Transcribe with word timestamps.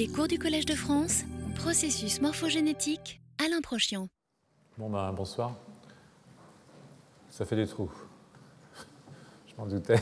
Les 0.00 0.08
cours 0.08 0.28
du 0.28 0.38
Collège 0.38 0.64
de 0.64 0.72
France, 0.72 1.24
processus 1.56 2.22
morphogénétique, 2.22 3.20
Alain 3.38 3.60
Prochian. 3.60 4.08
Bon 4.78 4.88
ben 4.88 5.12
bonsoir. 5.12 5.52
Ça 7.28 7.44
fait 7.44 7.56
des 7.56 7.66
trous. 7.66 7.92
Je 9.46 9.52
m'en 9.58 9.66
doutais. 9.66 10.00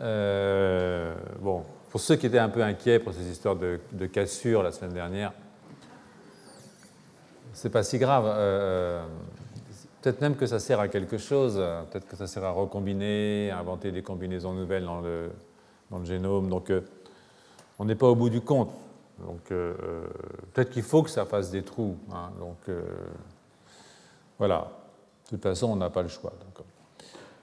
Euh, 0.00 1.14
bon, 1.40 1.62
pour 1.90 2.00
ceux 2.00 2.16
qui 2.16 2.24
étaient 2.24 2.38
un 2.38 2.48
peu 2.48 2.62
inquiets 2.62 2.98
pour 2.98 3.12
ces 3.12 3.30
histoires 3.30 3.56
de, 3.56 3.78
cassure 4.06 4.62
la 4.62 4.72
semaine 4.72 4.94
dernière, 4.94 5.32
c'est 7.52 7.68
pas 7.68 7.82
si 7.82 7.98
grave. 7.98 8.24
Euh, 8.26 9.04
peut-être 10.00 10.22
même 10.22 10.36
que 10.36 10.46
ça 10.46 10.58
sert 10.58 10.80
à 10.80 10.88
quelque 10.88 11.18
chose. 11.18 11.62
Peut-être 11.90 12.08
que 12.08 12.16
ça 12.16 12.26
sert 12.26 12.44
à 12.44 12.50
recombiner, 12.50 13.50
à 13.50 13.58
inventer 13.58 13.92
des 13.92 14.02
combinaisons 14.02 14.54
nouvelles 14.54 14.84
dans 14.84 15.02
le, 15.02 15.30
dans 15.90 15.98
le 15.98 16.04
génome. 16.04 16.48
Donc, 16.48 16.70
euh, 16.70 16.80
on 17.78 17.84
n'est 17.84 17.94
pas 17.94 18.06
au 18.06 18.14
bout 18.14 18.30
du 18.30 18.40
compte. 18.40 18.70
Donc, 19.18 19.50
euh, 19.50 19.74
euh, 19.82 20.06
peut-être 20.52 20.70
qu'il 20.70 20.82
faut 20.82 21.02
que 21.02 21.10
ça 21.10 21.24
fasse 21.24 21.50
des 21.50 21.62
trous. 21.62 21.96
Hein. 22.12 22.30
donc, 22.38 22.56
voilà. 24.38 24.68
De 25.26 25.30
toute 25.30 25.42
façon, 25.42 25.68
on 25.68 25.76
n'a 25.76 25.90
pas 25.90 26.02
le 26.02 26.08
choix. 26.08 26.32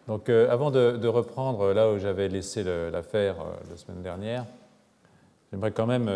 Donc, 0.08 0.30
avant 0.30 0.70
de, 0.72 1.08
reprendre 1.08 1.74
là 1.74 1.92
où 1.92 1.98
j'avais 1.98 2.28
laissé 2.30 2.64
l'affaire 2.64 3.36
la 3.70 3.78
semaine 3.78 4.02
dernière, 4.02 4.46
j'aimerais 5.52 5.72
quand 5.72 5.88
même 5.88 6.10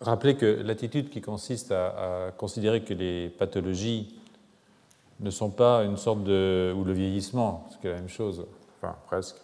rappeler 0.00 0.36
que 0.36 0.46
l'attitude 0.46 1.10
qui 1.10 1.20
consiste 1.20 1.72
à, 1.72 2.32
considérer 2.36 2.82
que 2.84 2.94
les 2.94 3.28
pathologies 3.28 4.18
ne 5.20 5.30
sont 5.30 5.50
pas 5.50 5.84
une 5.84 5.96
sorte 5.96 6.22
de. 6.24 6.72
ou 6.76 6.84
le 6.84 6.92
vieillissement, 6.92 7.66
ce 7.72 7.78
qui 7.78 7.86
est 7.86 7.90
la 7.90 7.96
même 7.96 8.08
chose, 8.08 8.46
enfin 8.78 8.96
presque, 9.06 9.36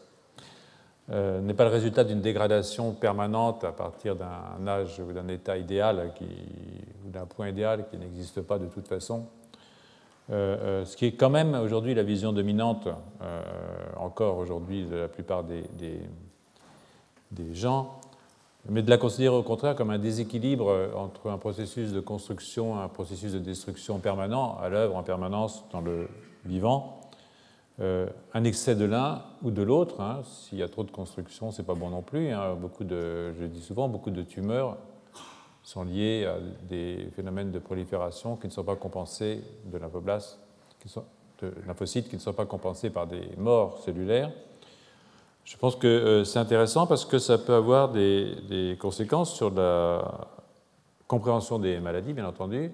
euh, 1.11 1.41
n'est 1.41 1.55
pas 1.55 1.65
le 1.65 1.71
résultat 1.71 2.05
d'une 2.05 2.21
dégradation 2.21 2.93
permanente 2.93 3.65
à 3.65 3.73
partir 3.73 4.15
d'un 4.15 4.67
âge 4.69 5.01
ou 5.01 5.13
d'un 5.13 5.27
état 5.27 5.57
idéal 5.59 6.13
qui, 6.15 6.29
ou 7.05 7.11
d'un 7.11 7.27
point 7.27 7.49
idéal 7.49 7.87
qui 7.91 7.99
n'existe 7.99 8.41
pas 8.41 8.59
de 8.59 8.67
toute 8.67 8.87
façon. 8.87 9.27
Euh, 10.31 10.57
euh, 10.61 10.85
ce 10.85 10.97
qui 10.97 11.07
est 11.07 11.13
quand 11.13 11.29
même 11.29 11.55
aujourd'hui 11.55 11.95
la 11.95 12.05
vision 12.05 12.33
dominante, 12.33 12.89
encore 13.97 14.39
aujourd'hui, 14.39 14.85
de 14.85 14.95
la 14.95 15.09
plupart 15.09 15.43
des, 15.43 15.65
des, 17.31 17.55
gens, 17.55 17.99
mais 18.69 18.83
de 18.83 18.91
la 18.91 18.97
considérer 18.97 19.35
au 19.35 19.43
contraire 19.43 19.75
comme 19.75 19.91
un 19.91 19.99
déséquilibre 19.99 20.91
entre 20.97 21.31
un 21.31 21.39
processus 21.39 21.93
de 21.93 22.01
construction 22.01 22.79
et 22.79 22.83
un 22.83 22.89
processus 22.89 23.33
de 23.33 23.39
destruction 23.41 23.99
permanent, 23.99 24.57
à 24.63 24.69
l'œuvre 24.69 24.97
en 24.97 25.03
permanence 25.03 25.65
dans 25.73 25.81
le 25.81 26.09
vivant, 26.45 27.02
un 27.83 28.45
excès 28.45 28.75
de 28.75 28.85
l'un 28.85 29.23
ou 29.43 29.51
de 29.51 29.63
l'autre. 29.63 30.01
Hein. 30.01 30.23
S'il 30.25 30.59
y 30.59 30.63
a 30.63 30.69
trop 30.69 30.85
de 30.85 30.91
construction, 30.91 31.51
c'est 31.51 31.65
pas 31.65 31.75
bon 31.75 31.91
non 31.91 32.03
plus. 32.03 32.31
Hein. 32.31 32.55
Beaucoup 32.55 32.85
de, 32.85 33.33
je 33.33 33.45
dis 33.45 33.61
souvent, 33.61 33.89
beaucoup 33.89 34.11
de 34.11 34.23
tumeurs 34.23 34.77
sont 35.63 35.85
liées 35.85 36.27
à 36.27 36.37
des 36.69 37.09
phénomènes 37.15 37.51
de 37.51 37.59
prolifération 37.59 38.37
qui 38.37 38.47
ne 38.47 38.53
sont 38.53 38.65
pas 38.65 38.77
compensés 38.77 39.43
de 39.67 39.79
de 39.79 41.53
lymphocytes 41.67 42.09
qui 42.09 42.17
ne 42.17 42.21
sont 42.21 42.33
pas 42.33 42.47
compensés 42.47 42.91
par 42.91 43.07
des 43.07 43.31
morts 43.37 43.79
cellulaires. 43.79 44.31
Je 45.45 45.57
pense 45.57 45.75
que 45.75 45.89
euh, 45.89 46.25
c'est 46.25 46.39
intéressant 46.39 46.87
parce 46.87 47.05
que 47.05 47.19
ça 47.19 47.37
peut 47.37 47.55
avoir 47.55 47.91
des 47.91 48.77
conséquences 48.81 49.35
sur 49.35 49.51
la 49.51 50.29
compréhension 51.09 51.59
des 51.59 51.81
maladies, 51.81 52.13
bien 52.13 52.27
entendu, 52.27 52.73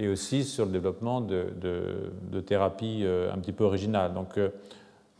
et 0.00 0.08
aussi 0.08 0.44
sur 0.44 0.64
le 0.64 0.72
développement 0.72 1.20
de, 1.20 2.40
thérapies 2.46 3.02
euh, 3.04 3.30
un 3.32 3.38
petit 3.38 3.52
peu 3.52 3.64
originales. 3.64 4.14
Donc, 4.14 4.38
euh, 4.38 4.48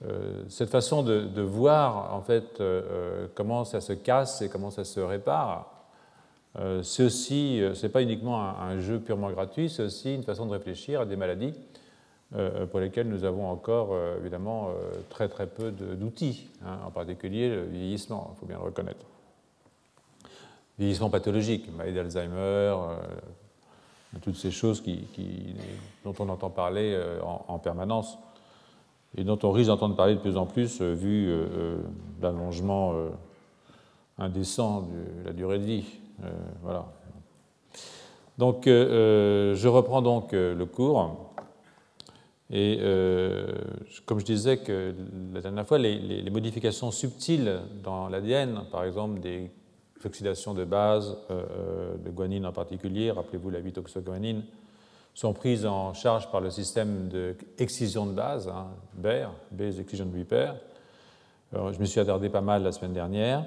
euh, 0.06 0.42
cette 0.48 0.70
façon 0.70 1.02
de, 1.02 1.42
voir 1.42 2.14
en 2.14 2.22
fait 2.22 2.62
comment 3.34 3.64
ça 3.64 3.82
se 3.82 3.92
casse 3.92 4.40
et 4.40 4.48
comment 4.48 4.70
ça 4.70 4.84
se 4.84 5.00
répare, 5.00 5.70
c'est 6.82 7.04
aussi, 7.04 7.62
c'est 7.74 7.90
pas 7.90 8.02
uniquement 8.02 8.40
un, 8.40 8.80
jeu 8.80 8.98
purement 8.98 9.30
gratuit, 9.30 9.68
c'est 9.68 9.84
aussi 9.84 10.14
une 10.14 10.24
façon 10.24 10.46
de 10.46 10.52
réfléchir 10.52 11.02
à 11.02 11.04
des 11.04 11.16
maladies 11.16 11.54
pour 12.70 12.80
lesquelles 12.80 13.08
nous 13.08 13.24
avons 13.24 13.48
encore 13.48 13.94
évidemment 14.18 14.70
très 15.10 15.28
très 15.28 15.46
peu 15.46 15.70
d'outils, 15.70 16.48
hein, 16.64 16.78
en 16.86 16.90
particulier 16.90 17.50
le 17.50 17.64
vieillissement, 17.64 18.32
il 18.34 18.40
faut 18.40 18.46
bien 18.46 18.56
le 18.56 18.64
reconnaître. 18.64 19.04
Vieillissement 20.78 21.10
pathologique, 21.10 21.70
maladie 21.76 21.94
d'Alzheimer, 21.94 22.74
toutes 24.18 24.36
ces 24.36 24.50
choses 24.50 24.82
dont 26.04 26.14
on 26.18 26.28
entend 26.28 26.50
parler 26.50 26.92
euh, 26.94 27.20
en, 27.22 27.58
permanence 27.58 28.18
et 29.16 29.24
dont 29.24 29.38
on 29.42 29.52
risque 29.52 29.68
d'entendre 29.68 29.94
parler 29.94 30.14
de 30.14 30.20
plus 30.20 30.36
en 30.36 30.46
plus 30.46 30.80
euh, 30.80 30.94
vu 30.94 31.28
euh, 31.28 31.78
l'allongement 32.20 32.94
indécent 34.18 34.82
de 34.82 35.26
la 35.26 35.32
durée 35.32 35.58
de 35.58 35.64
vie. 35.64 35.84
voilà. 36.62 36.86
Donc, 38.36 38.64
je 38.66 39.66
reprends 39.68 40.02
donc 40.02 40.32
le 40.32 40.64
cours. 40.64 41.32
Et 42.50 42.78
comme 44.04 44.20
je 44.20 44.24
disais 44.26 44.58
que 44.58 44.94
la 45.32 45.40
dernière 45.40 45.66
fois, 45.66 45.78
les, 45.78 45.98
les 45.98 46.30
modifications 46.30 46.90
subtiles 46.90 47.60
dans 47.82 48.08
l'ADN, 48.08 48.64
par 48.70 48.84
exemple 48.84 49.20
des 49.20 49.50
l'oxydation 50.04 50.54
de 50.54 50.64
base, 50.64 51.16
euh, 51.30 51.44
euh, 51.50 51.96
de 51.96 52.10
guanine 52.10 52.46
en 52.46 52.52
particulier, 52.52 53.10
rappelez-vous 53.10 53.50
la 53.50 53.60
8-oxoguanine, 53.60 54.42
sont 55.14 55.32
prises 55.32 55.66
en 55.66 55.92
charge 55.92 56.30
par 56.30 56.40
le 56.40 56.50
système 56.50 57.08
d'excision 57.58 58.06
de, 58.06 58.12
base, 58.12 58.48
hein, 58.48 58.68
BER, 58.94 59.30
Base 59.50 59.80
Excision 59.80 60.08
Repair. 60.16 60.56
je 61.52 61.78
me 61.78 61.84
suis 61.84 62.00
attardé 62.00 62.28
pas 62.28 62.40
mal 62.40 62.62
la 62.62 62.72
semaine 62.72 62.92
dernière. 62.92 63.44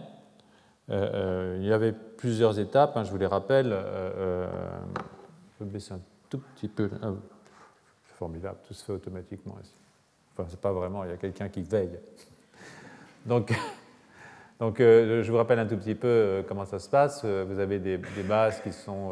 Euh, 0.89 1.57
il 1.61 1.65
y 1.65 1.71
avait 1.71 1.93
plusieurs 1.93 2.59
étapes, 2.59 2.97
hein, 2.97 3.05
je 3.05 3.11
vous 3.11 3.17
les 3.17 3.25
rappelle. 3.25 3.69
je 3.69 5.63
vais 5.63 5.71
baisser 5.71 5.93
un 5.93 6.01
tout 6.29 6.39
petit 6.55 6.67
peu. 6.67 6.89
Ah, 7.01 7.13
c'est 8.07 8.15
formidable, 8.15 8.57
tout 8.67 8.73
se 8.73 8.83
fait 8.83 8.93
automatiquement 8.93 9.55
ici. 9.63 9.73
Enfin, 10.35 10.47
c'est 10.49 10.59
pas 10.59 10.73
vraiment, 10.73 11.05
il 11.05 11.11
y 11.11 11.13
a 11.13 11.17
quelqu'un 11.17 11.47
qui 11.47 11.61
veille. 11.61 11.97
Donc, 13.25 13.53
donc, 14.59 14.79
euh, 14.79 15.23
je 15.23 15.31
vous 15.31 15.37
rappelle 15.37 15.59
un 15.59 15.65
tout 15.65 15.77
petit 15.77 15.95
peu 15.95 16.07
euh, 16.07 16.41
comment 16.47 16.65
ça 16.65 16.79
se 16.79 16.89
passe. 16.89 17.23
Euh, 17.25 17.45
vous 17.47 17.59
avez 17.59 17.79
des, 17.79 17.97
bases 18.27 18.61
qui 18.61 18.71
sont 18.71 19.11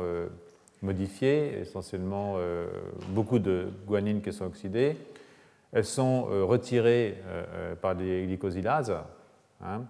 modifiées, 0.82 1.60
essentiellement 1.60 2.38
beaucoup 3.10 3.38
de 3.38 3.68
guanines 3.88 4.22
qui 4.22 4.34
sont 4.34 4.46
oxydées. 4.46 4.98
Elles 5.72 5.86
sont 5.86 6.24
retirées 6.24 7.18
par 7.82 7.96
des 7.96 8.26
glycosylases. 8.26 8.96
Hein. 9.64 9.84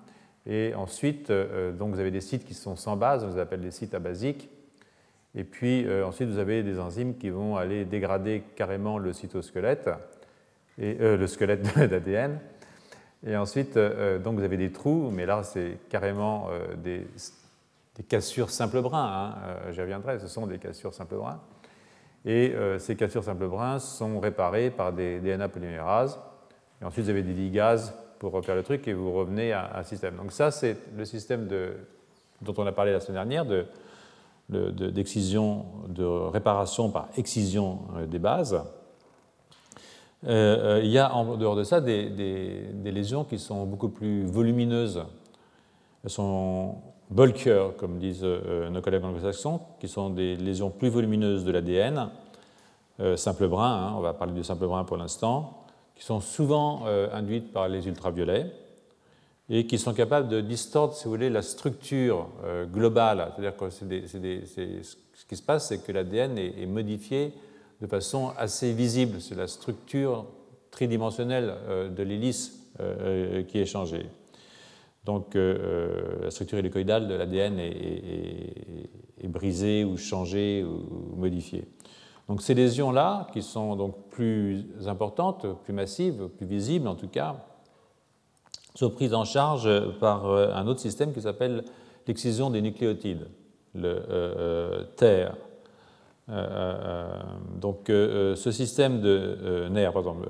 et 0.46 0.76
ensuite, 0.76 1.32
donc 1.32 1.94
vous 1.94 2.00
avez 2.02 2.12
des 2.12 2.20
sites 2.20 2.44
qui 2.44 2.54
sont 2.54 2.76
sans 2.76 2.98
base, 2.98 3.24
on 3.24 3.30
les 3.30 3.40
appelle 3.40 3.62
des 3.62 3.72
sites 3.72 3.94
abasiques. 3.94 4.50
Et 5.34 5.46
puis 5.46 5.88
ensuite, 6.04 6.28
vous 6.28 6.40
avez 6.40 6.62
des 6.62 6.78
enzymes 6.78 7.16
qui 7.16 7.30
vont 7.30 7.56
aller 7.56 7.86
dégrader 7.86 8.44
carrément 8.58 8.98
le 8.98 9.14
cytosquelette, 9.14 9.90
et, 10.78 10.96
le 10.96 11.28
squelette 11.28 11.62
d'ADN. 11.90 12.38
Et 13.26 13.36
ensuite, 13.36 13.78
euh, 13.78 14.18
donc 14.18 14.38
vous 14.38 14.44
avez 14.44 14.58
des 14.58 14.72
trous, 14.72 15.12
mais 15.12 15.26
là, 15.26 15.44
c'est 15.44 15.78
carrément 15.90 16.48
euh, 16.52 16.76
des, 16.76 17.08
cassures 18.10 18.50
simple 18.50 18.82
brin. 18.82 19.06
Hein. 19.06 19.36
Euh, 19.46 19.72
j'y 19.72 19.82
reviendrai, 19.82 20.20
ce 20.20 20.28
sont 20.28 20.48
des 20.48 20.58
cassures 20.58 20.94
simple 20.94 21.16
brin. 21.16 21.40
Et 22.24 22.54
ces 22.78 22.96
cassures 22.96 23.24
simple 23.24 23.48
brin 23.48 23.80
sont 23.80 24.20
réparées 24.20 24.70
par 24.70 24.94
des 24.94 25.20
DNA 25.20 25.50
polymérases. 25.50 26.20
Et 26.80 26.86
ensuite, 26.86 27.06
vous 27.06 27.10
avez 27.10 27.24
des 27.24 27.34
ligases 27.34 27.96
pour 28.20 28.32
repérer 28.32 28.58
le 28.58 28.64
truc 28.64 28.88
et 28.88 28.94
vous 28.94 29.12
revenez 29.12 29.54
à 29.54 29.72
un 29.78 29.82
système. 29.82 30.18
Donc 30.18 30.32
ça, 30.32 30.52
c'est 30.52 30.78
le 30.96 31.04
système 31.04 31.48
de, 31.48 31.74
dont 32.44 32.54
on 32.60 32.68
a 32.68 32.72
parlé 32.72 32.92
la 32.92 33.00
semaine 33.00 33.28
dernière, 33.28 33.46
d'excision, 34.50 35.66
de, 35.88 36.04
de, 36.04 36.06
réparation 36.06 36.92
par 36.92 37.10
excision 37.18 37.80
des 38.08 38.20
bases. 38.20 38.62
Euh, 40.28 40.78
euh, 40.78 40.82
il 40.84 40.92
y 40.92 41.00
a 41.00 41.14
en 41.16 41.36
dehors 41.36 41.56
de 41.56 41.64
ça 41.64 41.82
des, 41.82 42.10
lésions 42.84 43.24
qui 43.24 43.40
sont 43.40 43.66
beaucoup 43.66 43.90
plus 43.90 44.26
volumineuses. 44.26 45.04
Elles 46.04 46.10
sont 46.10 46.76
bulkier, 47.10 47.70
comme 47.78 47.98
disent 47.98 48.22
euh, 48.24 48.70
nos 48.70 48.82
collègues 48.82 49.04
anglo-saxons, 49.04 49.62
qui 49.80 49.88
sont 49.88 50.10
des 50.10 50.36
lésions 50.36 50.70
plus 50.70 50.90
volumineuses 50.90 51.44
de 51.44 51.52
l'ADN, 51.52 52.10
simple 53.16 53.48
brun, 53.48 53.88
hein, 53.88 53.94
on 53.98 54.02
va 54.02 54.14
parler 54.14 54.34
du 54.34 54.44
simple 54.44 54.68
brun 54.68 54.84
pour 54.84 54.96
l'instant, 54.96 55.64
qui 55.96 56.04
sont 56.04 56.20
souvent 56.20 56.86
induites 57.12 57.52
par 57.52 57.68
les 57.68 57.88
ultraviolets 57.88 58.46
et 59.50 59.66
qui 59.66 59.80
sont 59.80 59.94
capables 59.96 60.28
de 60.28 60.40
distordre, 60.40 60.94
si 60.94 61.06
vous 61.06 61.10
voulez, 61.10 61.32
la 61.32 61.42
structure 61.42 62.28
globale. 62.72 63.32
C'est-à-dire 63.34 63.58
que 63.58 63.70
ce 63.72 65.26
qui 65.28 65.36
se 65.36 65.42
passe, 65.42 65.70
c'est 65.70 65.84
que 65.84 65.92
l'ADN 65.92 66.38
est, 66.38 66.62
est 66.62 66.68
modifié 66.68 67.34
de 67.82 67.88
façon 67.88 68.32
assez 68.38 68.74
visible. 68.74 69.20
C'est 69.20 69.36
la 69.36 69.48
structure 69.48 70.26
tridimensionnelle 70.70 71.54
euh, 71.68 71.90
de 71.90 72.04
l'hélice 72.04 72.70
euh, 72.80 73.40
euh, 73.40 73.44
qui 73.44 73.60
est 73.60 73.66
changée. 73.66 74.06
Donc 75.04 75.34
la 75.34 76.30
structure 76.30 76.60
hélicoïdale 76.60 77.08
de 77.08 77.16
l'ADN 77.16 77.58
est, 77.58 79.28
brisée 79.28 79.84
ou 79.84 79.98
changée 79.98 80.64
ou 80.64 81.16
modifiée. 81.16 81.66
Donc 82.30 82.44
ces 82.44 82.54
lésions-là, 82.54 83.26
qui 83.34 83.42
sont 83.42 83.76
donc 83.76 83.96
plus 84.12 84.64
importantes, 84.86 85.48
plus 85.64 85.74
massives, 85.74 86.28
plus 86.38 86.46
visibles 86.46 86.88
en 86.88 86.94
tout 86.94 87.08
cas, 87.08 87.44
sont 88.76 88.92
prises 88.92 89.16
en 89.16 89.26
charge 89.26 89.68
par 89.98 90.28
un 90.28 90.68
autre 90.68 90.82
système 90.82 91.14
qui 91.14 91.22
s'appelle 91.24 91.64
l'excision 92.06 92.52
des 92.52 92.62
nucléotides, 92.62 93.28
le 93.74 94.86
TER. 94.98 95.36
Donc 97.60 97.86
ce 97.88 98.52
système 98.52 99.02
de 99.02 99.68
NER, 99.70 99.90
par 99.92 100.00
exemple, 100.02 100.28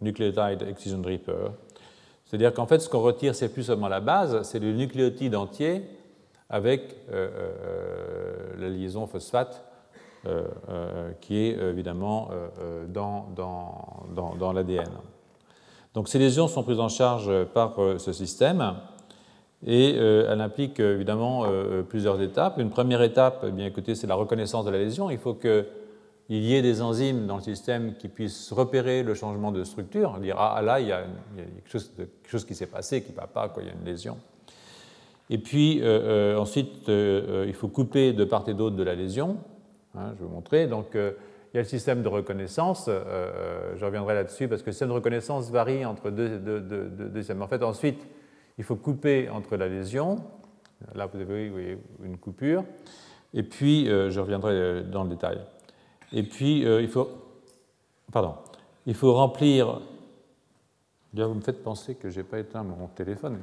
Nucleotide 0.00 0.62
Excision 0.68 0.98
Repair, 0.98 1.52
c'est-à-dire 2.24 2.52
qu'en 2.52 2.66
fait 2.66 2.80
ce 2.80 2.88
qu'on 2.88 3.00
retire 3.00 3.34
c'est 3.34 3.48
plus 3.48 3.62
seulement 3.64 3.88
la 3.88 4.00
base, 4.00 4.42
c'est 4.42 4.58
le 4.58 4.72
nucléotide 4.72 5.34
entier 5.34 5.82
avec 6.50 6.96
la 7.10 8.68
liaison 8.68 9.06
phosphate 9.06 9.64
euh, 10.26 10.42
euh, 10.68 11.12
qui 11.20 11.36
est 11.36 11.56
évidemment 11.56 12.30
euh, 12.32 12.86
dans, 12.88 13.28
dans, 13.36 14.34
dans, 14.34 14.52
l'ADN. 14.52 14.90
Donc 15.94 16.08
ces 16.08 16.18
lésions 16.18 16.48
sont 16.48 16.64
prises 16.64 16.80
en 16.80 16.88
charge 16.88 17.44
par 17.54 17.76
ce 17.98 18.12
système 18.12 18.74
et 19.66 19.96
elle 19.96 20.40
implique 20.40 20.78
évidemment 20.78 21.44
plusieurs 21.88 22.20
étapes. 22.22 22.58
Une 22.58 22.70
première 22.70 23.02
étape, 23.02 23.44
eh 23.46 23.50
bien 23.50 23.66
écoutez, 23.66 23.96
c'est 23.96 24.06
la 24.06 24.14
reconnaissance 24.14 24.64
de 24.64 24.70
la 24.70 24.78
lésion. 24.78 25.10
Il 25.10 25.18
faut 25.18 25.34
qu'il 25.34 25.64
y 26.28 26.54
ait 26.54 26.62
des 26.62 26.80
enzymes 26.80 27.26
dans 27.26 27.36
le 27.36 27.42
système 27.42 27.94
qui 27.96 28.06
puissent 28.06 28.52
repérer 28.52 29.02
le 29.02 29.14
changement 29.14 29.50
de 29.50 29.64
structure, 29.64 30.18
dire 30.20 30.36
ah 30.38 30.62
là 30.62 30.78
il 30.78 30.86
y 30.86 30.92
a, 30.92 31.02
quelque, 31.68 32.30
chose 32.30 32.44
qui 32.44 32.54
s'est 32.54 32.66
passé 32.66 33.02
qui 33.02 33.10
ne 33.10 33.16
va 33.16 33.26
pas, 33.26 33.52
il 33.58 33.66
y 33.66 33.68
a 33.68 33.72
une 33.72 33.84
lésion. 33.84 34.16
Et 35.28 35.38
puis 35.38 35.82
ensuite 36.36 36.86
il 36.88 37.54
faut 37.54 37.68
couper 37.68 38.12
de 38.12 38.24
part 38.24 38.44
et 38.48 38.54
d'autre 38.54 38.76
de 38.76 38.84
la 38.84 38.94
lésion 38.94 39.38
Hein, 39.98 40.12
je 40.14 40.20
vais 40.20 40.28
vous 40.28 40.34
montrer. 40.34 40.66
Donc, 40.66 40.94
euh, 40.94 41.12
il 41.52 41.56
y 41.56 41.58
a 41.58 41.62
le 41.62 41.68
système 41.68 42.02
de 42.02 42.08
reconnaissance. 42.08 42.88
Euh, 42.88 43.02
euh, 43.06 43.72
je 43.76 43.84
reviendrai 43.84 44.14
là-dessus 44.14 44.48
parce 44.48 44.62
que 44.62 44.66
le 44.66 44.72
système 44.72 44.88
de 44.88 44.94
reconnaissance 44.94 45.50
varie 45.50 45.84
entre 45.84 46.10
deux, 46.10 47.10
systèmes. 47.16 47.42
En 47.42 47.48
fait, 47.48 47.62
ensuite, 47.62 48.06
il 48.58 48.64
faut 48.64 48.76
couper 48.76 49.28
entre 49.28 49.56
la 49.56 49.68
lésion. 49.68 50.16
Là, 50.94 51.06
vous 51.06 51.18
avez 51.18 51.78
une 52.02 52.18
coupure. 52.18 52.64
Et 53.32 53.42
puis, 53.42 53.86
je 53.86 54.20
reviendrai 54.20 54.84
dans 54.84 55.04
le 55.04 55.10
détail. 55.10 55.40
Et 56.12 56.22
puis, 56.22 56.60
il 56.62 56.88
faut. 56.88 57.08
Pardon. 58.12 58.34
Il 58.86 58.94
faut 58.94 59.14
remplir. 59.14 59.80
Vous 61.12 61.34
me 61.34 61.40
faites 61.40 61.62
penser 61.62 61.94
que 61.94 62.10
je 62.10 62.20
n'ai 62.20 62.24
pas 62.24 62.38
éteint 62.38 62.62
mon 62.62 62.86
téléphone. 62.88 63.38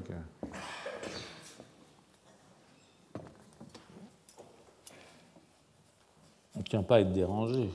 on 6.56 6.60
ne 6.60 6.64
tient 6.64 6.84
pas 6.84 6.96
à 6.96 7.00
être 7.02 7.12
dérangé. 7.12 7.70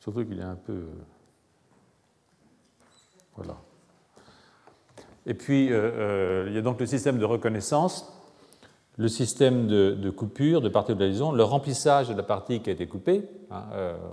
Surtout 0.00 0.24
qu'il 0.24 0.38
est 0.38 0.42
un 0.42 0.56
peu. 0.56 0.72
Euh, 0.72 1.04
voilà. 3.36 3.56
Et 5.26 5.34
puis, 5.34 5.72
euh, 5.72 5.76
euh, 5.76 6.44
il 6.48 6.54
y 6.54 6.58
a 6.58 6.62
donc 6.62 6.80
le 6.80 6.86
système 6.86 7.18
de 7.18 7.24
reconnaissance, 7.24 8.12
le 8.98 9.08
système 9.08 9.66
de, 9.66 10.10
coupure, 10.10 10.60
de 10.60 10.68
partie 10.68 10.94
de 10.94 11.00
la 11.00 11.06
liaison, 11.06 11.32
le 11.32 11.44
remplissage 11.44 12.08
de 12.08 12.14
la 12.14 12.22
partie 12.22 12.60
qui 12.60 12.70
a 12.70 12.72
été 12.72 12.86
coupée. 12.86 13.22
Hein, 13.50 13.64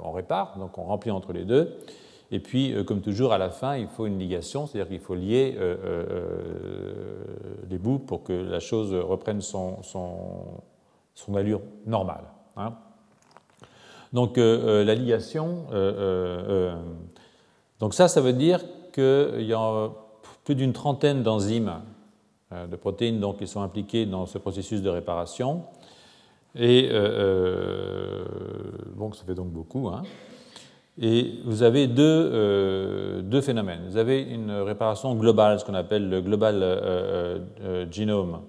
on 0.03 0.11
répare, 0.11 0.57
donc 0.57 0.77
on 0.77 0.83
remplit 0.83 1.11
entre 1.11 1.33
les 1.33 1.43
deux. 1.43 1.75
Et 2.31 2.39
puis, 2.39 2.73
comme 2.85 3.01
toujours, 3.01 3.33
à 3.33 3.37
la 3.37 3.49
fin, 3.49 3.75
il 3.75 3.87
faut 3.87 4.05
une 4.05 4.17
ligation, 4.17 4.67
c'est-à-dire 4.67 4.87
qu'il 4.87 5.01
faut 5.01 5.15
lier 5.15 5.57
les 7.69 7.77
bouts 7.77 7.99
pour 7.99 8.23
que 8.23 8.31
la 8.31 8.61
chose 8.61 8.93
reprenne 8.93 9.41
son, 9.41 9.83
son, 9.83 11.35
allure 11.35 11.61
normale. 11.85 12.23
Hein. 12.55 12.73
Donc 14.13 14.37
euh, 14.37 14.81
euh, 14.81 14.83
la 14.83 14.95
ligation, 14.95 15.67
euh, 15.71 16.75
donc 17.79 17.93
ça, 17.93 18.07
ça 18.07 18.21
veut 18.21 18.33
dire 18.33 18.61
qu'il 18.91 19.43
y 19.43 19.53
a 19.53 19.89
plus 20.49 20.55
d'une 20.55 20.73
trentaine 20.73 21.21
d'enzymes 21.21 21.73
de 22.51 22.75
protéines 22.75 23.19
donc, 23.19 23.37
qui 23.37 23.45
sont 23.45 23.61
impliquées 23.61 24.07
dans 24.07 24.25
ce 24.25 24.39
processus 24.39 24.81
de 24.81 24.89
réparation. 24.89 25.61
Et 26.55 26.89
bon, 28.95 29.13
ça 29.13 29.23
fait 29.25 29.35
donc 29.35 29.49
beaucoup. 29.49 29.89
Hein. 29.89 30.01
Et 30.99 31.35
vous 31.45 31.61
avez 31.61 31.85
deux, 31.85 33.21
deux, 33.21 33.41
phénomènes. 33.41 33.81
Vous 33.89 33.97
avez 33.97 34.23
une 34.23 34.49
réparation 34.49 35.13
globale, 35.13 35.59
ce 35.59 35.65
qu'on 35.65 35.75
appelle 35.75 36.09
le 36.09 36.19
global 36.21 37.45
genome 37.91 38.41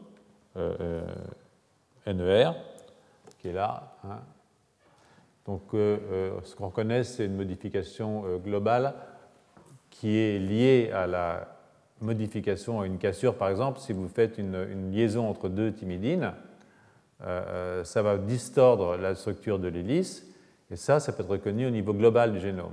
NER, 2.07 2.51
qui 3.43 3.49
est 3.49 3.53
là. 3.53 3.93
Hein. 4.05 4.21
Donc, 5.51 5.63
euh, 5.75 5.99
euh, 6.13 6.41
ce 6.45 6.55
qu'on 6.55 6.67
reconnaît, 6.67 7.03
c'est 7.03 7.27
une 7.27 7.35
modification 7.35 8.25
euh, 8.25 8.39
globale 8.39 8.95
qui 9.91 10.17
est 10.17 10.39
liée 10.39 10.91
à 10.95 11.07
la 11.07 11.60
modification 12.01 12.81
à 12.81 12.87
une 12.87 12.99
cassure. 12.99 13.35
Par 13.35 13.49
exemple, 13.49 13.81
si 13.81 13.93
vous 13.93 14.09
faites 14.09 14.39
une, 14.39 14.91
liaison 14.93 15.29
entre 15.29 15.49
deux 15.49 15.73
thymidines, 15.73 16.33
ça 17.21 18.03
va 18.03 18.17
distordre 18.17 18.97
la 18.97 19.15
structure 19.15 19.59
de 19.59 19.69
l'hélice, 19.69 20.27
et 20.71 20.77
ça, 20.77 21.01
ça 21.01 21.13
peut 21.13 21.23
être 21.23 21.31
reconnu 21.31 21.67
au 21.67 21.71
niveau 21.71 21.93
global 21.93 22.33
du 22.33 22.41
génome. 22.41 22.73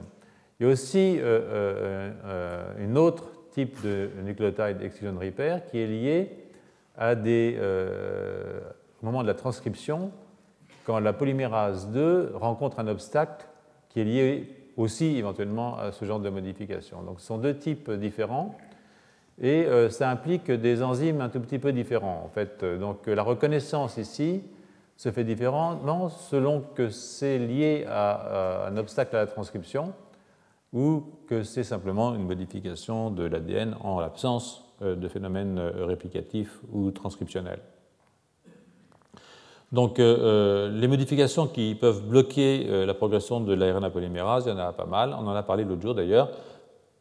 Il 0.60 0.66
y 0.66 0.70
a 0.70 0.72
aussi 0.72 1.20
un 1.22 2.96
autre 2.96 3.26
type 3.52 3.84
de 3.84 4.10
nucléotide 4.24 4.82
excision 4.82 5.18
repair 5.20 5.66
qui 5.66 5.80
est 5.80 5.88
lié 5.88 6.32
à 6.96 7.16
des, 7.16 7.60
au 9.02 9.06
moment 9.06 9.22
de 9.22 9.28
la 9.28 9.34
transcription, 9.34 10.12
quand 10.86 11.00
la 11.00 11.12
polymérase 11.12 11.90
2 11.90 12.32
rencontre 12.36 12.80
un 12.80 12.88
obstacle 12.88 13.46
qui 13.90 14.00
est 14.00 14.06
lié 14.06 14.50
aussi 14.78 15.18
éventuellement 15.18 15.78
à 15.78 15.92
ce 15.92 16.06
genre 16.06 16.20
de 16.20 16.30
modification. 16.30 17.02
Donc 17.04 17.20
ce 17.20 17.28
sont 17.28 17.38
deux 17.38 17.58
types 17.58 17.92
différents 17.92 18.56
et 19.40 19.66
euh, 19.66 19.90
ça 19.90 20.10
implique 20.10 20.50
des 20.50 20.82
enzymes 20.82 21.22
un 21.22 21.30
tout 21.30 21.40
petit 21.40 21.60
peu 21.60 21.72
différents. 21.72 22.24
En 22.26 22.30
fait. 22.30 22.64
Donc 22.64 23.08
la 23.08 23.24
reconnaissance 23.24 23.98
ici 23.98 24.42
se 24.96 25.12
fait 25.12 25.24
différemment 25.24 26.10
selon 26.10 26.62
que 26.74 26.90
c'est 26.90 27.38
lié 27.38 27.86
à, 27.88 28.68
un 28.68 28.78
obstacle 28.78 29.16
à 29.16 29.20
la 29.20 29.28
transcription 29.28 29.94
ou 30.74 31.04
que 31.28 31.44
c'est 31.44 31.64
simplement 31.64 32.16
une 32.16 32.26
modification 32.26 33.12
de 33.12 33.24
l'ADN 33.24 33.76
en 33.82 34.00
l'absence 34.00 34.66
euh, 34.82 34.96
de 34.96 35.08
phénomènes 35.08 35.60
euh, 35.60 35.86
réplicatifs 35.86 36.60
ou 36.72 36.92
transcriptionnels. 36.92 37.62
Donc, 39.74 39.98
les 39.98 40.88
modifications 40.88 41.46
qui 41.46 41.76
peuvent 41.76 42.08
bloquer 42.08 42.86
la 42.86 42.94
progression 42.94 43.42
de 43.42 43.54
l'ARN 43.54 43.92
polymérase, 43.92 44.46
il 44.46 44.52
y 44.52 44.54
en 44.54 44.60
a 44.60 44.72
pas 44.72 44.86
mal. 44.86 45.14
On 45.14 45.28
en 45.28 45.36
a 45.36 45.44
parlé 45.44 45.66
l'autre 45.66 45.82
jour 45.82 45.94
d'ailleurs. 45.94 46.30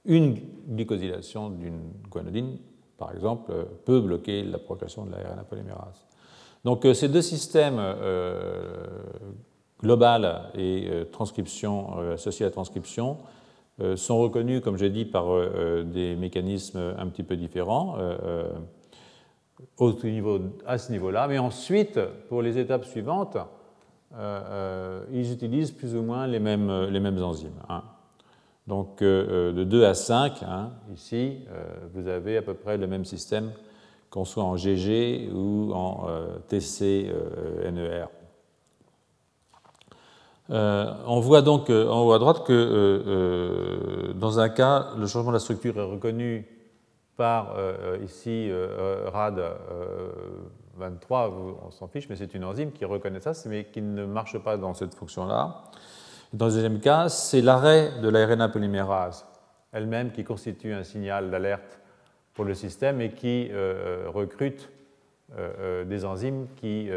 Une 0.06 0.38
glycosylation 0.68 1.50
d'une 1.50 1.80
guanodine, 2.10 2.58
par 2.98 3.12
exemple, 3.12 3.52
peut 3.84 4.00
bloquer 4.00 4.42
la 4.42 4.58
progression 4.58 5.04
de 5.04 5.12
l'ARN 5.12 5.44
polymérase. 5.48 6.06
Donc, 6.64 6.86
ces 6.94 7.08
deux 7.08 7.22
systèmes 7.22 7.80
global 9.80 10.50
et 10.56 10.88
transcription 11.12 11.98
associés 12.12 12.46
à 12.46 12.48
la 12.48 12.52
transcription 12.52 13.18
sont 13.94 14.18
reconnus, 14.18 14.62
comme 14.62 14.76
j'ai 14.76 14.90
dit, 14.90 15.04
par 15.04 15.26
des 15.84 16.16
mécanismes 16.16 16.94
un 16.98 17.06
petit 17.08 17.22
peu 17.22 17.36
différents 17.36 17.96
à 20.66 20.78
ce 20.78 20.92
niveau-là. 20.92 21.28
Mais 21.28 21.38
ensuite, 21.38 22.00
pour 22.28 22.42
les 22.42 22.58
étapes 22.58 22.84
suivantes, 22.84 23.36
euh, 23.36 24.40
euh, 24.50 25.04
ils 25.12 25.32
utilisent 25.32 25.72
plus 25.72 25.94
ou 25.94 26.02
moins 26.02 26.26
les 26.26 26.40
mêmes, 26.40 26.86
les 26.86 27.00
mêmes 27.00 27.22
enzymes. 27.22 27.60
Donc 28.66 29.02
euh, 29.02 29.52
de 29.52 29.64
2 29.64 29.84
à 29.84 29.94
5, 29.94 30.42
hein, 30.42 30.72
ici, 30.94 31.38
vous 31.94 32.08
avez 32.08 32.36
à 32.36 32.42
peu 32.42 32.54
près 32.54 32.76
le 32.76 32.86
même 32.86 33.04
système 33.04 33.52
qu'on 34.10 34.24
soit 34.24 34.44
en 34.44 34.56
GG 34.56 35.30
ou 35.32 35.72
en 35.72 36.06
TC-NER. 36.48 38.06
on 40.48 41.20
voit 41.20 41.42
donc 41.42 41.70
en 41.70 42.06
haut 42.06 42.12
à 42.12 42.18
droite 42.18 42.44
que 42.44 44.12
dans 44.14 44.38
un 44.38 44.48
cas, 44.48 44.88
le 44.96 45.06
changement 45.06 45.30
de 45.30 45.36
la 45.36 45.40
structure 45.40 45.76
est 45.78 45.82
reconnu 45.82 46.46
par 47.16 47.56
euh, 47.56 47.74
euh, 47.80 48.04
ici 48.04 48.48
euh, 48.50 49.08
RAD 49.12 49.42
23, 50.76 51.30
on 51.66 51.70
s'en 51.70 51.88
fiche, 51.88 52.08
mais 52.10 52.16
c'est 52.16 52.34
une 52.34 52.44
enzyme 52.44 52.70
qui 52.70 52.84
reconnaît 52.84 53.20
ça, 53.20 53.32
mais 53.46 53.64
qui 53.64 53.80
ne 53.80 54.04
marche 54.04 54.38
pas 54.38 54.58
dans 54.58 54.74
cette 54.74 54.94
fonction-là. 54.94 55.62
Dans 56.32 56.46
le 56.46 56.52
deuxième 56.52 56.80
cas, 56.80 57.08
c'est 57.08 57.40
l'arrêt 57.40 57.92
de 58.02 58.08
l'ARN 58.08 58.50
polymérase 58.50 59.26
elle-même 59.72 60.10
qui 60.10 60.24
constitue 60.24 60.72
un 60.72 60.84
signal 60.84 61.30
d'alerte 61.30 61.80
pour 62.32 62.44
le 62.44 62.54
système 62.54 63.00
et 63.00 63.10
qui 63.10 63.50
recrute 64.06 64.70
des 65.86 66.04
enzymes 66.04 66.46
qui 66.56 66.88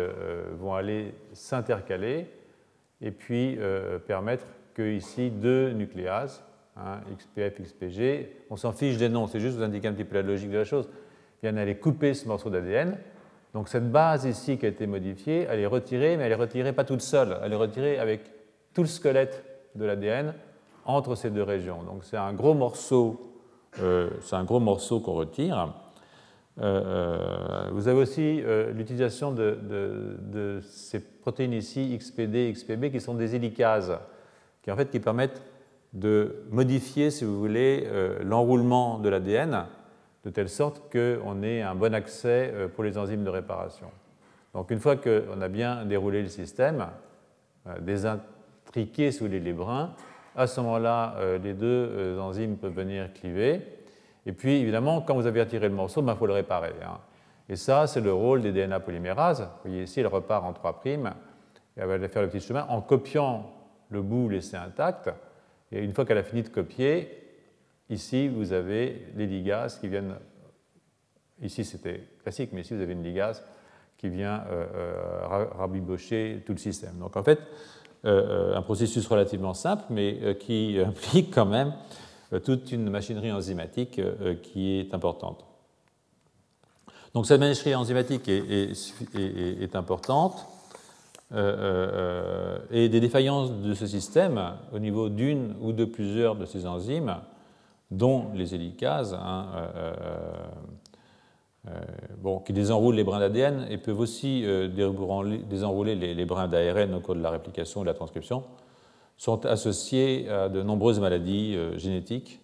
vont 0.58 0.76
aller 0.76 1.14
s'intercaler 1.34 2.30
et 3.02 3.12
puis 3.12 3.58
permettre 4.08 4.46
que 4.74 4.94
ici 4.94 5.30
deux 5.30 5.72
nucléases 5.72 6.42
Hein, 6.82 7.02
XPF, 7.18 7.62
XPG. 7.62 8.30
On 8.50 8.56
s'en 8.56 8.72
fiche 8.72 8.98
des 8.98 9.10
noms, 9.10 9.28
c'est 9.28 9.42
juste 9.42 9.58
vous 9.58 9.64
indiquer 9.64 9.90
un 9.90 9.94
petit 9.94 10.06
peu 10.06 10.16
la 10.16 10.22
logique 10.22 10.50
de 10.50 10.58
la 10.58 10.64
chose. 10.64 10.88
Viennent 11.42 11.58
aller 11.58 11.76
couper 11.76 12.14
ce 12.14 12.26
morceau 12.26 12.50
d'ADN. 12.50 12.98
Donc 13.54 13.68
cette 13.68 13.92
base 13.92 14.26
ici 14.26 14.58
qui 14.58 14.66
a 14.66 14.70
été 14.70 14.88
modifiée, 14.88 15.46
elle 15.50 15.60
est 15.60 15.66
retirée, 15.66 16.16
mais 16.16 16.24
elle 16.24 16.32
est 16.32 16.36
retirée 16.36 16.72
pas 16.72 16.86
toute 16.86 17.02
seule, 17.02 17.38
elle 17.44 17.52
est 17.52 17.58
retirée 17.58 18.00
avec 18.00 18.22
tout 18.74 18.82
le 18.82 18.88
squelette 18.88 19.44
de 19.76 19.86
l'ADN 19.86 20.34
entre 20.86 21.16
ces 21.16 21.30
deux 21.30 21.44
régions. 21.44 21.84
Donc 21.84 22.04
c'est 22.04 22.18
un 22.18 22.34
gros 22.34 22.54
morceau 22.54 23.26
c'est 24.22 24.36
un 24.36 24.44
gros 24.44 24.60
morceau 24.60 25.00
qu'on 25.00 25.14
retire. 25.14 25.74
vous 26.58 26.64
avez 27.88 27.94
aussi 27.94 28.42
l'utilisation 28.74 29.32
de, 29.32 30.60
ces 30.64 31.00
protéines 31.00 31.54
ici, 31.54 31.96
XPD, 31.98 32.52
XPB, 32.54 32.92
qui 32.92 33.00
sont 33.00 33.14
des 33.14 33.36
hélicases, 33.36 33.98
qui 34.64 34.72
en 34.72 34.76
fait 34.76 34.90
qui 34.90 35.00
permettent 35.00 35.42
de 35.94 36.44
modifier, 36.50 37.12
si 37.12 37.26
vous 37.26 37.40
voulez, 37.40 37.88
l'enroulement 38.22 39.00
de 39.00 39.10
l'ADN 39.10 39.66
de 40.26 40.30
telle 40.30 40.50
sorte 40.50 40.92
qu'on 40.92 41.44
ait 41.44 41.62
un 41.62 41.76
bon 41.76 41.94
accès 41.94 42.54
pour 42.76 42.84
les 42.84 42.98
enzymes 42.98 43.24
de 43.24 43.30
réparation. 43.30 43.88
Donc 44.54 44.72
une 44.72 44.80
fois 44.80 44.98
qu'on 44.98 45.42
a 45.42 45.48
bien 45.48 45.86
déroulé 45.86 46.22
le 46.22 46.28
système, 46.28 46.88
désintriqué 48.74 49.12
sous 49.12 49.28
les 49.28 49.54
brins, 49.54 49.94
à 50.36 50.48
ce 50.48 50.62
moment-là, 50.62 51.16
euh, 51.18 51.38
les 51.38 51.54
deux 51.54 51.66
euh, 51.68 52.20
enzymes 52.20 52.58
peuvent 52.58 52.74
venir 52.74 53.12
cliver. 53.14 53.62
Et 54.26 54.32
puis, 54.32 54.58
évidemment, 54.58 55.02
quand 55.02 55.16
vous 55.16 55.26
avez 55.26 55.42
attiré 55.42 55.68
le 55.68 55.76
morceau, 55.76 56.02
il 56.02 56.06
ben, 56.06 56.16
faut 56.16 56.28
le 56.28 56.34
réparer. 56.34 56.74
Hein. 56.86 57.00
Et 57.50 57.56
ça, 57.56 57.88
c'est 57.88 58.02
le 58.02 58.14
rôle 58.14 58.42
des 58.42 58.52
DNA 58.52 58.80
polymérases. 58.80 59.42
Vous 59.42 59.70
voyez 59.70 59.84
ici, 59.84 60.00
elle 60.00 60.08
repart 60.08 60.46
en 60.46 60.54
3' 60.54 60.82
et 60.86 61.00
elle 61.78 61.88
va 61.88 62.10
faire 62.10 62.22
le 62.22 62.30
petit 62.30 62.46
chemin 62.46 62.66
en 62.70 62.82
copiant 62.82 63.52
le 63.90 64.02
bout 64.02 64.30
laissé 64.30 64.56
intact. 64.56 65.10
Et 65.72 65.84
une 65.84 65.94
fois 65.94 66.06
qu'elle 66.06 66.18
a 66.18 66.24
fini 66.24 66.44
de 66.44 66.50
copier, 66.50 67.10
ici, 67.90 68.28
vous 68.28 68.54
avez 68.54 69.08
les 69.16 69.26
ligases 69.26 69.80
qui 69.80 69.88
viennent. 69.88 70.16
Ici, 71.42 71.66
c'était 71.66 72.04
classique, 72.22 72.52
mais 72.54 72.62
ici, 72.62 72.76
vous 72.76 72.82
avez 72.82 72.94
une 72.94 73.04
ligase 73.04 73.44
qui 73.98 74.10
vient 74.10 74.44
euh, 74.52 75.26
rabibocher 75.58 76.44
tout 76.46 76.52
le 76.52 76.58
système. 76.58 76.98
Donc, 77.00 77.18
en 77.18 77.24
fait, 77.24 77.40
un 78.04 78.62
processus 78.62 79.06
relativement 79.08 79.54
simple, 79.54 79.84
mais 79.90 80.18
euh, 80.22 80.34
qui 80.34 80.78
implique 80.86 81.34
quand 81.34 81.46
même 81.46 81.74
euh, 82.34 82.40
toute 82.40 82.72
une 82.72 82.90
machinerie 82.90 83.32
enzymatique 83.32 84.02
qui 84.44 84.80
est 84.80 84.94
importante. 84.94 85.46
Donc 87.14 87.26
cette 87.26 87.40
machinerie 87.40 87.76
enzymatique 87.76 88.30
est, 88.30 89.76
importante 89.76 90.46
et 91.32 92.90
des 92.90 93.00
défaillances 93.00 93.52
de 93.52 93.74
ce 93.74 93.88
système 93.88 94.54
au 94.72 94.80
niveau 94.80 95.10
d'une 95.10 95.56
ou 95.60 95.74
de 95.74 95.86
plusieurs 95.86 96.36
de 96.36 96.46
ces 96.46 96.68
enzymes, 96.68 97.18
dont 97.92 98.32
les 98.34 98.54
hélicases, 98.54 99.14
hein, 99.14 99.48
euh, 99.56 99.94
bon, 102.18 102.40
qui 102.40 102.54
désenroulent 102.54 102.96
les 102.96 103.04
brins 103.04 103.20
d'ADN 103.20 103.68
et 103.70 103.78
peuvent 103.78 104.00
aussi 104.00 104.44
euh, 104.46 104.68
désenrouler 105.50 105.96
les, 105.96 106.26
brins 106.26 106.48
d'ARN 106.48 106.96
au 106.96 107.00
cours 107.00 107.16
de 107.16 107.22
la 107.22 107.30
réplication 107.30 107.82
ou 107.82 107.84
de 107.84 107.90
la 107.90 107.94
transcription, 107.94 108.44
sont 109.18 109.46
associés 109.46 110.30
à 110.30 110.50
de 110.50 110.62
nombreuses 110.62 111.00
maladies 111.00 111.56
euh, 111.56 111.78
génétiques, 111.78 112.40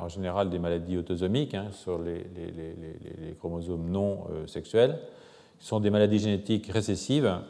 en 0.00 0.08
général 0.08 0.48
des 0.48 0.58
maladies 0.58 0.96
autosomiques 0.96 1.52
hein, 1.52 1.66
sur 1.70 1.98
les, 1.98 2.24
chromosomes 3.38 3.90
non 3.90 4.24
sexuels, 4.46 4.98
qui 5.58 5.66
sont 5.66 5.80
des 5.80 5.90
maladies 5.90 6.18
génétiques 6.18 6.68
récessives 6.68 7.40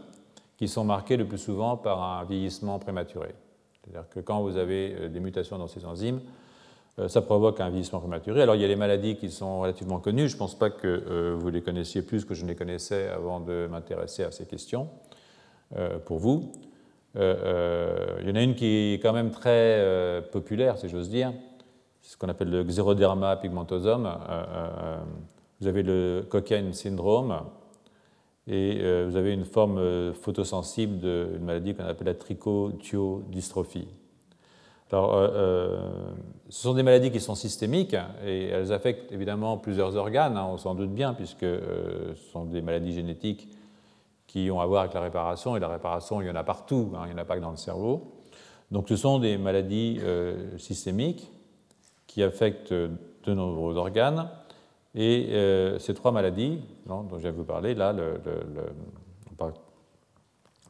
qui 0.56 0.66
sont 0.66 0.82
marquées 0.82 1.16
le 1.16 1.28
plus 1.28 1.38
souvent 1.38 1.76
par 1.76 2.02
un 2.02 2.24
vieillissement 2.24 2.80
prématuré. 2.80 3.32
C'est-à-dire 3.70 4.08
que 4.08 4.18
quand 4.18 4.40
vous 4.40 4.56
avez 4.56 5.08
des 5.08 5.20
mutations 5.20 5.56
dans 5.56 5.68
ces 5.68 5.84
enzymes, 5.84 6.18
euh, 6.18 6.45
ça 7.08 7.20
provoque 7.20 7.60
un 7.60 7.68
vieillissement 7.68 8.00
prématuré. 8.00 8.40
Alors 8.42 8.54
il 8.54 8.62
y 8.62 8.64
a 8.64 8.68
les 8.68 8.76
maladies 8.76 9.16
qui 9.16 9.30
sont 9.30 9.60
relativement 9.60 10.00
connues. 10.00 10.28
Je 10.28 10.34
ne 10.34 10.38
pense 10.38 10.58
pas 10.58 10.70
que 10.70 10.86
euh, 10.86 11.36
vous 11.38 11.50
les 11.50 11.60
connaissiez 11.60 12.00
plus 12.00 12.24
que 12.24 12.34
je 12.34 12.42
ne 12.42 12.48
les 12.48 12.56
connaissais 12.56 13.08
avant 13.08 13.40
de 13.40 13.68
m'intéresser 13.70 14.24
à 14.24 14.30
ces 14.30 14.46
questions 14.46 14.88
euh, 15.76 15.98
pour 15.98 16.18
vous. 16.18 16.52
il 17.14 18.28
y 18.28 18.30
en 18.30 18.34
a 18.34 18.42
une 18.42 18.54
qui 18.54 18.94
est 18.94 19.02
quand 19.02 19.12
même 19.12 19.30
très 19.30 20.22
populaire, 20.32 20.78
si 20.78 20.88
j'ose 20.88 21.10
dire. 21.10 21.32
C'est 22.00 22.12
ce 22.12 22.16
qu'on 22.16 22.28
appelle 22.28 22.50
le 22.50 22.62
xéroderma 22.64 23.36
pigmentosum. 23.36 24.08
vous 25.60 25.66
avez 25.66 25.82
le 25.82 26.26
Cockayne 26.28 26.72
syndrome 26.72 27.40
et 28.46 29.04
vous 29.04 29.16
avez 29.16 29.32
une 29.32 29.44
forme 29.44 30.12
photosensible 30.14 30.98
d'une 30.98 31.44
maladie 31.44 31.74
qu'on 31.74 31.84
appelle 31.84 32.06
la 32.06 32.14
trichothiodystrophie. 32.14 33.88
Alors, 34.92 35.14
euh, 35.14 35.28
euh, 35.34 35.80
ce 36.48 36.62
sont 36.62 36.74
des 36.74 36.84
maladies 36.84 37.10
qui 37.10 37.18
sont 37.18 37.34
systémiques 37.34 37.96
et 38.24 38.46
elles 38.46 38.72
affectent 38.72 39.10
évidemment 39.10 39.56
plusieurs 39.56 39.96
organes, 39.96 40.36
hein, 40.36 40.46
on 40.48 40.58
s'en 40.58 40.76
doute 40.76 40.92
bien, 40.92 41.12
puisque 41.12 41.42
euh, 41.42 42.14
ce 42.14 42.30
sont 42.30 42.44
des 42.44 42.62
maladies 42.62 42.92
génétiques 42.92 43.48
qui 44.28 44.48
ont 44.50 44.60
à 44.60 44.66
voir 44.66 44.82
avec 44.82 44.94
la 44.94 45.00
réparation, 45.00 45.56
et 45.56 45.60
la 45.60 45.68
réparation, 45.68 46.20
il 46.20 46.28
y 46.28 46.30
en 46.30 46.36
a 46.36 46.44
partout, 46.44 46.92
hein, 46.94 47.02
il 47.06 47.08
n'y 47.08 47.14
en 47.14 47.22
a 47.22 47.24
pas 47.24 47.36
que 47.36 47.42
dans 47.42 47.50
le 47.50 47.56
cerveau. 47.56 48.12
Donc 48.70 48.88
ce 48.88 48.96
sont 48.96 49.18
des 49.18 49.38
maladies 49.38 50.00
systémiques 50.58 51.30
qui 52.08 52.22
affectent 52.24 52.72
de 52.72 53.34
nombreux 53.34 53.76
organes, 53.76 54.28
et 54.96 55.28
ces 55.78 55.94
trois 55.94 56.10
maladies 56.10 56.58
dont 56.86 57.06
je 57.12 57.18
viens 57.18 57.30
de 57.30 57.36
vous 57.36 57.44
parler, 57.44 57.74
là, 57.76 57.94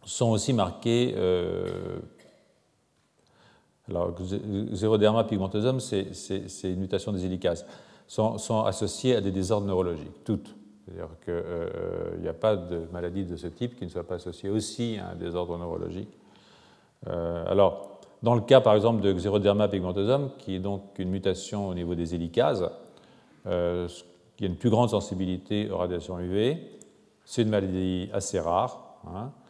sont 0.04 0.30
aussi 0.30 0.52
marquées 0.52 1.14
alors, 3.88 4.14
xéroderma 4.73 5.25
pigmentosum, 5.25 5.81
c'est 5.81 6.11
une 6.64 6.81
mutation 6.81 7.12
des 7.12 7.25
hélicases, 7.25 7.64
sont, 8.07 8.64
associées 8.64 9.16
à 9.16 9.21
des 9.21 9.31
désordres 9.31 9.66
neurologiques, 9.66 10.25
toutes. 10.25 10.55
C'est-à-dire 10.85 11.09
qu'il 11.25 11.35
euh, 11.35 12.16
n'y 12.21 12.28
a 12.28 12.33
pas 12.33 12.57
de 12.57 12.83
maladie 12.93 13.25
de 13.25 13.37
ce 13.37 13.49
type 13.49 13.76
qui 13.76 13.85
ne 13.85 13.90
soit 13.90 14.07
pas 14.07 14.16
associée 14.16 14.50
aussi 14.50 14.99
à 14.99 15.11
un 15.11 15.14
désordre 15.16 15.59
neurologique. 15.59 16.16
Euh, 17.09 17.45
alors, 17.47 18.00
dans 18.23 18.35
le 18.35 18.40
cas, 18.40 18.61
par 18.61 18.75
exemple, 18.75 19.02
de 19.02 19.12
xéroderma 19.12 19.69
pigmentosum, 19.69 20.31
qui 20.38 20.57
est 20.57 20.61
donc 20.61 20.99
une 20.99 21.11
mutation 21.11 21.69
au 21.69 21.75
niveau 21.75 21.95
des 21.95 22.14
hélicases, 22.14 22.71
euh, 23.47 23.88
qui 24.37 24.45
a 24.45 24.47
une 24.49 24.57
plus 24.57 24.71
grande 24.71 24.90
sensibilité 24.90 25.71
aux 25.71 25.78
radiations 25.78 26.19
UV, 26.19 26.59
c'est 27.25 27.43
une 27.43 27.50
maladie 27.50 28.09
assez 28.12 28.38
rare. 28.40 28.99
Hein, 29.07 29.31
euh, 29.31 29.46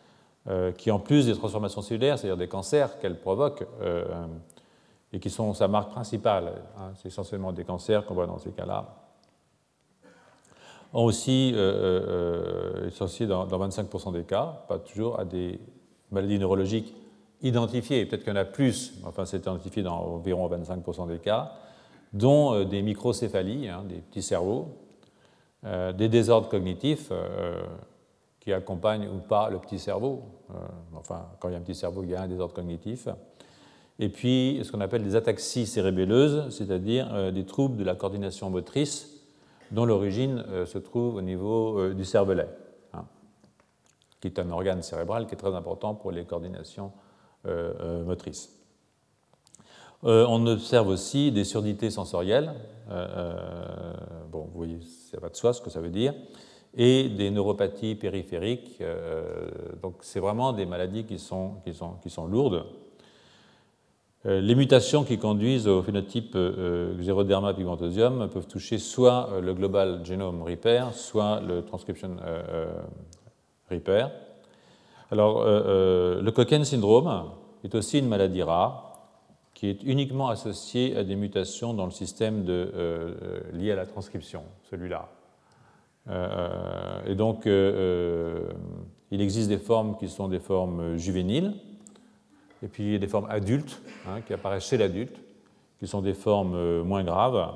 qui, 0.77 0.91
en 0.91 0.99
plus 1.01 1.27
des 1.27 1.35
transformations 1.35 1.83
cellulaires, 1.83 2.19
c'est-à-dire 2.19 2.37
des 2.37 2.49
cancers 2.49 2.99
qu'elles 2.99 3.19
provoquent, 3.19 3.67
euh, 3.81 4.05
et 5.13 5.19
qui 5.19 5.31
sont 5.31 5.55
sa 5.55 5.67
marque 5.67 5.91
principale, 5.91 6.53
hein, 6.79 6.93
c'est 6.97 7.09
essentiellement 7.09 7.53
des 7.53 7.65
cancers 7.65 8.05
qu'on 8.07 8.15
voit 8.15 8.27
dans 8.27 8.39
ces 8.39 8.51
cas-là, 8.51 8.95
ont 10.93 11.05
aussi 11.05 11.53
euh, 11.55 12.89
associé 12.89 13.27
dans, 13.27 13.47
25% 13.47 14.13
des 14.13 14.25
cas, 14.25 14.65
pas 14.69 14.79
toujours, 14.79 15.19
à 15.19 15.25
des 15.25 15.59
maladies 16.11 16.39
neurologiques 16.39 16.95
identifiées. 17.43 18.07
Peut-être 18.07 18.23
qu'il 18.23 18.33
y 18.33 18.37
en 18.37 18.41
a 18.41 18.45
plus, 18.45 18.95
enfin 19.05 19.25
c'est 19.25 19.39
identifié 19.39 19.83
dans 19.83 19.97
environ 19.97 20.49
25% 20.49 21.09
des 21.09 21.19
cas, 21.19 21.53
dont 22.13 22.65
des 22.65 22.83
microcéphalies, 22.83 23.69
hein, 23.69 23.85
des 23.89 23.97
petits 23.97 24.23
cerveaux, 24.23 24.69
des 25.65 26.09
désordres 26.09 26.49
cognitifs 26.49 27.11
qui 28.47 28.53
accompagnent 28.53 29.09
ou 29.09 29.19
pas 29.19 29.51
le 29.51 29.59
petit 29.59 29.81
cerveau. 29.81 30.23
Euh, 30.51 30.55
enfin, 30.95 31.27
quand 31.41 31.49
il 31.49 31.53
y 31.53 31.55
a 31.57 31.59
un 31.59 31.63
petit 31.63 31.75
cerveau, 31.75 32.05
il 32.05 32.11
y 32.11 32.15
a 32.15 32.23
un 32.23 32.29
désordre 32.29 32.55
cognitif. 32.55 33.09
Et 33.99 34.09
puis, 34.09 34.61
ce 34.63 34.71
qu'on 34.71 34.81
appelle 34.81 35.03
des 35.03 35.17
ataxies 35.17 35.67
cérébelleuses, 35.67 36.57
c'est-à-dire 36.57 37.13
euh, 37.13 37.33
des 37.33 37.45
troubles 37.45 37.77
de 37.77 37.83
la 37.83 37.97
coordination 37.97 38.49
motrice 38.49 39.21
dont 39.73 39.85
l'origine 39.85 40.45
euh, 40.49 40.65
se 40.65 40.79
trouve 40.79 41.17
au 41.17 41.23
niveau 41.23 41.93
du 41.93 42.05
cervelet, 42.05 42.47
hein, 42.95 43.05
qui 44.21 44.29
est 44.29 44.39
un 44.39 44.49
organe 44.53 44.81
cérébral 44.81 45.27
qui 45.27 45.35
est 45.35 45.39
très 45.39 45.57
important 45.57 45.97
pour 45.97 46.13
les 46.13 46.25
coordinations 46.25 46.93
motrices. 48.05 48.51
on 50.03 50.47
observe 50.49 50.89
aussi 50.89 51.31
des 51.31 51.45
surdités 51.45 51.91
sensorielles. 51.91 52.53
bon, 52.89 54.49
vous 54.53 54.57
voyez, 54.57 54.81
ça 54.83 55.21
va 55.21 55.29
de 55.29 55.37
soi 55.37 55.53
ce 55.53 55.61
que 55.61 55.71
ça 55.71 55.81
veut 55.81 55.91
dire 55.91 56.13
et 56.77 57.09
des 57.09 57.31
neuropathies 57.31 57.95
périphériques. 57.95 58.79
Euh, 58.81 59.49
donc 59.83 59.97
c'est 60.03 60.21
vraiment 60.21 60.53
des 60.53 60.67
maladies 60.67 61.05
qui 61.05 61.19
sont, 61.19 61.55
qui 61.65 61.73
sont, 61.73 61.95
qui 62.03 62.11
sont 62.11 62.27
lourdes. 62.27 62.67
Euh, 64.27 64.41
les 64.41 64.55
mutations 64.55 65.05
qui 65.05 65.19
conduisent 65.19 65.69
au 65.69 65.83
phénotype 65.83 66.33
euh, 66.35 66.95
Xeroderma 66.99 67.55
pigmentosium 67.55 68.29
peuvent 68.29 68.47
toucher 68.47 68.79
soit 68.79 69.31
le 69.41 69.55
Global 69.55 70.05
Genome 70.05 70.43
Repair, 70.43 70.93
soit 70.93 71.41
le 71.41 71.65
Transcription 71.65 72.17
Repair. 73.71 74.11
Alors, 75.11 75.45
le 75.45 76.31
Cockayne 76.31 76.65
syndrome 76.65 77.31
est 77.63 77.75
aussi 77.77 78.01
une 78.01 78.09
maladie 78.09 78.43
rare 78.43 78.93
qui 79.55 79.69
est 79.69 79.83
uniquement 79.85 80.29
associée 80.29 80.97
à 80.97 81.05
des 81.05 81.15
mutations 81.15 81.73
dans 81.73 81.85
le 81.85 81.93
système 81.93 82.45
lié 83.53 83.71
à 83.71 83.77
la 83.77 83.87
transcription, 83.87 84.43
celui-là. 84.69 85.09
Euh, 86.09 87.01
et 87.07 87.15
donc, 87.15 87.47
euh, 87.47 87.73
euh, 87.75 88.49
il 89.11 89.21
existe 89.21 89.49
des 89.49 89.59
formes 89.59 89.97
qui 89.97 90.09
sont 90.09 90.29
des 90.29 90.39
formes 90.39 90.97
juvéniles, 90.97 91.55
et 92.63 92.69
puis 92.69 92.99
des 92.99 93.09
formes 93.09 93.27
adultes 93.29 93.83
hein, 94.09 94.21
qui 94.27 94.33
apparaissent 94.33 94.67
chez 94.67 94.79
l'adulte, 94.79 95.21
qui 95.79 95.87
sont 95.87 96.01
des 96.01 96.15
formes 96.15 96.83
moins 96.83 97.05
graves. 97.05 97.53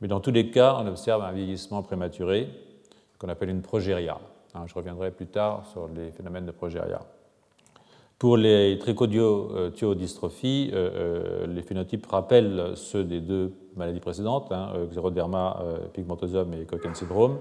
Mais 0.00 0.08
dans 0.08 0.20
tous 0.20 0.30
les 0.30 0.50
cas, 0.50 0.78
on 0.80 0.86
observe 0.86 1.22
un 1.22 1.32
vieillissement 1.32 1.82
prématuré 1.82 2.48
qu'on 3.18 3.28
appelle 3.28 3.50
une 3.50 3.62
progéria. 3.62 4.18
Hein, 4.54 4.64
je 4.66 4.74
reviendrai 4.74 5.10
plus 5.10 5.26
tard 5.26 5.66
sur 5.72 5.88
les 5.88 6.10
phénomènes 6.12 6.46
de 6.46 6.52
progéria. 6.52 7.00
Pour 8.18 8.36
les 8.36 8.78
trichodiotyodystrophies, 8.78 10.72
les 11.48 11.62
phénotypes 11.62 12.06
rappellent 12.06 12.74
ceux 12.76 13.02
des 13.02 13.20
deux 13.20 13.52
maladies 13.74 13.98
précédentes, 13.98 14.52
hein, 14.52 14.72
xéroderma 14.88 15.60
pigmentosum 15.92 16.54
et 16.54 16.64
Cocken 16.64 16.94
syndrome. 16.94 17.38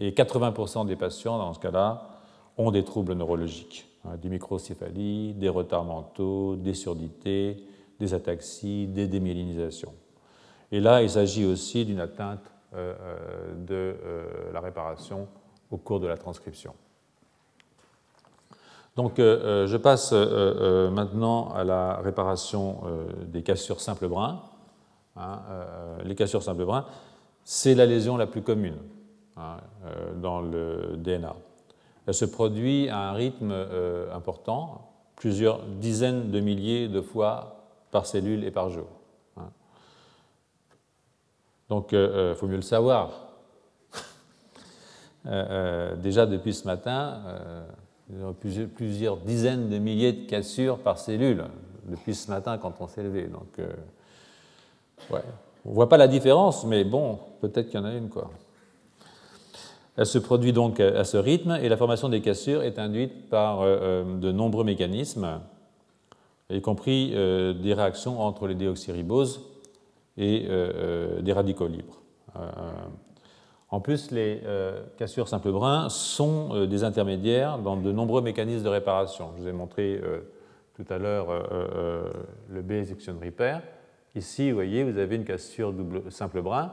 Et 0.00 0.10
80% 0.10 0.86
des 0.86 0.96
patients, 0.96 1.38
dans 1.38 1.52
ce 1.54 1.60
cas-là, 1.60 2.08
ont 2.56 2.72
des 2.72 2.84
troubles 2.84 3.12
neurologiques, 3.12 3.86
hein, 4.04 4.16
des 4.20 4.28
microcéphalies, 4.28 5.34
des 5.34 5.48
retards 5.48 5.84
mentaux, 5.84 6.56
des 6.56 6.74
surdités, 6.74 7.62
des 8.00 8.14
ataxies, 8.14 8.86
des 8.86 9.06
démyélinisations. 9.06 9.92
Et 10.72 10.80
là, 10.80 11.02
il 11.02 11.10
s'agit 11.10 11.44
aussi 11.44 11.84
d'une 11.84 12.00
atteinte 12.00 12.50
euh, 12.74 12.94
euh, 13.00 13.54
de 13.66 13.74
euh, 13.74 14.52
la 14.52 14.60
réparation 14.60 15.28
au 15.70 15.76
cours 15.76 16.00
de 16.00 16.06
la 16.06 16.16
transcription. 16.16 16.74
Donc, 18.96 19.14
je 19.18 19.76
passe 19.76 20.12
maintenant 20.12 21.54
à 21.54 21.62
la 21.62 21.96
réparation 21.98 22.82
des 23.24 23.42
cassures 23.42 23.80
simples 23.80 24.08
brins. 24.08 24.42
Hein, 25.16 25.40
les 26.04 26.16
cassures 26.16 26.42
simples 26.42 26.64
brins, 26.64 26.84
c'est 27.44 27.76
la 27.76 27.86
lésion 27.86 28.16
la 28.16 28.26
plus 28.26 28.42
commune 28.42 28.76
hein, 29.36 29.58
dans 30.16 30.40
le 30.40 30.96
DNA. 30.96 31.34
Elle 32.06 32.14
se 32.14 32.24
produit 32.24 32.88
à 32.88 33.10
un 33.10 33.12
rythme 33.12 33.54
important, 34.12 34.90
plusieurs 35.16 35.62
dizaines 35.64 36.30
de 36.30 36.40
milliers 36.40 36.88
de 36.88 37.00
fois 37.00 37.66
par 37.90 38.06
cellule 38.06 38.44
et 38.44 38.50
par 38.50 38.70
jour. 38.70 38.86
Donc, 41.70 41.92
il 41.92 41.98
euh, 41.98 42.32
euh, 42.32 42.34
faut 42.34 42.46
mieux 42.46 42.56
le 42.56 42.62
savoir. 42.62 43.10
Euh, 45.26 45.96
déjà, 45.96 46.24
depuis 46.24 46.54
ce 46.54 46.66
matin, 46.66 47.20
plusieurs, 48.40 48.70
plusieurs, 48.70 49.16
dizaines 49.18 49.68
de 49.68 49.76
milliers 49.76 50.14
de 50.14 50.26
cassures 50.26 50.78
par 50.78 50.96
cellule, 50.96 51.44
depuis 51.84 52.14
ce 52.14 52.30
matin 52.30 52.56
quand 52.56 52.80
on 52.80 52.88
s'est 52.88 53.02
levé. 53.02 53.24
Donc, 53.24 53.60
on 55.10 55.16
ne 55.68 55.74
voit 55.74 55.90
pas 55.90 55.98
la 55.98 56.08
différence, 56.08 56.64
mais 56.64 56.84
bon, 56.84 57.18
peut-être 57.42 57.66
qu'il 57.66 57.78
y 57.78 57.82
en 57.82 57.84
a 57.84 57.92
une. 57.92 58.08
Quoi. 58.08 58.30
Elle 60.00 60.06
se 60.06 60.16
produit 60.18 60.54
donc 60.54 60.80
à 60.80 61.04
ce 61.04 61.18
rythme 61.18 61.58
et 61.62 61.68
la 61.68 61.76
formation 61.76 62.08
des 62.08 62.22
cassures 62.22 62.62
est 62.62 62.78
induite 62.78 63.28
par 63.28 63.60
de 63.66 64.32
nombreux 64.32 64.64
mécanismes, 64.64 65.42
y 66.48 66.62
compris 66.62 67.10
des 67.10 67.74
réactions 67.74 68.18
entre 68.18 68.46
les 68.46 68.54
déoxyriboses 68.54 69.42
et 70.16 70.46
euh, 70.48 70.72
euh, 70.74 71.22
des 71.22 71.32
radicaux 71.32 71.66
libres. 71.66 72.00
Euh, 72.36 72.40
en 73.70 73.80
plus, 73.80 74.10
les 74.10 74.42
cassures 74.96 75.28
simples 75.28 75.52
brins 75.52 75.88
sont 75.90 76.66
des 76.66 76.82
intermédiaires 76.82 77.58
dans 77.58 77.76
de 77.76 77.92
nombreux 77.92 78.20
mécanismes 78.20 78.64
de 78.64 78.68
réparation. 78.68 79.30
Je 79.36 79.42
vous 79.42 79.48
ai 79.48 79.52
montré 79.52 80.00
tout 80.74 80.84
à 80.90 80.98
l'heure 80.98 81.28
le 82.48 82.62
B-section 82.62 83.14
repair. 83.22 83.62
Ici, 84.16 84.50
vous 84.50 84.56
voyez, 84.56 84.82
vous 84.82 84.98
avez 84.98 85.14
une 85.14 85.24
cassure 85.24 85.72
double, 85.72 86.10
simple 86.10 86.42
brin 86.42 86.72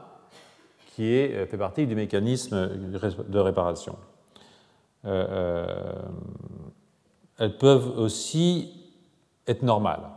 qui 0.98 1.14
est, 1.14 1.46
fait 1.46 1.56
partie 1.56 1.86
du 1.86 1.94
mécanisme 1.94 2.68
de 3.28 3.38
réparation. 3.38 3.94
elles 5.04 5.22
peuvent 7.58 7.98
aussi 7.98 8.72
être 9.46 9.62
normales 9.62 10.10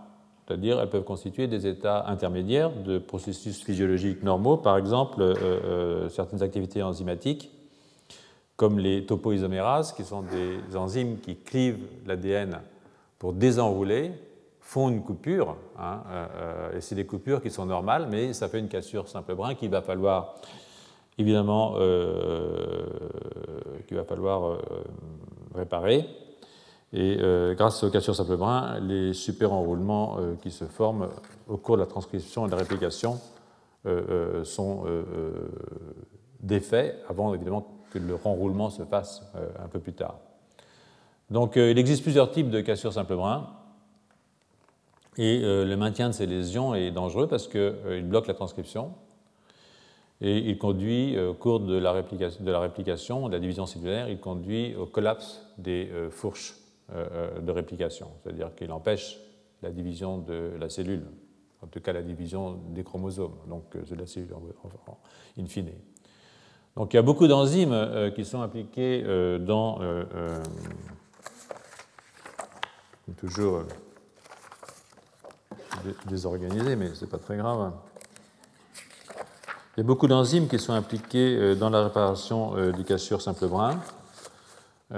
c'est-à-dire 0.51 0.81
elles 0.81 0.89
peuvent 0.89 1.05
constituer 1.05 1.47
des 1.47 1.65
états 1.65 2.05
intermédiaires 2.07 2.71
de 2.71 2.97
processus 2.97 3.63
physiologiques 3.63 4.21
normaux, 4.21 4.57
par 4.57 4.77
exemple 4.77 5.21
euh, 5.21 5.33
euh, 5.41 6.09
certaines 6.09 6.43
activités 6.43 6.83
enzymatiques, 6.83 7.51
comme 8.57 8.77
les 8.77 9.05
topoisomérases, 9.05 9.93
qui 9.93 10.03
sont 10.03 10.23
des 10.23 10.75
enzymes 10.75 11.19
qui 11.19 11.37
clivent 11.37 11.87
l'ADN 12.05 12.59
pour 13.17 13.31
désenrouler, 13.31 14.11
font 14.59 14.89
une 14.89 15.01
coupure, 15.01 15.55
hein, 15.79 16.03
euh, 16.09 16.77
et 16.77 16.81
c'est 16.81 16.95
des 16.95 17.05
coupures 17.05 17.41
qui 17.41 17.49
sont 17.49 17.65
normales, 17.65 18.07
mais 18.11 18.33
ça 18.33 18.49
fait 18.49 18.59
une 18.59 18.67
cassure 18.67 19.07
simple 19.07 19.35
brin 19.35 19.55
qu'il 19.55 19.69
va 19.69 19.81
falloir 19.81 20.35
évidemment 21.17 21.75
qu'il 23.87 23.97
va 23.97 24.03
falloir 24.03 24.57
réparer. 25.53 26.07
Et 26.93 27.17
euh, 27.21 27.55
grâce 27.55 27.83
aux 27.83 27.89
cassures 27.89 28.15
simple 28.15 28.35
brin, 28.35 28.79
les 28.81 29.13
super-enroulements 29.13 30.17
euh, 30.19 30.35
qui 30.41 30.51
se 30.51 30.65
forment 30.65 31.07
au 31.47 31.55
cours 31.55 31.77
de 31.77 31.81
la 31.81 31.87
transcription 31.87 32.45
et 32.45 32.47
de 32.47 32.51
la 32.51 32.57
réplication 32.57 33.19
euh, 33.85 34.43
sont 34.43 34.83
défaits 36.41 37.01
avant 37.07 37.33
évidemment 37.33 37.67
que 37.91 37.99
le 37.99 38.15
renroulement 38.15 38.69
se 38.69 38.83
fasse 38.83 39.23
un 39.61 39.67
peu 39.67 39.79
plus 39.79 39.93
tard. 39.93 40.19
Donc 41.29 41.55
il 41.55 41.77
existe 41.77 42.03
plusieurs 42.03 42.31
types 42.31 42.49
de 42.49 42.61
cassures 42.61 42.93
simple 42.93 43.15
brin. 43.15 43.47
Et 45.17 45.39
le 45.41 45.75
maintien 45.75 46.07
de 46.07 46.13
ces 46.13 46.25
lésions 46.25 46.73
est 46.73 46.91
dangereux 46.91 47.27
parce 47.27 47.47
qu'il 47.47 48.05
bloque 48.05 48.27
la 48.27 48.33
transcription 48.33 48.93
et 50.21 50.37
il 50.37 50.57
conduit, 50.57 51.19
au 51.19 51.33
cours 51.33 51.59
de 51.59 51.75
la, 51.77 51.91
réplication, 51.91 52.43
de 52.43 52.51
la 52.51 52.59
réplication, 52.59 53.27
de 53.27 53.33
la 53.33 53.39
division 53.39 53.65
cellulaire, 53.65 54.07
il 54.07 54.19
conduit 54.19 54.75
au 54.75 54.85
collapse 54.85 55.45
des 55.57 55.89
fourches 56.11 56.55
euh, 56.93 57.07
euh, 57.13 57.39
de 57.39 57.51
réplication, 57.51 58.09
c'est-à-dire 58.21 58.53
qu'il 58.53 58.69
empêche 58.69 59.17
la 59.61 59.69
division 59.71 60.17
de 60.17 60.51
la 60.59 60.67
cellule, 60.67 61.05
en 61.61 61.67
tout 61.67 61.79
cas 61.79 61.93
la 61.93 62.01
division 62.01 62.59
des 62.71 62.83
chromosomes, 62.83 63.37
donc 63.47 63.63
euh, 63.77 63.83
de 63.83 63.95
la 63.95 64.05
cellule 64.05 64.35
in 65.39 65.45
fine. 65.45 65.71
Donc 66.75 66.93
il 66.93 66.97
y 66.97 66.99
a 66.99 67.01
beaucoup 67.01 67.27
d'enzymes 67.27 68.11
qui 68.13 68.25
sont 68.25 68.41
impliquées 68.41 69.03
dans 69.39 69.79
toujours 73.17 73.63
désorganisé, 76.09 76.75
mais 76.75 76.93
ce 76.93 77.05
n'est 77.05 77.11
pas 77.11 77.19
très 77.19 77.37
grave. 77.37 77.71
Il 79.77 79.81
y 79.81 79.81
a 79.81 79.83
beaucoup 79.83 80.07
d'enzymes 80.07 80.47
qui 80.47 80.59
sont 80.59 80.73
impliquées 80.73 81.55
dans 81.55 81.69
la 81.69 81.83
réparation 81.83 82.71
des 82.71 82.83
cassures 82.83 83.21
simple 83.21 83.47
brin. 83.47 83.79
vous 84.89 84.95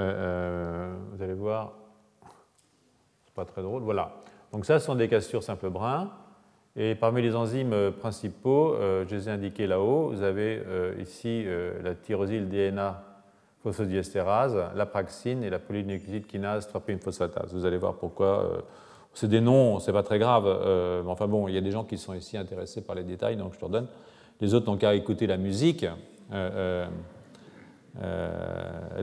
allez 1.23 1.33
voir, 1.33 1.73
pas 3.35 3.45
très 3.45 3.61
drôle. 3.61 3.83
Voilà. 3.83 4.11
Donc 4.51 4.65
ça, 4.65 4.79
ce 4.79 4.85
sont 4.85 4.95
des 4.95 5.07
cassures 5.07 5.43
simples 5.43 5.69
brins. 5.69 6.09
Et 6.75 6.95
parmi 6.95 7.21
les 7.21 7.35
enzymes 7.35 7.73
euh, 7.73 7.91
principaux, 7.91 8.73
euh, 8.73 9.05
je 9.07 9.15
les 9.15 9.29
ai 9.29 9.31
indiqués 9.31 9.67
là-haut, 9.67 10.09
vous 10.09 10.23
avez 10.23 10.61
euh, 10.65 10.95
ici 10.99 11.45
la 11.83 11.93
tyrosyle 11.93 12.49
DNA 12.49 13.03
phosphodiestérase, 13.61 14.57
la 14.75 14.85
praxine 14.85 15.43
et 15.43 15.49
la 15.49 15.59
polynucléotide 15.59 16.27
kinase 16.27 16.67
3 16.67 16.81
phosphatase. 17.01 17.53
Vous 17.53 17.65
allez 17.65 17.77
voir 17.77 17.93
pourquoi. 17.93 18.63
c'est 19.13 19.29
des 19.29 19.39
noms, 19.39 19.79
c'est 19.79 19.93
pas 19.93 20.03
très 20.03 20.19
grave. 20.19 20.43
mais 21.05 21.09
enfin 21.09 21.27
bon, 21.27 21.47
il 21.47 21.53
y 21.53 21.57
a 21.57 21.61
des 21.61 21.71
gens 21.71 21.85
qui 21.85 21.97
sont 21.97 22.13
ici 22.13 22.35
intéressés 22.35 22.81
par 22.81 22.95
les 22.95 23.03
détails, 23.03 23.37
donc 23.37 23.53
je 23.53 23.59
te 23.59 23.63
redonne. 23.63 23.87
Les 24.43 24.53
autres 24.53 24.69
n'ont 24.69 24.77
qu'à 24.77 24.93
écouter 24.93 25.25
la 25.25 25.37
musique. 25.37 25.85
elle 26.31 26.89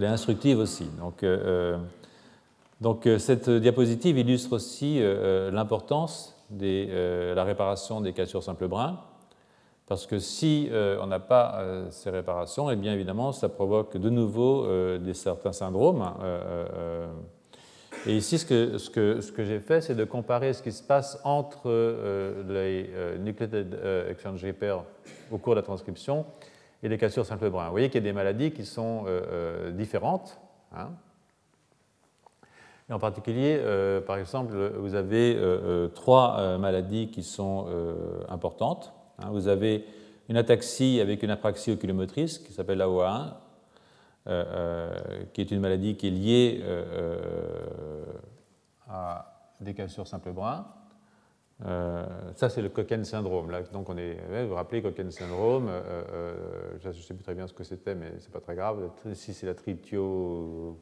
est 0.02 0.06
instructive 0.06 0.58
aussi. 0.58 0.86
Donc 2.80 3.06
euh, 3.06 3.18
cette 3.18 3.50
diapositive 3.50 4.18
illustre 4.18 4.54
aussi 4.54 5.00
euh, 5.00 5.48
euh, 5.48 5.50
l'importance 5.50 6.36
de 6.50 7.32
la 7.34 7.44
réparation 7.44 8.00
des 8.00 8.12
cassures 8.12 8.42
simples 8.42 8.66
brins, 8.66 8.98
parce 9.86 10.04
que 10.04 10.18
si 10.18 10.68
on 11.00 11.06
n'a 11.06 11.20
pas 11.20 11.64
ces 11.90 12.10
réparations, 12.10 12.68
et 12.70 12.72
eh 12.72 12.76
bien 12.76 12.92
évidemment, 12.92 13.30
ça 13.30 13.48
provoque 13.48 13.96
de 13.96 14.10
nouveau 14.10 14.66
des 14.98 15.14
certains 15.14 15.52
syndromes. 15.52 16.12
et 18.04 18.16
ici, 18.16 18.36
ce 18.36 18.90
que, 18.90 19.44
j'ai 19.44 19.60
fait, 19.60 19.80
c'est 19.80 19.94
de 19.94 20.02
comparer 20.02 20.54
ce 20.54 20.64
qui 20.64 20.72
se 20.72 20.82
passe 20.82 21.20
entre 21.22 21.70
les 22.48 22.90
nucleotide 23.20 23.78
exchange 24.10 24.44
repair 24.44 24.82
au 25.30 25.38
cours 25.38 25.54
de 25.54 25.60
la 25.60 25.64
transcription 25.64 26.26
et 26.82 26.88
les 26.88 26.98
cassures 26.98 27.26
simples 27.26 27.50
brins. 27.50 27.66
Vous 27.66 27.72
voyez 27.72 27.88
qu'il 27.88 28.02
y 28.02 28.04
a 28.04 28.10
des 28.10 28.12
maladies 28.12 28.52
qui 28.52 28.64
sont 28.64 29.04
différentes. 29.72 30.40
Hein, 30.74 30.90
en 32.90 32.98
particulier, 32.98 33.56
euh, 33.60 34.00
par 34.00 34.16
exemple, 34.16 34.56
vous 34.78 34.94
avez 34.94 35.36
euh, 35.36 35.40
euh, 35.62 35.88
trois 35.88 36.58
maladies 36.58 37.08
qui 37.08 37.22
sont 37.22 37.66
importantes. 38.28 38.92
Hein. 39.18 39.28
vous 39.30 39.48
avez 39.48 39.84
une 40.28 40.36
ataxie 40.36 41.00
avec 41.00 41.22
une 41.22 41.30
apraxie 41.30 41.72
oculomotrice 41.72 42.38
qui 42.38 42.52
s'appelle 42.52 42.78
la 42.78 42.88
OA1, 42.88 43.32
qui 45.32 45.40
est 45.40 45.50
une 45.50 45.60
maladie 45.60 45.96
qui 45.96 46.08
est 46.08 46.10
liée 46.10 46.64
à 48.88 49.54
des 49.60 49.74
cassures 49.74 50.06
simples 50.06 50.32
brins. 51.60 52.06
ça, 52.36 52.48
c'est 52.48 52.62
le 52.62 52.68
Cocken 52.68 53.04
syndrome. 53.04 53.52
Donc, 53.72 53.88
on 53.88 53.96
est, 53.96 54.16
vous 54.42 54.48
vous 54.48 54.54
rappelez 54.54 54.82
Cocken 54.82 55.10
syndrome 55.10 55.70
Je 56.82 56.88
ne 56.88 56.92
sais 56.92 57.14
plus 57.14 57.24
très 57.24 57.34
bien 57.34 57.46
ce 57.46 57.52
que 57.52 57.64
c'était, 57.64 57.94
mais 57.94 58.18
ce 58.18 58.26
n'est 58.26 58.32
pas 58.32 58.40
très 58.40 58.54
grave. 58.54 58.90
Ici, 59.10 59.34
c'est 59.34 59.46
la 59.46 59.54
tritio 59.54 60.78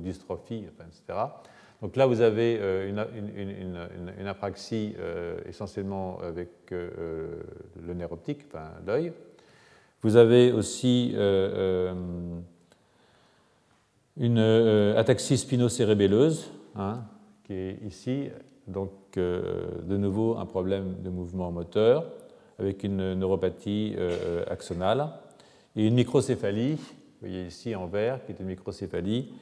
dystrophie, 0.00 0.64
etc. 0.64 1.18
Donc 1.82 1.96
là, 1.96 2.06
vous 2.06 2.20
avez 2.20 2.58
euh, 2.60 2.88
une, 2.88 4.26
apraxie 4.26 4.94
euh, 4.98 5.38
essentiellement 5.46 6.18
avec 6.20 6.48
euh, 6.72 7.42
le 7.86 7.94
nerf 7.94 8.12
optique, 8.12 8.40
enfin 8.48 8.70
l'œil. 8.86 9.12
Vous 10.02 10.16
avez 10.16 10.52
aussi 10.52 11.14
une 14.16 14.38
ataxie 14.96 15.36
spinocérébelleuse, 15.36 16.52
hein, 16.76 17.02
qui 17.44 17.54
est 17.54 17.78
ici, 17.84 18.28
donc, 19.16 19.24
de 19.24 19.96
nouveau, 19.96 20.36
un 20.36 20.44
problème 20.46 20.96
de 21.02 21.08
mouvement 21.08 21.50
moteur 21.50 22.04
avec 22.58 22.84
une 22.84 23.14
neuropathie 23.14 23.94
euh, 23.96 24.16
euh, 24.24 24.44
axonale 24.50 25.08
et 25.74 25.86
une 25.86 25.94
microcéphalie, 25.94 26.74
vous 26.74 26.80
voyez 27.20 27.46
ici 27.46 27.74
en 27.74 27.86
vert, 27.86 28.24
qui 28.24 28.32
est 28.32 28.40
une 28.40 28.46
microcéphalie 28.46 29.32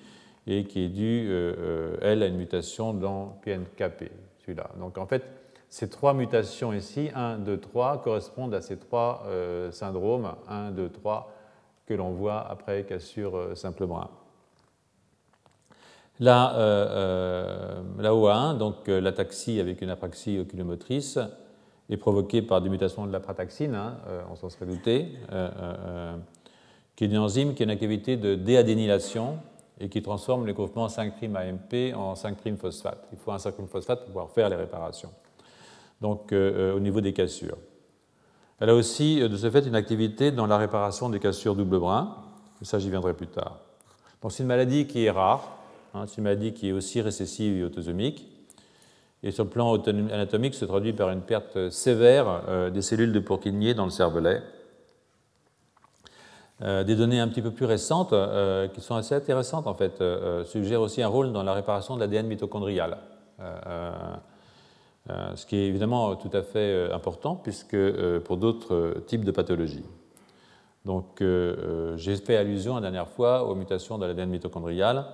et 0.47 0.65
qui 0.65 0.85
est 0.85 0.89
due, 0.89 1.27
euh, 1.29 1.97
elle, 2.03 2.23
à 2.23 2.27
une 2.27 2.37
mutation 2.37 2.93
dans 2.93 3.39
PNKP, 3.43 4.11
celui-là. 4.41 4.71
Donc, 4.79 4.99
en 4.99 5.07
fait, 5.07 5.25
ces 5.69 5.89
trois 5.89 6.15
mutations 6.15 6.73
ici, 6.73 7.11
1, 7.15 7.39
2, 7.39 7.59
3, 7.59 8.01
correspondent 8.03 8.55
à 8.55 8.61
ces 8.61 8.77
trois 8.77 9.27
syndromes, 9.73 10.35
1, 10.49 10.71
2, 10.71 10.89
3, 10.89 11.33
que 11.87 11.95
l'on 11.95 12.11
voit 12.13 12.47
après 12.49 12.85
cassure 12.85 13.57
simplement 13.57 14.03
1. 14.03 14.11
Euh, 16.21 16.27
euh, 16.27 16.87
euh, 16.91 17.83
la, 17.99 18.11
euh, 18.11 18.15
OA1, 18.15 18.59
donc 18.59 18.87
l'ataxie 18.87 19.59
avec 19.61 19.83
une 19.83 19.91
apraxie 19.91 20.39
oculomotrice, 20.39 21.19
est 21.91 21.97
provoquée 21.97 22.41
par 22.41 22.61
des 22.63 22.69
mutations 22.69 23.07
de 23.07 23.13
la 23.13 23.21
prataxine, 23.21 23.75
hein, 23.75 23.99
on 24.31 24.37
s'en 24.37 24.49
serait 24.49 24.65
douté, 24.65 25.19
qui 26.97 27.05
est 27.05 27.09
une 27.09 27.19
enzyme 27.19 27.55
qui 27.55 27.63
a 27.63 27.65
une 27.65 27.71
activité 27.71 28.17
de 28.17 28.37
déadénylation 28.37 29.39
et 29.79 29.91
qui 29.91 30.01
transforme 30.01 30.47
les 30.47 30.55
groupements 30.55 30.89
5' 30.89 31.13
AMP 31.23 31.95
en 31.95 32.15
5' 32.15 32.57
phosphate. 32.57 33.07
Il 33.13 33.19
faut 33.19 33.33
un 33.33 33.39
5' 33.39 33.67
phosphate 33.67 33.99
pour 33.99 34.07
pouvoir 34.07 34.31
faire 34.31 34.49
les 34.49 34.57
réparations, 34.57 35.11
donc 36.01 36.33
au 36.33 36.81
niveau 36.81 37.03
des 37.03 37.13
cassures. 37.13 37.59
Elle 38.61 38.71
a 38.71 38.75
aussi, 38.75 39.21
de 39.21 39.37
ce 39.37 39.51
fait, 39.51 39.67
une 39.67 39.75
activité 39.75 40.31
dans 40.31 40.47
la 40.47 40.57
réparation 40.57 41.11
des 41.11 41.19
cassures 41.21 41.55
double 41.55 41.81
brin, 41.81 42.17
mais 42.61 42.67
ça, 42.67 42.79
j'y 42.79 42.89
viendrai 42.89 43.13
plus 43.13 43.27
tard. 43.27 43.59
Donc, 44.23 44.33
c'est 44.33 44.43
une 44.43 44.49
maladie 44.49 44.87
qui 44.87 45.05
est 45.05 45.11
rare, 45.11 45.64
hein, 45.95 46.05
c'est 46.07 46.19
une 46.19 46.25
maladie 46.25 46.53
qui 46.53 46.69
est 46.69 46.73
aussi 46.73 47.01
récessive 47.01 47.57
et 47.57 47.65
autosomique, 47.65 48.29
et 49.23 49.31
sur 49.31 49.45
le 49.45 49.51
plan 49.51 49.73
anatomique 49.75 50.55
se 50.55 50.65
traduit 50.65 50.93
par 50.93 51.11
une 51.11 51.23
perte 51.23 51.71
sévère 51.71 52.71
des 52.71 52.83
cellules 52.83 53.13
de 53.13 53.21
Purkinje 53.21 53.75
dans 53.75 53.87
le 53.87 53.91
cervelet. 53.91 54.43
des 56.61 56.95
données 56.95 57.21
un 57.21 57.29
petit 57.29 57.41
peu 57.41 57.51
plus 57.51 57.65
récentes, 57.65 58.13
qui 58.75 58.83
sont 58.83 58.97
assez 58.97 59.15
intéressantes 59.15 59.67
en 59.67 59.73
fait, 59.73 60.05
suggèrent 60.45 60.83
aussi 60.83 61.01
un 61.01 61.09
rôle 61.09 61.33
dans 61.33 61.43
la 61.43 61.55
réparation 61.55 61.95
de 61.95 62.01
l'ADN 62.01 62.27
mitochondrial. 62.27 62.99
Euh, 65.11 65.37
ce 65.37 65.45
qui 65.45 65.57
est 65.57 65.67
évidemment 65.67 66.17
tout 66.17 66.31
à 66.33 66.43
fait 66.43 66.61
euh, 66.61 66.95
important 66.95 67.37
puisque 67.37 67.75
euh, 67.75 68.21
pour 68.21 68.39
d'autres 68.39 69.03
types 69.07 69.25
de 69.25 69.31
pathologies. 69.31 69.85
Donc 70.87 71.23
j'ai 71.97 72.17
fait 72.17 72.37
allusion 72.37 72.75
la 72.75 72.83
dernière 72.83 73.09
fois 73.09 73.45
aux 73.45 73.55
mutations 73.55 73.97
de 73.97 74.05
l'ADN 74.05 74.29
mitochondrial 74.29 75.07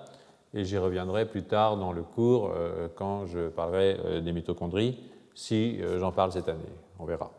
et 0.55 0.65
j'y 0.65 0.79
reviendrai 0.79 1.27
plus 1.27 1.43
tard 1.45 1.77
dans 1.77 1.93
le 1.93 2.03
cours 2.03 2.53
quand 2.97 3.27
je 3.27 3.49
parlerai 3.49 4.21
des 4.23 4.33
mitochondries, 4.33 4.99
si 5.35 5.79
j'en 5.99 6.11
parle 6.11 6.33
cette 6.33 6.49
année, 6.49 6.61
on 6.99 7.05
verra. 7.05 7.31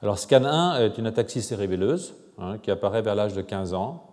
Alors 0.00 0.16
SCAN1 0.16 0.80
est 0.80 0.98
une 0.98 1.06
ataxie 1.06 1.42
cérébelleuse 1.42 2.14
hein, 2.38 2.58
qui 2.58 2.70
apparaît 2.70 3.02
vers 3.02 3.16
l'âge 3.16 3.34
de 3.34 3.42
15 3.42 3.74
ans 3.74 4.08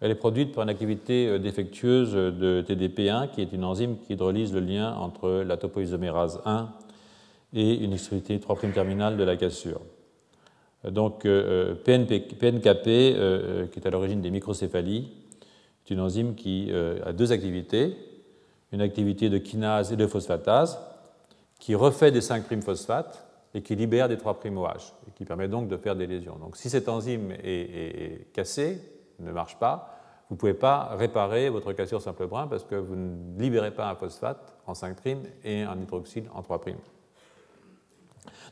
elle 0.00 0.10
est 0.10 0.16
produite 0.16 0.52
par 0.52 0.64
une 0.64 0.68
activité 0.68 1.26
euh, 1.26 1.38
défectueuse 1.38 2.12
de 2.12 2.62
TDP1, 2.66 3.30
qui 3.30 3.40
est 3.40 3.52
une 3.52 3.64
enzyme 3.64 3.96
qui 3.98 4.12
hydrolyse 4.12 4.52
le 4.52 4.60
lien 4.60 4.94
entre 4.94 5.42
la 5.46 5.56
topoisomérase 5.56 6.40
1 6.44 6.68
et 7.54 7.74
une 7.76 7.94
extrémité 7.94 8.38
3' 8.38 8.72
terminale 8.72 9.16
de 9.16 9.24
la 9.24 9.36
cassure. 9.36 9.80
Donc 10.84 11.24
euh, 11.24 11.74
PNKP, 11.74 12.86
euh, 12.88 13.66
qui 13.68 13.78
est 13.78 13.86
à 13.86 13.90
l'origine 13.90 14.20
des 14.20 14.30
microcéphalies, 14.30 15.08
est 15.86 15.94
une 15.94 16.00
enzyme 16.00 16.34
qui 16.34 16.72
a 17.04 17.12
deux 17.12 17.32
activités, 17.32 17.96
une 18.72 18.80
activité 18.80 19.30
de 19.30 19.38
kinase 19.38 19.92
et 19.92 19.96
de 19.96 20.06
phosphatase, 20.06 20.78
qui 21.58 21.74
refait 21.74 22.10
des 22.10 22.20
5' 22.20 22.62
phosphates 22.62 23.26
et 23.54 23.62
qui 23.62 23.74
libère 23.74 24.08
des 24.08 24.18
3' 24.18 24.38
OH, 24.44 24.92
et 25.08 25.12
qui 25.14 25.24
permet 25.24 25.48
donc 25.48 25.68
de 25.68 25.76
faire 25.76 25.96
des 25.96 26.06
lésions. 26.06 26.36
Donc 26.36 26.56
si 26.56 26.68
cette 26.68 26.88
enzyme 26.88 27.32
est 27.42 28.32
cassée, 28.32 28.80
ne 29.18 29.32
marche 29.32 29.56
pas, 29.58 29.92
vous 30.28 30.34
ne 30.34 30.38
pouvez 30.38 30.54
pas 30.54 30.96
réparer 30.96 31.48
votre 31.48 31.72
cassure 31.72 32.02
simple 32.02 32.26
brin 32.26 32.48
parce 32.48 32.64
que 32.64 32.74
vous 32.74 32.96
ne 32.96 33.40
libérez 33.40 33.70
pas 33.70 33.88
un 33.88 33.94
phosphate 33.94 34.56
en 34.66 34.74
5' 34.74 34.96
et 35.44 35.62
un 35.62 35.80
hydroxyle 35.80 36.24
en 36.34 36.42
3'. 36.42 36.74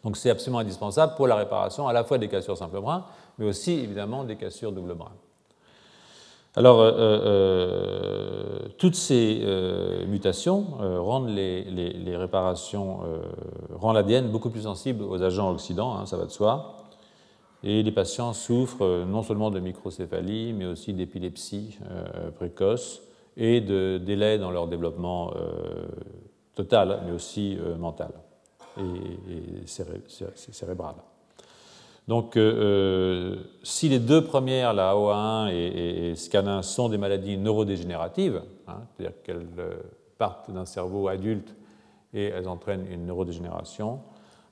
Donc 0.05 0.17
c'est 0.17 0.31
absolument 0.31 0.61
indispensable 0.61 1.15
pour 1.17 1.27
la 1.27 1.35
réparation 1.35 1.89
à 1.89 1.93
la 1.93 2.05
fois 2.05 2.19
des 2.19 2.29
cassures 2.29 2.57
simple 2.57 2.81
brin, 2.81 3.05
mais 3.39 3.45
aussi 3.45 3.73
évidemment 3.73 4.25
des 4.25 4.37
cassures 4.37 4.73
double 4.73 4.95
brin. 4.95 5.13
Alors, 6.57 6.81
euh, 6.81 6.93
euh, 6.97 8.59
toutes 8.79 8.95
ces 8.95 9.41
euh, 9.43 10.07
mutations 10.07 10.67
rendent 10.81 11.29
les, 11.29 12.17
réparations, 12.17 13.01
rendent 13.75 13.97
l'ADN 13.97 14.29
beaucoup 14.31 14.51
plus 14.51 14.63
sensible 14.63 15.03
aux 15.03 15.23
agents 15.23 15.51
oxydants, 15.51 15.97
hein, 15.97 16.07
ça 16.07 16.17
va 16.17 16.27
de 16.27 16.31
soi. 16.31 16.85
Et 17.67 17.83
les 17.83 17.93
patients 17.93 18.35
souffrent 18.35 18.85
euh, 18.85 19.05
non 19.07 19.23
seulement 19.23 19.51
de 19.51 19.59
microcéphalie, 19.59 20.53
mais 20.53 20.67
aussi 20.67 20.93
d'épilepsie 20.93 21.79
euh, 21.91 22.31
précoce 22.31 23.01
et 23.39 23.63
de 23.63 23.97
délais 23.97 24.39
dans 24.39 24.51
leur 24.51 24.69
développement 24.69 25.33
euh, 25.35 25.87
total, 26.55 27.01
mais 27.07 27.13
aussi 27.13 27.59
mental 27.79 28.13
et, 28.79 29.67
cérébral. 29.67 30.95
Donc, 32.07 32.39
si 33.63 33.89
les 33.89 33.99
deux 33.99 34.23
premières, 34.25 34.75
la 34.75 34.95
OA1 34.95 35.51
et, 35.53 36.11
et, 36.11 36.15
SCAN1, 36.15 36.63
sont 36.63 36.91
des 36.91 36.99
maladies 36.99 37.39
neurodégénératives, 37.39 38.43
hein, 38.69 38.83
c'est-à-dire 38.97 39.17
qu'elles 39.23 39.47
partent 40.19 40.51
d'un 40.51 40.67
cerveau 40.67 41.09
adulte 41.09 41.55
et 42.13 42.27
elles 42.27 42.49
entraînent 42.49 42.87
une 42.91 43.07
neurodégénération, 43.07 44.01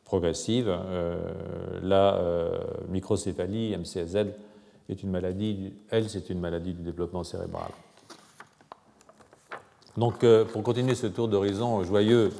progressive. 0.04 0.66
Euh, 0.68 1.80
la 1.82 2.16
euh, 2.16 2.58
microcéphalie, 2.88 3.74
MCSZ, 3.76 4.26
est 4.90 5.02
une 5.02 5.10
maladie, 5.10 5.72
elle, 5.88 6.10
c'est 6.10 6.28
une 6.28 6.40
maladie 6.40 6.74
du 6.74 6.82
développement 6.82 7.24
cérébral. 7.24 7.70
Donc, 9.96 10.22
euh, 10.22 10.44
pour 10.44 10.62
continuer 10.62 10.94
ce 10.94 11.06
tour 11.06 11.28
d'horizon 11.28 11.82
joyeux 11.84 12.30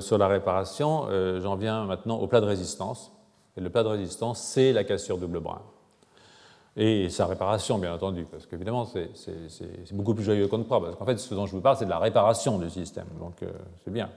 sur 0.00 0.18
la 0.18 0.26
réparation, 0.26 1.06
j'en 1.40 1.54
viens 1.54 1.84
maintenant 1.84 2.18
au 2.18 2.26
plat 2.26 2.40
de 2.40 2.46
résistance. 2.46 3.12
Et 3.56 3.60
le 3.60 3.70
plat 3.70 3.82
de 3.82 3.88
résistance, 3.88 4.40
c'est 4.40 4.72
la 4.72 4.84
cassure 4.84 5.18
double 5.18 5.40
brin. 5.40 5.62
Et 6.76 7.08
sa 7.08 7.26
réparation, 7.26 7.78
bien 7.78 7.92
entendu, 7.92 8.26
parce 8.30 8.46
qu'évidemment, 8.46 8.86
c'est 8.86 9.92
beaucoup 9.92 10.14
plus 10.14 10.24
joyeux 10.24 10.46
qu'on 10.46 10.58
ne 10.58 10.64
croit, 10.64 10.80
parce 10.80 10.96
qu'en 10.96 11.04
fait, 11.04 11.18
ce 11.18 11.34
dont 11.34 11.46
je 11.46 11.52
vous 11.52 11.60
parle, 11.60 11.76
c'est 11.76 11.84
de 11.84 11.90
la 11.90 11.98
réparation 11.98 12.58
du 12.58 12.70
système. 12.70 13.06
Donc, 13.18 13.44
c'est 13.84 13.92
bien. 13.92 14.08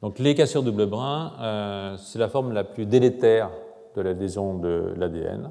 Donc 0.00 0.20
les 0.20 0.34
cassures 0.34 0.62
double 0.62 0.86
brin, 0.86 1.32
euh, 1.40 1.96
c'est 1.96 2.18
la 2.18 2.28
forme 2.28 2.52
la 2.52 2.62
plus 2.62 2.86
délétère 2.86 3.50
de 3.96 4.02
l'adhésion 4.02 4.56
de 4.56 4.94
l'ADN. 4.96 5.50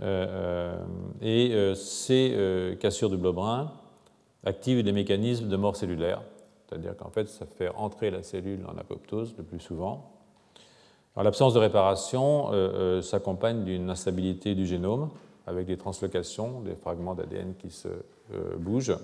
Euh, 0.00 0.76
euh, 1.22 1.72
et 1.72 1.74
ces 1.74 2.76
cassures 2.80 3.10
double 3.10 3.32
brin 3.32 3.72
activent 4.44 4.82
des 4.82 4.92
mécanismes 4.92 5.48
de 5.48 5.56
mort 5.56 5.74
cellulaire, 5.74 6.22
c'est-à-dire 6.68 6.96
qu'en 6.96 7.10
fait, 7.10 7.28
ça 7.28 7.46
fait 7.46 7.70
entrer 7.70 8.10
la 8.10 8.22
cellule 8.22 8.64
en 8.66 8.78
apoptose 8.78 9.34
le 9.36 9.42
plus 9.42 9.60
souvent. 9.60 10.13
L'absence 11.16 11.54
de 11.54 11.60
réparation 11.60 12.50
s'accompagne 13.02 13.62
d'une 13.64 13.88
instabilité 13.88 14.54
du 14.54 14.66
génome 14.66 15.10
avec 15.46 15.66
des 15.66 15.76
translocations, 15.76 16.60
des 16.60 16.74
fragments 16.74 17.14
d'ADN 17.14 17.54
qui 17.56 17.70
se 17.70 17.88
bougent. 18.58 18.96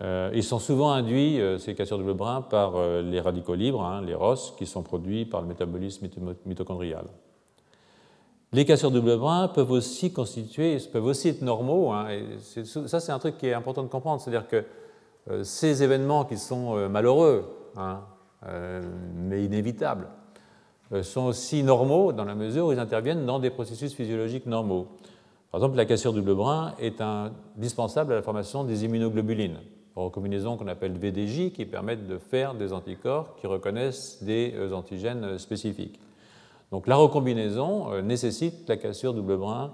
Euh, 0.00 0.30
ils 0.32 0.44
sont 0.44 0.58
souvent 0.58 0.92
induits, 0.92 1.40
euh, 1.40 1.58
ces 1.58 1.74
cassures 1.74 1.98
de 1.98 2.12
brin, 2.12 2.42
par 2.42 2.76
euh, 2.76 3.02
les 3.02 3.20
radicaux 3.20 3.54
libres, 3.54 3.82
hein, 3.82 4.02
les 4.02 4.14
ROS, 4.14 4.54
qui 4.56 4.66
sont 4.66 4.82
produits 4.82 5.24
par 5.24 5.40
le 5.40 5.48
métabolisme 5.48 6.08
mitochondrial. 6.46 7.06
Les 8.52 8.64
cassures 8.64 8.92
de 8.92 9.00
brin 9.00 9.48
peuvent 9.48 9.72
aussi 9.72 10.12
constituer, 10.12 10.78
peuvent 10.92 11.04
aussi 11.04 11.28
être 11.28 11.42
normaux. 11.42 11.90
Hein, 11.90 12.06
ça, 12.40 13.00
c'est 13.00 13.12
un 13.12 13.18
truc 13.18 13.36
qui 13.38 13.46
est 13.46 13.54
important 13.54 13.82
de 13.82 13.88
comprendre. 13.88 14.22
C'est-à-dire 14.22 14.48
que 14.48 14.64
ces 15.42 15.82
événements 15.82 16.24
qui 16.24 16.38
sont 16.38 16.88
malheureux, 16.88 17.44
hein, 17.76 18.00
mais 19.14 19.44
inévitables, 19.44 20.08
sont 21.02 21.26
aussi 21.26 21.62
normaux 21.62 22.12
dans 22.12 22.24
la 22.24 22.34
mesure 22.34 22.66
où 22.66 22.72
ils 22.72 22.78
interviennent 22.78 23.26
dans 23.26 23.38
des 23.38 23.50
processus 23.50 23.92
physiologiques 23.94 24.46
normaux. 24.46 24.86
Par 25.50 25.60
exemple, 25.60 25.76
la 25.76 25.84
cassure 25.84 26.12
double 26.12 26.34
brin 26.34 26.74
est 26.78 27.00
indispensable 27.00 28.12
à 28.12 28.16
la 28.16 28.22
formation 28.22 28.64
des 28.64 28.84
immunoglobulines 28.84 29.58
recombinaisons 30.04 30.56
qu'on 30.56 30.68
appelle 30.68 30.92
VDJ 30.92 31.52
qui 31.52 31.64
permettent 31.64 32.06
de 32.06 32.18
faire 32.18 32.54
des 32.54 32.72
anticorps 32.72 33.34
qui 33.36 33.46
reconnaissent 33.46 34.22
des 34.22 34.54
euh, 34.56 34.72
antigènes 34.72 35.24
euh, 35.24 35.38
spécifiques. 35.38 36.00
Donc 36.70 36.86
la 36.86 36.96
recombinaison 36.96 37.92
euh, 37.92 38.02
nécessite 38.02 38.68
la 38.68 38.76
cassure 38.76 39.14
double 39.14 39.36
brin 39.36 39.72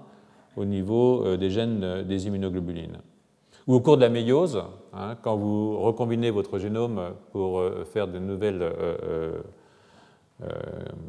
au 0.55 0.63
niveau 0.63 1.35
des 1.35 1.49
gènes 1.49 2.03
des 2.03 2.27
immunoglobulines. 2.27 2.99
Ou 3.67 3.73
au 3.73 3.81
cours 3.81 3.97
de 3.97 4.01
la 4.01 4.07
méiose, 4.07 4.63
hein, 4.93 5.17
quand 5.21 5.35
vous 5.35 5.77
recombinez 5.79 6.31
votre 6.31 6.59
génome 6.59 7.13
pour 7.33 7.61
faire 7.91 8.07
de 8.07 8.19
nouvelles, 8.19 8.71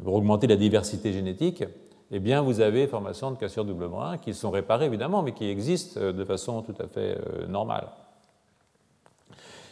augmenter 0.05 0.47
la 0.47 0.55
diversité 0.55 1.11
génétique, 1.11 1.63
eh 2.11 2.19
bien, 2.19 2.41
vous 2.41 2.61
avez 2.61 2.87
formation 2.87 3.31
de 3.31 3.37
cassures 3.37 3.65
double 3.65 3.89
brin 3.89 4.17
qui 4.17 4.33
sont 4.33 4.51
réparées 4.51 4.85
évidemment, 4.85 5.21
mais 5.21 5.33
qui 5.33 5.49
existent 5.49 5.99
de 5.99 6.23
façon 6.23 6.61
tout 6.61 6.75
à 6.79 6.87
fait 6.87 7.17
normale. 7.47 7.87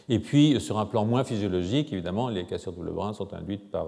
Et 0.08 0.18
puis, 0.18 0.60
sur 0.60 0.78
un 0.78 0.86
plan 0.86 1.04
moins 1.04 1.24
physiologique, 1.24 1.92
évidemment, 1.92 2.28
les 2.28 2.44
cassures 2.44 2.72
double 2.72 2.92
brin 2.92 3.12
sont 3.12 3.32
induites 3.32 3.70
par 3.70 3.86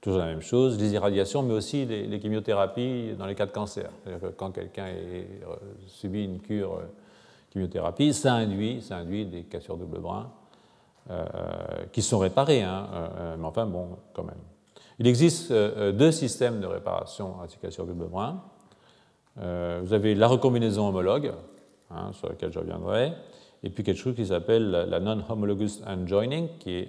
toujours 0.00 0.20
la 0.20 0.26
même 0.26 0.40
chose, 0.40 0.78
les 0.78 0.92
irradiations, 0.94 1.42
mais 1.42 1.54
aussi 1.54 1.84
les, 1.84 2.20
chimiothérapies 2.20 3.14
dans 3.18 3.26
les 3.26 3.34
cas 3.34 3.46
de 3.46 3.52
cancer. 3.52 3.90
Que 4.04 4.28
quand 4.28 4.50
quelqu'un 4.50 4.88
subit 5.86 6.24
une 6.24 6.40
cure 6.40 6.80
chimiothérapie, 7.52 8.14
ça 8.14 8.34
induit, 8.34 8.80
ça 8.80 8.96
induit 8.96 9.26
des 9.26 9.42
cassures 9.42 9.76
double 9.76 9.98
brin 9.98 10.30
qui 11.92 12.00
sont 12.00 12.18
réparées, 12.18 12.62
hein, 12.62 12.86
mais 13.38 13.44
enfin, 13.44 13.66
bon, 13.66 13.88
quand 14.12 14.24
même. 14.24 14.51
Il 14.98 15.06
existe 15.06 15.52
deux 15.52 16.12
systèmes 16.12 16.60
de 16.60 16.66
réparation 16.66 17.34
ces 17.48 17.58
cassures 17.58 17.86
double 17.86 18.06
brin. 18.06 18.42
vous 19.36 19.92
avez 19.92 20.14
la 20.14 20.28
recombinaison 20.28 20.88
homologue, 20.88 21.32
hein, 21.90 22.10
sur 22.12 22.28
laquelle 22.28 22.52
je 22.52 22.58
reviendrai, 22.58 23.12
et 23.64 23.70
puis 23.70 23.84
quelque 23.84 23.98
chose 23.98 24.16
qui 24.16 24.26
s'appelle 24.26 24.70
la 24.70 24.98
non-homologous 24.98 25.82
unjoining, 25.86 26.48
qui, 26.58 26.88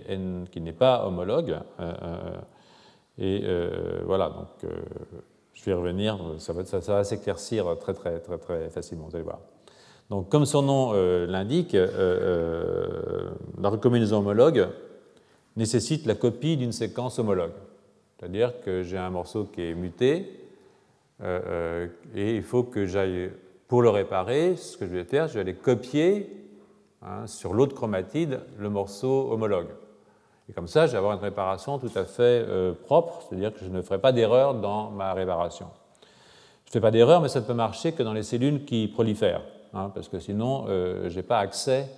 n'est 0.59 0.73
pas 0.73 1.05
homologue. 1.05 1.59
Euh, 1.79 1.93
euh, 2.01 2.37
et 3.19 3.41
euh, 3.43 4.01
voilà, 4.05 4.29
donc 4.29 4.71
je 5.53 5.63
vais 5.63 5.71
y 5.71 5.75
revenir, 5.75 6.17
ça 6.39 6.51
va, 6.51 6.65
ça, 6.65 6.79
va 6.79 7.03
s'éclaircir 7.03 7.77
très, 7.79 7.93
très, 7.93 8.19
très, 8.19 8.39
très 8.39 8.69
facilement, 8.71 9.05
vous 9.07 9.15
allez 9.15 9.23
voir. 9.23 9.39
Donc, 10.09 10.29
comme 10.29 10.45
son 10.45 10.63
nom 10.63 10.93
l'indique, 11.27 11.73
la 11.73 13.69
recombinaison 13.69 14.17
homologue 14.19 14.67
nécessite 15.55 16.07
la 16.07 16.15
copie 16.15 16.57
d'une 16.57 16.71
séquence 16.71 17.19
homologue. 17.19 17.53
C'est-à-dire 18.23 18.61
que 18.61 18.83
j'ai 18.83 18.97
un 18.97 19.09
morceau 19.09 19.43
qui 19.43 19.61
est 19.61 19.73
muté, 19.73 20.39
et 21.21 22.35
il 22.35 22.41
faut 22.41 22.63
que 22.63 22.85
j'aille 22.85 23.31
pour 23.67 23.81
le 23.81 23.89
réparer, 23.89 24.55
ce 24.55 24.77
que 24.77 24.85
je 24.85 24.91
vais 24.91 25.03
faire, 25.03 25.27
je 25.27 25.33
vais 25.33 25.41
aller 25.41 25.55
copier 25.55 26.29
hein, 27.01 27.27
sur 27.27 27.53
l'autre 27.53 27.75
chromatide 27.75 28.39
le 28.57 28.69
morceau 28.69 29.31
homologue. 29.31 29.67
Et 30.47 30.53
comme 30.53 30.67
ça, 30.67 30.87
je 30.87 30.93
vais 30.93 30.99
avoir 30.99 31.13
une 31.13 31.19
réparation 31.19 31.79
tout 31.79 31.91
à 31.95 32.05
fait 32.05 32.21
euh, 32.21 32.73
propre, 32.73 33.23
c'est-à-dire 33.27 33.53
que 33.53 33.65
je 33.65 33.69
ne 33.69 33.81
ferai 33.81 33.99
pas 33.99 34.13
d'erreur 34.13 34.53
dans 34.53 34.89
ma 34.89 35.13
réparation. 35.13 35.67
Je 36.63 36.69
ne 36.69 36.71
fais 36.71 36.79
pas 36.79 36.91
d'erreur, 36.91 37.19
mais 37.19 37.27
ça 37.27 37.41
ne 37.41 37.45
peut 37.45 37.53
marcher 37.53 37.91
que 37.91 38.03
dans 38.03 38.13
les 38.13 38.23
cellules 38.23 38.63
qui 38.63 38.87
prolifèrent, 38.87 39.43
hein, 39.73 39.91
parce 39.93 40.07
que 40.07 40.19
sinon, 40.19 40.65
euh, 40.69 41.09
je 41.09 41.15
n'ai 41.17 41.23
pas 41.23 41.39
accès 41.39 41.89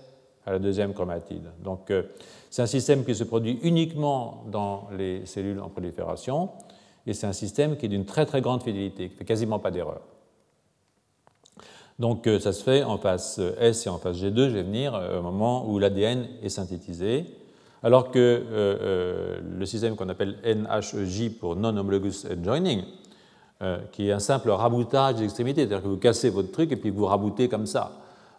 à 0.45 0.51
la 0.51 0.59
deuxième 0.59 0.93
chromatide. 0.93 1.51
Donc, 1.63 1.91
euh, 1.91 2.03
c'est 2.49 2.61
un 2.61 2.67
système 2.67 3.03
qui 3.03 3.15
se 3.15 3.23
produit 3.23 3.59
uniquement 3.63 4.43
dans 4.51 4.87
les 4.97 5.25
cellules 5.25 5.59
en 5.59 5.69
prolifération, 5.69 6.49
et 7.07 7.13
c'est 7.13 7.27
un 7.27 7.33
système 7.33 7.77
qui 7.77 7.85
est 7.85 7.89
d'une 7.89 8.05
très 8.05 8.25
très 8.25 8.41
grande 8.41 8.63
fidélité, 8.63 9.07
qui 9.07 9.13
ne 9.13 9.17
fait 9.17 9.25
quasiment 9.25 9.59
pas 9.59 9.71
d'erreur. 9.71 10.01
Donc 11.99 12.27
euh, 12.27 12.39
ça 12.39 12.51
se 12.51 12.63
fait 12.63 12.83
en 12.83 12.97
phase 12.97 13.41
S 13.59 13.85
et 13.85 13.89
en 13.89 13.97
phase 13.97 14.21
G2, 14.21 14.49
je 14.49 14.55
vais 14.55 14.63
venir, 14.63 14.95
euh, 14.95 15.19
au 15.19 15.21
moment 15.21 15.69
où 15.69 15.79
l'ADN 15.79 16.27
est 16.41 16.49
synthétisé, 16.49 17.25
alors 17.83 18.11
que 18.11 18.19
euh, 18.19 19.39
le 19.57 19.65
système 19.65 19.95
qu'on 19.95 20.09
appelle 20.09 20.37
NHEJ 20.43 21.37
pour 21.39 21.55
Non-Homologous 21.55 22.25
Joining, 22.43 22.83
qui 23.93 24.09
est 24.09 24.11
un 24.11 24.19
simple 24.19 24.49
raboutage 24.49 25.15
d'extrémité, 25.15 25.61
c'est-à-dire 25.61 25.81
que 25.81 25.87
vous 25.87 25.97
cassez 25.97 26.29
votre 26.29 26.51
truc 26.51 26.71
et 26.71 26.75
puis 26.75 26.89
vous 26.89 27.05
raboutez 27.05 27.47
comme 27.47 27.65
ça. 27.65 27.93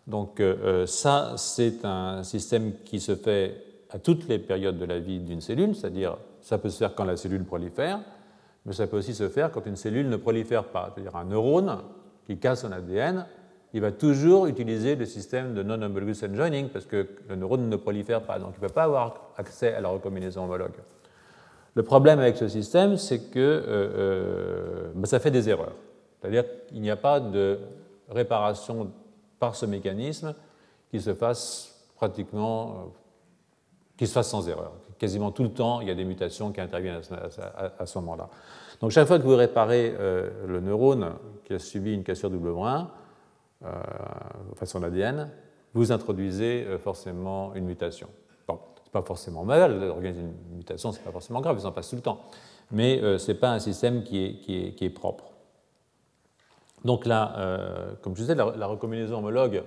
Donc 0.07 0.40
ça, 0.87 1.35
c'est 1.37 1.85
un 1.85 2.23
système 2.23 2.75
qui 2.85 3.01
se 3.01 3.16
fait 3.16 3.61
à 3.90 3.99
toutes 3.99 4.29
les 4.29 4.38
périodes 4.38 4.79
de 4.79 4.85
la 4.85 5.01
vie 5.01 5.19
d'une 5.19 5.40
cellule, 5.40 5.75
c'est-à-dire 5.75 6.16
ça 6.40 6.59
peut 6.59 6.69
se 6.69 6.79
faire 6.79 6.95
quand 6.95 7.05
la 7.05 7.16
cellule 7.16 7.45
prolifère, 7.45 8.01
mais 8.64 8.73
ça 8.73 8.87
peut 8.87 8.99
aussi 8.99 9.14
se 9.14 9.29
faire 9.29 9.51
quand 9.51 9.66
une 9.66 9.77
cellule 9.77 10.09
ne 10.09 10.16
prolifère 10.16 10.64
pas, 10.64 10.92
c'est-à-dire 10.95 11.16
un 11.16 11.25
neurone 11.25 11.79
qui 12.27 12.38
casse 12.38 12.61
son 12.61 12.73
ADN 12.73 13.27
il 13.77 13.83
va 13.83 13.92
toujours 13.92 14.47
utiliser 14.47 14.97
le 14.97 15.05
système 15.05 15.53
de 15.53 15.62
non-homologous 15.62 16.25
joining 16.33 16.71
parce 16.71 16.87
que 16.87 17.07
le 17.29 17.37
neurone 17.37 17.69
ne 17.69 17.77
prolifère 17.77 18.23
pas, 18.23 18.38
donc 18.38 18.55
il 18.57 18.62
ne 18.62 18.69
peut 18.69 18.73
pas 18.73 18.85
avoir 18.85 19.33
accès 19.37 19.75
à 19.75 19.83
la 19.83 19.90
recombinaison 19.90 20.45
homologue. 20.45 20.73
Le 21.75 21.83
problème 21.83 22.19
avec 22.19 22.38
ce 22.38 22.49
système, 22.49 22.97
c'est 22.97 23.31
que 23.31 23.38
euh, 23.38 23.62
euh, 23.69 24.92
ben, 24.95 25.05
ça 25.05 25.21
fait 25.21 25.31
des 25.31 25.51
erreurs. 25.51 25.75
C'est-à-dire 26.19 26.45
qu'il 26.69 26.81
n'y 26.81 26.90
a 26.90 26.97
pas 26.97 27.21
de 27.21 27.59
réparation 28.09 28.90
par 29.38 29.55
ce 29.55 29.66
mécanisme 29.66 30.35
qui 30.90 31.01
se 31.01 31.14
fasse 31.14 31.85
pratiquement, 31.96 32.70
euh, 32.70 32.75
qui 33.96 34.07
se 34.07 34.12
fasse 34.12 34.31
sans 34.31 34.49
erreur. 34.49 34.72
Quasiment 34.99 35.31
tout 35.31 35.42
le 35.42 35.53
temps, 35.53 35.81
il 35.81 35.88
y 35.88 35.90
a 35.90 35.94
des 35.94 36.05
mutations 36.05 36.53
qui 36.53 36.61
interviennent 36.61 37.01
à 37.79 37.87
ce, 37.87 37.99
moment-là. 37.99 38.29
Donc 38.81 38.90
chaque 38.90 39.07
fois 39.07 39.18
que 39.18 39.25
vous 39.25 39.37
réparez 39.37 39.94
le 40.46 40.61
neurone 40.61 41.12
qui 41.44 41.55
a 41.55 41.59
subi 41.59 41.92
une 41.92 42.03
cassure 42.03 42.31
double 42.31 42.53
brin, 42.53 42.90
euh, 43.64 43.72
enfin 44.53 44.66
son 44.66 44.83
ADN, 44.83 45.31
vous 45.72 45.90
introduisez 45.90 46.64
euh, 46.66 46.79
forcément 46.79 47.55
une 47.55 47.64
mutation. 47.64 48.09
Bon, 48.46 48.59
c'est 48.83 48.92
pas 48.92 49.03
forcément 49.03 49.44
mal, 49.44 49.83
organiser 49.85 50.20
une 50.20 50.57
mutation, 50.57 50.92
c'est 50.92 51.03
pas 51.03 51.11
forcément 51.11 51.40
grave, 51.40 51.57
ils 51.59 51.66
en 51.66 51.72
passent 51.72 51.90
tout 51.90 51.96
le 51.96 52.03
temps. 52.03 52.20
Mais 52.70 53.01
euh, 53.03 53.16
ce 53.16 53.33
n'est 53.33 53.38
pas 53.38 53.53
un 53.53 53.59
système 53.59 54.05
qui 54.05 54.77
est 54.79 54.90
propre. 54.90 55.25
Donc 56.87 57.07
là, 57.07 57.35
comme 58.03 58.14
je 58.16 58.22
disais, 58.22 58.35
la, 58.35 58.66
recombinaison 58.66 59.18
homologue 59.18 59.62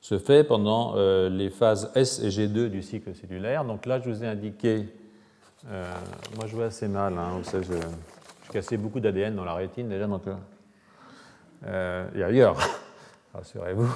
se 0.00 0.18
fait 0.18 0.44
pendant 0.44 0.94
les 1.28 1.50
phases 1.50 1.90
S 1.94 2.20
et 2.22 2.28
G2 2.28 2.68
du 2.68 2.82
cycle 2.82 3.14
cellulaire. 3.14 3.64
Donc 3.64 3.86
là, 3.86 3.98
je 3.98 4.10
vous 4.10 4.22
ai 4.22 4.28
indiqué, 4.28 4.86
moi 5.64 6.46
je 6.46 6.54
vois 6.54 6.66
assez 6.66 6.86
mal, 6.86 7.14
hein, 7.18 7.40
je, 7.52 8.52
cassé 8.52 8.76
beaucoup 8.76 9.00
d'ADN 9.00 9.34
dans 9.34 9.44
la 9.44 9.54
rétine 9.54 9.88
déjà, 9.88 10.06
donc 10.06 10.22
a 11.66 12.06
ailleurs 12.24 12.56
rassurez-vous. 13.34 13.94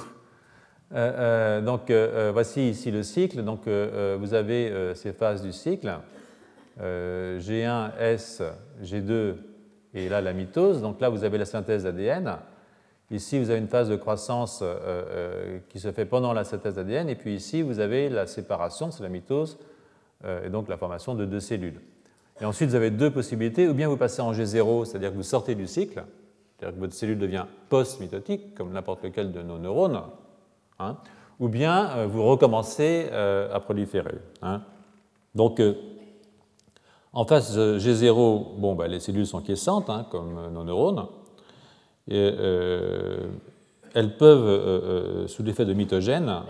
Euh, 0.91 0.95
euh, 0.95 1.61
donc 1.61 1.91
euh, 1.91 2.31
voici 2.33 2.69
ici 2.69 2.91
le 2.91 3.03
cycle. 3.03 3.43
Donc 3.43 3.67
vous 3.67 4.33
avez 4.33 4.93
ces 4.95 5.13
phases 5.13 5.41
du 5.41 5.51
cycle. 5.51 5.91
G1, 6.79 7.91
S, 7.99 8.41
G2 8.81 9.35
et 9.93 10.09
là 10.09 10.21
la 10.21 10.33
mitose. 10.33 10.81
Donc 10.81 11.01
là 11.01 11.09
vous 11.09 11.23
avez 11.23 11.37
la 11.37 11.45
synthèse 11.45 11.83
d'ADN. 11.83 12.37
Ici 13.11 13.39
vous 13.39 13.49
avez 13.49 13.59
une 13.59 13.67
phase 13.67 13.89
de 13.89 13.95
croissance 13.95 14.63
qui 15.69 15.79
se 15.79 15.91
fait 15.91 16.05
pendant 16.05 16.31
la 16.33 16.43
synthèse 16.43 16.75
d'ADN. 16.75 17.09
Et 17.09 17.15
puis 17.15 17.33
ici 17.33 17.61
vous 17.61 17.79
avez 17.79 18.09
la 18.09 18.27
séparation, 18.27 18.91
c'est 18.91 19.03
la 19.03 19.09
mitose, 19.09 19.57
et 20.45 20.49
donc 20.49 20.69
la 20.69 20.77
formation 20.77 21.15
de 21.15 21.25
deux 21.25 21.39
cellules. 21.39 21.81
Et 22.39 22.45
ensuite 22.45 22.69
vous 22.69 22.75
avez 22.75 22.91
deux 22.91 23.09
possibilités. 23.09 23.67
Ou 23.67 23.73
bien 23.73 23.87
vous 23.87 23.97
passez 23.97 24.21
en 24.21 24.31
G0, 24.31 24.85
c'est-à-dire 24.85 25.09
que 25.09 25.15
vous 25.15 25.23
sortez 25.23 25.55
du 25.55 25.65
cycle 25.65 26.03
c'est-à-dire 26.59 26.75
que 26.75 26.81
votre 26.81 26.93
cellule 26.93 27.17
devient 27.17 27.45
post-mitotique, 27.69 28.53
comme 28.53 28.73
n'importe 28.73 29.03
lequel 29.03 29.31
de 29.31 29.41
nos 29.41 29.57
neurones, 29.57 30.01
hein, 30.79 30.97
ou 31.39 31.47
bien 31.47 31.89
euh, 31.91 32.05
vous 32.05 32.23
recommencez 32.23 33.07
euh, 33.11 33.53
à 33.53 33.61
proliférer. 33.61 34.15
Hein. 34.41 34.61
Donc, 35.35 35.61
euh, 35.61 35.75
en 37.13 37.25
face 37.25 37.57
G0, 37.57 38.57
bon, 38.57 38.75
bah, 38.75 38.87
les 38.87 38.99
cellules 38.99 39.25
sont 39.25 39.41
quiescentes, 39.41 39.89
hein, 39.89 40.05
comme 40.11 40.51
nos 40.53 40.63
neurones, 40.63 41.07
et 42.07 42.31
elles 43.95 44.17
peuvent, 44.17 45.27
sous 45.27 45.43
l'effet 45.43 45.65
de 45.65 45.73
mitogène, 45.73 46.41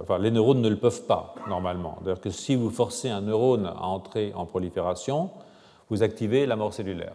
enfin, 0.00 0.18
les 0.18 0.30
neurones 0.30 0.60
ne 0.60 0.68
le 0.68 0.76
peuvent 0.76 1.04
pas 1.06 1.34
normalement. 1.48 1.98
C'est-à-dire 2.02 2.20
que 2.20 2.30
si 2.30 2.56
vous 2.56 2.70
forcez 2.70 3.08
un 3.08 3.22
neurone 3.22 3.66
à 3.66 3.86
entrer 3.86 4.32
en 4.34 4.46
prolifération, 4.46 5.30
vous 5.88 6.02
activez 6.02 6.46
la 6.46 6.56
mort 6.56 6.74
cellulaire 6.74 7.14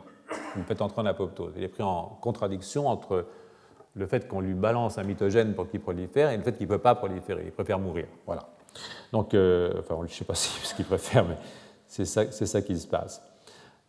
vous 0.56 0.64
faites 0.64 0.82
entrer 0.82 1.02
en 1.02 1.06
apoptose. 1.06 1.54
Il 1.58 1.64
est 1.64 1.68
pris 1.68 1.84
en 1.84 2.18
contradiction 2.22 2.88
entre 2.88 3.26
le 3.96 4.08
fait 4.08 4.28
qu'on 4.28 4.42
lui 4.42 4.54
balance 4.54 4.98
un 4.98 5.04
mitogène 5.04 5.54
pour 5.54 5.70
qu'il 5.70 5.82
prolifère 5.82 6.32
et 6.32 6.38
le 6.38 6.44
fait 6.44 6.54
qu'il 6.54 6.68
ne 6.68 6.72
peut 6.72 6.80
pas 6.80 6.96
proliférer, 6.96 7.44
il 7.46 7.52
préfère 7.52 7.80
mourir. 7.80 8.06
Voilà. 8.26 8.48
Donc, 9.12 9.34
euh, 9.34 9.74
enfin, 9.80 9.96
je 10.00 10.04
ne 10.04 10.08
sais 10.08 10.26
pas 10.26 10.36
ce 10.36 10.74
qu'il 10.74 10.86
préfère, 10.86 11.26
mais 11.26 11.38
c'est 11.92 12.06
ça, 12.06 12.62
qui 12.62 12.78
se 12.78 12.88
passe. 12.88 13.22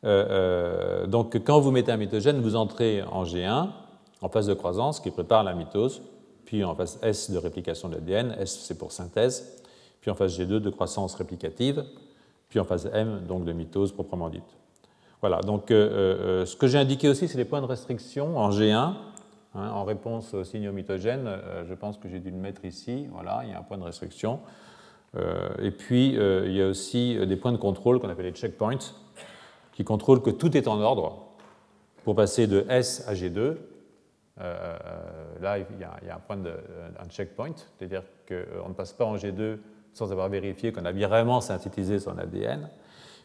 Euh, 0.04 0.26
euh, 0.30 1.06
donc, 1.06 1.36
quand 1.44 1.60
vous 1.60 1.70
mettez 1.70 1.92
un 1.92 1.96
mitogène, 1.96 2.40
vous 2.40 2.56
entrez 2.56 3.02
en 3.02 3.24
G1, 3.24 3.68
en 4.20 4.28
phase 4.28 4.46
de 4.46 4.54
croissance, 4.54 5.00
qui 5.00 5.10
prépare 5.10 5.44
la 5.44 5.54
mitose, 5.54 6.02
puis 6.44 6.64
en 6.64 6.74
phase 6.74 6.98
S 7.02 7.30
de 7.30 7.38
réplication 7.38 7.88
de 7.88 7.94
l'ADN, 7.94 8.34
S 8.38 8.58
c'est 8.64 8.76
pour 8.76 8.92
synthèse, 8.92 9.62
puis 10.00 10.10
en 10.10 10.14
phase 10.14 10.38
G2 10.38 10.58
de 10.58 10.70
croissance 10.70 11.14
réplicative, 11.14 11.84
puis 12.48 12.58
en 12.58 12.64
phase 12.64 12.90
M, 12.92 13.22
donc 13.26 13.44
de 13.44 13.52
mitose 13.52 13.92
proprement 13.92 14.28
dite. 14.28 14.42
Voilà, 15.20 15.40
donc 15.40 15.70
euh, 15.70 16.44
ce 16.44 16.56
que 16.56 16.66
j'ai 16.66 16.78
indiqué 16.78 17.08
aussi, 17.08 17.28
c'est 17.28 17.38
les 17.38 17.44
points 17.44 17.60
de 17.60 17.66
restriction 17.66 18.36
en 18.36 18.50
G1, 18.50 18.74
hein, 18.74 18.94
en 19.54 19.84
réponse 19.84 20.34
au 20.34 20.44
signe 20.44 20.70
mitogène. 20.70 21.26
Euh, 21.26 21.64
je 21.68 21.74
pense 21.74 21.96
que 21.96 22.08
j'ai 22.08 22.18
dû 22.18 22.30
le 22.30 22.36
mettre 22.36 22.64
ici. 22.64 23.06
Voilà, 23.12 23.42
il 23.44 23.50
y 23.50 23.52
a 23.52 23.58
un 23.58 23.62
point 23.62 23.78
de 23.78 23.84
restriction. 23.84 24.40
Et 25.14 25.70
puis, 25.70 26.14
il 26.14 26.52
y 26.52 26.62
a 26.62 26.68
aussi 26.68 27.18
des 27.26 27.36
points 27.36 27.52
de 27.52 27.58
contrôle 27.58 28.00
qu'on 28.00 28.08
appelle 28.08 28.26
les 28.26 28.32
checkpoints, 28.32 28.94
qui 29.72 29.84
contrôlent 29.84 30.22
que 30.22 30.30
tout 30.30 30.56
est 30.56 30.68
en 30.68 30.80
ordre 30.80 31.26
pour 32.04 32.14
passer 32.14 32.46
de 32.46 32.64
S 32.68 33.04
à 33.06 33.14
G2. 33.14 33.56
là, 34.38 35.58
il 35.58 35.78
y, 35.78 35.84
a, 35.84 36.14
un 36.14 36.20
point 36.20 36.36
de 36.36 36.50
un 36.98 37.08
checkpoint, 37.10 37.54
c'est-à-dire 37.78 38.02
qu'on 38.26 38.68
ne 38.68 38.74
passe 38.74 38.92
pas 38.92 39.04
en 39.04 39.16
G2 39.16 39.58
sans 39.92 40.10
avoir 40.10 40.30
vérifié 40.30 40.72
qu'on 40.72 40.86
a 40.86 40.92
vraiment 40.92 41.42
synthétisé 41.42 41.98
son 41.98 42.16
ADN 42.16 42.70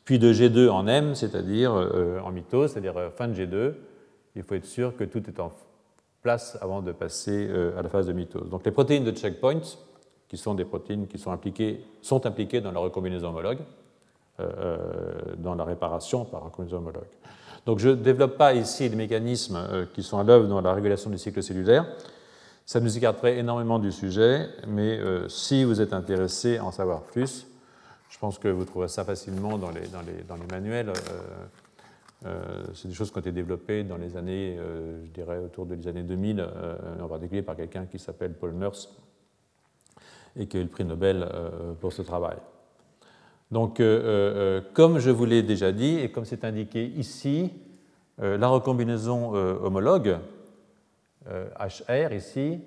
puis 0.07 0.19
de 0.19 0.31
G2 0.31 0.69
en 0.69 0.87
M, 0.87 1.15
c'est-à-dire 1.15 1.73
euh, 1.73 2.21
en 2.23 2.31
mitose, 2.31 2.71
c'est-à-dire 2.71 2.95
euh, 2.95 3.09
fin 3.09 3.27
de 3.27 3.33
G2. 3.33 3.73
Il 4.37 4.43
faut 4.43 4.55
être 4.55 4.65
sûr 4.65 4.95
que 4.95 5.03
tout 5.03 5.21
est 5.27 5.37
en 5.41 5.51
place 6.21 6.57
avant 6.61 6.81
de 6.81 6.93
passer 6.93 7.45
euh, 7.49 7.77
à 7.77 7.81
la 7.81 7.89
phase 7.89 8.07
de 8.07 8.13
mitose. 8.13 8.49
Donc 8.49 8.63
les 8.63 8.71
protéines 8.71 9.03
de 9.03 9.11
checkpoint 9.11 9.59
qui 10.27 10.37
sont 10.37 10.53
des 10.53 10.65
protéines 10.65 11.07
qui 11.07 11.17
sont, 11.17 11.31
impliquées, 11.31 11.83
sont 12.01 12.25
impliquées 12.25 12.61
dans 12.61 12.71
la 12.71 12.79
recombinaison 12.79 13.29
homologue, 13.29 13.59
dans 15.37 15.55
la 15.55 15.63
réparation 15.63 16.25
par 16.25 16.43
recombinaison 16.43 16.77
homologue. 16.77 17.07
Donc 17.65 17.79
je 17.79 17.89
ne 17.89 17.95
développe 17.95 18.37
pas 18.37 18.53
ici 18.53 18.87
les 18.87 18.95
mécanismes 18.95 19.87
qui 19.93 20.03
sont 20.03 20.19
à 20.19 20.23
l'œuvre 20.23 20.47
dans 20.47 20.61
la 20.61 20.73
régulation 20.73 21.09
du 21.09 21.17
cycle 21.17 21.41
cellulaire. 21.41 21.85
Ça 22.65 22.79
nous 22.79 22.97
écarterait 22.97 23.37
énormément 23.37 23.79
du 23.79 23.91
sujet, 23.91 24.49
mais 24.67 24.99
si 25.29 25.63
vous 25.63 25.79
êtes 25.81 25.93
intéressé 25.93 26.57
à 26.57 26.65
en 26.65 26.71
savoir 26.71 27.01
plus, 27.01 27.47
je 28.09 28.19
pense 28.19 28.37
que 28.37 28.47
vous 28.47 28.65
trouverez 28.65 28.89
ça 28.89 29.03
facilement 29.03 29.57
dans 29.57 29.71
les, 29.71 29.87
dans 29.87 30.37
manuels. 30.51 30.91
Euh, 32.25 32.63
c'est 32.73 32.87
des 32.87 32.93
choses 32.93 33.11
qui 33.11 33.17
ont 33.17 33.21
été 33.21 33.31
développées 33.31 33.83
dans 33.83 33.97
les 33.97 34.17
années, 34.17 34.57
euh, 34.57 35.05
je 35.05 35.11
dirais, 35.11 35.37
autour 35.37 35.65
des 35.65 35.87
années 35.87 36.01
2000, 36.01 36.39
euh, 36.39 36.75
en 36.99 37.07
particulier 37.07 37.43
par 37.43 37.55
quelqu'un 37.55 37.85
qui 37.85 37.99
s'appelle 37.99 38.33
Paul 38.33 38.53
Nurse 38.53 38.89
et 40.37 40.47
qui 40.47 40.57
a 40.57 40.59
eu 40.59 40.63
le 40.63 40.69
prix 40.69 40.85
Nobel 40.85 41.27
pour 41.79 41.93
ce 41.93 42.01
travail. 42.01 42.37
Donc, 43.51 43.81
comme 44.73 44.99
je 44.99 45.09
vous 45.09 45.25
l'ai 45.25 45.43
déjà 45.43 45.71
dit, 45.71 45.99
et 45.99 46.11
comme 46.11 46.25
c'est 46.25 46.43
indiqué 46.43 46.85
ici, 46.85 47.53
la 48.19 48.47
recombinaison 48.47 49.33
homologue, 49.33 50.17
HR 51.25 52.13
ici, 52.13 52.59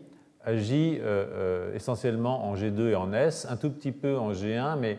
agit 0.42 0.98
essentiellement 1.74 2.48
en 2.48 2.54
G2 2.54 2.88
et 2.88 2.96
en 2.96 3.12
S, 3.12 3.46
un 3.50 3.56
tout 3.56 3.70
petit 3.70 3.92
peu 3.92 4.16
en 4.16 4.32
G1, 4.32 4.78
mais 4.78 4.98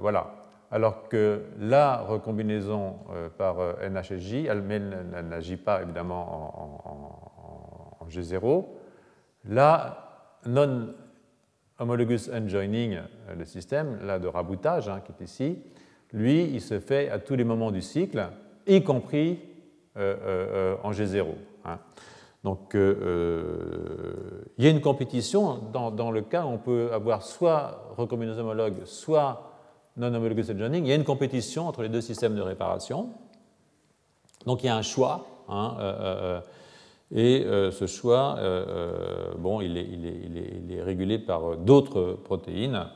voilà 0.00 0.40
alors 0.70 1.08
que 1.08 1.42
la 1.58 1.98
recombinaison 1.98 2.98
euh, 3.10 3.28
par 3.28 3.58
euh, 3.60 3.88
NHSJ, 3.88 4.46
elle, 4.48 4.62
n'agit 5.28 5.56
pas 5.56 5.82
évidemment 5.82 7.26
en, 8.00 8.06
G0. 8.08 8.64
La 9.44 10.09
non-homologous 10.46 12.30
unjoining, 12.32 12.94
euh, 12.94 13.34
le 13.38 13.44
système 13.44 13.98
là, 14.04 14.18
de 14.18 14.26
raboutage 14.26 14.88
hein, 14.88 15.00
qui 15.04 15.12
est 15.12 15.24
ici, 15.24 15.58
lui, 16.12 16.44
il 16.44 16.60
se 16.60 16.80
fait 16.80 17.08
à 17.10 17.18
tous 17.18 17.36
les 17.36 17.44
moments 17.44 17.70
du 17.70 17.82
cycle, 17.82 18.28
y 18.66 18.82
compris 18.82 19.38
en 19.96 20.90
G0. 20.92 21.26
Hein. 21.64 21.78
Donc, 22.42 22.72
il 22.74 24.64
y 24.64 24.66
a 24.66 24.70
une 24.70 24.80
compétition 24.80 25.58
dans, 25.72 26.10
le 26.10 26.22
cas 26.22 26.44
où 26.44 26.48
on 26.48 26.58
peut 26.58 26.90
avoir 26.92 27.22
soit 27.22 27.94
recombinaison 27.96 28.40
homologue, 28.40 28.84
soit 28.86 29.50
non-homologous 29.96 30.50
adjoining, 30.50 30.84
il 30.84 30.88
y 30.88 30.92
a 30.92 30.96
une 30.96 31.04
compétition 31.04 31.68
entre 31.68 31.82
les 31.82 31.88
deux 31.88 32.00
systèmes 32.00 32.34
de 32.34 32.40
réparation. 32.40 33.10
Donc 34.46 34.62
il 34.62 34.66
y 34.66 34.68
a 34.68 34.76
un 34.76 34.82
choix. 34.82 35.26
Hein, 35.48 35.76
euh, 35.80 35.94
euh, 36.00 36.40
et 37.12 37.44
euh, 37.44 37.70
ce 37.70 37.86
choix, 37.86 38.38
bon, 39.38 39.60
il 39.60 39.76
est, 39.76 39.86
il, 39.86 40.72
est, 40.72 40.82
régulé 40.82 41.18
par 41.18 41.56
d'autres 41.56 42.18
protéines. 42.24 42.86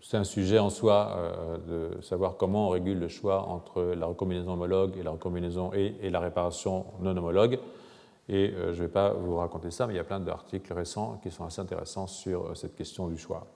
c'est 0.00 0.16
un 0.16 0.24
sujet 0.24 0.58
en 0.58 0.70
soi 0.70 1.16
de 1.66 2.00
savoir 2.02 2.36
comment 2.36 2.68
on 2.68 2.70
régule 2.70 2.98
le 2.98 3.08
choix 3.08 3.42
entre 3.42 3.82
la 3.82 4.06
recombinaison 4.06 4.52
homologue 4.52 4.96
et 4.98 5.02
la 5.02 5.10
recombinaison 5.10 5.72
et, 5.74 6.10
la 6.10 6.20
réparation 6.20 6.86
non 7.00 7.16
homologue. 7.16 7.58
Et 8.30 8.52
je 8.54 8.68
ne 8.68 8.72
vais 8.72 8.88
pas 8.88 9.10
vous 9.12 9.36
raconter 9.36 9.70
ça, 9.70 9.86
mais 9.86 9.94
il 9.94 9.96
y 9.96 10.00
a 10.00 10.04
plein 10.04 10.20
d'articles 10.20 10.72
récents 10.72 11.18
qui 11.22 11.30
sont 11.30 11.44
assez 11.44 11.60
intéressants 11.60 12.06
sur 12.06 12.56
cette 12.56 12.76
question 12.76 13.08
du 13.08 13.18
choix. 13.18 13.46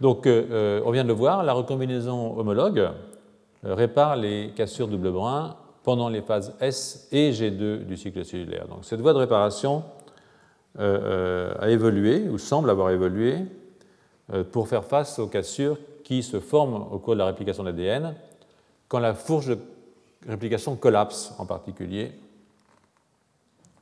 Donc, 0.00 0.26
euh, 0.26 0.46
euh, 0.50 0.82
on 0.86 0.90
vient 0.90 1.02
de 1.02 1.08
le 1.08 1.14
voir, 1.14 1.42
la 1.44 1.52
recombinaison 1.52 2.38
homologue 2.38 2.78
euh, 2.78 3.74
répare 3.74 4.16
les 4.16 4.52
cassures 4.56 4.88
double 4.88 5.12
brin 5.12 5.56
pendant 5.82 6.08
les 6.08 6.22
phases 6.22 6.54
S 6.60 7.08
et 7.12 7.32
G2 7.32 7.84
du 7.84 7.96
cycle 7.96 8.24
cellulaire. 8.24 8.68
Donc, 8.68 8.84
cette 8.84 9.00
voie 9.00 9.12
de 9.12 9.18
réparation 9.18 9.84
a 10.78 11.68
évolué, 11.68 12.28
ou 12.28 12.38
semble 12.38 12.70
avoir 12.70 12.90
évolué, 12.90 13.38
pour 14.52 14.68
faire 14.68 14.84
face 14.84 15.18
aux 15.18 15.26
cassures 15.26 15.78
qui 16.04 16.22
se 16.22 16.38
forment 16.38 16.86
au 16.92 16.98
cours 16.98 17.14
de 17.14 17.18
la 17.18 17.26
réplication 17.26 17.64
de 17.64 17.70
l'ADN 17.70 18.14
quand 18.90 18.98
la 18.98 19.14
fourche 19.14 19.46
de 19.46 19.58
réplication 20.28 20.74
collapse 20.74 21.32
en 21.38 21.46
particulier, 21.46 22.12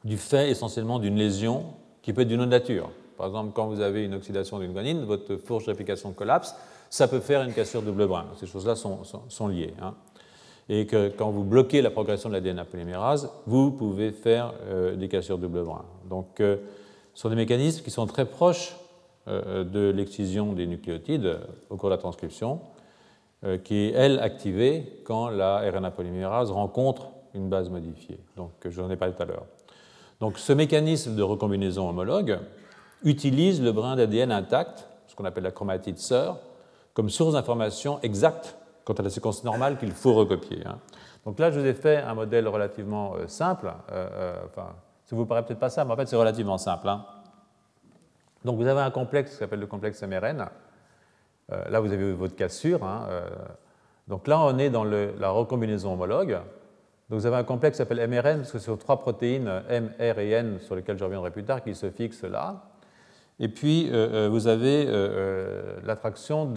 du 0.05 0.19
fait 0.19 0.51
essentiellement 0.51 0.99
d'une 0.99 1.17
lésion 1.17 1.65
qui 2.03 2.13
peut 2.13 2.21
être 2.21 2.29
d'une 2.29 2.43
autre 2.43 2.51
nature. 2.51 2.91
Par 3.17 3.27
exemple, 3.27 3.53
quand 3.55 3.67
vous 3.67 3.81
avez 3.81 4.05
une 4.05 4.15
oxydation 4.15 4.59
d'une 4.59 4.75
guanine, 4.75 5.05
votre 5.05 5.37
fourche 5.37 5.65
de 5.65 5.71
réplication 5.71 6.13
collapse, 6.13 6.55
ça 6.91 7.09
peut 7.09 7.21
faire 7.21 7.43
une 7.43 7.55
cassure 7.55 7.81
double 7.81 8.07
brin. 8.07 8.27
Ces 8.39 8.47
choses-là 8.47 8.77
sont, 8.77 9.49
liées. 9.49 9.73
Hein. 9.81 9.95
Et 10.69 10.87
que 10.87 11.09
quand 11.09 11.31
vous 11.31 11.45
bloquez 11.45 11.81
la 11.81 11.91
progression 11.91 12.29
de 12.29 12.35
l'ADN 12.35 12.63
polymérase, 12.65 13.31
vous 13.47 13.71
pouvez 13.71 14.13
faire 14.13 14.53
euh, 14.67 14.97
des 14.97 15.09
cassures 15.09 15.39
double 15.39 15.63
brin. 15.63 15.85
Donc, 16.09 16.41
euh, 16.41 16.57
ce 17.15 17.23
sont 17.23 17.31
des 17.31 17.37
mécanismes 17.37 17.83
qui 17.83 17.91
sont 17.91 18.07
très 18.07 18.27
proches 18.27 18.77
euh, 19.29 19.65
de 19.65 19.91
l'excision 19.91 20.53
des 20.53 20.67
nucléotides 20.67 21.39
au 21.71 21.77
cours 21.77 21.89
de 21.89 21.95
la 21.95 21.99
transcription, 21.99 22.61
qui 23.63 23.77
est, 23.77 23.93
elle, 23.93 24.19
activée 24.19 25.01
quand 25.05 25.29
la 25.29 25.59
RNA 25.71 25.93
polymérase 25.93 26.51
rencontre 26.51 27.11
une 27.35 27.49
base 27.49 27.71
modifiée. 27.71 28.19
Donc, 28.37 28.51
je 28.69 28.83
n'en 28.83 28.91
ai 28.91 28.97
pas 28.97 29.09
tout 29.13 29.23
à 29.23 29.27
l'heure. 29.27 29.47
Donc, 30.19 30.39
ce 30.39 30.53
mécanisme 30.53 31.15
de 31.15 31.23
recombinaison 31.23 31.89
homologue, 31.89 32.41
utilise 33.05 33.63
le 33.63 33.73
brin 33.73 33.97
d'ADN 33.97 34.33
intact, 34.33 34.89
ce 35.07 35.15
qu'on 35.15 35.25
appelle 35.25 35.45
la 35.45 35.53
chromatide 35.53 35.99
sœur, 35.99 36.41
comme 36.95 37.11
source 37.11 37.35
d'information 37.35 38.01
exacte 38.03 38.58
quant 38.89 38.95
à 38.95 39.03
la 39.03 39.11
séquence 39.11 39.45
normale 39.45 39.77
qu'il 39.77 39.93
faut 39.93 40.15
recopier. 40.15 40.63
Hein. 40.65 40.79
Donc 41.27 41.39
là, 41.39 41.51
je 41.51 41.61
vous 41.61 41.67
ai 41.67 41.75
fait 41.75 41.99
un 41.99 42.15
modèle 42.15 42.49
relativement 42.49 43.17
euh, 43.17 43.27
simple. 43.27 43.71
Euh, 43.93 44.09
euh, 44.13 44.41
enfin, 44.47 44.71
ça 45.05 45.15
vous 45.15 45.27
paraît 45.27 45.45
peut-être 45.45 45.59
pas 45.59 45.69
ça, 45.69 45.85
mais 45.85 45.93
en 45.93 45.97
fait, 45.97 46.07
c'est 46.07 46.17
relativement 46.17 46.57
simple. 46.57 46.89
Hein. 46.89 47.05
Donc 48.47 48.57
vous 48.57 48.67
avez 48.67 48.81
un 48.81 48.91
complexe 48.91 49.33
qui 49.33 49.37
s'appelle 49.37 49.61
le 49.61 49.67
complexe 49.67 50.03
MRN. 50.03 50.47
là, 51.51 51.81
vous 51.81 51.93
avez 51.93 52.15
votre 52.15 52.35
cassure. 52.35 52.83
Hein, 52.83 53.09
donc 54.07 54.27
là, 54.27 54.41
on 54.41 54.57
est 54.57 54.71
dans 54.71 54.85
la 54.85 55.31
recombinaison 55.31 55.93
homologue. 55.93 56.39
Donc 57.11 57.21
vous 57.21 57.27
avez 57.27 57.37
un 57.37 57.45
complexe 57.45 57.77
qui 57.77 57.79
s'appelle 57.79 58.09
MRN, 58.09 58.39
parce 58.39 58.53
que 58.53 58.59
ce 58.59 58.67
sont 58.67 58.77
trois 58.77 59.01
protéines, 59.01 59.51
M, 59.69 59.91
R 59.99 60.19
et 60.21 60.31
N, 60.31 60.61
sur 60.61 60.77
lesquelles 60.77 60.97
je 60.97 61.05
reviendrai 61.05 61.31
plus 61.31 61.45
tard, 61.45 61.63
qui 61.63 61.75
se 61.75 61.91
fixent 61.91 62.23
là. 62.23 62.68
Et 63.41 63.49
puis, 63.49 63.89
euh, 63.89 64.27
euh, 64.27 64.29
vous 64.29 64.49
avez 64.49 64.87
euh, 64.89 65.77
l'attraction 65.85 66.53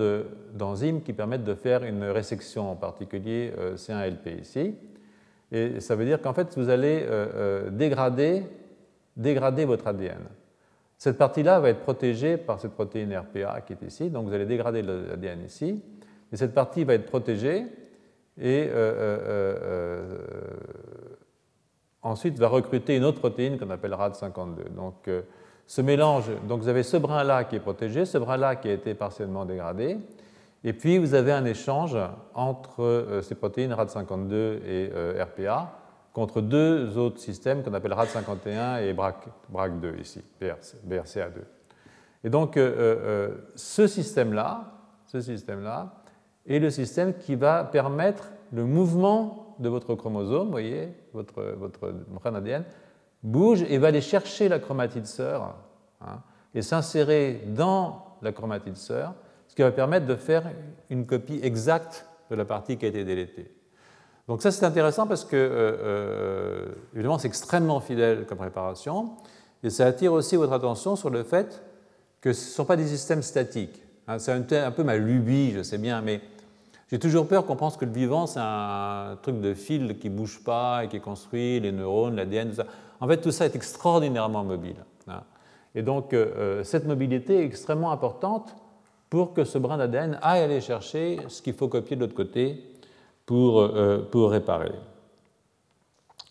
d'enzymes 0.53 1.03
qui 1.03 1.13
permettent 1.13 1.43
de 1.43 1.53
faire 1.53 1.83
une 1.83 2.03
résection, 2.03 2.71
en 2.71 2.75
particulier 2.75 3.53
C1LP 3.75 4.41
ici. 4.41 4.75
Et 5.51 5.79
ça 5.79 5.95
veut 5.95 6.05
dire 6.05 6.21
qu'en 6.21 6.33
fait, 6.33 6.57
vous 6.57 6.69
allez 6.69 7.05
dégrader, 7.71 8.43
dégrader 9.17 9.65
votre 9.65 9.85
ADN. 9.85 10.21
Cette 10.97 11.17
partie-là 11.17 11.59
va 11.59 11.69
être 11.69 11.81
protégée 11.81 12.37
par 12.37 12.59
cette 12.59 12.71
protéine 12.71 13.13
RPA 13.13 13.59
qui 13.61 13.73
est 13.73 13.81
ici, 13.81 14.09
donc 14.09 14.27
vous 14.27 14.33
allez 14.33 14.45
dégrader 14.45 14.81
l'ADN 14.81 15.43
ici. 15.43 15.81
Et 16.31 16.37
cette 16.37 16.53
partie 16.53 16.85
va 16.85 16.93
être 16.93 17.05
protégée 17.05 17.65
et 18.39 18.69
ensuite 22.01 22.39
va 22.39 22.47
recruter 22.47 22.95
une 22.95 23.03
autre 23.03 23.19
protéine 23.19 23.59
qu'on 23.59 23.71
appelle 23.71 23.91
RAD52. 23.91 24.73
Donc, 24.73 25.09
ce 25.67 25.81
mélange, 25.81 26.25
donc 26.47 26.61
vous 26.61 26.67
avez 26.67 26.83
ce 26.83 26.97
brin-là 26.97 27.43
qui 27.45 27.55
est 27.55 27.59
protégé, 27.59 28.05
ce 28.05 28.17
brin-là 28.17 28.55
qui 28.55 28.67
a 28.67 28.73
été 28.73 28.93
partiellement 28.93 29.45
dégradé, 29.45 29.97
et 30.63 30.73
puis 30.73 30.97
vous 30.97 31.13
avez 31.13 31.31
un 31.31 31.45
échange 31.45 31.97
entre 32.33 32.83
euh, 32.83 33.21
ces 33.21 33.35
protéines 33.35 33.73
RAD52 33.73 34.33
et 34.33 34.91
euh, 34.93 35.23
RPA 35.23 35.71
contre 36.13 36.41
deux 36.41 36.97
autres 36.97 37.19
systèmes 37.19 37.63
qu'on 37.63 37.73
appelle 37.73 37.93
RAD51 37.93 38.83
et 38.83 38.93
BRAC2 38.93 39.99
ici, 39.99 40.21
BRCA2. 40.41 41.39
Et 42.23 42.29
donc 42.29 42.57
euh, 42.57 43.29
ce 43.55 43.87
système-là, 43.87 44.65
ce 45.07 45.21
système-là 45.21 45.93
est 46.45 46.59
le 46.59 46.69
système 46.69 47.13
qui 47.15 47.35
va 47.35 47.63
permettre 47.63 48.31
le 48.51 48.65
mouvement 48.65 49.55
de 49.59 49.69
votre 49.69 49.95
chromosome, 49.95 50.49
voyez, 50.49 50.89
votre, 51.13 51.55
votre 51.57 52.27
ADN, 52.27 52.63
bouge 53.23 53.63
et 53.69 53.77
va 53.77 53.87
aller 53.87 54.01
chercher 54.01 54.49
la 54.49 54.59
chromatide 54.59 55.05
sœur 55.05 55.55
hein, 56.01 56.21
et 56.53 56.61
s'insérer 56.61 57.43
dans 57.47 58.17
la 58.21 58.31
chromatide 58.31 58.75
sœur, 58.77 59.13
ce 59.47 59.55
qui 59.55 59.61
va 59.61 59.71
permettre 59.71 60.05
de 60.05 60.15
faire 60.15 60.43
une 60.89 61.05
copie 61.05 61.39
exacte 61.43 62.05
de 62.29 62.35
la 62.35 62.45
partie 62.45 62.77
qui 62.77 62.85
a 62.85 62.89
été 62.89 63.03
délétée. 63.03 63.51
Donc 64.27 64.41
ça 64.41 64.51
c'est 64.51 64.65
intéressant 64.65 65.07
parce 65.07 65.25
que 65.25 65.35
euh, 65.35 65.77
euh, 65.83 66.65
évidemment 66.93 67.17
c'est 67.17 67.27
extrêmement 67.27 67.79
fidèle 67.79 68.25
comme 68.25 68.39
réparation 68.39 69.15
et 69.63 69.69
ça 69.69 69.85
attire 69.85 70.13
aussi 70.13 70.35
votre 70.35 70.53
attention 70.53 70.95
sur 70.95 71.09
le 71.09 71.23
fait 71.23 71.61
que 72.21 72.33
ce 72.33 72.47
ne 72.47 72.53
sont 72.53 72.65
pas 72.65 72.75
des 72.75 72.87
systèmes 72.87 73.23
statiques. 73.23 73.83
Hein, 74.07 74.19
c'est 74.19 74.53
un, 74.53 74.71
peu 74.71 74.83
ma 74.83 74.97
lubie, 74.97 75.51
je 75.51 75.63
sais 75.63 75.77
bien, 75.77 76.01
mais 76.01 76.21
j'ai 76.91 76.99
toujours 76.99 77.25
peur 77.27 77.45
qu'on 77.45 77.55
pense 77.55 77.77
que 77.77 77.85
le 77.85 77.91
vivant 77.91 78.27
c'est 78.27 78.41
un 78.41 79.17
truc 79.21 79.39
de 79.39 79.53
fil 79.53 79.97
qui 79.97 80.09
ne 80.09 80.15
bouge 80.15 80.43
pas 80.43 80.83
et 80.83 80.89
qui 80.89 80.97
est 80.97 81.01
construit, 81.01 81.59
les 81.59 81.71
neurones, 81.71 82.17
l'ADN, 82.17 82.49
tout 82.49 82.55
ça. 82.55 82.65
En 82.99 83.07
fait, 83.07 83.17
tout 83.17 83.31
ça 83.31 83.45
est 83.45 83.55
extraordinairement 83.55 84.43
mobile. 84.43 84.75
Hein. 85.07 85.23
Et 85.73 85.81
donc, 85.81 86.13
euh, 86.13 86.33
euh, 86.37 86.63
cette 86.63 86.85
mobilité 86.85 87.39
est 87.39 87.45
extrêmement 87.45 87.91
importante 87.91 88.55
pour 89.09 89.33
que 89.33 89.43
ce 89.43 89.57
brin 89.57 89.77
d'ADN 89.77 90.19
aille 90.21 90.41
aller 90.41 90.61
chercher 90.61 91.19
ce 91.27 91.41
qu'il 91.41 91.53
faut 91.53 91.67
copier 91.67 91.95
de 91.95 92.01
l'autre 92.01 92.13
côté 92.13 92.63
pour, 93.25 93.59
euh, 93.59 94.07
pour 94.11 94.31
réparer. 94.31 94.71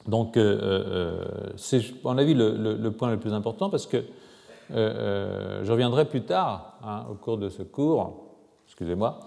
Donc, 0.06 0.38
c'est, 1.56 1.78
à 1.78 1.82
mon 2.04 2.18
avis, 2.18 2.34
le, 2.34 2.88
point 2.88 3.10
le 3.10 3.18
plus 3.18 3.34
important 3.34 3.68
parce 3.68 3.86
que 3.86 4.02
je 4.70 5.70
reviendrai 5.70 6.06
plus 6.06 6.22
tard, 6.22 6.78
hein, 6.82 7.04
au 7.10 7.14
cours 7.14 7.36
de 7.36 7.50
ce 7.50 7.62
cours, 7.62 8.16
excusez-moi, 8.66 9.20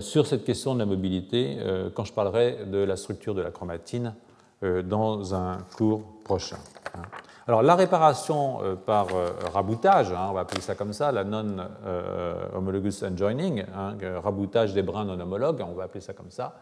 sur 0.00 0.26
cette 0.26 0.44
question 0.44 0.74
de 0.74 0.78
la 0.78 0.86
mobilité 0.86 1.58
quand 1.94 2.04
je 2.04 2.12
parlerai 2.12 2.66
de 2.66 2.78
la 2.78 2.96
structure 2.96 3.34
de 3.34 3.42
la 3.42 3.50
chromatine 3.50 4.14
dans 4.62 5.34
un 5.34 5.58
cours 5.76 6.02
prochain. 6.24 6.58
Hein. 6.94 7.02
Alors 7.48 7.62
la 7.62 7.76
réparation 7.76 8.58
euh, 8.62 8.74
par 8.74 9.14
euh, 9.14 9.28
raboutage, 9.52 10.10
hein, 10.10 10.26
on 10.30 10.32
va 10.32 10.40
appeler 10.40 10.60
ça 10.60 10.74
comme 10.74 10.92
ça, 10.92 11.12
la 11.12 11.22
non-homologous 11.22 13.04
euh, 13.04 13.08
unjoining, 13.08 13.64
hein, 13.72 13.96
raboutage 14.20 14.74
des 14.74 14.82
brins 14.82 15.04
non 15.04 15.20
homologues, 15.20 15.62
on 15.64 15.74
va 15.74 15.84
appeler 15.84 16.00
ça 16.00 16.12
comme 16.12 16.30
ça. 16.30 16.56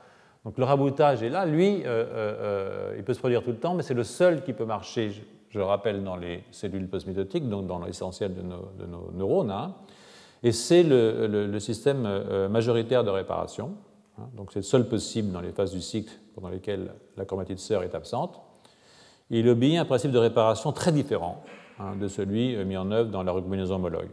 Donc 0.44 0.59
le 0.59 0.64
raboutage 0.64 1.22
est 1.22 1.30
là, 1.30 1.46
lui, 1.46 1.84
il 2.98 3.02
peut 3.02 3.14
se 3.14 3.18
produire 3.18 3.42
tout 3.42 3.50
le 3.50 3.57
temps, 3.57 3.72
mais 3.72 3.82
c'est 3.82 3.94
le 3.94 4.05
seul 4.05 4.44
qui 4.44 4.52
peut 4.52 4.66
marcher, 4.66 5.11
je, 5.48 5.59
le 5.59 5.64
rappelle, 5.64 6.05
dans 6.05 6.16
les 6.16 6.44
cellules 6.50 6.86
postmitotiques, 6.86 7.48
donc 7.48 7.66
dans 7.66 7.82
l'essentiel 7.82 8.34
de 8.34 8.42
nos, 8.42 9.11
neurones. 9.14 9.72
Et 10.45 10.53
c'est 10.53 10.84
le, 10.84 11.59
système 11.59 12.49
majoritaire 12.49 13.03
de 13.03 13.11
réparation. 13.11 13.72
donc 14.36 14.53
c'est 14.53 14.61
le 14.61 14.64
seul 14.64 14.88
possible 14.88 15.32
dans 15.32 15.40
les 15.40 15.51
phases 15.51 15.72
du 15.72 15.80
cycle 15.80 16.12
pendant 16.36 16.51
lesquelles 16.51 16.92
la 17.16 17.24
chromatide 17.24 17.59
sœur 17.59 17.82
est 17.82 17.95
absente 17.95 18.40
il 19.30 19.49
obéit 19.49 19.78
à 19.78 19.82
un 19.82 19.84
principe 19.84 20.11
de 20.11 20.18
réparation 20.18 20.72
très 20.72 20.92
différent 20.92 21.42
hein, 21.78 21.97
de 21.97 22.09
celui 22.09 22.55
euh, 22.55 22.64
mis 22.64 22.76
en 22.76 22.90
œuvre 22.90 23.11
dans 23.11 23.22
la 23.22 23.32
recombinaison 23.32 23.76
homologue. 23.76 24.11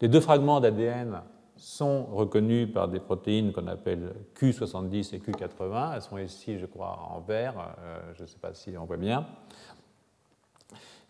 Les 0.00 0.08
deux 0.08 0.20
fragments 0.20 0.60
d'ADN 0.60 1.22
sont 1.56 2.04
reconnus 2.04 2.70
par 2.72 2.88
des 2.88 3.00
protéines 3.00 3.52
qu'on 3.52 3.66
appelle 3.66 4.12
Q70 4.38 5.14
et 5.14 5.18
Q80. 5.18 5.94
Elles 5.94 6.02
sont 6.02 6.18
ici, 6.18 6.58
je 6.58 6.66
crois, 6.66 6.98
en 7.10 7.20
vert. 7.20 7.54
Euh, 7.80 7.98
je 8.14 8.22
ne 8.22 8.26
sais 8.26 8.38
pas 8.38 8.52
si 8.52 8.76
on 8.76 8.84
voit 8.84 8.98
bien. 8.98 9.26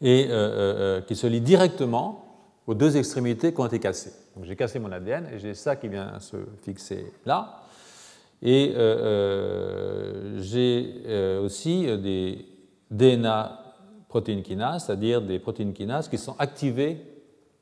Et 0.00 0.28
euh, 0.30 1.00
qui 1.00 1.16
se 1.16 1.26
lient 1.26 1.40
directement 1.40 2.24
aux 2.66 2.74
deux 2.74 2.96
extrémités 2.96 3.52
qui 3.52 3.60
ont 3.60 3.66
été 3.66 3.80
cassées. 3.80 4.12
Donc 4.36 4.44
j'ai 4.44 4.54
cassé 4.54 4.78
mon 4.78 4.92
ADN 4.92 5.28
et 5.32 5.38
j'ai 5.38 5.54
ça 5.54 5.74
qui 5.74 5.88
vient 5.88 6.20
se 6.20 6.36
fixer 6.62 7.12
là. 7.24 7.62
Et 8.42 8.74
j'ai 10.42 11.38
aussi 11.42 11.86
des 11.98 12.44
DNA 12.90 13.66
protéines 14.08 14.42
kinases, 14.42 14.84
c'est-à-dire 14.86 15.20
des 15.20 15.38
protéines 15.38 15.72
kinases 15.72 16.08
qui 16.08 16.18
sont 16.18 16.36
activées 16.38 16.98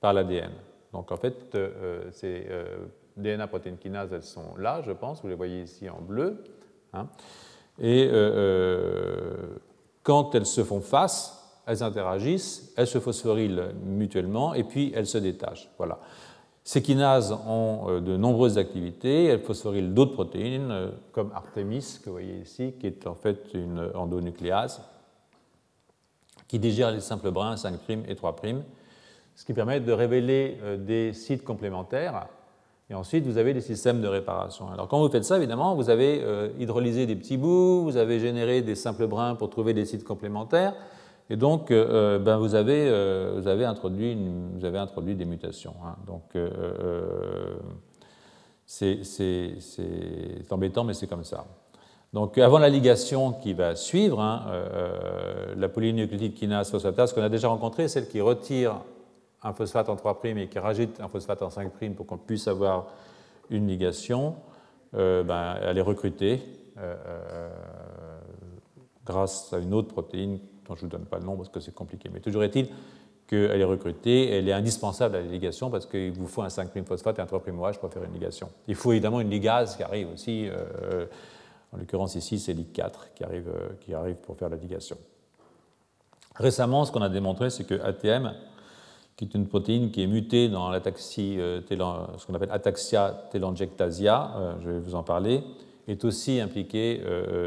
par 0.01 0.12
l'ADN. 0.12 0.53
Donc 0.93 1.11
en 1.11 1.16
fait, 1.16 1.55
euh, 1.55 2.05
ces 2.12 2.47
euh, 2.49 2.87
DNA 3.16 3.47
protéines 3.47 3.79
kinases, 3.79 4.12
elles 4.12 4.22
sont 4.22 4.57
là, 4.57 4.83
je 4.83 4.93
pense, 4.93 5.22
vous 5.22 5.29
les 5.29 5.35
voyez 5.35 5.62
ici 5.62 5.89
en 5.89 6.01
bleu. 6.01 6.45
Hein. 6.93 7.09
et 7.81 8.09
euh, 8.12 9.57
quand 10.05 10.33
elles 10.37 10.47
se 10.47 10.62
font 10.62 10.81
face, 10.81 11.41
elles 11.66 11.83
interagissent, 11.83 12.72
elles 12.77 12.87
se 12.87 13.01
phosphorylent 13.01 13.75
mutuellement 13.85 14.55
et 14.55 14.62
puis 14.62 14.93
elles 14.95 15.09
se 15.09 15.18
détachent. 15.18 15.68
Voilà. 15.77 15.99
Ces 16.65 16.81
kinases 16.81 17.37
ont 17.47 18.01
de 18.01 18.17
nombreuses 18.17 18.57
activités, 18.57 19.27
elles 19.27 19.43
phosphorylent 19.43 19.93
d'autres 19.93 20.15
protéines, 20.15 20.93
comme 21.12 21.31
Artemis, 21.35 21.99
que 22.01 22.07
vous 22.07 22.17
voyez 22.17 22.41
ici, 22.41 22.73
qui 22.81 22.87
est 22.87 23.07
en 23.07 23.15
fait 23.15 23.53
une 23.53 23.91
endonucléase, 23.95 24.81
qui 26.49 26.59
digère 26.59 26.91
les 26.91 27.01
simples 27.01 27.31
brins 27.31 27.57
5' 27.57 28.05
et 28.09 28.15
3', 28.15 28.62
ce 29.35 29.45
qui 29.45 29.53
permet 29.53 29.81
de 29.81 29.93
révéler 29.93 30.59
euh, 30.62 30.77
des 30.77 31.12
sites 31.12 31.45
complémentaires. 31.45 32.29
Et 32.91 32.95
ensuite, 32.95 33.25
vous 33.27 33.39
avez 33.39 33.55
des 33.55 33.61
systèmes 33.61 34.01
de 34.01 34.09
réparation. 34.09 34.71
Alors, 34.71 34.89
quand 34.89 35.01
vous 35.01 35.09
faites 35.09 35.25
ça, 35.25 35.39
évidemment, 35.39 35.75
vous 35.75 35.91
avez 35.91 36.21
euh, 36.23 36.51
hydrolysé 36.59 37.07
des 37.07 37.17
petits 37.17 37.37
bouts, 37.39 37.83
vous 37.83 37.97
avez 37.97 38.21
généré 38.21 38.62
des 38.62 38.75
simples 38.75 39.07
brins 39.07 39.35
pour 39.35 39.51
trouver 39.51 39.73
des 39.73 39.87
sites 39.87 40.05
complémentaires, 40.05 40.75
et 41.31 41.37
donc 41.37 41.70
euh, 41.70 42.18
ben, 42.18 42.37
vous, 42.37 42.55
avez, 42.55 42.89
vous, 43.35 43.47
avez 43.47 43.64
introduit 43.64 44.16
des 45.14 45.25
mutations. 45.25 45.75
Hein. 45.85 45.97
Donc, 46.07 46.37
c'est 48.66 49.01
embêtant, 50.51 50.85
mais 50.85 50.95
c'est 50.95 51.07
comme 51.07 51.25
ça. 51.25 51.45
Donc 52.14 52.39
avant 52.39 52.61
la 52.61 52.68
ligation 52.68 53.33
qui 53.33 53.55
va 53.55 53.75
suivre, 53.75 54.20
hein, 54.20 54.45
euh, 54.47 54.68
euh, 54.72 55.55
la 55.57 55.68
polynucléotide 55.68 56.35
kinase 56.35 56.70
phosphatase 56.70 57.12
qu'on 57.12 57.22
a 57.22 57.29
déjà 57.29 57.49
rencontrée, 57.49 57.89
celle 57.89 58.07
qui 58.07 58.20
retire 58.20 58.77
un 59.43 59.53
phosphate 59.53 59.89
en 59.89 59.97
3' 59.97 60.20
et 60.25 60.47
qui 60.47 60.61
rajoute 60.61 61.01
un 61.01 61.09
phosphate 61.09 61.43
en 61.43 61.51
5' 61.51 61.95
pour 61.97 62.07
qu'on 62.07 62.16
puisse 62.16 62.47
avoir 62.47 62.87
une 63.51 63.66
ligation, 63.66 64.37
euh, 64.95 65.25
ben, 65.25 65.57
elle 65.61 65.77
est 65.77 65.83
recrutée 65.83 66.41
grâce 69.05 69.53
à 69.53 69.59
une 69.59 69.75
autre 69.75 69.89
protéine 69.89 70.39
je 70.69 70.73
ne 70.73 70.77
vous 70.81 70.87
donne 70.87 71.07
pas 71.07 71.19
le 71.19 71.25
nom 71.25 71.37
parce 71.37 71.49
que 71.49 71.61
c'est 71.61 71.75
compliqué. 71.75 72.11
Mais 72.12 72.21
toujours 72.21 72.43
est-il 72.45 72.69
qu'elle 73.27 73.61
est 73.61 73.65
recrutée, 73.65 74.31
elle 74.31 74.49
est 74.49 74.53
indispensable 74.53 75.17
à 75.17 75.21
la 75.21 75.27
ligation 75.27 75.71
parce 75.71 75.87
qu'il 75.87 76.12
vous 76.12 76.27
faut 76.27 76.43
un 76.43 76.49
5' 76.49 76.85
phosphate 76.85 77.19
et 77.19 77.23
un 77.23 77.27
3' 77.27 77.41
OH 77.49 77.79
pour 77.81 77.93
faire 77.93 78.05
une 78.05 78.12
ligation. 78.12 78.51
Il 78.69 78.75
faut 78.75 78.93
évidemment 78.93 79.21
une 79.21 79.31
ligase 79.31 79.77
qui 79.77 79.83
arrive 79.83 80.09
aussi. 80.12 80.49
En 81.75 81.79
l'occurrence, 81.79 82.15
ici, 82.15 82.39
c'est 82.39 82.55
LIC4 82.55 82.93
qui 83.17 83.25
arrive, 83.25 83.49
euh, 83.49 83.69
qui 83.81 83.95
arrive 83.95 84.15
pour 84.17 84.37
faire 84.37 84.49
la 84.49 84.57
ligation. 84.57 84.97
Récemment, 86.37 86.85
ce 86.85 86.93
qu'on 86.93 87.03
a 87.03 87.09
démontré, 87.09 87.51
c'est 87.51 87.65
que 87.65 87.75
ATM, 87.75 88.33
qui 89.17 89.25
est 89.25 89.35
une 89.35 89.49
protéine 89.49 89.91
qui 89.91 90.03
est 90.03 90.07
mutée 90.07 90.49
dans 90.49 90.71
l'ataxie, 90.71 91.37
euh, 91.39 91.61
ce 91.69 92.27
qu'on 92.27 92.35
appelle 92.35 92.53
ataxia 92.53 93.27
telangiectasia, 93.33 94.37
euh, 94.37 94.55
je 94.61 94.71
vais 94.71 94.79
vous 94.79 94.95
en 94.95 95.03
parler, 95.03 95.43
est 95.89 96.05
aussi 96.05 96.41
impliquée 96.41 97.03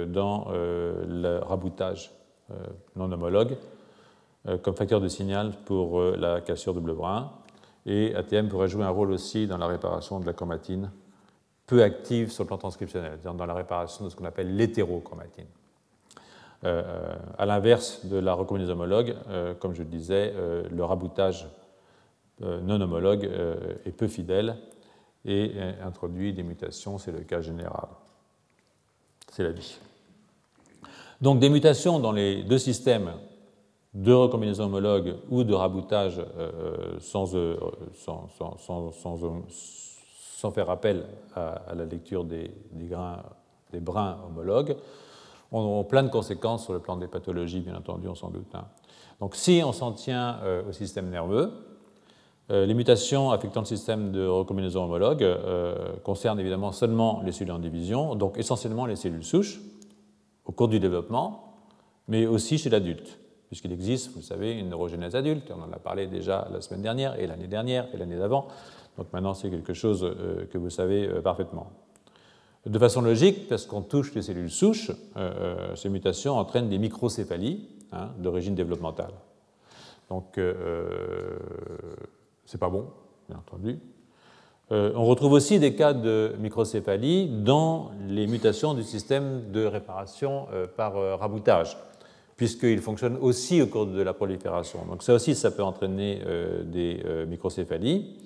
dans 0.09 0.49
le 0.51 1.39
raboutage 1.39 2.11
non 2.95 3.11
homologue 3.11 3.57
comme 4.63 4.75
facteur 4.75 5.01
de 5.01 5.07
signal 5.07 5.53
pour 5.65 6.01
la 6.01 6.41
cassure 6.41 6.73
de 6.73 6.79
bleu 6.79 6.93
brun. 6.93 7.31
Et 7.85 8.15
ATM 8.15 8.47
pourrait 8.47 8.67
jouer 8.67 8.83
un 8.83 8.89
rôle 8.89 9.11
aussi 9.11 9.47
dans 9.47 9.57
la 9.57 9.67
réparation 9.67 10.19
de 10.19 10.25
la 10.25 10.33
chromatine 10.33 10.89
peu 11.67 11.83
active 11.83 12.31
sur 12.31 12.43
le 12.43 12.47
plan 12.47 12.57
transcriptionnel, 12.57 13.19
dans 13.23 13.45
la 13.45 13.53
réparation 13.53 14.05
de 14.05 14.09
ce 14.09 14.15
qu'on 14.15 14.25
appelle 14.25 14.55
l'hétérochromatine. 14.55 15.45
Euh, 16.63 16.81
euh, 16.85 17.15
à 17.37 17.45
l'inverse 17.45 18.05
de 18.05 18.17
la 18.17 18.33
recombinaison 18.33 18.71
homologue, 18.71 19.15
euh, 19.29 19.53
comme 19.53 19.73
je 19.73 19.83
le 19.83 19.89
disais, 19.89 20.33
le 20.71 20.83
raboutage 20.83 21.47
non 22.39 22.79
homologue 22.79 23.29
est 23.85 23.91
peu 23.91 24.07
fidèle 24.07 24.57
et 25.25 25.53
introduit 25.83 26.33
des 26.33 26.43
mutations, 26.43 26.99
c'est 26.99 27.11
le 27.11 27.21
cas 27.21 27.41
général. 27.41 27.87
C'est 29.31 29.43
la 29.43 29.51
vie. 29.51 29.79
Donc 31.21 31.39
des 31.39 31.49
mutations 31.49 31.99
dans 31.99 32.11
les 32.11 32.43
deux 32.43 32.57
systèmes 32.59 33.13
de 33.93 34.13
recombinaison 34.13 34.65
homologue 34.65 35.15
ou 35.29 35.43
de 35.43 35.53
raboutage 35.53 36.21
sans, 36.99 37.33
sans, 37.95 38.27
sans, 38.57 38.91
sans 40.37 40.51
faire 40.51 40.69
appel 40.69 41.03
à, 41.35 41.73
la 41.75 41.85
lecture 41.85 42.23
des, 42.23 42.51
grains, 42.73 43.23
brins 43.73 44.17
homologues, 44.27 44.77
ont, 45.51 45.83
plein 45.83 46.03
de 46.03 46.09
conséquences 46.09 46.65
sur 46.65 46.73
le 46.73 46.79
plan 46.79 46.95
des 46.95 47.07
pathologies, 47.07 47.61
bien 47.61 47.75
entendu, 47.75 48.07
on 48.07 48.13
s'en 48.13 48.29
doute. 48.29 48.53
Hein. 48.53 48.65
Donc 49.19 49.35
si 49.35 49.61
on 49.65 49.71
s'en 49.71 49.93
tient 49.93 50.37
euh, 50.43 50.69
au 50.69 50.73
système 50.73 51.09
nerveux, 51.09 51.51
euh, 52.51 52.67
les 52.67 52.75
mutations 52.75 53.31
affectant 53.31 53.61
le 53.61 53.65
système 53.65 54.11
de 54.11 54.27
recombinaison 54.27 54.83
homologue 54.83 55.23
euh, 55.23 55.95
concernent 56.03 56.39
évidemment 56.39 56.71
seulement 56.71 57.21
les 57.25 57.31
cellules 57.31 57.53
en 57.53 57.59
division, 57.59 58.13
donc 58.13 58.37
essentiellement 58.37 58.85
les 58.85 58.95
cellules 58.95 59.23
souches 59.23 59.59
au 60.47 60.53
cours 60.53 60.69
du 60.69 60.79
développement, 60.79 61.53
mais 62.07 62.25
aussi 62.25 62.57
chez 62.57 62.69
l'adulte, 62.69 63.19
puisqu'il 63.47 63.71
existe, 63.71 64.11
vous 64.11 64.19
le 64.19 64.23
savez, 64.23 64.53
une 64.53 64.69
neurogénèse 64.69 65.15
adulte, 65.15 65.51
on 65.51 65.61
en 65.61 65.71
a 65.71 65.77
parlé 65.79 66.07
déjà 66.07 66.47
la 66.51 66.61
semaine 66.61 66.81
dernière, 66.81 67.19
et 67.19 67.27
l'année 67.27 67.47
dernière, 67.47 67.87
et 67.93 67.97
l'année 67.97 68.17
d'avant. 68.17 68.47
Donc 68.97 69.11
maintenant, 69.13 69.33
c'est 69.33 69.49
quelque 69.49 69.73
chose 69.73 70.03
euh, 70.03 70.45
que 70.47 70.57
vous 70.57 70.69
savez 70.69 71.07
euh, 71.07 71.21
parfaitement. 71.21 71.71
De 72.65 72.79
façon 72.79 73.01
logique, 73.01 73.47
parce 73.47 73.65
qu'on 73.65 73.81
touche 73.81 74.13
les 74.15 74.21
cellules 74.21 74.49
souches, 74.49 74.91
euh, 75.15 75.75
ces 75.75 75.89
mutations 75.89 76.37
entraînent 76.37 76.69
des 76.69 76.79
microcéphalies 76.79 77.67
hein, 77.91 78.09
d'origine 78.17 78.55
développementale. 78.55 79.11
Donc, 80.09 80.39
c'est 82.45 82.57
pas 82.57 82.69
bon, 82.69 82.87
bien 83.27 83.37
entendu. 83.39 83.77
On 84.69 85.05
retrouve 85.05 85.31
aussi 85.31 85.59
des 85.59 85.75
cas 85.75 85.93
de 85.93 86.33
microcéphalie 86.39 87.29
dans 87.29 87.91
les 88.09 88.27
mutations 88.27 88.73
du 88.73 88.83
système 88.83 89.49
de 89.51 89.63
réparation 89.63 90.47
par 90.75 90.95
raboutage, 91.19 91.77
puisqu'il 92.35 92.79
fonctionne 92.79 93.17
aussi 93.21 93.61
au 93.61 93.67
cours 93.67 93.85
de 93.85 94.01
la 94.01 94.13
prolifération. 94.13 94.79
Donc 94.89 95.03
ça 95.03 95.13
aussi, 95.13 95.35
ça 95.35 95.51
peut 95.51 95.63
entraîner 95.63 96.21
des 96.65 97.01
microcéphalies. 97.29 98.17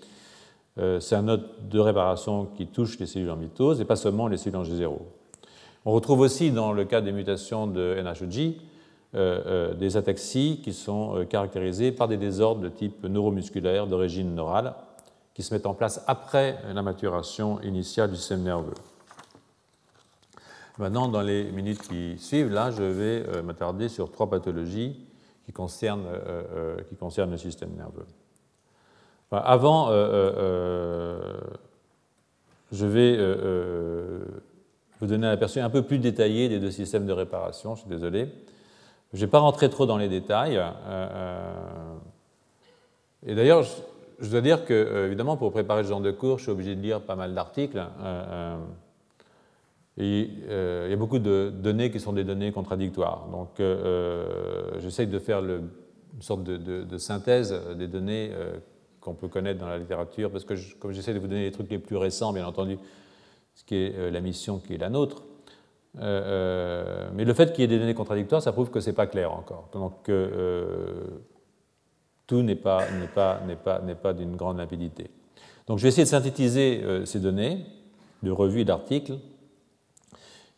Euh, 0.77 0.99
c'est 0.99 1.15
un 1.15 1.21
mode 1.21 1.43
de 1.69 1.79
réparation 1.79 2.45
qui 2.45 2.67
touche 2.67 2.97
les 2.99 3.05
cellules 3.05 3.29
en 3.29 3.35
mitose 3.35 3.81
et 3.81 3.85
pas 3.85 3.95
seulement 3.95 4.27
les 4.27 4.37
cellules 4.37 4.57
en 4.57 4.63
G0. 4.63 4.93
On 5.85 5.91
retrouve 5.91 6.21
aussi 6.21 6.51
dans 6.51 6.71
le 6.71 6.85
cas 6.85 7.01
des 7.01 7.11
mutations 7.11 7.67
de 7.67 7.97
NHG 8.01 8.55
euh, 9.13 9.41
euh, 9.45 9.73
des 9.73 9.97
ataxies 9.97 10.61
qui 10.63 10.71
sont 10.71 11.25
caractérisées 11.29 11.91
par 11.91 12.07
des 12.07 12.17
désordres 12.17 12.61
de 12.61 12.69
type 12.69 13.03
neuromusculaire 13.03 13.87
d'origine 13.87 14.33
neurale 14.33 14.73
qui 15.33 15.43
se 15.43 15.53
mettent 15.53 15.65
en 15.65 15.73
place 15.73 16.03
après 16.07 16.59
la 16.73 16.81
maturation 16.81 17.61
initiale 17.61 18.11
du 18.11 18.17
système 18.17 18.43
nerveux. 18.43 18.73
Maintenant, 20.77 21.07
dans 21.07 21.21
les 21.21 21.51
minutes 21.51 21.81
qui 21.87 22.17
suivent, 22.17 22.51
là, 22.51 22.71
je 22.71 22.83
vais 22.83 23.41
m'attarder 23.43 23.87
sur 23.87 24.11
trois 24.11 24.29
pathologies 24.29 25.05
qui 25.45 25.51
concernent, 25.51 26.07
qui 26.89 26.95
concernent 26.95 27.31
le 27.31 27.37
système 27.37 27.71
nerveux. 27.75 28.05
avant, 29.31 29.89
je 32.71 32.85
vais 32.85 33.17
vous 34.99 35.07
donner 35.07 35.27
un 35.27 35.31
aperçu 35.31 35.59
un 35.59 35.69
peu 35.69 35.83
plus 35.83 35.99
détaillé 35.99 36.49
des 36.49 36.59
deux 36.59 36.71
systèmes 36.71 37.05
de 37.05 37.13
réparation, 37.13 37.75
je 37.75 37.81
suis 37.81 37.89
désolé. 37.89 38.29
Je 39.13 39.17
ne 39.17 39.25
vais 39.25 39.31
pas 39.31 39.39
rentrer 39.39 39.69
trop 39.69 39.85
dans 39.85 39.97
les 39.97 40.07
détails. 40.09 40.61
et 43.25 43.35
d'ailleurs, 43.35 43.65
je 44.21 44.29
dois 44.29 44.41
dire 44.41 44.65
que, 44.65 44.73
euh, 44.73 45.07
évidemment, 45.07 45.35
pour 45.35 45.51
préparer 45.51 45.83
ce 45.83 45.89
genre 45.89 46.01
de 46.01 46.11
cours, 46.11 46.37
je 46.37 46.43
suis 46.43 46.51
obligé 46.51 46.75
de 46.75 46.81
lire 46.81 47.01
pas 47.01 47.15
mal 47.15 47.33
d'articles. 47.33 47.79
Hein, 47.79 47.91
euh, 48.05 48.57
euh, 49.99 50.83
il 50.87 50.91
y 50.91 50.93
a 50.93 50.97
beaucoup 50.97 51.19
de 51.19 51.51
données 51.53 51.91
qui 51.91 51.99
sont 51.99 52.13
des 52.13 52.23
données 52.23 52.51
contradictoires. 52.51 53.27
Donc, 53.31 53.61
j'essaye 54.79 55.07
de 55.07 55.19
faire 55.19 55.39
une 55.39 55.69
sorte 56.21 56.43
de, 56.43 56.97
synthèse 56.97 57.53
des 57.75 57.87
données 57.87 58.31
qu'on 58.99 59.13
peut 59.13 59.27
connaître 59.27 59.59
dans 59.59 59.67
la 59.67 59.77
littérature, 59.77 60.31
parce 60.31 60.45
que 60.45 60.53
comme 60.79 60.91
j'essaie 60.91 61.13
de 61.13 61.19
vous 61.19 61.27
donner 61.27 61.43
les 61.43 61.51
trucs 61.51 61.69
les 61.69 61.79
plus 61.79 61.97
récents, 61.97 62.33
bien 62.33 62.45
entendu, 62.45 62.77
ce 63.53 63.63
qui 63.63 63.75
est 63.75 64.11
la 64.11 64.21
mission 64.21 64.59
qui 64.59 64.75
est 64.75 64.77
la 64.77 64.89
nôtre, 64.89 65.23
mais 65.95 67.25
le 67.25 67.33
fait 67.33 67.51
qu'il 67.51 67.61
y 67.61 67.65
ait 67.65 67.67
des 67.67 67.79
données 67.79 67.93
contradictoires, 67.93 68.41
ça 68.41 68.53
prouve 68.53 68.71
que 68.71 68.79
ce 68.79 68.89
n'est 68.89 68.95
pas 68.95 69.07
clair 69.07 69.31
encore. 69.31 69.69
Donc, 69.73 70.09
tout 72.31 72.43
n'est 72.43 72.55
pas, 72.55 72.85
pas, 73.13 73.41
pas, 74.01 74.13
d'une 74.13 74.37
grande 74.37 74.57
limpidité. 74.57 75.11
Donc 75.67 75.79
je 75.79 75.83
vais 75.83 75.89
essayer 75.89 76.05
de 76.05 76.09
synthétiser 76.09 76.81
euh, 76.81 77.03
ces 77.03 77.19
données 77.19 77.65
de 78.23 78.31
revues 78.31 78.61
et 78.61 78.65
d'articles 78.65 79.17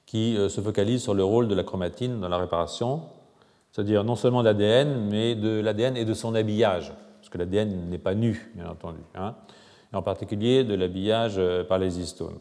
qui 0.05 0.38
euh, 0.38 0.49
se 0.49 0.61
focalisent 0.61 1.01
sur 1.01 1.15
le 1.15 1.24
rôle 1.24 1.47
de 1.47 1.55
la 1.55 1.63
chromatine 1.63 2.19
dans 2.19 2.30
la 2.30 2.38
réparation, 2.38 3.01
c'est-à-dire 3.71 4.03
non 4.03 4.15
seulement 4.15 4.43
de 4.43 4.49
l'ADN, 4.49 5.09
mais 5.09 5.34
de 5.34 5.61
l'ADN 5.61 5.97
et 5.97 6.05
de 6.05 6.13
son 6.13 6.36
habillage, 6.36 6.93
parce 7.17 7.30
que 7.30 7.39
l'ADN 7.39 7.89
n'est 7.89 7.97
pas 7.97 8.13
nu, 8.13 8.51
bien 8.53 8.69
entendu, 8.69 8.99
hein, 9.15 9.34
et 9.91 9.95
en 9.95 10.03
particulier 10.03 10.63
de 10.63 10.76
l'habillage 10.76 11.39
euh, 11.39 11.63
par 11.63 11.80
les 11.80 11.99
histones. 11.99 12.38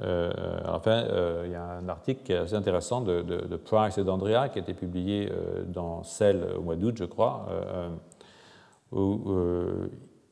enfin, 0.00 1.04
il 1.44 1.52
y 1.52 1.54
a 1.54 1.78
un 1.78 1.88
article 1.88 2.24
qui 2.24 2.32
est 2.32 2.38
assez 2.38 2.56
intéressant 2.56 3.00
de, 3.00 3.56
Price 3.64 3.96
et 3.96 4.02
d'Andrea 4.02 4.48
qui 4.48 4.58
a 4.58 4.62
été 4.62 4.74
publié 4.74 5.30
dans 5.68 6.02
Cell 6.02 6.44
au 6.58 6.62
mois 6.62 6.74
d'août, 6.74 6.96
je 6.98 7.04
crois, 7.04 7.46
où 8.94 9.30
euh, 9.30 9.88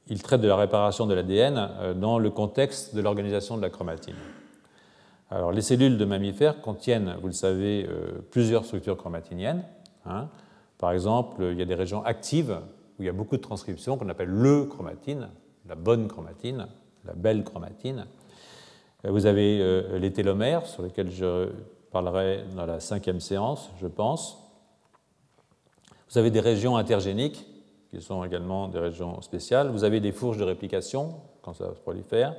il 0.09 0.23
traite 0.23 0.41
de 0.41 0.49
la 0.49 0.57
réparation 0.57 1.07
de 1.07 1.15
l'ADN 1.15 1.57
euh, 1.59 1.95
dans 1.95 2.19
le 2.19 2.31
contexte 2.31 2.95
de 2.95 3.01
l'organisation 3.01 3.57
de 3.57 3.63
la 3.63 3.71
chromatine. 3.71 4.15
Alors, 5.31 5.53
les 5.53 5.63
cellules 5.63 5.99
de 5.99 6.05
mammifères 6.05 6.61
contiennent, 6.61 7.17
vous 7.21 7.27
le 7.27 7.33
savez, 7.33 7.87
euh, 7.89 8.21
plusieurs 8.31 8.65
structures 8.65 8.97
chromatiniennes. 8.97 9.65
Hein. 10.07 10.29
Par 10.79 10.93
exemple, 10.93 11.43
il 11.51 11.59
y 11.59 11.63
a 11.63 11.65
des 11.65 11.75
régions 11.75 12.05
actives 12.05 12.59
où 12.99 13.03
il 13.03 13.07
y 13.07 13.09
a 13.09 13.13
beaucoup 13.13 13.37
de 13.37 13.43
transcriptions 13.43 13.97
qu'on 13.97 14.09
appelle 14.09 14.29
le 14.29 14.65
chromatine, 14.65 15.29
la 15.67 15.75
bonne 15.75 16.09
chromatine, 16.09 16.67
la 17.05 17.15
belle 17.15 17.45
chromatine. 17.45 18.07
Vous 19.05 19.27
avez 19.27 19.91
les 19.99 20.13
télomères, 20.13 20.67
sur 20.67 20.83
lesquels 20.83 21.11
je 21.11 21.49
parlerai 21.91 22.45
dans 22.55 22.67
la 22.67 22.79
cinquième 22.79 23.21
séance, 23.21 23.71
je 23.81 23.87
pense. 23.89 24.39
Vous 26.11 26.19
avez 26.19 26.31
des 26.31 26.41
régions 26.41 26.77
intergéniques 26.77 27.47
qui 27.93 28.01
sont 28.01 28.25
également 28.25 28.69
des 28.69 28.79
régions 28.79 29.21
spéciales. 29.21 29.69
Vous 29.69 29.85
avez 29.85 30.01
des 30.01 30.13
fourches 30.13 30.39
de 30.39 30.45
réplication, 30.45 31.17
quand 31.43 31.53
ça 31.53 31.75
se 31.75 31.81
prolifère. 31.81 32.35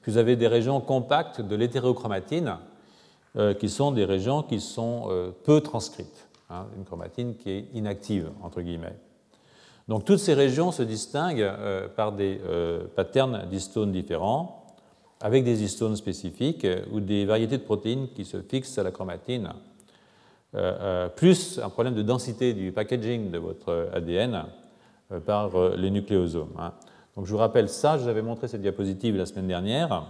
Puis 0.00 0.12
vous 0.12 0.18
avez 0.18 0.36
des 0.36 0.48
régions 0.48 0.80
compactes 0.80 1.42
de 1.42 1.54
l'hétérochromatine, 1.54 2.56
euh, 3.36 3.52
qui 3.52 3.68
sont 3.68 3.92
des 3.92 4.06
régions 4.06 4.42
qui 4.42 4.58
sont 4.58 5.08
euh, 5.10 5.30
peu 5.44 5.60
transcrites. 5.60 6.28
Hein, 6.48 6.66
une 6.78 6.84
chromatine 6.84 7.36
qui 7.36 7.50
est 7.50 7.66
inactive, 7.74 8.30
entre 8.42 8.62
guillemets. 8.62 8.96
Donc 9.86 10.06
toutes 10.06 10.18
ces 10.18 10.32
régions 10.32 10.72
se 10.72 10.82
distinguent 10.82 11.42
euh, 11.42 11.88
par 11.88 12.12
des 12.12 12.40
patterns 12.94 13.46
d'histones 13.50 13.92
différents, 13.92 14.64
avec 15.20 15.44
des 15.44 15.62
histones 15.62 15.96
spécifiques 15.96 16.66
ou 16.90 17.00
des 17.00 17.26
variétés 17.26 17.58
de 17.58 17.62
protéines 17.62 18.08
qui 18.14 18.24
se 18.24 18.40
fixent 18.40 18.78
à 18.78 18.82
la 18.82 18.90
chromatine, 18.90 19.52
plus 21.16 21.58
un 21.58 21.68
problème 21.68 21.94
de 21.94 22.02
densité 22.02 22.54
du 22.54 22.72
packaging 22.72 23.30
de 23.30 23.38
votre 23.38 23.90
ADN 23.92 24.44
par 25.24 25.54
euh, 25.54 25.74
les 25.76 25.90
nucléosomes. 25.90 26.52
Hein. 26.58 26.72
Donc 27.16 27.26
je 27.26 27.32
vous 27.32 27.38
rappelle 27.38 27.68
ça, 27.68 27.96
je 27.96 28.02
vous 28.02 28.08
avais 28.08 28.22
montré 28.22 28.48
cette 28.48 28.60
diapositive 28.60 29.16
la 29.16 29.26
semaine 29.26 29.46
dernière. 29.46 30.04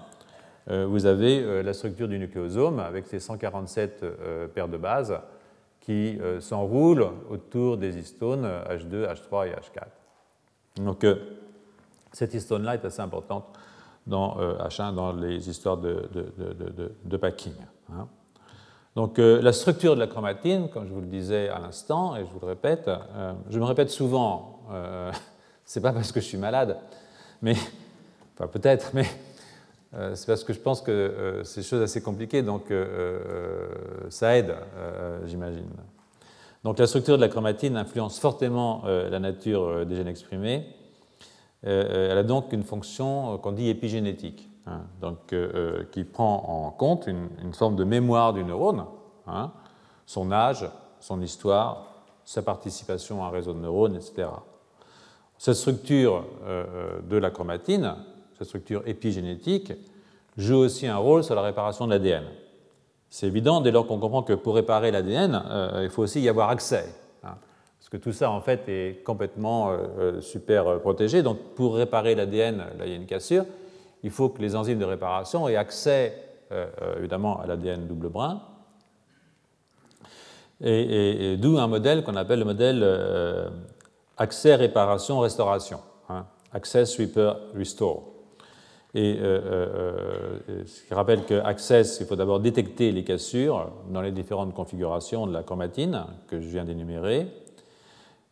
Euh, 0.68 0.86
vous 0.86 1.06
avez 1.06 1.62
la 1.62 1.72
structure 1.72 2.08
du 2.08 2.18
nucléosome 2.18 2.80
avec 2.80 3.06
ses 3.06 3.20
147 3.20 4.04
paires 4.52 4.68
de 4.68 4.76
bases 4.76 5.16
qui 5.80 6.18
s'enroulent 6.40 7.06
autour 7.30 7.76
des 7.76 7.96
histones 7.96 8.44
H2, 8.68 9.06
H3 9.06 9.46
et 9.46 9.52
H4. 9.52 10.82
Donc 10.82 11.06
cette 12.10 12.34
histone-là 12.34 12.74
est 12.74 12.84
assez 12.84 13.00
importante 13.00 13.44
dans 14.08 14.36
H1 14.36 14.96
dans 14.96 15.12
les 15.12 15.48
histoires 15.48 15.76
de, 15.76 16.10
de, 17.04 17.16
packing. 17.16 17.54
Hein. 17.92 18.08
Donc 18.96 19.18
la 19.18 19.52
structure 19.52 19.94
de 19.94 20.00
la 20.00 20.08
chromatine, 20.08 20.68
comme 20.70 20.88
je 20.88 20.92
vous 20.92 21.02
le 21.02 21.06
disais 21.06 21.48
à 21.48 21.60
l'instant, 21.60 22.16
et 22.16 22.26
je 22.26 22.32
vous 22.32 22.40
le 22.40 22.48
répète, 22.48 22.90
je 23.48 23.60
me 23.60 23.64
répète 23.64 23.90
souvent 23.90 24.55
euh, 24.70 25.12
c'est 25.64 25.80
pas 25.80 25.92
parce 25.92 26.12
que 26.12 26.20
je 26.20 26.26
suis 26.26 26.38
malade, 26.38 26.78
mais 27.42 27.54
enfin 28.34 28.48
peut-être, 28.48 28.90
mais 28.94 29.06
euh, 29.94 30.14
c'est 30.14 30.26
parce 30.26 30.44
que 30.44 30.52
je 30.52 30.60
pense 30.60 30.80
que 30.80 30.90
euh, 30.90 31.44
c'est 31.44 31.60
des 31.60 31.66
choses 31.66 31.82
assez 31.82 32.02
compliquées, 32.02 32.42
donc 32.42 32.72
ça 34.08 34.36
aide, 34.36 34.54
j'imagine. 35.26 35.68
Donc 36.64 36.78
la 36.78 36.86
structure 36.86 37.16
de 37.16 37.22
la 37.22 37.28
chromatine 37.28 37.76
influence 37.76 38.18
fortement 38.18 38.82
la 38.86 39.18
nature 39.20 39.86
des 39.86 39.94
gènes 39.94 40.08
exprimés. 40.08 40.66
elle 41.62 42.18
a 42.18 42.24
donc 42.24 42.52
une 42.52 42.64
fonction 42.64 43.38
qu'on 43.38 43.52
dit 43.52 43.68
épigénétique, 43.68 44.48
hein, 44.66 44.80
donc, 45.00 45.34
qui 45.92 46.04
prend 46.04 46.66
en 46.66 46.70
compte 46.72 47.06
une, 47.06 47.54
forme 47.54 47.76
de 47.76 47.84
mémoire 47.84 48.32
du 48.32 48.42
neurone, 48.42 48.84
hein, 49.28 49.52
son 50.06 50.32
âge, 50.32 50.68
son 50.98 51.20
histoire, 51.22 51.96
sa 52.26 52.42
participation 52.42 53.24
à 53.24 53.28
un 53.28 53.30
réseau 53.30 53.54
de 53.54 53.60
neurones, 53.60 53.94
etc. 53.94 54.28
Cette 55.38 55.54
structure 55.54 56.24
euh, 56.44 56.64
euh, 56.74 57.00
de 57.08 57.16
la 57.16 57.30
chromatine, 57.30 57.94
cette 58.38 58.46
structure 58.46 58.82
épigénétique, 58.86 59.72
joue 60.36 60.56
aussi 60.56 60.86
un 60.86 60.96
rôle 60.96 61.24
sur 61.24 61.34
la 61.34 61.42
réparation 61.42 61.86
de 61.86 61.92
l'ADN. 61.92 62.24
C'est 63.10 63.26
évident 63.26 63.60
dès 63.60 63.70
lors 63.70 63.86
qu'on 63.86 63.98
comprend 63.98 64.22
que 64.22 64.32
pour 64.32 64.54
réparer 64.54 64.90
l'ADN, 64.90 65.42
euh, 65.48 65.80
il 65.84 65.90
faut 65.90 66.02
aussi 66.02 66.20
y 66.20 66.28
avoir 66.28 66.50
accès. 66.50 66.86
Hein. 67.22 67.36
parce 67.78 67.88
que 67.90 67.96
tout 67.96 68.12
ça, 68.12 68.30
en 68.30 68.40
fait, 68.40 68.68
est 68.68 69.02
complètement 69.04 69.72
super 70.20 70.80
protégé. 70.80 71.22
Donc, 71.22 71.38
pour 71.54 71.76
réparer 71.76 72.14
l'ADN, 72.14 72.58
là, 72.58 72.84
il 72.84 72.90
y 72.90 72.92
a 72.92 72.96
une 72.96 73.06
cassure, 73.06 73.44
il 74.02 74.10
faut 74.10 74.28
que 74.28 74.40
les 74.40 74.54
enzymes 74.56 74.78
de 74.78 74.84
réparation 74.84 75.48
aient 75.48 75.56
accès, 75.56 76.14
évidemment, 76.98 77.40
à 77.40 77.46
l'ADN 77.46 77.86
double 77.86 78.08
brin. 78.08 78.42
Et, 80.62 81.36
d'où 81.38 81.58
un 81.58 81.66
modèle 81.66 82.02
qu'on 82.02 82.16
appelle 82.16 82.40
le 82.40 82.44
modèle 82.44 82.82
accès, 84.16 84.54
réparation, 84.54 85.18
restauration. 85.20 85.80
Hein, 86.08 86.26
access, 86.52 86.98
repair, 86.98 87.36
restore. 87.54 88.16
Et 88.96 89.18
euh, 89.20 89.40
euh, 89.44 90.38
euh, 90.48 90.62
ce 90.64 90.84
qui 90.84 90.94
rappelle 90.94 91.24
que 91.26 91.34
Access, 91.34 91.98
il 92.00 92.06
faut 92.06 92.16
d'abord 92.16 92.40
détecter 92.40 92.92
les 92.92 93.04
cassures 93.04 93.70
dans 93.90 94.00
les 94.00 94.10
différentes 94.10 94.54
configurations 94.54 95.26
de 95.26 95.34
la 95.34 95.42
chromatine 95.42 96.06
que 96.28 96.40
je 96.40 96.48
viens 96.48 96.64
d'énumérer. 96.64 97.26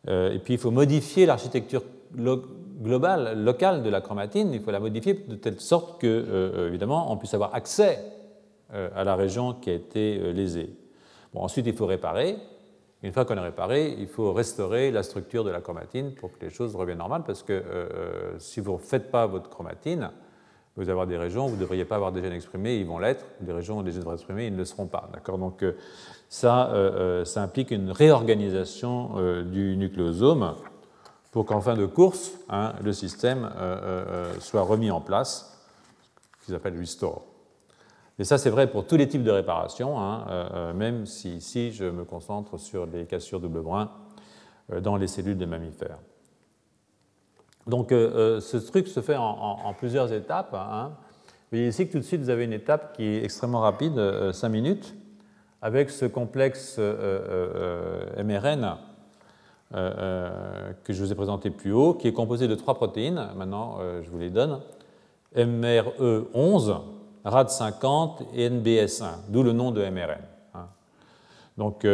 et 0.07 0.39
puis 0.43 0.55
il 0.55 0.59
faut 0.59 0.71
modifier 0.71 1.27
l'architecture 1.27 1.83
globale, 2.81 3.43
locale 3.43 3.83
de 3.83 3.89
la 3.91 4.01
chromatine. 4.01 4.53
Il 4.53 4.61
faut 4.61 4.71
la 4.71 4.79
modifier 4.79 5.13
de 5.13 5.35
telle 5.35 5.59
sorte 5.59 6.01
que, 6.01 6.67
évidemment, 6.67 7.11
on 7.11 7.17
puisse 7.17 7.33
avoir 7.35 7.53
accès 7.53 7.99
à 8.71 9.03
la 9.03 9.15
région 9.15 9.53
qui 9.53 9.69
a 9.69 9.73
été 9.73 10.33
lésée. 10.33 10.69
Bon, 11.33 11.41
ensuite, 11.41 11.67
il 11.67 11.73
faut 11.73 11.85
réparer. 11.85 12.37
Une 13.05 13.13
fois 13.13 13.23
qu'on 13.23 13.37
a 13.37 13.43
réparé, 13.43 13.95
il 13.99 14.07
faut 14.07 14.33
restaurer 14.33 14.89
la 14.89 15.03
structure 15.03 15.43
de 15.43 15.51
la 15.51 15.61
chromatine 15.61 16.15
pour 16.15 16.31
que 16.31 16.43
les 16.43 16.49
choses 16.49 16.75
reviennent 16.75 16.97
normales, 16.97 17.21
parce 17.23 17.43
que 17.43 17.53
euh, 17.53 17.61
euh, 17.71 18.33
si 18.39 18.61
vous 18.61 18.71
ne 18.73 18.77
faites 18.79 19.11
pas 19.11 19.27
votre 19.27 19.47
chromatine, 19.47 20.09
vous 20.75 20.81
allez 20.81 20.91
avoir 20.91 21.05
des 21.05 21.15
régions 21.15 21.45
où 21.45 21.49
vous 21.49 21.55
ne 21.55 21.61
devriez 21.61 21.85
pas 21.85 21.97
avoir 21.97 22.11
des 22.11 22.23
gènes 22.23 22.33
exprimés, 22.33 22.77
ils 22.77 22.85
vont 22.87 22.97
l'être, 22.97 23.23
des 23.41 23.53
régions 23.53 23.77
où 23.77 23.83
des 23.83 23.91
gènes 23.91 23.99
devraient 23.99 24.15
exprimés, 24.15 24.47
ils 24.47 24.53
ne 24.53 24.57
le 24.57 24.65
seront 24.65 24.87
pas. 24.87 25.07
Donc 25.27 25.61
euh, 25.61 25.73
ça, 26.29 26.73
ça 27.25 27.43
implique 27.43 27.69
une 27.69 27.91
réorganisation 27.91 29.43
du 29.43 29.77
nucléosome 29.77 30.55
pour 31.31 31.45
qu'en 31.45 31.61
fin 31.61 31.75
de 31.75 31.85
course, 31.85 32.31
hein, 32.49 32.73
le 32.83 32.91
système 32.91 33.51
soit 34.39 34.63
remis 34.63 34.89
en 34.89 34.99
place, 34.99 35.55
ce 36.41 36.45
qu'ils 36.47 36.55
appellent 36.55 36.79
restore. 36.79 37.34
Et 38.17 38.23
ça, 38.23 38.37
c'est 38.37 38.49
vrai 38.49 38.67
pour 38.67 38.87
tous 38.87 38.95
les 38.95 39.09
types 39.09 39.23
de 39.23 39.31
réparations, 39.31 39.99
hein, 39.99 40.25
euh, 40.29 40.49
euh, 40.53 40.73
même 40.73 41.05
si 41.05 41.35
ici 41.35 41.73
je 41.73 41.83
me 41.83 42.05
concentre 42.05 42.57
sur 42.57 42.85
les 42.85 43.05
cassures 43.05 43.41
double 43.41 43.61
brin 43.61 43.91
euh, 44.71 44.79
dans 44.79 44.95
les 44.95 45.07
cellules 45.07 45.37
des 45.37 45.45
mammifères. 45.45 45.99
Donc 47.67 47.89
ce 47.89 48.57
truc 48.57 48.87
se 48.87 49.01
fait 49.01 49.17
en, 49.17 49.73
plusieurs 49.73 50.13
étapes. 50.13 50.53
Vous 50.53 51.47
voyez 51.51 51.67
ici 51.67 51.87
que 51.87 51.93
tout 51.93 51.97
de 51.97 52.03
suite 52.03 52.21
vous 52.21 52.29
avez 52.29 52.43
une 52.43 52.53
étape 52.53 52.95
qui 52.95 53.03
est 53.03 53.23
extrêmement 53.23 53.61
rapide, 53.61 53.99
5 54.31 54.49
minutes, 54.49 54.95
avec 55.63 55.89
ce 55.89 56.05
complexe 56.05 56.77
MRN 56.77 58.77
que 59.71 60.93
je 60.93 61.03
vous 61.03 61.11
ai 61.11 61.15
présenté 61.15 61.49
plus 61.49 61.71
haut, 61.71 61.95
qui 61.95 62.07
est 62.07 62.13
composé 62.13 62.47
de 62.47 62.53
trois 62.53 62.75
protéines. 62.75 63.29
Maintenant, 63.35 63.79
je 64.03 64.11
vous 64.11 64.19
les 64.19 64.29
donne. 64.29 64.59
MRE11, 65.35 66.81
RAD50 67.25 68.27
et 68.33 68.49
NBS1, 68.49 69.29
d'où 69.29 69.43
le 69.43 69.51
nom 69.51 69.71
de 69.71 69.81
MRN. 69.81 70.21
Hein. 70.53 70.67
Donc, 71.57 71.85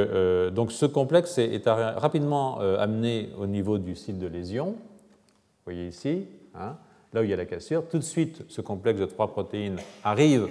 donc, 0.53 0.71
ce 0.71 0.85
complexe 0.85 1.37
est, 1.37 1.63
rapidement 1.65 2.59
amené 2.59 3.29
au 3.37 3.47
niveau 3.47 3.77
du 3.77 3.95
site 3.95 4.19
de 4.19 4.27
lésion. 4.27 4.67
Vous 4.67 5.65
voyez 5.65 5.87
ici, 5.87 6.27
hein, 6.55 6.75
là 7.13 7.21
où 7.21 7.23
il 7.23 7.29
y 7.29 7.33
a 7.33 7.37
la 7.37 7.45
cassure. 7.45 7.87
Tout 7.87 7.99
de 7.99 8.03
suite, 8.03 8.43
ce 8.49 8.61
complexe 8.61 8.99
de 8.99 9.05
trois 9.05 9.27
protéines 9.27 9.77
arrive 10.03 10.49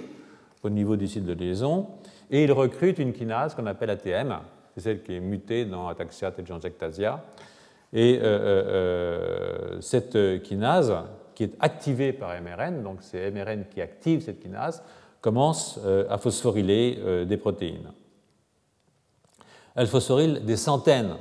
au 0.63 0.69
niveau 0.69 0.95
du 0.95 1.07
site 1.07 1.25
de 1.25 1.33
liaison 1.33 1.87
et 2.29 2.43
il 2.43 2.51
recrute 2.51 2.99
une 2.99 3.13
kinase 3.13 3.55
qu'on 3.55 3.65
appelle 3.65 3.89
ATM, 3.89 4.37
c'est 4.73 4.81
celle 4.81 5.03
qui 5.03 5.15
est 5.15 5.19
mutée 5.19 5.65
dans 5.65 5.89
ataxia 5.89 6.31
telangiectasia. 6.31 7.23
Et 7.93 8.19
euh, 8.19 8.23
euh, 8.23 8.63
euh, 9.75 9.81
cette 9.81 10.41
kinase, 10.43 10.93
qui 11.41 11.45
est 11.45 11.57
activée 11.59 12.13
par 12.13 12.29
MRN, 12.39 12.83
donc 12.83 12.99
c'est 13.01 13.31
MRN 13.31 13.65
qui 13.65 13.81
active 13.81 14.21
cette 14.21 14.39
kinase, 14.39 14.83
commence 15.21 15.79
à 16.09 16.17
phosphoryler 16.19 17.25
des 17.25 17.37
protéines. 17.37 17.91
Elle 19.75 19.87
phosphoryle 19.87 20.43
des 20.45 20.57
centaines 20.57 21.15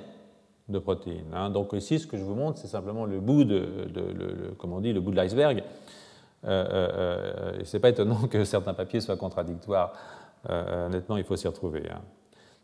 de 0.68 0.78
protéines. 0.78 1.32
Hein. 1.32 1.50
Donc 1.50 1.72
ici, 1.72 1.98
ce 1.98 2.06
que 2.06 2.16
je 2.16 2.22
vous 2.22 2.34
montre, 2.34 2.58
c'est 2.58 2.68
simplement 2.68 3.04
le 3.04 3.20
bout 3.20 3.44
de, 3.44 4.54
comment 4.58 4.76
on 4.76 4.80
le 4.80 5.00
bout 5.00 5.10
de 5.10 5.16
l'iceberg. 5.16 5.62
Euh, 6.44 6.66
euh, 6.72 7.52
c'est 7.64 7.80
pas 7.80 7.90
étonnant 7.90 8.26
que 8.30 8.44
certains 8.44 8.74
papiers 8.74 9.00
soient 9.00 9.16
contradictoires. 9.16 9.92
honnêtement, 10.48 11.16
il 11.16 11.24
faut 11.24 11.36
s'y 11.36 11.48
retrouver. 11.48 11.84
Hein. 11.90 12.00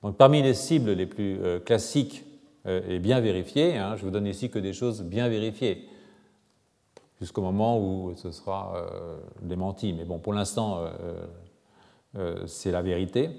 Donc 0.02 0.16
parmi 0.16 0.42
les 0.42 0.54
cibles 0.54 0.92
les 0.92 1.06
plus 1.06 1.38
classiques 1.64 2.24
et 2.66 2.98
bien 2.98 3.20
vérifiées, 3.20 3.76
hein, 3.76 3.94
je 3.96 4.04
vous 4.04 4.10
donne 4.10 4.26
ici 4.26 4.50
que 4.50 4.58
des 4.58 4.72
choses 4.72 5.02
bien 5.02 5.28
vérifiées, 5.28 5.88
jusqu'au 7.20 7.42
moment 7.42 7.78
où 7.78 8.14
ce 8.16 8.30
sera 8.30 8.74
démenti. 9.42 9.92
Mais 9.92 10.04
bon, 10.04 10.18
pour 10.18 10.34
l'instant, 10.34 10.84
c'est 12.46 12.70
la 12.70 12.82
vérité. 12.82 13.30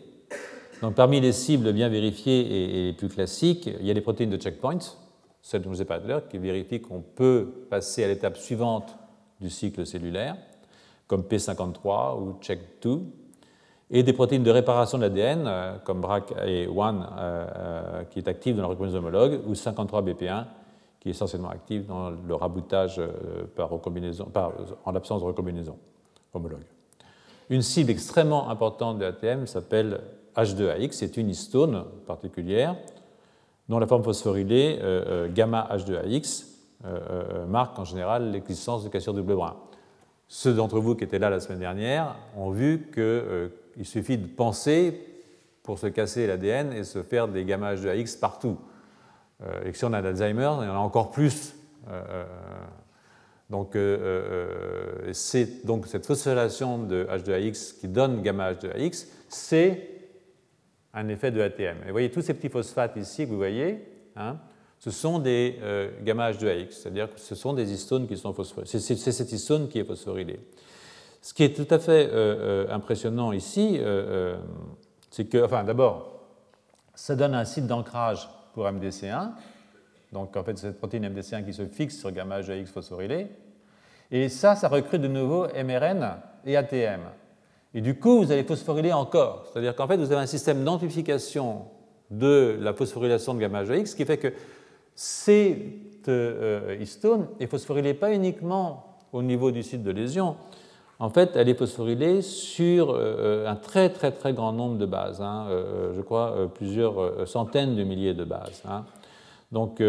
Donc, 0.81 0.93
parmi 0.93 1.19
les 1.19 1.31
cibles 1.31 1.73
bien 1.73 1.89
vérifiées 1.89 2.87
et, 2.87 2.93
plus 2.93 3.09
classiques, 3.09 3.67
il 3.79 3.85
y 3.85 3.91
a 3.91 3.93
les 3.93 4.01
protéines 4.01 4.29
de 4.29 4.37
checkpoint, 4.37 4.77
celles 5.41 5.61
dont 5.61 5.71
je 5.71 5.77
vous 5.77 5.81
ai 5.81 5.85
parlé 5.85 6.03
tout 6.03 6.09
à 6.09 6.13
l'heure, 6.13 6.27
qui 6.27 6.37
vérifient 6.37 6.81
qu'on 6.81 7.01
peut 7.01 7.65
passer 7.69 8.03
à 8.03 8.07
l'étape 8.07 8.37
suivante 8.37 8.95
du 9.41 9.49
cycle 9.49 9.85
cellulaire, 9.85 10.37
comme 11.07 11.21
P53 11.21 12.21
ou 12.21 12.37
CHEK2, 12.41 13.01
et 13.89 14.03
des 14.03 14.13
protéines 14.13 14.43
de 14.43 14.51
réparation 14.51 14.97
de 14.97 15.03
l'ADN, 15.03 15.45
euh, 15.47 15.77
comme 15.83 16.01
BRAC 16.01 16.33
et 16.45 16.67
1, 16.67 16.69
euh, 16.69 17.47
euh, 17.55 18.03
qui 18.03 18.19
est 18.19 18.27
active 18.27 18.55
dans 18.55 18.63
la 18.63 18.67
reconnaissance 18.67 18.99
homologue, 18.99 19.39
ou 19.47 19.53
53BP1, 19.53 20.45
est 21.07 21.11
essentiellement 21.11 21.49
active 21.49 21.85
dans 21.85 22.09
le 22.11 22.35
raboutage 22.35 23.01
par 23.55 23.69
par, 24.33 24.53
en 24.85 24.91
l'absence 24.91 25.21
de 25.21 25.27
recombinaison 25.27 25.77
homologue. 26.33 26.65
Une 27.49 27.61
cible 27.61 27.91
extrêmement 27.91 28.49
importante 28.49 28.99
de 28.99 29.05
l'ATM 29.05 29.47
s'appelle 29.47 30.01
H2AX, 30.35 30.91
c'est 30.91 31.17
une 31.17 31.29
histone 31.29 31.85
particulière 32.05 32.75
dont 33.69 33.79
la 33.79 33.87
forme 33.87 34.03
phosphorylée 34.03 34.79
euh, 34.81 35.25
euh, 35.25 35.33
gamma 35.33 35.67
H2AX 35.71 36.45
euh, 36.85 37.45
marque 37.47 37.77
en 37.79 37.85
général 37.85 38.31
l'existence 38.31 38.83
de 38.83 38.89
cassures 38.89 39.13
double 39.13 39.35
brin. 39.35 39.55
Ceux 40.27 40.53
d'entre 40.53 40.79
vous 40.79 40.95
qui 40.95 41.03
étaient 41.03 41.19
là 41.19 41.29
la 41.29 41.39
semaine 41.39 41.59
dernière 41.59 42.15
ont 42.35 42.51
vu 42.51 42.89
qu'il 42.93 43.85
suffit 43.85 44.17
de 44.17 44.27
penser 44.27 45.01
pour 45.63 45.79
se 45.79 45.87
casser 45.87 46.27
l'ADN 46.27 46.73
et 46.73 46.83
se 46.83 47.01
faire 47.01 47.27
des 47.27 47.45
gamma 47.45 47.75
H2AX 47.75 48.19
partout. 48.19 48.57
Et 49.63 49.71
que 49.71 49.77
si 49.77 49.85
on 49.85 49.93
a 49.93 50.01
l'Alzheimer, 50.01 50.51
il 50.61 50.67
y 50.67 50.69
en 50.69 50.75
a 50.75 50.79
encore 50.79 51.11
plus. 51.11 51.55
donc, 53.49 53.77
c'est 55.11 55.65
donc 55.65 55.87
cette 55.87 56.05
phosphorylation 56.05 56.79
de 56.79 57.05
H2AX 57.05 57.79
qui 57.79 57.87
donne 57.87 58.21
gamma 58.21 58.53
H2AX, 58.53 59.07
c'est 59.29 59.97
un 60.93 61.07
effet 61.09 61.31
de 61.31 61.41
ATM. 61.41 61.83
Et 61.83 61.85
vous 61.87 61.91
voyez, 61.91 62.09
tous 62.09 62.21
ces 62.21 62.33
petits 62.33 62.49
phosphates 62.49 62.95
ici 62.95 63.25
que 63.25 63.29
vous 63.29 63.37
voyez, 63.37 63.87
hein, 64.15 64.37
ce 64.79 64.91
sont 64.91 65.19
des 65.19 65.59
euh, 65.61 65.91
gamma 66.03 66.31
H2AX, 66.31 66.71
c'est-à-dire 66.71 67.13
que 67.13 67.19
ce 67.19 67.35
sont 67.35 67.53
des 67.53 67.71
histones 67.71 68.07
qui 68.07 68.17
sont 68.17 68.33
phosphorylées. 68.33 68.67
C'est 68.67 68.95
cette 68.95 69.31
histone 69.31 69.69
qui 69.69 69.79
est 69.79 69.83
phosphorylée. 69.83 70.39
Ce 71.21 71.33
qui 71.33 71.43
est 71.43 71.55
tout 71.55 71.71
à 71.73 71.79
fait 71.79 72.07
euh, 72.07 72.65
euh, 72.67 72.73
impressionnant 72.73 73.31
ici, 73.31 73.79
c'est 75.09 75.25
que, 75.25 75.43
enfin, 75.43 75.63
d'abord, 75.63 76.21
ça 76.95 77.15
donne 77.15 77.33
un 77.33 77.45
site 77.45 77.67
d'ancrage 77.67 78.29
pour 78.57 78.65
MDC1. 78.65 79.33
Donc, 80.11 80.35
en 80.35 80.43
fait, 80.43 80.57
c'est 80.57 80.65
cette 80.65 80.79
protéine 80.79 81.07
MDC1 81.07 81.45
qui 81.45 81.53
se 81.53 81.67
fixe 81.67 81.95
sur 81.99 82.11
gamma 82.11 82.41
H2AX 82.41 82.65
phosphorylée. 82.65 83.27
Et 84.09 84.29
ça, 84.29 84.55
ça 84.55 84.67
recrute 84.67 84.99
de 84.99 85.07
nouveau 85.07 85.45
MRN 85.49 86.15
et 86.43 86.57
ATM. 86.57 87.01
Et 87.75 87.81
du 87.81 87.99
coup, 87.99 88.17
vous 88.17 88.31
allez 88.31 88.43
phosphoryler 88.43 88.93
encore. 88.93 89.45
C'est-à-dire 89.45 89.75
qu'en 89.75 89.87
fait, 89.87 89.97
vous 89.97 90.11
avez 90.11 90.21
un 90.21 90.25
système 90.25 90.63
d'amplification 90.63 91.65
de 92.09 92.57
la 92.59 92.73
phosphorylation 92.73 93.35
de 93.35 93.41
gamma 93.41 93.63
X 93.63 93.93
qui 93.93 94.05
fait 94.05 94.17
que 94.17 94.33
cette 94.95 96.09
euh, 96.09 96.77
histone 96.79 97.27
est 97.39 97.45
phosphorylée 97.45 97.93
pas 97.93 98.11
uniquement 98.11 98.97
au 99.13 99.21
niveau 99.21 99.51
du 99.51 99.61
site 99.61 99.83
de 99.83 99.91
lésion, 99.91 100.35
en 100.99 101.09
fait, 101.09 101.31
elle 101.35 101.47
est 101.49 101.53
phosphorylée 101.53 102.21
sur 102.21 102.91
euh, 102.91 103.47
un 103.47 103.55
très 103.55 103.89
très 103.89 104.11
très 104.11 104.33
grand 104.33 104.51
nombre 104.51 104.77
de 104.77 104.85
bases, 104.85 105.21
hein, 105.21 105.47
euh, 105.49 105.93
je 105.95 106.01
crois 106.01 106.49
plusieurs 106.53 107.27
centaines 107.27 107.75
de 107.75 107.83
milliers 107.83 108.13
de 108.13 108.23
bases. 108.23 108.63
Hein. 108.67 108.83
Donc, 109.51 109.81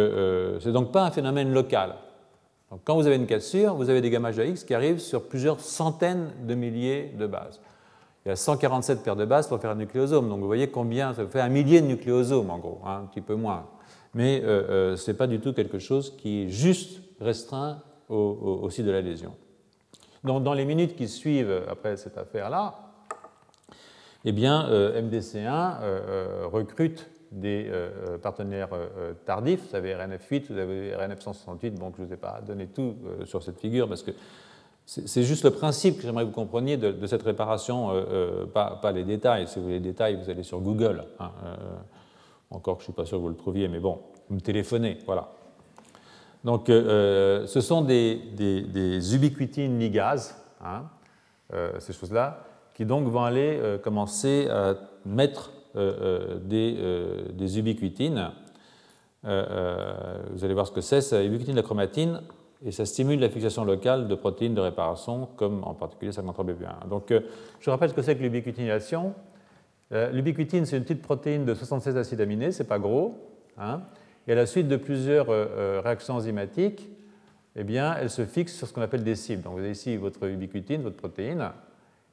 c'est 0.61 0.70
donc 0.70 0.92
pas 0.92 1.04
un 1.04 1.11
phénomène 1.11 1.52
local. 1.52 1.96
Quand 2.84 2.94
vous 2.94 3.06
avez 3.06 3.16
une 3.16 3.26
cassure, 3.26 3.74
vous 3.74 3.88
avez 3.88 4.00
des 4.00 4.11
gamma 4.11 4.30
X 4.30 4.62
qui 4.62 4.74
arrivent 4.74 5.00
sur 5.00 5.24
plusieurs 5.24 5.59
centaines 5.59 6.30
de 6.46 6.54
milliers 6.54 7.12
de 7.18 7.26
bases. 7.26 7.61
Il 8.24 8.28
y 8.28 8.32
a 8.32 8.36
147 8.36 9.02
paires 9.02 9.16
de 9.16 9.24
bases 9.24 9.48
pour 9.48 9.59
faire 9.59 9.70
un 9.70 9.76
nucléosome. 9.76 10.28
Donc 10.28 10.40
vous 10.40 10.46
voyez 10.46 10.68
combien 10.68 11.14
ça 11.14 11.26
fait 11.26 11.40
un 11.40 11.48
millier 11.48 11.80
de 11.80 11.86
nucléosomes 11.86 12.50
en 12.50 12.59
gros, 12.59 12.80
hein, 12.84 13.00
un 13.04 13.06
petit 13.06 13.22
peu 13.22 13.34
moins. 13.34 13.66
Mais 14.12 14.42
euh, 14.44 14.92
euh, 14.92 14.96
ce 14.96 15.11
n'est 15.11 15.16
pas 15.16 15.26
du 15.26 15.40
tout 15.40 15.54
quelque 15.54 15.78
chose 15.78 16.14
qui 16.16 16.42
est 16.42 16.48
juste 16.48 17.00
restreint 17.20 17.80
au, 18.11 18.68
site 18.70 18.84
de 18.84 18.90
la 18.90 19.02
Donc 20.25 20.43
dans 20.43 20.55
les 20.55 20.64
minutes 20.64 20.97
qui 20.97 21.09
suivent 21.09 21.62
après 21.69 21.97
cette 21.97 22.19
affaire-là, 22.19 22.77
eh 24.25 24.33
bien, 24.33 24.69
euh, 24.69 25.01
MDC1 25.01 26.47
recrute 26.47 27.09
des 27.31 27.71
partenaires 28.23 28.71
tardifs. 29.27 29.69
Vous 29.69 29.77
avez 29.77 29.95
RNF8, 29.95 30.47
vous 30.51 30.59
avez 30.59 30.93
RNF168, 30.93 31.75
donc 31.75 31.95
je 31.97 32.03
ne 32.03 32.07
vous 32.07 32.12
ai 32.14 32.16
pas 32.16 32.41
donné 32.47 32.66
tout 32.69 32.97
sur 33.27 33.43
cette 33.43 33.61
figure 33.61 33.87
parce 33.87 34.03
que 34.03 34.12
c'est 34.89 35.23
juste 35.23 35.45
le 35.45 35.51
principe 35.51 35.97
que 35.97 36.03
j'aimerais 36.03 36.25
que 36.25 36.29
vous 36.29 36.35
compreniez 36.35 36.79
de, 36.79 37.07
cette 37.07 37.23
réparation, 37.23 37.91
euh, 37.91 38.05
euh, 38.11 38.47
pas, 38.47 38.91
les 38.91 39.05
détails. 39.05 39.47
Si 39.47 39.59
vous 39.59 39.66
voulez 39.66 39.75
les 39.75 39.81
détails, 39.81 40.16
vous 40.16 40.31
allez 40.31 40.43
sur 40.43 40.61
Google. 40.61 41.05
Hein, 41.21 41.31
euh, 41.45 41.57
encore 42.51 42.79
que 42.79 42.85
je 42.85 42.89
ne 42.89 42.93
suis 42.95 42.97
pas 42.97 43.05
sûr 43.05 43.19
que 43.19 43.23
vous 43.23 43.29
le 43.29 43.37
trouviez, 43.37 43.69
mais 43.69 43.81
bon, 43.81 44.01
vous 44.31 44.37
me 44.37 44.41
téléphonez, 44.41 44.97
voilà. 45.05 45.29
Donc, 46.49 46.68
ce 46.68 47.61
sont 47.61 47.82
des, 47.82 49.14
ubiquitines 49.14 49.78
ligases, 49.78 50.34
hein, 50.64 50.84
ces 51.78 51.92
choses-là, 51.92 52.42
qui 52.72 52.86
donc 52.86 53.07
vont 53.07 53.24
aller 53.24 53.61
commencer 53.82 54.49
à 54.49 54.74
mettre 55.05 55.53
des, 55.74 57.59
ubiquitines. 57.59 58.30
vous 59.24 59.28
allez 60.44 60.55
voir 60.55 60.66
ce 60.66 60.72
que 60.72 60.80
c'est, 60.80 61.03
c'est 61.03 61.26
ubiquitine 61.26 61.53
de 61.53 61.59
la 61.59 61.62
chromatine 61.62 62.22
et 62.64 62.72
ça 62.72 62.84
stimule 62.86 63.20
la 63.20 63.28
fixation 63.28 63.64
locale 63.64 64.09
de 64.09 64.14
protéines 64.14 64.55
de 64.55 64.61
réparation, 64.61 65.28
comme 65.36 65.62
en 65.64 65.74
particulier 65.74 66.11
53BP1. 66.11 66.88
Donc, 66.88 67.11
euh, 67.11 67.20
je 67.61 67.70
rappelle 67.70 67.90
ce 67.90 67.94
que 67.94 68.03
c'est 68.03 68.16
que 68.16 68.22
l'ubiquitination. 68.22 69.14
Euh, 69.92 70.11
l'ubiquitine, 70.11 70.66
c'est 70.66 70.76
une 70.76 70.82
petite 70.82 71.03
protéine 71.03 71.44
de 71.44 71.55
76 71.55 71.96
acides 71.96 72.20
aminés, 72.20 72.53
c'est 72.53 72.64
pas 72.64 72.78
gros. 72.78 73.14
Hein, 73.59 73.82
et 74.29 74.33
à 74.33 74.35
la 74.35 74.47
suite 74.47 74.68
de 74.68 74.76
plusieurs 74.76 75.26
euh, 75.31 75.81
réactions 75.83 76.14
enzymatiques, 76.14 76.89
eh 77.57 77.64
bien, 77.64 77.97
elle 78.01 78.11
se 78.11 78.24
fixe 78.24 78.55
sur 78.55 78.68
ce 78.68 78.72
qu'on 78.72 78.83
appelle 78.83 79.03
des 79.03 79.16
cibles. 79.16 79.43
Donc, 79.43 79.55
vous 79.55 79.61
avez 79.61 79.72
ici 79.72 79.97
votre 79.97 80.24
ubiquitine, 80.24 80.83
votre 80.83 80.97
protéine, 80.97 81.51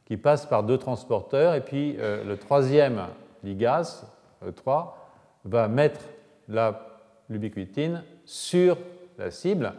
qui 0.06 0.18
passe 0.18 0.48
par 0.48 0.64
deux 0.64 0.78
transporteurs, 0.78 1.54
et 1.54 1.62
puis 1.62 1.98
le 1.98 2.36
troisième 2.36 3.02
ligase, 3.44 4.08
E3, 4.44 4.92
va 5.46 5.68
mettre 5.68 6.00
l'ubiquitine 7.30 8.04
sur 8.24 8.78
la 9.18 9.32
cible 9.32 9.74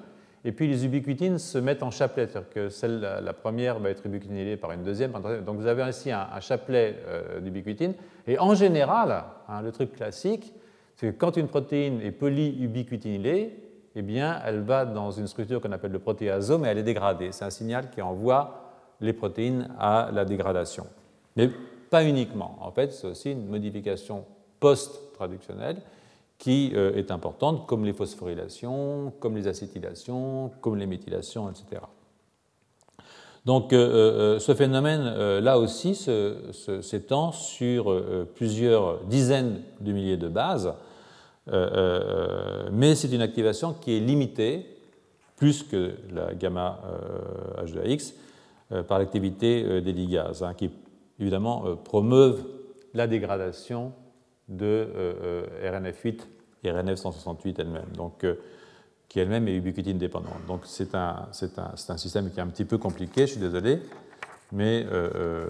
et 0.46 0.52
puis 0.52 0.68
les 0.68 0.84
ubiquitines 0.84 1.40
se 1.40 1.58
mettent 1.58 1.82
en 1.82 1.90
chapelet, 1.90 2.28
c'est-à-dire 2.28 2.50
que 2.50 2.68
celle, 2.68 3.00
la 3.00 3.32
première 3.32 3.80
va 3.80 3.90
être 3.90 4.06
ubiquitinylée 4.06 4.56
par 4.56 4.70
une 4.70 4.84
deuxième, 4.84 5.10
Donc 5.44 5.56
vous 5.56 5.66
avez 5.66 5.82
ainsi 5.82 6.12
un, 6.12 6.38
chapelet 6.38 7.02
euh, 7.08 7.40
d'ubiquitine. 7.40 7.94
Et 8.28 8.38
en 8.38 8.54
général, 8.54 9.24
hein, 9.48 9.60
le 9.60 9.72
truc 9.72 9.92
classique, 9.92 10.54
c'est 10.96 11.12
que 11.12 11.16
quand 11.16 11.36
une 11.36 11.48
protéine 11.48 12.00
est 12.00 12.10
polyubiquitinylée, 12.10 13.62
eh 13.94 14.02
bien, 14.02 14.40
elle 14.44 14.60
va 14.60 14.84
dans 14.84 15.10
une 15.10 15.26
structure 15.26 15.60
qu'on 15.60 15.72
appelle 15.72 15.92
le 15.92 15.98
protéasome 15.98 16.64
et 16.64 16.68
elle 16.68 16.78
est 16.78 16.82
dégradée. 16.82 17.32
C'est 17.32 17.44
un 17.44 17.50
signal 17.50 17.90
qui 17.90 18.02
envoie 18.02 18.62
les 19.00 19.12
protéines 19.12 19.68
à 19.78 20.10
la 20.12 20.24
dégradation. 20.24 20.86
Mais 21.36 21.50
pas 21.90 22.04
uniquement. 22.04 22.58
En 22.60 22.70
fait, 22.70 22.92
c'est 22.92 23.06
aussi 23.06 23.32
une 23.32 23.46
modification 23.46 24.24
post-traductionnelle 24.58 25.76
qui 26.38 26.72
est 26.74 27.10
importante, 27.10 27.66
comme 27.66 27.84
les 27.84 27.94
phosphorylations, 27.94 29.12
comme 29.20 29.36
les 29.36 29.46
acétylations, 29.48 30.50
comme 30.60 30.76
les 30.76 30.86
méthylations, 30.86 31.50
etc. 31.50 31.82
Donc 33.46 33.68
ce 33.70 34.54
phénomène, 34.54 35.38
là 35.38 35.58
aussi, 35.58 35.94
s'étend 35.94 37.32
sur 37.32 38.02
plusieurs 38.34 39.04
dizaines 39.04 39.62
de 39.80 39.92
milliers 39.92 40.18
de 40.18 40.28
bases, 40.28 40.74
mais 41.46 42.94
c'est 42.94 43.12
une 43.12 43.22
activation 43.22 43.74
qui 43.74 43.96
est 43.96 44.00
limitée, 44.00 44.66
plus 45.36 45.62
que 45.62 45.94
la 46.12 46.34
gamma 46.34 46.80
H2AX, 47.58 48.14
par 48.88 48.98
l'activité 48.98 49.80
des 49.80 49.92
ligases, 49.92 50.42
hein, 50.42 50.54
qui 50.54 50.70
évidemment 51.20 51.76
promeuvent 51.76 52.44
la 52.94 53.06
dégradation 53.06 53.92
de 54.48 54.88
RNF8 55.62 56.20
et 56.66 56.72
RNF168 56.72 57.54
elle-même, 57.58 57.88
donc, 57.96 58.24
euh, 58.24 58.34
qui 59.08 59.20
elle-même 59.20 59.48
est 59.48 59.54
ubiquitine 59.56 59.98
dépendante. 59.98 60.44
Donc 60.46 60.62
c'est 60.64 60.94
un, 60.94 61.28
un, 61.58 61.74
un, 61.88 61.96
système 61.96 62.30
qui 62.30 62.38
est 62.38 62.42
un 62.42 62.48
petit 62.48 62.64
peu 62.64 62.78
compliqué, 62.78 63.22
je 63.22 63.32
suis 63.32 63.40
désolé, 63.40 63.80
mais 64.52 64.84
euh, 64.90 65.10
euh, 65.14 65.46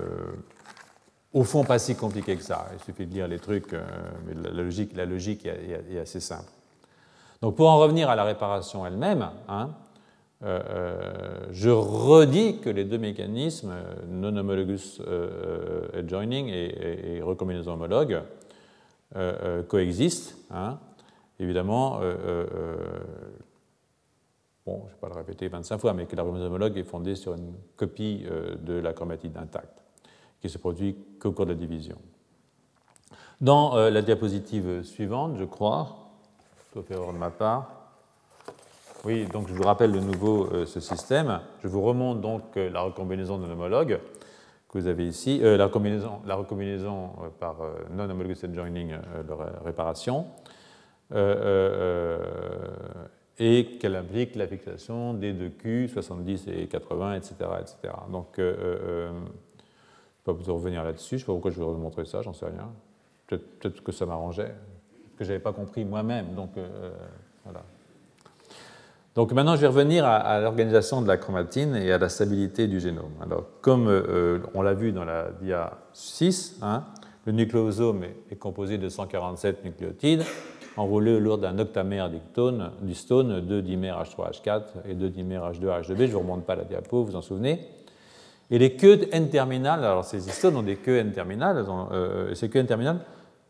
au 1.32 1.44
fond 1.44 1.64
pas 1.64 1.78
si 1.78 1.94
compliqué 1.96 2.36
que 2.36 2.42
ça. 2.42 2.66
Il 2.74 2.82
suffit 2.84 3.06
de 3.06 3.12
lire 3.12 3.28
les 3.28 3.38
trucs, 3.38 3.72
mais 3.72 4.34
la, 4.34 5.04
logique, 5.04 5.46
est, 5.46 5.98
assez 5.98 6.20
simple. 6.20 6.50
Donc 7.42 7.56
pour 7.56 7.68
en 7.68 7.78
revenir 7.78 8.08
à 8.08 8.16
la 8.16 8.24
réparation 8.24 8.86
elle-même, 8.86 9.28
hein, 9.48 9.70
je 10.40 11.70
redis 11.70 12.58
que 12.60 12.70
les 12.70 12.84
deux 12.84 12.98
mécanismes, 12.98 13.74
non-homologous 14.08 15.02
adjoining 15.94 16.48
et, 16.48 17.20
recombinaison 17.22 17.74
homologue, 17.74 18.22
coexistent. 19.68 20.36
Hein, 20.50 20.78
évidemment, 21.38 22.00
euh, 22.00 22.02
euh, 22.02 22.46
euh, 22.54 22.76
bon, 24.64 24.82
je 24.84 24.84
ne 24.84 24.90
vais 24.90 25.00
pas 25.00 25.08
le 25.08 25.14
répéter 25.14 25.48
25 25.48 25.78
fois, 25.78 25.92
mais 25.94 26.06
que 26.06 26.16
la 26.16 26.24
homologue 26.24 26.76
est 26.76 26.84
fondée 26.84 27.14
sur 27.14 27.34
une 27.34 27.54
copie 27.76 28.26
de 28.60 28.74
la 28.74 28.92
chromatide 28.92 29.36
intacte, 29.36 29.82
qui 30.46 30.52
se 30.52 30.58
produit 30.58 30.96
qu'au 31.20 31.32
cours 31.32 31.46
de 31.46 31.52
la 31.52 31.58
division. 31.58 31.96
Dans 33.40 33.76
la 33.76 34.00
diapositive 34.00 34.82
suivante, 34.82 35.36
je 35.36 35.44
crois, 35.44 36.10
sauf 36.72 36.90
erreur 36.90 37.12
de 37.12 37.18
ma 37.18 37.30
part, 37.30 37.70
oui, 39.04 39.26
donc 39.26 39.48
je 39.48 39.52
vous 39.52 39.62
rappelle 39.62 39.92
de 39.92 40.00
nouveau 40.00 40.48
ce 40.64 40.80
système. 40.80 41.40
Je 41.62 41.68
vous 41.68 41.82
remonte 41.82 42.22
donc 42.22 42.56
la 42.56 42.80
recombinaison 42.80 43.38
de 43.38 43.46
l'homologue 43.46 44.00
que 44.68 44.78
vous 44.78 44.86
avez 44.86 45.06
ici, 45.06 45.38
la 45.38 45.66
recombinaison, 45.66 47.10
par 47.38 47.56
non-homologous 47.90 48.42
adjoining 48.42 48.96
de 49.28 49.32
réparation. 49.64 50.26
Euh, 51.12 52.18
euh, 52.18 53.04
et 53.38 53.76
qu'elle 53.78 53.94
implique 53.94 54.34
la 54.34 54.48
fixation 54.48 55.12
des 55.12 55.34
deux 55.34 55.50
Q, 55.50 55.88
70 55.88 56.48
et 56.48 56.66
80, 56.66 57.14
etc. 57.14 57.34
etc. 57.60 57.94
Donc, 58.10 58.38
euh, 58.38 59.12
ne 60.30 60.36
vais 60.36 60.44
pas 60.44 60.52
revenir 60.52 60.84
là-dessus, 60.84 61.10
je 61.10 61.14
ne 61.14 61.18
sais 61.20 61.26
pas 61.26 61.32
pourquoi 61.32 61.50
je 61.50 61.58
vais 61.58 61.64
vous 61.64 61.74
montrer 61.74 62.04
ça, 62.04 62.22
j'en 62.22 62.32
sais 62.32 62.46
rien. 62.46 62.70
Peut-être 63.26 63.82
que 63.82 63.92
ça 63.92 64.06
m'arrangeait, 64.06 64.54
que 65.16 65.24
je 65.24 65.30
n'avais 65.30 65.42
pas 65.42 65.52
compris 65.52 65.84
moi-même. 65.84 66.34
Donc, 66.34 66.50
voilà. 67.44 67.62
Donc 69.16 69.32
maintenant, 69.32 69.56
je 69.56 69.62
vais 69.62 69.66
revenir 69.66 70.04
à, 70.04 70.38
l'organisation 70.40 71.02
de 71.02 71.08
la 71.08 71.16
chromatine 71.16 71.74
et 71.74 71.90
à 71.90 71.98
la 71.98 72.08
stabilité 72.08 72.68
du 72.68 72.78
génome. 72.80 73.12
Alors, 73.20 73.46
comme 73.62 73.90
on 74.54 74.62
l'a 74.62 74.74
vu 74.74 74.92
dans 74.92 75.04
la 75.04 75.30
dia 75.40 75.72
6, 75.92 76.58
hein, 76.62 76.84
le 77.26 77.32
nucléosome 77.32 78.04
est, 78.30 78.36
composé 78.36 78.78
de 78.78 78.88
147 78.88 79.64
nucléotides 79.64 80.22
enroulés 80.76 81.14
autour 81.14 81.38
d'un 81.38 81.58
octamère 81.58 82.08
d'histone, 82.08 83.40
2 83.40 83.62
dimères 83.62 84.02
H3H4 84.02 84.62
et 84.88 84.94
2 84.94 85.10
dimères 85.10 85.50
H2H2B. 85.50 85.96
Je 85.96 86.02
ne 86.02 86.06
vous 86.12 86.18
remonte 86.20 86.44
pas 86.44 86.54
la 86.54 86.64
diapo, 86.64 86.98
vous 86.98 87.06
vous 87.06 87.16
en 87.16 87.22
souvenez. 87.22 87.60
Et 88.50 88.58
les 88.58 88.76
queues 88.76 89.08
N-terminales, 89.10 89.84
alors 89.84 90.04
ces 90.04 90.28
histones 90.28 90.56
ont 90.56 90.62
des 90.62 90.76
queues 90.76 90.98
N-terminales, 90.98 91.64
euh, 91.68 92.34
ces 92.34 92.48
queues 92.48 92.60
N-terminales 92.60 93.00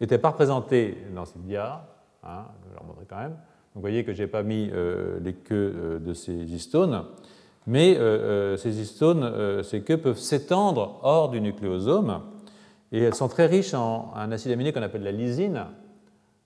n'étaient 0.01 0.19
pas 0.19 0.31
représentées 0.31 0.97
dans 1.15 1.27
cette 1.27 1.45
dia, 1.45 1.87
hein, 2.25 2.45
je 2.69 2.75
leur 2.75 2.85
montrer 2.85 3.05
quand 3.09 3.19
même. 3.19 3.37
Vous 3.75 3.83
voyez 3.83 4.05
que 4.05 4.15
je 4.15 4.23
n'ai 4.23 4.27
pas 4.27 4.43
mis 4.43 4.71
euh, 4.73 5.19
les 5.21 5.35
queues 5.35 5.75
euh, 5.77 5.99
de 5.99 6.15
ces 6.15 6.33
histones, 6.33 7.05
mais 7.67 7.99
ces 8.59 8.81
histones, 8.81 9.65
ces 9.65 9.81
queues 9.81 9.97
peuvent 9.97 10.21
s'étendre 10.21 11.01
hors 11.03 11.31
du 11.31 11.41
nucléosome, 11.41 12.23
et 12.93 13.03
elles 13.03 13.15
sont 13.17 13.27
très 13.27 13.47
riches 13.47 13.75
en 13.75 14.13
un 14.15 14.31
acide 14.31 14.53
aminé 14.53 14.73
qu'on 14.73 14.83
appelle 14.83 15.03
la 15.03 15.11
lysine, 15.11 15.65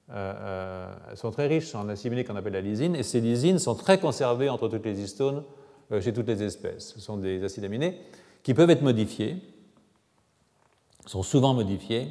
elles 0.08 1.16
sont 1.16 1.30
très 1.30 1.46
riches 1.46 1.74
en 1.74 1.90
acides 1.90 2.06
aminés 2.06 2.24
qu'on 2.24 2.36
appelle 2.36 2.54
la 2.54 2.62
lysine, 2.62 2.96
et 2.96 3.02
ces 3.02 3.20
lysines 3.20 3.58
sont 3.58 3.74
très 3.74 3.98
conservées 3.98 4.48
entre 4.48 4.68
toutes 4.68 4.86
les 4.86 4.98
histones 4.98 5.42
chez 6.00 6.14
toutes 6.14 6.28
les 6.28 6.42
espèces. 6.42 6.94
Ce 6.94 7.00
sont 7.00 7.18
des 7.18 7.44
acides 7.44 7.66
aminés 7.66 8.00
qui 8.42 8.54
peuvent 8.54 8.70
être 8.70 8.82
modifiés, 8.82 9.36
sont 11.06 11.22
souvent 11.22 11.54
modifiés, 11.54 12.08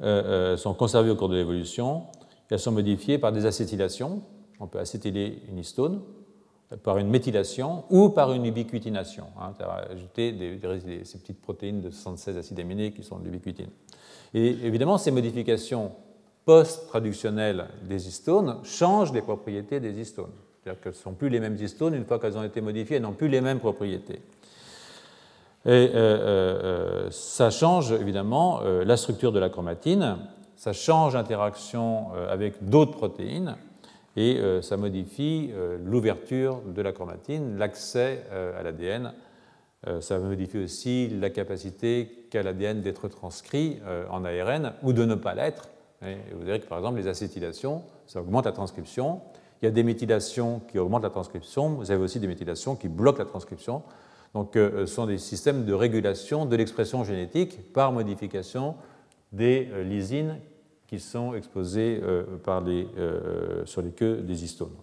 sont 0.00 0.74
conservés 0.74 1.10
au 1.10 1.16
cours 1.16 1.28
de 1.28 1.36
l'évolution, 1.36 2.04
elles 2.50 2.58
sont 2.58 2.72
modifiées 2.72 3.18
par 3.18 3.32
des 3.32 3.46
acétylations, 3.46 4.22
on 4.60 4.66
peut 4.66 4.78
acétyler 4.78 5.42
une 5.48 5.58
histone, 5.58 6.00
par 6.82 6.98
une 6.98 7.08
méthylation 7.08 7.84
ou 7.88 8.10
par 8.10 8.32
une 8.32 8.44
ubiquitination, 8.44 9.28
hein, 9.40 9.52
ajouter 9.90 10.34
ces 11.04 11.18
petites 11.18 11.40
protéines 11.40 11.80
de 11.80 11.90
76 11.90 12.36
acides 12.36 12.60
aminés 12.60 12.92
qui 12.92 13.02
sont 13.02 13.18
de 13.18 13.24
l'ubiquitine. 13.24 13.70
Et 14.34 14.48
évidemment, 14.48 14.98
ces 14.98 15.10
modifications 15.10 15.92
post-traductionnelles 16.44 17.68
des 17.88 18.08
histones 18.08 18.58
changent 18.64 19.12
les 19.12 19.22
propriétés 19.22 19.80
des 19.80 19.98
histones. 19.98 20.32
C'est-à-dire 20.62 20.82
qu'elles 20.82 20.92
ne 20.92 20.98
sont 20.98 21.14
plus 21.14 21.30
les 21.30 21.40
mêmes 21.40 21.56
histones, 21.56 21.94
une 21.94 22.04
fois 22.04 22.18
qu'elles 22.18 22.36
ont 22.36 22.44
été 22.44 22.60
modifiées, 22.60 22.96
elles 22.96 23.02
n'ont 23.02 23.12
plus 23.12 23.28
les 23.28 23.40
mêmes 23.40 23.60
propriétés. 23.60 24.20
Et 25.66 25.70
euh, 25.70 25.94
euh, 25.94 26.60
euh, 26.62 27.10
ça 27.10 27.50
change 27.50 27.92
évidemment 27.92 28.60
la 28.62 28.96
structure 28.96 29.32
de 29.32 29.38
la 29.38 29.48
chromatine, 29.48 30.18
ça 30.56 30.72
change 30.72 31.14
l'interaction 31.14 32.08
avec 32.28 32.68
d'autres 32.68 32.92
protéines, 32.92 33.56
et 34.16 34.40
ça 34.62 34.76
modifie 34.76 35.52
l'ouverture 35.84 36.60
de 36.66 36.82
la 36.82 36.90
chromatine, 36.92 37.56
l'accès 37.56 38.24
à 38.58 38.62
l'ADN. 38.64 39.12
ça 40.00 40.18
modifie 40.18 40.58
aussi 40.58 41.08
la 41.08 41.30
capacité 41.30 42.26
qu'a 42.28 42.42
l'ADN 42.42 42.80
d'être 42.80 43.06
transcrit 43.06 43.78
en 44.10 44.24
ARN 44.24 44.72
ou 44.82 44.92
de 44.92 45.04
ne 45.04 45.14
pas 45.14 45.34
l'être 45.34 45.68
vous 46.00 46.44
verrez 46.44 46.60
que 46.60 46.66
par 46.66 46.78
exemple 46.78 46.98
les 46.98 47.08
acétylations, 47.08 47.82
ça 48.06 48.20
augmente 48.20 48.46
la 48.46 48.52
transcription. 48.52 49.20
Il 49.60 49.64
y 49.64 49.68
a 49.68 49.72
des 49.72 49.82
méthylations 49.82 50.60
qui 50.70 50.78
augmentent 50.78 51.02
la 51.02 51.10
transcription. 51.10 51.70
Vous 51.70 51.90
avez 51.90 52.02
aussi 52.02 52.20
des 52.20 52.28
méthylations 52.28 52.76
qui 52.76 52.88
bloquent 52.88 53.18
la 53.18 53.24
transcription. 53.24 53.82
Donc 54.38 54.54
euh, 54.54 54.86
ce 54.86 54.94
sont 54.94 55.06
des 55.06 55.18
systèmes 55.18 55.64
de 55.64 55.72
régulation 55.72 56.46
de 56.46 56.54
l'expression 56.54 57.02
génétique 57.02 57.72
par 57.72 57.90
modification 57.90 58.76
des 59.32 59.68
euh, 59.72 59.82
lysines 59.82 60.38
qui 60.86 61.00
sont 61.00 61.34
exposées 61.34 62.00
euh, 62.04 62.22
sur 63.66 63.82
les 63.82 63.90
queues 63.90 64.18
des 64.18 64.44
histones. 64.44 64.76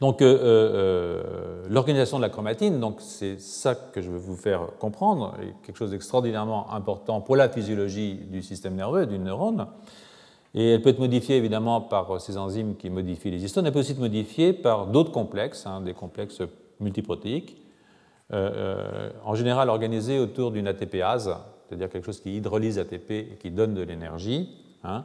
Donc 0.00 0.20
euh, 0.20 0.36
euh, 0.42 1.62
l'organisation 1.70 2.16
de 2.16 2.22
la 2.22 2.28
chromatine, 2.28 2.80
donc 2.80 2.96
c'est 2.98 3.40
ça 3.40 3.76
que 3.76 4.02
je 4.02 4.10
veux 4.10 4.18
vous 4.18 4.34
faire 4.34 4.70
comprendre, 4.80 5.36
est 5.40 5.54
quelque 5.64 5.76
chose 5.76 5.92
d'extraordinairement 5.92 6.72
important 6.72 7.20
pour 7.20 7.36
la 7.36 7.48
physiologie 7.48 8.16
du 8.16 8.42
système 8.42 8.74
nerveux, 8.74 9.06
du 9.06 9.20
neurone. 9.20 9.68
Et 10.54 10.72
elle 10.72 10.82
peut 10.82 10.90
être 10.90 10.98
modifiée 10.98 11.36
évidemment 11.36 11.80
par 11.80 12.20
ces 12.20 12.36
enzymes 12.36 12.74
qui 12.74 12.90
modifient 12.90 13.30
les 13.30 13.44
histones. 13.44 13.64
Elle 13.64 13.72
peut 13.72 13.78
aussi 13.78 13.92
être 13.92 13.98
modifiée 14.00 14.52
par 14.52 14.88
d'autres 14.88 15.12
complexes, 15.12 15.66
hein, 15.66 15.80
des 15.80 15.94
complexes 15.94 16.42
multiprotéiques, 16.80 17.56
euh, 18.32 19.10
en 19.24 19.34
général 19.34 19.68
organisés 19.68 20.18
autour 20.18 20.50
d'une 20.50 20.66
ATPase, 20.66 21.36
c'est-à-dire 21.68 21.88
quelque 21.88 22.04
chose 22.04 22.20
qui 22.20 22.36
hydrolyse 22.36 22.78
ATP 22.78 23.10
et 23.10 23.38
qui 23.40 23.50
donne 23.50 23.74
de 23.74 23.82
l'énergie. 23.82 24.48
Hein. 24.82 25.04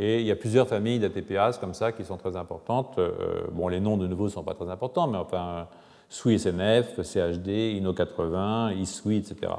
Et 0.00 0.20
il 0.20 0.26
y 0.26 0.30
a 0.30 0.36
plusieurs 0.36 0.68
familles 0.68 1.00
d'ATPases 1.00 1.58
comme 1.58 1.74
ça 1.74 1.90
qui 1.90 2.04
sont 2.04 2.16
très 2.16 2.36
importantes. 2.36 2.98
Euh, 2.98 3.42
bon, 3.50 3.66
les 3.66 3.80
noms 3.80 3.96
de 3.96 4.06
nouveau 4.06 4.24
ne 4.26 4.30
sont 4.30 4.44
pas 4.44 4.54
très 4.54 4.70
importants, 4.70 5.08
mais 5.08 5.18
enfin, 5.18 5.66
SWI-SNF, 6.08 7.02
CHD, 7.02 7.80
INO80, 7.80 8.76
ISWI, 8.76 9.16
etc. 9.16 9.52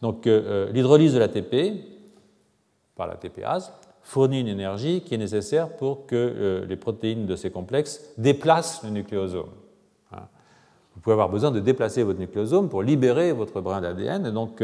Donc 0.00 0.28
euh, 0.28 0.68
euh, 0.68 0.72
l'hydrolyse 0.72 1.14
de 1.14 1.18
l'ATP 1.18 1.82
par 2.94 3.08
l'ATPase 3.08 3.72
fournit 4.00 4.40
une 4.40 4.48
énergie 4.48 5.00
qui 5.00 5.14
est 5.14 5.18
nécessaire 5.18 5.70
pour 5.76 6.06
que 6.06 6.64
les 6.68 6.76
protéines 6.76 7.26
de 7.26 7.34
ces 7.34 7.50
complexes 7.50 8.12
déplacent 8.18 8.84
le 8.84 8.90
nucléosome. 8.90 9.48
Vous 10.94 11.00
pouvez 11.00 11.14
avoir 11.14 11.28
besoin 11.28 11.50
de 11.50 11.60
déplacer 11.60 12.02
votre 12.02 12.18
nucléosome 12.18 12.68
pour 12.68 12.82
libérer 12.82 13.32
votre 13.32 13.60
brin 13.60 13.80
d'ADN. 13.80 14.30
Donc, 14.30 14.62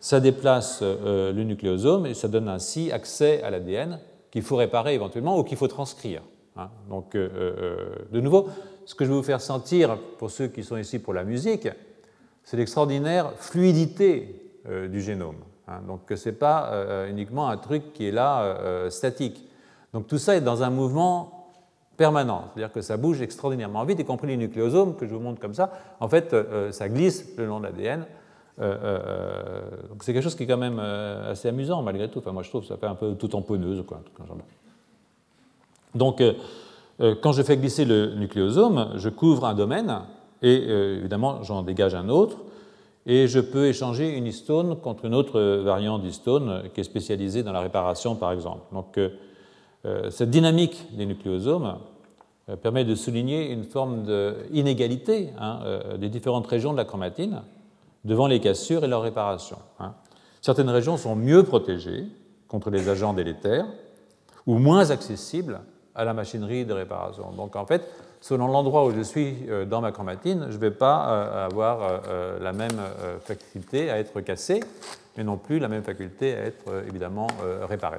ça 0.00 0.20
déplace 0.20 0.82
le 0.82 1.42
nucléosome 1.42 2.06
et 2.06 2.14
ça 2.14 2.28
donne 2.28 2.48
ainsi 2.48 2.92
accès 2.92 3.42
à 3.42 3.50
l'ADN 3.50 3.98
qu'il 4.30 4.42
faut 4.42 4.56
réparer 4.56 4.94
éventuellement 4.94 5.38
ou 5.38 5.42
qu'il 5.42 5.56
faut 5.56 5.68
transcrire. 5.68 6.22
Hein. 6.56 6.68
Donc, 6.88 7.14
euh, 7.14 7.28
euh, 7.36 7.94
de 8.10 8.20
nouveau, 8.20 8.48
ce 8.84 8.94
que 8.94 9.04
je 9.04 9.10
vais 9.10 9.16
vous 9.16 9.22
faire 9.22 9.40
sentir 9.40 9.98
pour 10.18 10.30
ceux 10.30 10.48
qui 10.48 10.62
sont 10.62 10.76
ici 10.76 10.98
pour 10.98 11.14
la 11.14 11.24
musique, 11.24 11.68
c'est 12.44 12.56
l'extraordinaire 12.56 13.32
fluidité 13.36 14.42
euh, 14.68 14.88
du 14.88 15.00
génome. 15.00 15.36
Hein. 15.68 15.80
Donc, 15.86 16.00
ce 16.14 16.28
n'est 16.28 16.34
pas 16.34 17.06
uniquement 17.08 17.48
un 17.48 17.56
truc 17.56 17.92
qui 17.92 18.08
est 18.08 18.12
là 18.12 18.88
statique. 18.90 19.42
Donc 19.92 20.08
tout 20.08 20.18
ça 20.18 20.36
est 20.36 20.42
dans 20.42 20.62
un 20.62 20.68
mouvement 20.68 21.35
permanent, 21.96 22.44
c'est-à-dire 22.52 22.72
que 22.72 22.80
ça 22.80 22.96
bouge 22.96 23.22
extraordinairement 23.22 23.84
vite, 23.84 24.00
y 24.00 24.04
compris 24.04 24.28
les 24.28 24.36
nucléosomes 24.36 24.96
que 24.96 25.06
je 25.06 25.14
vous 25.14 25.20
montre 25.20 25.40
comme 25.40 25.54
ça. 25.54 25.72
En 26.00 26.08
fait, 26.08 26.34
ça 26.70 26.88
glisse 26.88 27.36
le 27.36 27.46
long 27.46 27.60
de 27.60 27.64
l'ADN. 27.64 28.04
donc 28.58 30.02
c'est 30.02 30.12
quelque 30.12 30.22
chose 30.22 30.34
qui 30.34 30.42
est 30.42 30.46
quand 30.46 30.56
même 30.56 30.78
assez 30.78 31.48
amusant 31.48 31.82
malgré 31.82 32.08
tout. 32.08 32.18
Enfin, 32.18 32.32
moi 32.32 32.42
je 32.42 32.50
trouve 32.50 32.62
que 32.62 32.68
ça 32.68 32.76
fait 32.76 32.86
un 32.86 32.94
peu 32.94 33.14
tout 33.14 33.28
tamponneuse. 33.28 33.84
Quoi, 33.86 34.00
donc 35.94 36.22
quand 37.22 37.32
je 37.32 37.42
fais 37.42 37.56
glisser 37.56 37.84
le 37.84 38.14
nucléosome, 38.14 38.92
je 38.96 39.08
couvre 39.08 39.46
un 39.46 39.54
domaine 39.54 40.00
et 40.42 40.68
évidemment 40.98 41.42
j'en 41.42 41.62
dégage 41.62 41.94
un 41.94 42.08
autre 42.08 42.36
et 43.06 43.28
je 43.28 43.38
peux 43.38 43.66
échanger 43.66 44.16
une 44.16 44.26
histone 44.26 44.76
contre 44.76 45.04
une 45.04 45.14
autre 45.14 45.40
variante 45.62 46.02
d'histone 46.02 46.64
qui 46.74 46.80
est 46.80 46.84
spécialisée 46.84 47.44
dans 47.44 47.52
la 47.52 47.60
réparation, 47.60 48.16
par 48.16 48.32
exemple. 48.32 48.62
Donc, 48.72 48.98
euh, 48.98 49.10
euh, 49.10 49.25
cette 50.10 50.30
dynamique 50.30 50.86
des 50.96 51.06
nucléosomes 51.06 51.78
euh, 52.48 52.56
permet 52.56 52.84
de 52.84 52.94
souligner 52.94 53.50
une 53.50 53.64
forme 53.64 54.04
d'inégalité 54.50 55.30
hein, 55.38 55.60
des 55.98 56.08
différentes 56.08 56.46
régions 56.46 56.72
de 56.72 56.76
la 56.76 56.84
chromatine 56.84 57.42
devant 58.04 58.26
les 58.26 58.40
cassures 58.40 58.84
et 58.84 58.88
leur 58.88 59.02
réparation. 59.02 59.58
Hein. 59.80 59.94
Certaines 60.40 60.70
régions 60.70 60.96
sont 60.96 61.16
mieux 61.16 61.42
protégées 61.42 62.06
contre 62.48 62.70
les 62.70 62.88
agents 62.88 63.12
délétères 63.12 63.66
ou 64.46 64.58
moins 64.58 64.90
accessibles 64.90 65.60
à 65.94 66.04
la 66.04 66.14
machinerie 66.14 66.64
de 66.64 66.72
réparation. 66.72 67.32
Donc, 67.32 67.56
en 67.56 67.66
fait, 67.66 67.82
selon 68.20 68.48
l'endroit 68.48 68.84
où 68.84 68.94
je 68.94 69.00
suis 69.00 69.36
euh, 69.48 69.64
dans 69.64 69.80
ma 69.80 69.92
chromatine, 69.92 70.46
je 70.50 70.56
ne 70.56 70.60
vais 70.60 70.70
pas 70.70 71.08
euh, 71.08 71.46
avoir 71.46 71.80
euh, 71.82 72.38
la 72.40 72.52
même 72.52 72.78
faculté 73.24 73.90
à 73.90 73.98
être 73.98 74.20
cassé, 74.20 74.60
mais 75.16 75.24
non 75.24 75.36
plus 75.36 75.58
la 75.58 75.68
même 75.68 75.82
faculté 75.82 76.34
à 76.34 76.40
être 76.40 76.84
évidemment 76.86 77.26
réparé. 77.68 77.98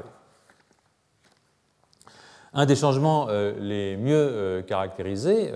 Un 2.54 2.66
des 2.66 2.76
changements 2.76 3.28
les 3.60 3.98
mieux 3.98 4.64
caractérisés 4.68 5.52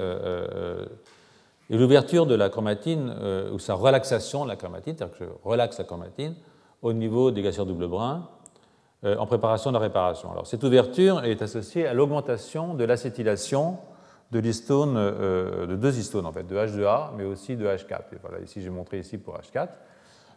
est 1.70 1.78
l'ouverture 1.78 2.26
de 2.26 2.36
la 2.36 2.50
chromatine 2.50 3.16
ou 3.54 3.60
sa 3.60 3.76
relaxation 3.76 4.44
de 4.44 4.50
la 4.50 4.56
chromatine, 4.56 4.96
c'est-à-dire 4.98 5.18
que 5.18 5.26
je 5.26 5.30
relaxe 5.44 5.78
la 5.78 5.86
chromatine 5.86 6.36
au 6.82 6.94
niveau 6.94 7.32
des 7.32 7.42
cassures 7.42 7.66
double 7.66 7.88
brin 7.88 8.28
en 9.04 9.26
préparation 9.26 9.72
de 9.72 9.78
la 9.78 9.82
réparation. 9.82 10.32
Alors, 10.32 10.46
cette 10.46 10.64
ouverture 10.64 11.24
est 11.24 11.42
associée 11.42 11.88
à 11.88 11.94
l'augmentation 11.94 12.74
de 12.74 12.84
l'acétylation 12.84 13.78
de 14.32 14.42
euh, 14.72 15.68
de 15.68 15.76
deux 15.76 15.98
histones 15.98 16.26
en 16.26 16.32
fait, 16.32 16.44
de 16.44 16.56
H2A, 16.56 17.12
mais 17.18 17.26
aussi 17.26 17.56
de 17.56 17.66
H4. 17.66 18.14
Et 18.14 18.18
voilà, 18.22 18.40
ici 18.40 18.62
j'ai 18.62 18.70
montré 18.70 19.00
ici 19.00 19.18
pour 19.18 19.38
H4. 19.38 19.70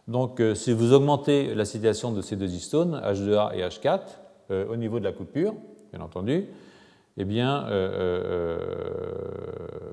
Donc 0.07 0.39
euh, 0.39 0.53
si 0.53 0.73
vous 0.73 0.93
augmentez 0.93 1.55
l'acétylation 1.55 2.11
de 2.11 2.21
ces 2.21 2.35
deux 2.35 2.53
histones, 2.53 3.01
H2A 3.03 3.55
et 3.55 3.61
H4, 3.61 4.01
euh, 4.51 4.67
au 4.67 4.75
niveau 4.75 4.99
de 4.99 5.05
la 5.05 5.13
coupure, 5.13 5.53
bien 5.95 6.03
entendu, 6.03 6.45
eh 7.17 7.25
bien, 7.25 7.65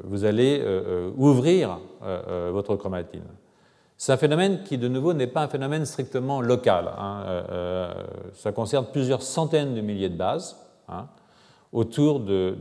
vous 0.05 0.25
allez 0.25 0.63
ouvrir 1.17 1.79
votre 2.51 2.77
chromatine. 2.77 3.23
C'est 3.97 4.13
un 4.13 4.17
phénomène 4.17 4.65
qui, 4.65 4.79
de 4.79 4.89
nouveau, 4.89 5.15
n'est 5.15 5.29
pas 5.29 5.43
un 5.43 5.49
phénomène 5.49 5.85
strictement 5.87 6.41
local. 6.41 6.91
Hein. 6.99 7.95
ça 8.33 8.51
concerne 8.51 8.87
plusieurs 8.93 9.23
centaines 9.23 9.75
de 9.75 9.81
milliers 9.81 10.09
de 10.09 10.17
bases. 10.17 10.57
Hein 10.89 11.07
autour 11.73 12.21
de, 12.21 12.57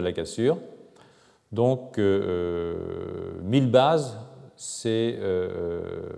la 0.00 0.12
cassure. 0.12 0.58
Donc, 1.50 1.96
1000 1.98 2.04
euh, 2.04 3.66
bases, 3.70 4.18
c'est 4.54 5.16
euh, 5.18 6.10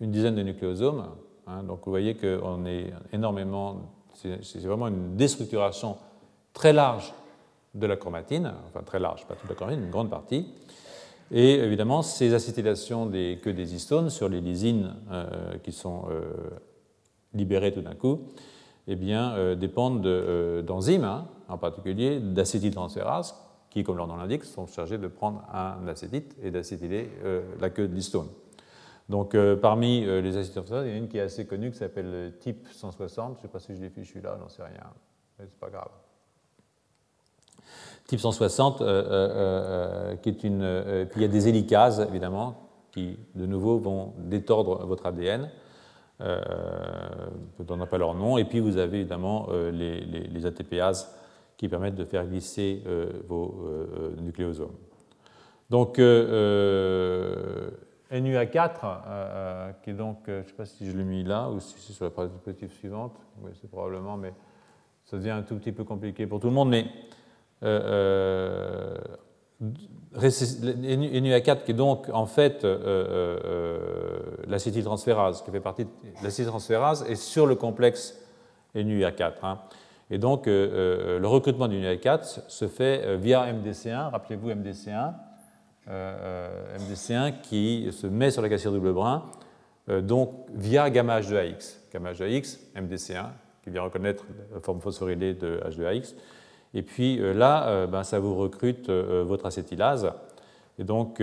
une 0.00 0.10
dizaine 0.12 0.36
de 0.36 0.42
nucléosomes. 0.42 1.08
Hein. 1.48 1.62
donc, 1.62 1.80
vous 1.84 1.90
voyez 1.90 2.14
qu'on 2.14 2.64
est 2.66 2.92
énormément. 3.12 3.92
C'est 4.14 4.58
vraiment 4.58 4.88
une 4.88 5.16
déstructuration 5.16 5.96
très 6.52 6.72
large 6.72 7.14
de 7.74 7.86
la 7.86 7.96
chromatine, 7.96 8.52
enfin 8.66 8.82
très 8.82 8.98
large, 8.98 9.26
pas 9.26 9.34
toute 9.34 9.48
la 9.48 9.54
chromatine, 9.54 9.84
une 9.84 9.90
grande 9.90 10.10
partie. 10.10 10.46
Et 11.30 11.54
évidemment, 11.54 12.02
ces 12.02 12.34
acétylations 12.34 13.06
des, 13.06 13.38
que 13.40 13.50
des 13.50 13.74
histones 13.74 14.10
sur 14.10 14.28
les 14.28 14.40
lysines 14.40 14.96
euh, 15.12 15.58
qui 15.62 15.72
sont 15.72 16.06
libérés 17.34 17.72
tout 17.72 17.82
d'un 17.82 17.94
coup, 17.94 18.20
eh 18.86 18.96
bien, 18.96 19.34
euh, 19.34 19.54
dépendent 19.54 20.06
euh, 20.06 20.62
d'enzymes, 20.62 21.04
hein, 21.04 21.28
en 21.48 21.58
particulier 21.58 22.20
d'acétyltransférase, 22.20 23.34
qui, 23.70 23.84
comme 23.84 23.98
leur 23.98 24.06
nom 24.06 24.16
l'indique, 24.16 24.44
sont 24.44 24.66
chargés 24.66 24.98
de 24.98 25.08
prendre 25.08 25.44
un 25.52 25.86
acétite 25.88 26.34
et 26.42 26.50
d'acétyler 26.50 27.10
euh, 27.24 27.42
la 27.60 27.68
queue 27.68 27.86
de 27.86 27.94
l'histone. 27.94 28.28
Donc, 29.08 29.36
parmi 29.62 30.04
les 30.04 30.36
acétyltransférases, 30.36 30.86
il 30.86 30.90
y 30.90 30.92
en 30.92 30.96
a 30.96 30.98
une 30.98 31.08
qui 31.08 31.16
est 31.16 31.22
assez 31.22 31.46
connue 31.46 31.70
qui 31.70 31.78
s'appelle 31.78 32.34
type 32.40 32.68
160. 32.70 33.34
Je 33.34 33.38
ne 33.38 33.42
sais 33.42 33.48
pas 33.48 33.58
si 33.58 33.74
je 33.74 33.80
l'ai 33.80 33.88
fichu 33.88 34.20
là, 34.20 34.36
j'en 34.38 34.48
sais 34.48 34.62
rien, 34.62 34.84
mais 35.38 35.46
c'est 35.46 35.58
pas 35.58 35.70
grave. 35.70 35.88
Type 38.06 38.20
160, 38.20 38.78
qui 38.78 40.28
est 40.28 40.44
une. 40.44 41.06
puis 41.10 41.20
il 41.20 41.22
y 41.22 41.24
a 41.24 41.28
des 41.28 41.48
hélicases, 41.48 42.00
évidemment, 42.00 42.68
qui, 42.92 43.18
de 43.34 43.46
nouveau, 43.46 43.78
vont 43.78 44.12
détordre 44.18 44.84
votre 44.84 45.06
ADN 45.06 45.48
euh, 46.20 46.40
on 47.68 47.76
n'a 47.76 47.86
pas 47.86 47.98
leur 47.98 48.14
nom. 48.14 48.38
Et 48.38 48.44
puis 48.44 48.60
vous 48.60 48.76
avez 48.76 48.98
évidemment 49.00 49.48
euh, 49.50 49.70
les, 49.70 50.46
ATPases 50.46 51.14
qui 51.56 51.68
permettent 51.68 51.96
de 51.96 52.04
faire 52.04 52.26
glisser 52.26 52.82
euh, 52.86 53.10
vos 53.28 53.68
nucléosomes. 54.20 54.76
Donc 55.70 55.96
NUA4, 58.12 59.74
qui 59.82 59.90
est 59.90 59.94
donc, 59.94 60.18
je 60.26 60.32
ne 60.32 60.42
sais 60.42 60.52
pas 60.52 60.64
si 60.64 60.90
je 60.90 60.96
l'ai 60.96 61.04
mis 61.04 61.24
là 61.24 61.50
ou 61.50 61.60
si 61.60 61.74
c'est 61.78 61.92
sur 61.92 62.04
la 62.04 62.26
diapositive 62.26 62.72
suivante, 62.72 63.14
c'est 63.60 63.70
probablement, 63.70 64.16
mais 64.16 64.32
ça 65.04 65.16
devient 65.16 65.30
un 65.30 65.42
tout 65.42 65.56
petit 65.56 65.72
peu 65.72 65.84
compliqué 65.84 66.26
pour 66.26 66.40
tout 66.40 66.48
le 66.48 66.54
monde, 66.54 66.70
mais 66.70 66.86
NUA4 70.14 71.64
qui 71.64 71.72
est 71.72 71.74
donc 71.74 72.08
en 72.12 72.26
fait 72.26 72.64
euh, 72.64 72.78
euh, 72.84 73.40
euh, 73.44 74.18
l'acétyltransférase, 74.46 75.42
qui 75.42 75.50
fait 75.50 75.60
partie 75.60 75.84
de 75.84 75.90
l'acétyltransférase, 76.22 77.04
est 77.08 77.16
sur 77.16 77.46
le 77.46 77.54
complexe 77.56 78.18
NUA4. 78.74 79.32
Hein. 79.42 79.58
Et 80.10 80.18
donc 80.18 80.46
le 80.46 81.26
recrutement 81.26 81.68
du 81.68 81.76
NUA4 81.76 82.44
se 82.48 82.66
fait 82.66 83.16
via 83.18 83.52
MDC1, 83.52 84.10
rappelez-vous 84.10 84.50
MDC1, 84.50 85.12
MDC1 85.88 87.40
qui 87.40 87.88
se 87.92 88.06
met 88.06 88.30
sur 88.30 88.42
la 88.42 88.48
cassure 88.48 88.72
double 88.72 88.92
brin, 88.92 89.24
donc 90.02 90.32
via 90.54 90.90
gamma 90.90 91.20
H2AX. 91.20 91.78
Gamma 91.92 92.12
H2AX, 92.12 92.58
MDC1, 92.76 93.26
qui 93.62 93.70
vient 93.70 93.82
reconnaître 93.82 94.24
la 94.52 94.60
forme 94.60 94.80
phosphorylée 94.80 95.34
de 95.34 95.60
H2AX. 95.64 96.14
Et 96.74 96.82
puis 96.82 97.20
euh, 97.20 97.32
là, 97.32 97.68
euh, 97.68 97.86
ben, 97.86 98.02
ça 98.04 98.18
vous 98.18 98.34
recrute 98.34 98.88
euh, 98.88 99.24
votre 99.26 99.46
acétylase. 99.46 100.12
Et 100.78 100.84
donc, 100.84 101.20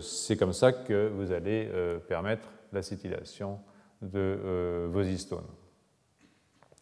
c'est 0.00 0.36
comme 0.36 0.52
ça 0.52 0.72
que 0.72 1.08
vous 1.14 1.30
allez 1.30 1.70
permettre 2.08 2.48
l'acétylation 2.72 3.60
de 4.02 4.88
vos 4.90 5.02
histones. 5.02 5.46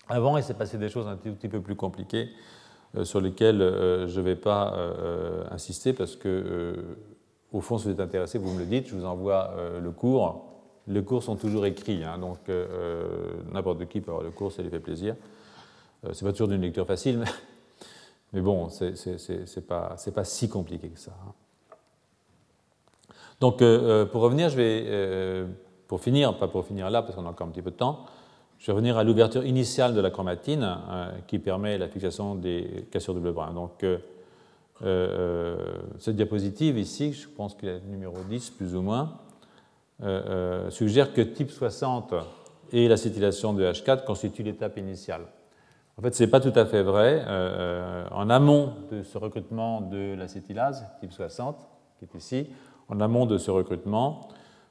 Avant, 0.09 0.39
il 0.39 0.43
s'est 0.43 0.55
passé 0.55 0.79
des 0.79 0.89
choses 0.89 1.07
un 1.07 1.17
tout 1.17 1.35
petit 1.35 1.51
peu 1.51 1.61
plus 1.61 1.77
compliquées 1.77 2.31
sur 3.03 3.21
lesquelles 3.21 3.59
je 3.59 4.21
ne 4.21 4.25
vais 4.25 4.37
pas 4.37 4.75
insister 5.51 5.93
parce 5.93 6.17
que, 6.17 6.97
au 7.53 7.61
fond, 7.61 7.79
si 7.79 7.87
vous 7.87 7.93
êtes 7.93 8.01
intéressé, 8.01 8.39
vous 8.39 8.53
me 8.53 8.59
le 8.59 8.67
dites, 8.67 8.89
je 8.89 8.95
vous 8.95 9.05
envoie 9.05 9.55
le 9.81 9.91
cours. 9.91 10.45
Les 10.87 11.03
cours 11.03 11.23
sont 11.23 11.37
toujours 11.37 11.65
écrits, 11.67 12.05
hein, 12.05 12.19
donc 12.19 12.39
n'importe 13.53 13.87
qui 13.89 14.01
peut 14.01 14.11
avoir 14.11 14.25
le 14.25 14.31
cours, 14.31 14.53
ça 14.53 14.63
lui 14.63 14.71
fait 14.71 14.81
plaisir. 14.81 15.17
Ce 16.03 16.09
n'est 16.09 16.31
pas 16.31 16.33
toujours 16.33 16.49
d'une 16.49 16.61
lecture 16.61 16.87
facile, 16.87 17.25
mais 18.33 18.41
bon, 18.41 18.69
ce 18.69 18.85
n'est 18.85 19.63
pas, 19.67 19.97
pas, 20.15 20.25
si 20.25 20.49
compliqué 20.49 20.89
que 20.89 20.99
ça. 20.99 21.13
Hein. 21.27 21.33
Donc, 23.41 23.63
euh, 23.63 24.03
euh, 24.03 24.07
pour 24.07 24.23
revenir, 24.23 24.49
je 24.49 24.57
vais, 24.57 24.85
euh, 24.87 25.47
pour 25.87 26.01
finir, 26.01 26.37
pas 26.39 26.49
pour 26.49 26.67
finir 26.67 26.91
là, 26.91 27.03
parce 27.03 27.15
qu'on 27.15 27.27
a 27.27 27.31
encore 27.31 27.47
un 27.47 27.51
petit 27.51 27.63
peu 27.63 27.71
de 27.71 27.77
temps, 27.77 28.05
je 28.59 28.67
vais 28.67 28.73
revenir 28.73 28.99
à 28.99 29.05
l'ouverture 29.05 29.45
initiale 29.45 29.95
de 29.95 30.01
la 30.01 30.11
chromatine 30.11 30.79
qui 31.29 31.39
permet 31.39 31.79
la 31.79 31.87
fixation 31.87 32.35
des 32.35 32.89
cassures 32.91 33.15
double 33.15 33.31
brin. 33.31 33.53
Donc, 33.53 33.87
cette 34.81 36.17
diapositive 36.17 36.79
ici, 36.79 37.13
je 37.13 37.29
pense 37.29 37.55
qu'il 37.55 37.69
est 37.69 37.81
numéro 37.81 38.17
10 38.29 38.51
plus 38.51 38.75
ou 38.77 38.83
moins, 38.83 39.19
suggère 40.71 41.13
que 41.13 41.21
type 41.21 41.51
60 41.51 42.15
et 42.73 42.89
l'acétylation 42.89 43.53
de 43.55 43.65
H4 43.65 44.05
constituent 44.05 44.43
l'étape 44.43 44.77
initiale. 44.77 45.23
En 45.99 46.03
fait, 46.03 46.15
ce 46.15 46.23
n'est 46.23 46.31
pas 46.31 46.41
tout 46.41 46.53
à 46.55 46.65
fait 46.65 46.83
vrai. 46.83 47.25
Euh, 47.27 48.05
en 48.13 48.31
amont 48.31 48.75
de 48.93 49.03
ce 49.03 49.19
recrutement 49.19 49.81
de 49.81 50.15
l'acétylase, 50.15 50.87
type 51.01 51.13
60, 51.13 51.57
qui 51.99 52.05
est 52.05 52.19
ici, 52.19 52.51
en 52.89 53.01
amont 53.01 53.27
de 53.27 53.37
ce 53.37 53.51
recrutement, 53.51 54.29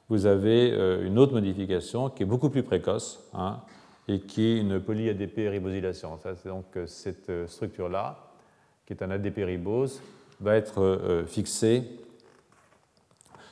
vous 0.08 0.24
avez 0.24 0.72
euh, 0.72 1.06
une 1.06 1.18
autre 1.18 1.34
modification 1.34 2.08
qui 2.08 2.22
est 2.22 2.26
beaucoup 2.26 2.48
plus 2.48 2.62
précoce 2.62 3.28
hein, 3.34 3.60
et 4.08 4.20
qui 4.20 4.46
est 4.46 4.58
une 4.58 4.80
poly-ADP 4.80 5.50
ribosylation. 5.50 6.18
C'est 6.22 6.48
donc 6.48 6.64
euh, 6.76 6.86
cette 6.86 7.30
structure-là, 7.46 8.27
qui 8.88 8.94
est 8.94 9.02
un 9.02 9.10
ADP 9.10 9.40
ribose, 9.44 10.00
va 10.40 10.56
être 10.56 11.24
fixée 11.26 11.82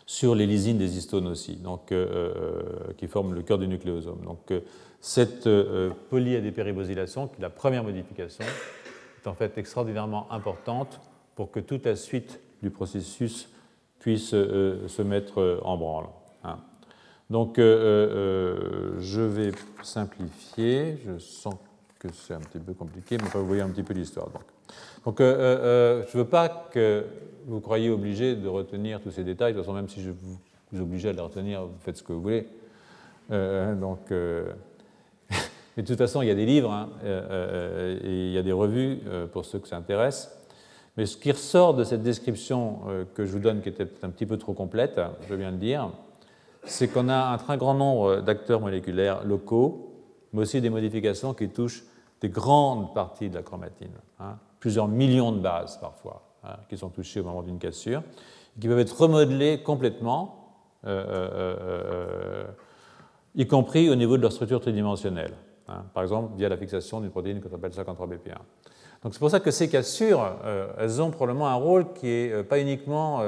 sur 0.06 0.34
les 0.34 0.46
lysines 0.46 0.78
des 0.78 0.96
histones 0.96 1.26
aussi, 1.26 1.56
donc, 1.56 1.92
qui 2.96 3.06
forment 3.06 3.34
le 3.34 3.42
cœur 3.42 3.58
du 3.58 3.68
nucléosome. 3.68 4.22
Donc, 4.24 4.50
cette 5.00 5.46
euh, 5.46 5.90
polyadépéribosylation, 6.10 7.28
qui 7.28 7.36
est 7.36 7.42
la 7.42 7.50
première 7.50 7.84
modification, 7.84 8.44
est 8.44 9.28
en 9.28 9.34
fait 9.34 9.58
extraordinairement 9.58 10.26
importante 10.32 11.00
pour 11.34 11.50
que 11.50 11.60
toute 11.60 11.84
la 11.84 11.96
suite 11.96 12.40
du 12.62 12.70
processus 12.70 13.50
puisse 13.98 14.30
se 14.30 15.02
mettre 15.02 15.60
en 15.62 15.76
branle. 15.76 16.06
Hein. 16.44 16.58
Donc, 17.28 17.58
je 17.58 19.20
vais 19.20 19.52
simplifier. 19.82 20.98
Je 21.04 21.18
sens 21.18 21.54
que 21.98 22.08
c'est 22.12 22.34
un 22.34 22.40
petit 22.40 22.58
peu 22.58 22.72
compliqué, 22.72 23.18
mais 23.18 23.28
vous 23.34 23.46
voyez 23.46 23.62
un 23.62 23.68
petit 23.68 23.82
peu 23.82 23.92
l'histoire. 23.92 24.28
Je 25.06 26.16
ne 26.16 26.18
veux 26.18 26.24
pas 26.24 26.68
que 26.70 27.04
vous 27.46 27.60
croyez 27.60 27.90
obligé 27.90 28.34
de 28.34 28.48
retenir 28.48 29.00
tous 29.00 29.12
ces 29.12 29.24
détails. 29.24 29.52
De 29.52 29.58
toute 29.58 29.64
façon, 29.64 29.74
même 29.74 29.88
si 29.88 30.02
je 30.02 30.10
vous, 30.10 30.38
oblige 30.80 31.06
à 31.06 31.12
les 31.12 31.20
retenir, 31.20 31.64
vous 31.64 31.78
faites 31.80 31.96
ce 31.96 32.02
que 32.02 32.12
vous 32.12 32.20
voulez. 32.20 32.48
Euh, 33.30 33.74
donc, 33.74 34.10
euh, 34.10 34.52
mais 35.76 35.82
de 35.82 35.86
toute 35.86 35.98
façon, 35.98 36.22
il 36.22 36.28
y 36.28 36.30
a 36.30 36.34
des 36.34 36.46
livres 36.46 36.72
hein, 36.72 36.90
euh, 37.04 37.98
et 38.02 38.26
il 38.26 38.32
y 38.32 38.38
a 38.38 38.42
des 38.42 38.52
revues 38.52 38.98
pour 39.32 39.44
ceux 39.44 39.58
que 39.58 39.68
ça 39.68 39.76
intéresse. 39.76 40.32
Mais 40.96 41.06
ce 41.06 41.16
qui 41.16 41.30
ressort 41.30 41.74
de 41.74 41.84
cette 41.84 42.02
description 42.02 42.80
que 43.14 43.26
je 43.26 43.32
vous 43.32 43.38
donne, 43.38 43.60
qui 43.60 43.68
était 43.68 43.86
un 44.02 44.08
petit 44.08 44.24
peu 44.24 44.38
trop 44.38 44.54
complète, 44.54 44.98
je 45.28 45.34
viens 45.34 45.52
de 45.52 45.58
dire, 45.58 45.90
c'est 46.64 46.88
qu'on 46.88 47.10
a 47.10 47.26
un 47.26 47.36
très 47.36 47.58
grand 47.58 47.74
nombre 47.74 48.22
d'acteurs 48.22 48.60
moléculaires 48.60 49.22
locaux, 49.24 49.92
mais 50.32 50.42
aussi 50.42 50.62
des 50.62 50.70
modifications 50.70 51.34
qui 51.34 51.50
touchent 51.50 51.84
des 52.22 52.30
grandes 52.30 52.94
parties 52.94 53.28
de 53.28 53.34
la 53.34 53.42
chromatine, 53.42 53.92
hein, 54.20 54.38
plusieurs 54.66 54.88
millions 54.88 55.30
de 55.30 55.38
bases 55.38 55.78
parfois. 55.78 56.26
Hein, 56.42 56.56
qui 56.68 56.76
sont 56.76 56.90
touchés 56.90 57.20
au 57.20 57.24
moment 57.24 57.44
d'une 57.44 57.60
cassure, 57.60 58.02
qui 58.60 58.66
peuvent 58.66 58.80
être 58.80 59.00
remodelés 59.00 59.62
complètement, 59.62 60.54
euh, 60.84 61.04
euh, 61.08 61.56
euh, 61.60 62.44
y 63.36 63.46
compris 63.46 63.88
au 63.88 63.94
niveau 63.94 64.16
de 64.16 64.22
leur 64.22 64.32
structure 64.32 64.60
tridimensionnelle. 64.60 65.34
Hein. 65.68 65.84
par 65.94 66.02
exemple, 66.02 66.32
via 66.36 66.48
la 66.48 66.56
fixation 66.56 67.00
d'une 67.00 67.10
protéine 67.10 67.40
qu'on 67.40 67.54
appelle 67.54 67.70
53BP1. 67.70 68.38
Donc 69.04 69.12
c'est 69.12 69.20
pour 69.20 69.30
ça 69.30 69.38
que 69.38 69.52
ces 69.52 69.68
cassures, 69.68 70.36
elles 70.78 71.00
ont 71.00 71.10
probablement 71.10 71.48
un 71.48 71.54
rôle 71.54 71.92
qui 71.92 72.06
n'est 72.06 72.42
pas 72.42 72.58
uniquement 72.58 73.20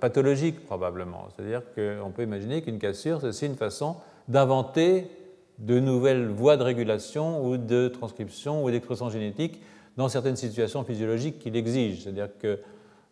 pathologique, 0.00 0.64
probablement. 0.66 1.28
C'est-à-dire 1.30 1.62
qu'on 1.74 2.10
peut 2.10 2.22
imaginer 2.22 2.62
qu'une 2.62 2.78
cassure, 2.78 3.20
c'est 3.20 3.28
aussi 3.28 3.46
une 3.46 3.56
façon 3.56 3.96
d'inventer 4.26 5.08
de 5.58 5.78
nouvelles 5.78 6.28
voies 6.28 6.56
de 6.56 6.64
régulation 6.64 7.44
ou 7.44 7.56
de 7.56 7.88
transcription 7.88 8.64
ou 8.64 8.70
d'expression 8.70 9.10
génétique 9.10 9.60
dans 9.96 10.08
certaines 10.08 10.36
situations 10.36 10.84
physiologiques 10.84 11.38
qui 11.38 11.50
l'exigent. 11.50 12.02
C'est-à-dire 12.02 12.28
qu'il 12.38 12.50
ne 12.50 12.56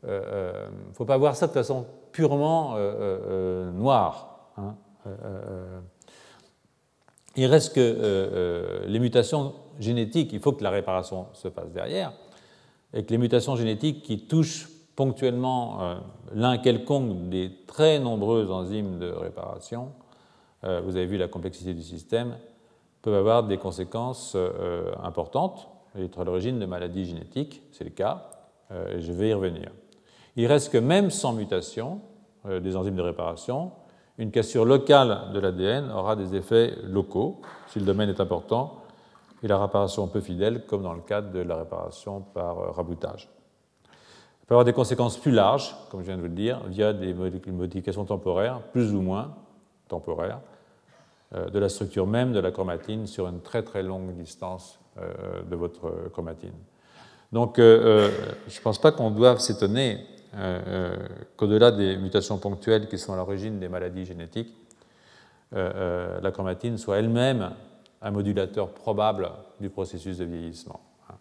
euh, 0.09 0.23
euh, 0.25 0.69
faut 0.93 1.05
pas 1.05 1.19
voir 1.19 1.37
ça 1.37 1.47
de 1.47 1.53
façon 1.53 1.87
purement 2.13 2.75
euh, 2.77 3.71
noire. 3.73 4.27
Hein. 4.57 4.75
il 7.37 7.47
reste 7.47 7.75
que 7.75 8.85
les 8.87 8.99
mutations 8.99 9.55
génétiques, 9.79 10.33
il 10.33 10.41
faut 10.41 10.53
que 10.53 10.63
la 10.63 10.71
réparation 10.71 11.29
se 11.33 11.49
fasse 11.49 11.71
derrière, 11.73 12.13
et 12.93 13.05
que 13.05 13.11
les 13.11 13.19
mutations 13.19 13.57
génétiques 13.57 14.03
qui 14.03 14.27
touchent 14.27 14.69
ponctuellement 14.97 15.97
l'un 16.35 16.59
quelconque 16.59 17.31
des 17.31 17.53
très 17.67 18.01
nombreuses 18.01 18.51
enzymes 18.51 18.99
de 18.99 19.09
réparation, 19.09 19.93
vous 20.63 20.97
avez 20.97 21.07
vu 21.07 21.17
la 21.17 21.29
complexité 21.29 21.73
du 21.73 21.83
système, 21.83 22.37
peuvent 23.01 23.15
avoir 23.15 23.45
des 23.45 23.57
conséquences 23.57 24.37
importantes 25.03 25.70
être 25.99 26.21
à 26.21 26.25
l'origine 26.25 26.59
de 26.59 26.67
maladies 26.67 27.05
génétiques, 27.05 27.63
c'est 27.73 27.85
le 27.85 27.91
cas, 27.91 28.31
euh, 28.71 28.97
et 28.97 29.01
je 29.01 29.13
vais 29.13 29.31
y 29.31 29.35
revenir. 29.35 29.71
Il 30.37 30.47
reste 30.47 30.73
que 30.73 30.79
même 30.79 31.11
sans 31.11 31.33
mutation 31.33 32.01
euh, 32.47 32.61
des 32.61 32.77
enzymes 32.77 32.97
de 32.97 33.03
réparation, 33.03 33.73
une 34.19 34.31
cassure 34.31 34.65
locale 34.65 35.33
de 35.33 35.41
l'ADN 35.41 35.91
aura 35.91 36.15
des 36.15 36.37
effets 36.37 36.75
locaux 36.85 37.41
si 37.69 37.79
le 37.79 37.85
domaine 37.85 38.09
est 38.09 38.21
important 38.21 38.77
et 39.43 39.49
la 39.49 39.59
réparation 39.59 40.07
peu 40.07 40.21
fidèle, 40.21 40.67
comme 40.67 40.83
dans 40.83 40.93
le 40.93 41.01
cadre 41.01 41.33
de 41.33 41.41
la 41.41 41.57
réparation 41.57 42.21
par 42.21 42.59
euh, 42.59 42.71
raboutage. 42.71 43.29
Il 44.43 44.47
peut 44.47 44.55
avoir 44.55 44.65
des 44.65 44.73
conséquences 44.73 45.17
plus 45.17 45.33
larges, 45.33 45.75
comme 45.91 46.01
je 46.01 46.07
viens 46.07 46.17
de 46.17 46.23
vous 46.23 46.29
le 46.29 46.35
dire, 46.35 46.61
via 46.67 46.93
des 46.93 47.15
modifications 47.15 48.05
temporaires, 48.05 48.61
plus 48.73 48.93
ou 48.93 49.01
moins 49.01 49.37
temporaires, 49.87 50.41
de 51.33 51.57
la 51.61 51.69
structure 51.69 52.09
même 52.09 52.33
de 52.33 52.41
la 52.41 52.51
chromatine 52.51 53.07
sur 53.07 53.29
une 53.29 53.41
très 53.41 53.63
très 53.63 53.85
longue 53.85 54.13
distance 54.17 54.80
de 55.49 55.57
votre 55.57 56.09
chromatine. 56.13 56.53
Donc, 57.33 57.59
euh, 57.59 58.09
euh, 58.09 58.11
je 58.49 58.59
ne 58.59 58.63
pense 58.63 58.81
pas 58.81 58.93
qu'on 58.93 59.11
doive 59.11 59.39
s'étonner 59.39 60.05
qu'au-delà 61.37 61.73
des 61.73 61.97
mutations 61.97 62.39
ponctuelles 62.39 62.89
qui 62.89 62.99
sont 62.99 63.13
à 63.13 63.17
l'origine 63.17 63.59
des 63.59 63.69
maladies 63.69 64.05
génétiques, 64.05 64.55
la 65.51 66.31
chromatine 66.31 66.79
soit 66.79 66.99
elle-même 66.99 67.51
un 68.01 68.11
modulateur 68.13 68.69
probable 68.69 69.29
du 69.59 69.71
processus 69.71 70.19
de 70.19 70.25
vieillissement. 70.25 70.79
À 71.09 71.15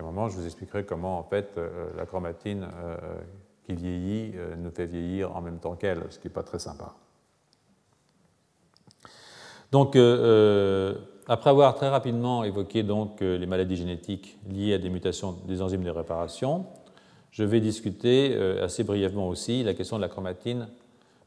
un 0.00 0.04
moment, 0.04 0.28
je 0.28 0.36
vous 0.38 0.44
expliquerai 0.44 0.84
comment, 0.84 1.20
en 1.20 1.22
fait, 1.22 1.54
la 1.96 2.04
chromatine 2.04 2.66
qui 3.64 3.74
vieillit 3.74 4.34
nous 4.56 4.72
fait 4.72 4.86
vieillir 4.86 5.36
en 5.36 5.40
même 5.40 5.60
temps 5.60 5.76
qu'elle, 5.76 6.02
ce 6.10 6.18
qui 6.18 6.26
n'est 6.26 6.34
pas 6.34 6.42
très 6.42 6.58
sympa. 6.58 6.96
Donc, 9.70 9.96
après 11.28 11.50
avoir 11.50 11.74
très 11.74 11.90
rapidement 11.90 12.42
évoqué 12.42 12.82
donc 12.82 13.20
euh, 13.20 13.36
les 13.36 13.46
maladies 13.46 13.76
génétiques 13.76 14.38
liées 14.48 14.74
à 14.74 14.78
des 14.78 14.88
mutations 14.88 15.36
des 15.46 15.60
enzymes 15.60 15.84
de 15.84 15.90
réparation, 15.90 16.64
je 17.30 17.44
vais 17.44 17.60
discuter 17.60 18.32
euh, 18.34 18.64
assez 18.64 18.82
brièvement 18.82 19.28
aussi 19.28 19.62
la 19.62 19.74
question 19.74 19.98
de 19.98 20.02
la 20.02 20.08
chromatine 20.08 20.68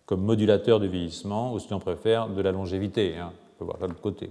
comme 0.07 0.23
modulateur 0.23 0.79
du 0.79 0.89
vieillissement, 0.89 1.53
ou 1.53 1.59
si 1.59 1.71
on 1.73 1.79
préfère, 1.79 2.27
de 2.27 2.41
la 2.41 2.51
longévité. 2.51 3.15
Hein. 3.15 3.31
On 3.31 3.59
peut 3.59 3.65
voir 3.65 3.77
ça 3.77 3.85
de 3.85 3.91
l'autre 3.91 4.01
côté. 4.01 4.29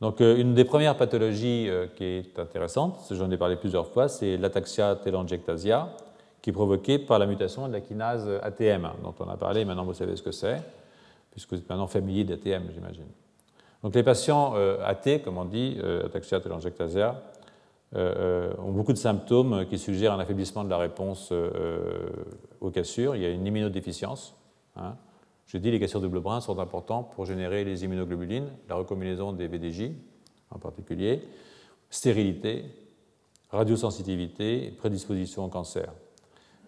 Donc, 0.00 0.20
euh, 0.20 0.36
une 0.38 0.54
des 0.54 0.64
premières 0.64 0.96
pathologies 0.96 1.68
qui 1.94 2.04
est 2.04 2.38
intéressante, 2.38 2.98
j'en 3.12 3.30
ai 3.30 3.36
parlé 3.36 3.54
plusieurs 3.54 3.86
fois, 3.86 4.08
c'est 4.08 4.36
l'ataxia 4.38 4.96
telangiectasia, 4.96 5.94
qui 6.40 6.50
est 6.50 6.52
provoquée 6.52 6.98
par 6.98 7.20
la 7.20 7.26
mutation 7.26 7.68
de 7.68 7.72
la 7.72 7.80
kinase 7.80 8.28
ATM, 8.42 8.88
dont 9.04 9.14
on 9.20 9.28
a 9.28 9.36
parlé, 9.36 9.64
maintenant 9.64 9.84
vous 9.84 9.94
savez 9.94 10.16
ce 10.16 10.22
que 10.22 10.32
c'est, 10.32 10.60
puisque 11.30 11.52
vous 11.52 11.58
êtes 11.58 11.68
maintenant 11.68 11.86
familier 11.86 12.24
d'ATM, 12.24 12.64
j'imagine. 12.74 13.06
Donc 13.82 13.94
les 13.94 14.02
patients 14.02 14.54
euh, 14.56 14.78
athées, 14.84 15.20
comme 15.20 15.38
on 15.38 15.44
dit, 15.44 15.76
euh, 15.82 16.06
ataxia 16.06 16.40
telangiectasia, 16.40 17.22
euh, 17.94 18.52
ont 18.58 18.72
beaucoup 18.72 18.92
de 18.92 18.98
symptômes 18.98 19.66
qui 19.66 19.78
suggèrent 19.78 20.12
un 20.12 20.20
affaiblissement 20.20 20.64
de 20.64 20.70
la 20.70 20.78
réponse 20.78 21.32
aux 22.60 22.70
cassures. 22.70 23.16
Il 23.16 23.22
y 23.22 23.26
a 23.26 23.30
une 23.30 23.46
immunodéficience. 23.46 24.34
Hein. 24.76 24.96
Je 25.46 25.58
dis 25.58 25.70
les 25.70 25.80
cassures 25.80 26.00
de 26.00 26.08
bleu 26.08 26.20
brun 26.20 26.40
sont 26.40 26.58
importantes 26.58 27.12
pour 27.12 27.26
générer 27.26 27.64
les 27.64 27.84
immunoglobulines, 27.84 28.48
la 28.68 28.76
recombinaison 28.76 29.32
des 29.32 29.46
VDJ 29.48 29.90
en 30.50 30.58
particulier, 30.58 31.28
stérilité, 31.90 32.64
radiosensitivité, 33.50 34.70
prédisposition 34.78 35.44
au 35.44 35.48
cancer. 35.48 35.92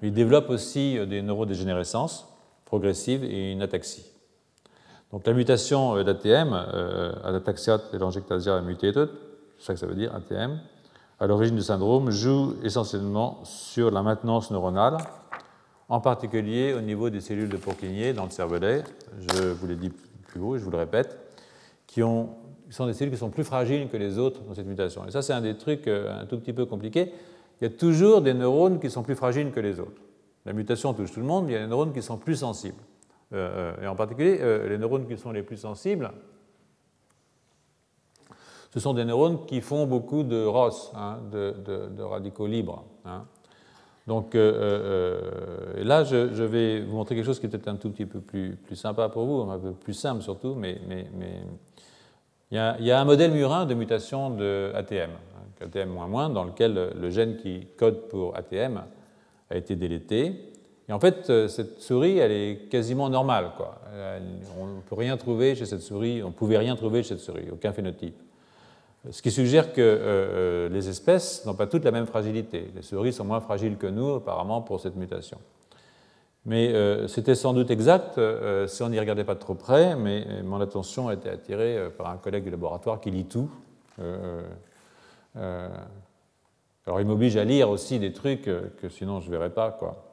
Ils 0.02 0.12
développent 0.12 0.50
aussi 0.50 0.98
des 1.06 1.22
neurodégénérescences 1.22 2.28
progressives 2.66 3.24
et 3.24 3.52
une 3.52 3.62
ataxie. 3.62 4.13
Donc 5.12 5.26
la 5.26 5.32
mutation 5.32 5.96
euh, 5.96 6.04
d'ATM, 6.04 6.52
euh, 6.52 7.12
ataxia 7.36 7.78
telangiectasia 7.78 8.60
mutated, 8.60 9.10
c'est 9.58 9.66
ça 9.66 9.74
que 9.74 9.80
ça 9.80 9.86
veut 9.86 9.94
dire, 9.94 10.14
ATM, 10.14 10.58
à 11.20 11.26
l'origine 11.26 11.56
du 11.56 11.62
syndrome, 11.62 12.10
joue 12.10 12.56
essentiellement 12.62 13.40
sur 13.44 13.90
la 13.90 14.02
maintenance 14.02 14.50
neuronale, 14.50 14.98
en 15.88 16.00
particulier 16.00 16.72
au 16.72 16.80
niveau 16.80 17.10
des 17.10 17.20
cellules 17.20 17.48
de 17.48 17.56
Purkinje 17.56 18.14
dans 18.14 18.24
le 18.24 18.30
cervelet, 18.30 18.84
je 19.20 19.52
vous 19.52 19.66
l'ai 19.66 19.76
dit 19.76 19.90
plus 20.26 20.40
haut, 20.40 20.58
je 20.58 20.64
vous 20.64 20.70
le 20.70 20.78
répète, 20.78 21.18
qui 21.86 22.02
ont, 22.02 22.30
sont 22.70 22.86
des 22.86 22.92
cellules 22.92 23.12
qui 23.12 23.18
sont 23.18 23.30
plus 23.30 23.44
fragiles 23.44 23.88
que 23.88 23.96
les 23.96 24.18
autres 24.18 24.42
dans 24.42 24.54
cette 24.54 24.66
mutation. 24.66 25.06
Et 25.06 25.10
ça, 25.10 25.22
c'est 25.22 25.32
un 25.32 25.40
des 25.40 25.56
trucs 25.56 25.86
euh, 25.86 26.22
un 26.22 26.26
tout 26.26 26.38
petit 26.38 26.52
peu 26.52 26.66
compliqués. 26.66 27.12
Il 27.60 27.64
y 27.64 27.66
a 27.66 27.70
toujours 27.70 28.20
des 28.20 28.34
neurones 28.34 28.80
qui 28.80 28.90
sont 28.90 29.02
plus 29.02 29.14
fragiles 29.14 29.52
que 29.52 29.60
les 29.60 29.78
autres. 29.78 30.02
La 30.44 30.52
mutation 30.52 30.92
touche 30.92 31.12
tout 31.12 31.20
le 31.20 31.26
monde, 31.26 31.46
mais 31.46 31.52
il 31.52 31.54
y 31.54 31.58
a 31.58 31.62
des 31.62 31.68
neurones 31.68 31.92
qui 31.92 32.02
sont 32.02 32.16
plus 32.16 32.36
sensibles. 32.36 32.82
Euh, 33.32 33.72
euh, 33.78 33.82
et 33.82 33.86
en 33.86 33.96
particulier 33.96 34.38
euh, 34.40 34.68
les 34.68 34.78
neurones 34.78 35.06
qui 35.08 35.16
sont 35.16 35.32
les 35.32 35.42
plus 35.42 35.56
sensibles, 35.56 36.10
ce 38.72 38.80
sont 38.80 38.92
des 38.92 39.04
neurones 39.04 39.46
qui 39.46 39.60
font 39.60 39.86
beaucoup 39.86 40.24
de 40.24 40.44
ROS, 40.44 40.92
hein, 40.94 41.18
de, 41.30 42.02
radicaux 42.02 42.46
libres. 42.46 42.84
Hein. 43.04 43.24
Donc 44.06 44.34
là, 44.34 46.04
je, 46.04 46.42
vais 46.42 46.80
vous 46.80 46.96
montrer 46.96 47.14
quelque 47.14 47.24
chose 47.24 47.40
qui 47.40 47.46
est 47.46 47.48
peut-être 47.48 47.68
un 47.68 47.76
tout 47.76 47.90
petit 47.90 48.04
peu 48.04 48.20
plus, 48.20 48.58
sympa 48.74 49.08
pour 49.08 49.24
vous, 49.24 49.50
un 49.50 49.58
peu 49.58 49.72
plus 49.72 49.94
simple 49.94 50.22
surtout, 50.22 50.54
mais, 50.54 50.78
mais, 50.86 51.06
mais... 51.16 51.40
Il, 52.50 52.56
y 52.56 52.60
a, 52.60 52.76
il, 52.78 52.84
y 52.84 52.90
a, 52.90 53.00
un 53.00 53.04
modèle 53.04 53.32
murin 53.32 53.64
de 53.64 53.74
mutation 53.74 54.30
de 54.30 54.72
ATM, 54.74 55.10
hein, 55.10 55.64
ATM-, 55.64 56.32
dans 56.34 56.44
lequel 56.44 56.92
le 57.00 57.10
gène 57.10 57.36
qui 57.36 57.66
code 57.78 58.08
pour 58.08 58.36
ATM 58.36 58.82
a 59.50 59.56
été 59.56 59.76
délété. 59.76 60.53
Et 60.88 60.92
en 60.92 61.00
fait, 61.00 61.30
euh, 61.30 61.48
cette 61.48 61.80
souris, 61.80 62.18
elle 62.18 62.32
est 62.32 62.68
quasiment 62.70 63.08
normale. 63.08 63.50
On 64.58 64.66
ne 64.66 64.80
peut 64.82 64.94
rien 64.94 65.16
trouver 65.16 65.54
chez 65.54 65.64
cette 65.64 65.80
souris, 65.80 66.22
on 66.22 66.28
ne 66.28 66.32
pouvait 66.32 66.58
rien 66.58 66.76
trouver 66.76 67.02
chez 67.02 67.10
cette 67.10 67.20
souris, 67.20 67.48
aucun 67.50 67.72
phénotype. 67.72 68.16
Ce 69.10 69.22
qui 69.22 69.30
suggère 69.30 69.72
que 69.72 69.80
euh, 69.80 69.98
euh, 69.98 70.68
les 70.68 70.88
espèces 70.88 71.44
n'ont 71.46 71.54
pas 71.54 71.66
toutes 71.66 71.84
la 71.84 71.90
même 71.90 72.06
fragilité. 72.06 72.70
Les 72.74 72.82
souris 72.82 73.12
sont 73.12 73.24
moins 73.24 73.40
fragiles 73.40 73.76
que 73.76 73.86
nous, 73.86 74.14
apparemment, 74.14 74.60
pour 74.60 74.80
cette 74.80 74.96
mutation. 74.96 75.38
Mais 76.46 76.74
c'était 77.08 77.34
sans 77.34 77.54
doute 77.54 77.70
exact 77.70 78.20
si 78.66 78.82
on 78.82 78.90
n'y 78.90 79.00
regardait 79.00 79.24
pas 79.24 79.32
de 79.34 79.38
trop 79.38 79.54
près, 79.54 79.96
mais 79.96 80.26
mon 80.42 80.60
attention 80.60 81.08
a 81.08 81.14
été 81.14 81.30
attirée 81.30 81.88
par 81.96 82.10
un 82.10 82.18
collègue 82.18 82.44
du 82.44 82.50
laboratoire 82.50 83.00
qui 83.00 83.10
lit 83.10 83.24
tout. 83.24 83.48
alors 85.34 87.00
il 87.00 87.06
m'oblige 87.06 87.38
à 87.38 87.44
lire 87.44 87.70
aussi 87.70 87.98
des 87.98 88.12
trucs 88.12 88.42
que 88.42 88.88
sinon 88.90 89.20
je 89.20 89.28
ne 89.28 89.30
verrais 89.30 89.54
pas. 89.54 89.70
Quoi. 89.70 90.03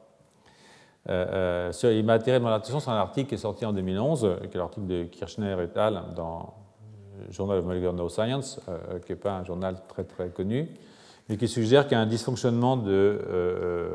Il 1.08 2.04
m'a 2.04 2.14
attiré 2.14 2.38
mon 2.38 2.48
attention 2.48 2.80
sur 2.80 2.90
un 2.90 2.96
article 2.96 3.28
qui 3.28 3.34
est 3.34 3.38
sorti 3.38 3.64
en 3.66 3.72
2011, 3.72 4.36
qui 4.50 4.56
est 4.56 4.58
l'article 4.58 4.86
de 4.86 5.04
Kirchner 5.04 5.56
et 5.58 5.78
al. 5.78 6.02
dans 6.14 6.54
Journal 7.30 7.58
of 7.58 7.64
Molecular 7.64 7.92
Neuroscience, 7.92 8.60
euh, 8.68 8.98
qui 9.00 9.12
n'est 9.12 9.18
pas 9.18 9.32
un 9.32 9.44
journal 9.44 9.76
très 9.88 10.04
très 10.04 10.28
connu, 10.28 10.68
mais 11.28 11.36
qui 11.36 11.48
suggère 11.48 11.84
qu'il 11.84 11.92
y 11.92 12.00
a 12.00 12.00
un 12.00 12.06
dysfonctionnement 12.06 12.76
de 12.76 13.20
euh, 13.28 13.94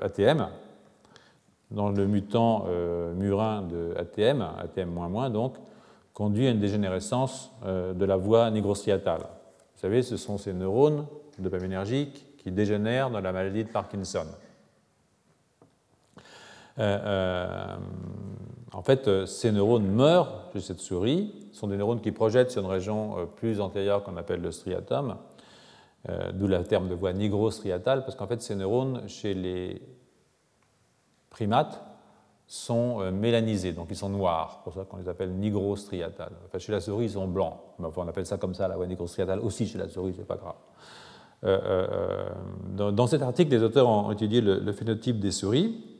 ATM 0.00 0.48
dans 1.70 1.90
le 1.90 2.06
mutant 2.06 2.64
euh, 2.68 3.12
murin 3.14 3.62
de 3.62 3.94
ATM, 3.96 4.42
ATM 4.58 5.30
donc, 5.32 5.56
conduit 6.14 6.46
à 6.46 6.50
une 6.50 6.60
dégénérescence 6.60 7.52
de 7.64 8.04
la 8.04 8.16
voie 8.16 8.50
nigrostriatale. 8.50 9.20
Vous 9.20 9.80
savez, 9.80 10.02
ce 10.02 10.16
sont 10.16 10.36
ces 10.36 10.52
neurones 10.52 11.06
dopaminergiques 11.38 12.36
qui 12.38 12.50
dégénèrent 12.50 13.10
dans 13.10 13.20
la 13.20 13.30
maladie 13.30 13.62
de 13.62 13.68
Parkinson. 13.68 14.26
En 18.72 18.82
fait, 18.82 19.08
euh, 19.08 19.26
ces 19.26 19.50
neurones 19.50 19.86
meurent 19.86 20.50
chez 20.52 20.60
cette 20.60 20.80
souris. 20.80 21.32
Ce 21.52 21.60
sont 21.60 21.68
des 21.68 21.76
neurones 21.76 22.00
qui 22.00 22.12
projettent 22.12 22.50
sur 22.50 22.62
une 22.62 22.70
région 22.70 23.18
euh, 23.18 23.24
plus 23.24 23.60
antérieure 23.60 24.04
qu'on 24.04 24.16
appelle 24.16 24.40
le 24.40 24.52
striatum, 24.52 25.16
euh, 26.08 26.32
d'où 26.32 26.46
le 26.46 26.62
terme 26.64 26.88
de 26.88 26.94
voie 26.94 27.12
nigrostriatale, 27.12 28.04
parce 28.04 28.14
qu'en 28.14 28.26
fait, 28.26 28.42
ces 28.42 28.54
neurones, 28.54 29.08
chez 29.08 29.34
les 29.34 29.82
primates, 31.30 31.82
sont 32.46 33.10
mélanisés, 33.12 33.72
donc 33.74 33.88
ils 33.90 33.96
sont 33.96 34.08
noirs, 34.08 34.52
c'est 34.54 34.64
pour 34.64 34.72
ça 34.72 34.84
qu'on 34.88 34.96
les 34.96 35.08
appelle 35.08 35.32
nigrostriatales. 35.32 36.32
Enfin, 36.46 36.58
chez 36.58 36.72
la 36.72 36.80
souris, 36.80 37.04
ils 37.04 37.10
sont 37.10 37.28
blancs, 37.28 37.58
mais 37.78 37.88
on 37.94 38.08
appelle 38.08 38.24
ça 38.24 38.38
comme 38.38 38.54
ça, 38.54 38.68
la 38.68 38.76
voie 38.76 38.86
nigrostriatale 38.86 39.40
aussi 39.40 39.66
chez 39.66 39.76
la 39.76 39.86
souris, 39.90 40.14
c'est 40.16 40.26
pas 40.26 40.38
grave. 40.38 40.54
dans, 42.94 43.06
cet 43.06 43.20
article, 43.20 43.50
les 43.50 43.62
auteurs 43.62 43.86
ont 43.86 44.10
étudié 44.12 44.40
le 44.40 44.72
phénotype 44.72 45.20
des 45.20 45.30
souris, 45.30 45.97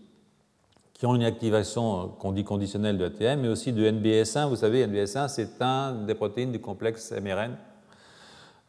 qui 0.99 1.07
ont 1.07 1.15
une 1.15 1.23
activation 1.23 2.09
qu'on 2.19 2.33
dit 2.33 2.45
conditionnelle 2.45 2.99
de 2.99 3.05
ATM, 3.07 3.41
mais 3.41 3.49
aussi 3.49 3.73
de 3.73 3.89
NBS1. 3.89 4.49
Vous 4.49 4.57
savez, 4.57 4.85
NBS1, 4.85 5.29
c'est 5.29 5.63
un 5.63 5.93
des 5.93 6.15
protéines 6.15 6.53
du 6.53 6.61
complexe 6.61 7.13
MRN. 7.13 7.57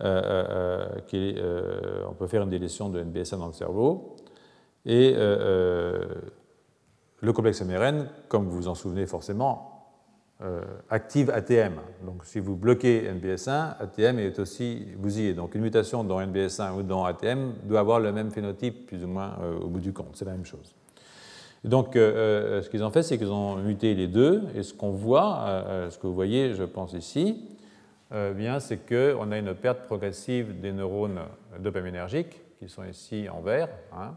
Euh, 0.01 0.21
euh, 0.23 0.45
euh, 0.49 1.01
qui 1.07 1.35
on 2.09 2.13
peut 2.13 2.27
faire 2.27 2.43
une 2.43 2.49
délétion 2.49 2.87
de 2.87 3.03
NBS1 3.03 3.37
dans 3.37 3.47
le 3.47 3.53
cerveau. 3.53 4.15
Et 4.85 5.13
le 7.21 7.33
complexe 7.33 7.61
MRN, 7.61 8.07
comme 8.29 8.45
vous 8.45 8.55
vous 8.55 8.67
en 8.69 8.75
souvenez 8.75 9.05
forcément, 9.07 9.95
active 10.89 11.31
ATM. 11.31 11.73
Donc 12.05 12.23
si 12.23 12.39
vous 12.39 12.55
bloquez 12.55 13.11
NBS1, 13.11 13.75
ATM 13.81 14.19
est 14.19 14.39
aussi 14.39 14.87
bousillé. 14.97 15.33
Donc 15.33 15.53
une 15.55 15.61
mutation 15.61 16.05
dans 16.05 16.21
NBS1 16.21 16.77
ou 16.77 16.83
dans 16.83 17.03
ATM 17.03 17.55
doit 17.65 17.81
avoir 17.81 17.99
le 17.99 18.13
même 18.13 18.31
phénotype, 18.31 18.87
plus 18.87 19.03
ou 19.03 19.07
moins, 19.07 19.37
au 19.61 19.67
bout 19.67 19.81
du 19.81 19.91
compte. 19.91 20.11
C'est 20.13 20.25
la 20.25 20.31
même 20.31 20.45
chose 20.45 20.75
donc, 21.63 21.95
euh, 21.95 22.59
euh, 22.59 22.61
ce 22.61 22.69
qu'ils 22.69 22.83
ont 22.83 22.89
fait, 22.89 23.03
c'est 23.03 23.17
qu'ils 23.17 23.31
ont 23.31 23.57
muté 23.57 23.93
les 23.93 24.07
deux, 24.07 24.43
et 24.55 24.63
ce 24.63 24.73
qu'on 24.73 24.91
voit, 24.91 25.39
euh, 25.45 25.89
ce 25.89 25.97
que 25.97 26.07
vous 26.07 26.13
voyez, 26.13 26.53
je 26.53 26.63
pense 26.63 26.93
ici, 26.93 27.45
bien, 28.35 28.59
c'est 28.59 28.77
qu'on 28.77 29.31
a 29.31 29.37
une 29.37 29.53
perte 29.53 29.81
progressive 29.85 30.59
des 30.59 30.71
neurones 30.71 31.19
dopaminergiques, 31.59 32.41
qui 32.57 32.67
sont 32.67 32.83
ici 32.83 33.27
en 33.29 33.41
vert, 33.41 33.69
hein, 33.93 34.15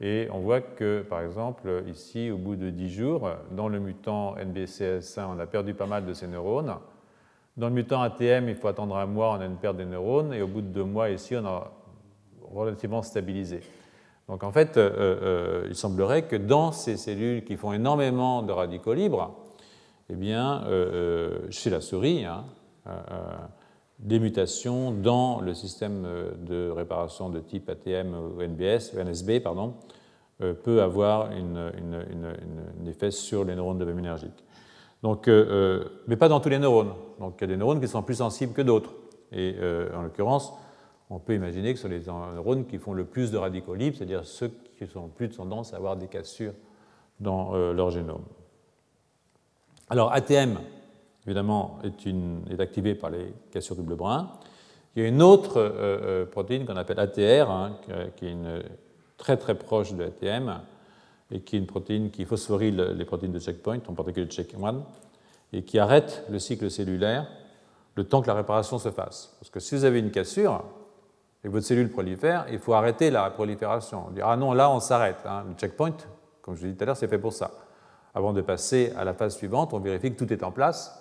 et 0.00 0.26
on 0.32 0.40
voit 0.40 0.60
que, 0.60 1.02
par 1.02 1.20
exemple, 1.20 1.84
ici, 1.86 2.32
au 2.32 2.36
bout 2.36 2.56
de 2.56 2.70
10 2.70 2.90
jours, 2.90 3.30
dans 3.52 3.68
le 3.68 3.78
mutant 3.78 4.34
NBCS1, 4.34 5.26
on 5.36 5.38
a 5.38 5.46
perdu 5.46 5.74
pas 5.74 5.86
mal 5.86 6.04
de 6.04 6.12
ces 6.12 6.26
neurones. 6.26 6.74
Dans 7.56 7.68
le 7.68 7.74
mutant 7.74 8.02
ATM, 8.02 8.48
il 8.48 8.56
faut 8.56 8.66
attendre 8.66 8.96
un 8.96 9.06
mois, 9.06 9.36
on 9.38 9.40
a 9.40 9.46
une 9.46 9.56
perte 9.56 9.76
des 9.76 9.84
neurones, 9.84 10.34
et 10.34 10.42
au 10.42 10.48
bout 10.48 10.62
de 10.62 10.66
deux 10.66 10.82
mois, 10.82 11.10
ici, 11.10 11.36
on 11.36 11.46
a 11.46 11.70
relativement 12.50 13.02
stabilisé. 13.02 13.60
Donc 14.28 14.44
en 14.44 14.52
fait, 14.52 14.76
euh, 14.76 14.90
euh, 14.96 15.66
il 15.68 15.74
semblerait 15.74 16.22
que 16.22 16.36
dans 16.36 16.72
ces 16.72 16.96
cellules 16.96 17.44
qui 17.44 17.56
font 17.56 17.72
énormément 17.72 18.42
de 18.42 18.52
radicaux 18.52 18.94
libres, 18.94 19.34
eh 20.08 20.14
bien, 20.14 20.64
euh, 20.66 21.38
chez 21.50 21.70
la 21.70 21.80
souris, 21.80 22.24
hein, 22.24 22.44
des 23.98 24.18
mutations 24.18 24.90
dans 24.90 25.40
le 25.40 25.54
système 25.54 26.06
de 26.40 26.70
réparation 26.70 27.30
de 27.30 27.38
type 27.40 27.68
ATM 27.68 28.14
ou 28.14 28.42
NBS, 28.42 28.94
NSB, 28.94 29.40
pardon, 29.40 29.74
peut 30.38 30.82
avoir 30.82 31.30
un 31.30 32.88
effet 32.88 33.12
sur 33.12 33.44
les 33.44 33.54
neurones 33.54 33.78
dopaminergiques. 33.78 34.44
Donc, 35.04 35.28
mais 36.08 36.16
pas 36.16 36.28
dans 36.28 36.40
tous 36.40 36.48
les 36.48 36.58
neurones. 36.58 36.94
Donc 37.20 37.34
il 37.38 37.42
y 37.42 37.44
a 37.44 37.46
des 37.46 37.56
neurones 37.56 37.80
qui 37.80 37.86
sont 37.86 38.02
plus 38.02 38.16
sensibles 38.16 38.52
que 38.52 38.62
d'autres. 38.62 38.92
Et 39.30 39.54
en 39.96 40.02
l'occurrence, 40.02 40.52
on 41.12 41.18
peut 41.18 41.34
imaginer 41.34 41.72
que 41.74 41.78
ce 41.78 41.82
sont 41.82 41.88
les 41.88 42.34
neurones 42.34 42.66
qui 42.66 42.78
font 42.78 42.94
le 42.94 43.04
plus 43.04 43.30
de 43.30 43.36
radicaux 43.36 43.74
libres, 43.74 43.96
c'est-à-dire 43.96 44.24
ceux 44.24 44.50
qui 44.78 44.96
ont 44.96 45.08
plus 45.08 45.28
de 45.28 45.34
tendance 45.34 45.74
à 45.74 45.76
avoir 45.76 45.96
des 45.96 46.08
cassures 46.08 46.54
dans 47.20 47.54
euh, 47.54 47.74
leur 47.74 47.90
génome. 47.90 48.24
Alors 49.90 50.12
ATM, 50.12 50.58
évidemment, 51.26 51.78
est, 51.84 52.06
une, 52.06 52.42
est 52.50 52.60
activé 52.60 52.94
par 52.94 53.10
les 53.10 53.34
cassures 53.50 53.76
double 53.76 53.94
brun. 53.94 54.30
Il 54.96 55.02
y 55.02 55.04
a 55.04 55.08
une 55.08 55.20
autre 55.20 55.58
euh, 55.58 56.22
euh, 56.22 56.24
protéine 56.24 56.64
qu'on 56.64 56.76
appelle 56.76 56.98
ATR, 56.98 57.50
hein, 57.50 57.76
qui 58.16 58.26
est 58.26 58.36
très 59.18 59.36
très 59.36 59.54
proche 59.54 59.92
de 59.92 60.04
ATM, 60.04 60.60
et 61.30 61.40
qui 61.40 61.56
est 61.56 61.58
une 61.58 61.66
protéine 61.66 62.10
qui 62.10 62.24
phosphoryle 62.24 62.94
les 62.96 63.04
protéines 63.04 63.32
de 63.32 63.38
checkpoint, 63.38 63.80
en 63.86 63.92
particulier 63.92 64.26
le 64.26 64.32
check1, 64.32 64.80
et 65.52 65.62
qui 65.62 65.78
arrête 65.78 66.24
le 66.30 66.38
cycle 66.38 66.70
cellulaire 66.70 67.26
le 67.94 68.04
temps 68.04 68.22
que 68.22 68.28
la 68.28 68.34
réparation 68.34 68.78
se 68.78 68.90
fasse. 68.90 69.36
Parce 69.38 69.50
que 69.50 69.60
si 69.60 69.74
vous 69.74 69.84
avez 69.84 69.98
une 69.98 70.10
cassure, 70.10 70.64
et 71.44 71.48
votre 71.48 71.66
cellule 71.66 71.90
prolifère, 71.90 72.46
il 72.50 72.58
faut 72.58 72.72
arrêter 72.72 73.10
la 73.10 73.28
prolifération. 73.30 74.10
Dire, 74.10 74.28
ah 74.28 74.36
non, 74.36 74.52
là, 74.52 74.70
on 74.70 74.78
s'arrête. 74.78 75.18
Hein. 75.26 75.44
Le 75.48 75.54
checkpoint, 75.54 75.96
comme 76.40 76.54
je 76.56 76.62
l'ai 76.62 76.72
dit 76.72 76.76
tout 76.76 76.84
à 76.84 76.86
l'heure, 76.86 76.96
c'est 76.96 77.08
fait 77.08 77.18
pour 77.18 77.32
ça. 77.32 77.50
Avant 78.14 78.32
de 78.32 78.42
passer 78.42 78.92
à 78.96 79.04
la 79.04 79.14
phase 79.14 79.36
suivante, 79.36 79.72
on 79.72 79.80
vérifie 79.80 80.12
que 80.12 80.18
tout 80.18 80.32
est 80.32 80.44
en 80.44 80.52
place. 80.52 80.98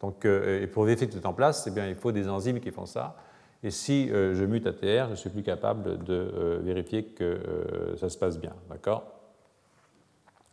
Donc, 0.00 0.24
euh, 0.24 0.62
et 0.62 0.66
pour 0.66 0.84
vérifier 0.84 1.08
que 1.08 1.12
tout 1.12 1.18
est 1.18 1.26
en 1.26 1.32
place, 1.32 1.66
eh 1.66 1.70
bien, 1.70 1.88
il 1.88 1.94
faut 1.94 2.12
des 2.12 2.28
enzymes 2.28 2.60
qui 2.60 2.70
font 2.70 2.86
ça. 2.86 3.16
Et 3.62 3.70
si 3.70 4.10
euh, 4.10 4.34
je 4.34 4.44
mute 4.44 4.66
ATR, 4.66 5.10
je 5.10 5.14
suis 5.16 5.30
plus 5.30 5.42
capable 5.42 6.02
de 6.04 6.14
euh, 6.14 6.60
vérifier 6.62 7.04
que 7.04 7.94
ça 7.98 8.08
se 8.08 8.16
passe 8.16 8.38
bien. 8.38 8.54
D'accord? 8.68 9.04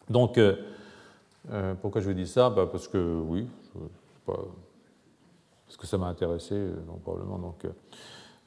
Donc, 0.09 0.39
pourquoi 1.81 2.01
je 2.01 2.07
vous 2.07 2.13
dis 2.13 2.27
ça? 2.27 2.49
Bah, 2.49 2.67
Parce 2.71 2.87
que 2.87 2.97
oui, 2.97 3.47
parce 4.25 5.77
que 5.77 5.85
ça 5.85 5.97
m'a 5.97 6.07
intéressé, 6.07 6.69
probablement. 7.03 7.37
Donc, 7.37 7.65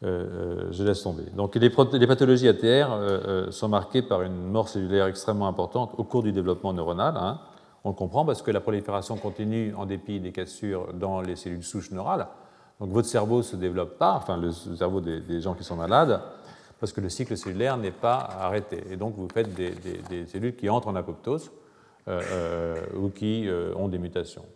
je 0.03 0.83
laisse 0.83 1.03
tomber. 1.03 1.25
Donc 1.35 1.55
les, 1.57 1.71
pathologies 1.71 2.49
ATR 2.49 2.65
euh, 2.65 3.51
sont 3.51 3.69
marquées 3.69 4.03
par 4.03 4.23
une 4.23 4.51
mort 4.51 4.69
cellulaire 4.69 5.07
extrêmement 5.07 5.47
importante 5.47 5.93
au 5.99 6.05
cours 6.05 6.23
du 6.23 6.33
développement 6.33 6.73
neuronal. 6.73 7.15
Hein. 7.17 7.41
On 7.85 7.91
le 7.91 7.95
comprend 7.95 8.25
parce 8.25 8.43
que 8.43 8.51
la 8.51 8.61
prolifération 8.61 9.17
continue 9.17 9.75
en 9.77 9.87
dépit 9.87 10.21
des 10.21 10.33
cassures 10.33 10.93
dans 10.95 11.21
les 11.21 11.37
cellules 11.37 11.65
souches 11.65 11.91
neurales. 11.91 12.29
Donc 12.81 12.91
votre 12.91 13.09
cerveau 13.09 13.39
ne 13.39 13.43
se 13.43 13.57
développe 13.57 13.99
pas, 13.99 14.15
enfin 14.15 14.39
le 14.39 14.53
cerveau 14.53 15.03
des, 15.03 15.41
gens 15.43 15.55
qui 15.55 15.65
sont 15.65 15.77
malades, 15.77 16.21
parce 16.79 16.93
que 16.93 17.03
le 17.03 17.11
cycle 17.11 17.37
cellulaire 17.37 17.77
n'est 17.77 17.91
pas 17.91 18.17
arrêté. 18.17 18.83
Et 18.91 18.97
donc 18.97 19.15
vous 19.17 19.29
faites 19.29 19.53
des, 19.55 20.27
cellules 20.27 20.57
qui 20.57 20.71
entrent 20.71 20.89
en 20.89 20.97
apoptose 20.97 21.51
ou 22.09 23.11
qui 23.11 23.49
ont 23.77 23.89
des 23.89 23.99
mutations. 23.99 24.47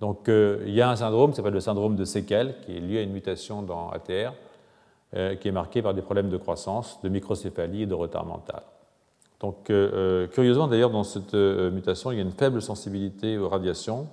Donc 0.00 0.28
il 0.28 0.70
y 0.70 0.80
a 0.80 0.88
un 0.88 0.96
syndrome 0.96 1.30
qui 1.30 1.36
s'appelle 1.36 1.52
le 1.52 1.60
syndrome 1.60 1.96
de 1.96 2.04
séquelles, 2.04 2.54
qui 2.64 2.76
est 2.76 2.80
lié 2.80 2.98
à 2.98 3.02
une 3.02 3.12
mutation 3.12 3.62
dans 3.62 3.90
ATR, 3.90 4.10
euh, 4.10 4.30
qui 5.12 5.48
est 5.48 5.52
marqué 5.52 5.80
par 5.80 5.94
des 5.94 6.02
problèmes 6.02 6.28
de 6.28 6.36
croissance, 6.36 7.00
de 7.02 7.08
microcéphalie 7.08 7.82
et 7.82 7.86
de 7.86 7.94
retard 7.94 8.26
mental. 8.26 8.62
Donc, 9.40 9.70
euh, 9.70 9.90
euh, 9.92 10.26
curieusement 10.26 10.66
d'ailleurs, 10.66 10.90
dans 10.90 11.04
cette 11.04 11.34
mutation, 11.34 12.10
il 12.10 12.16
y 12.16 12.18
a 12.18 12.24
une 12.24 12.32
faible 12.32 12.60
sensibilité 12.60 13.38
aux 13.38 13.48
radiations 13.48 14.08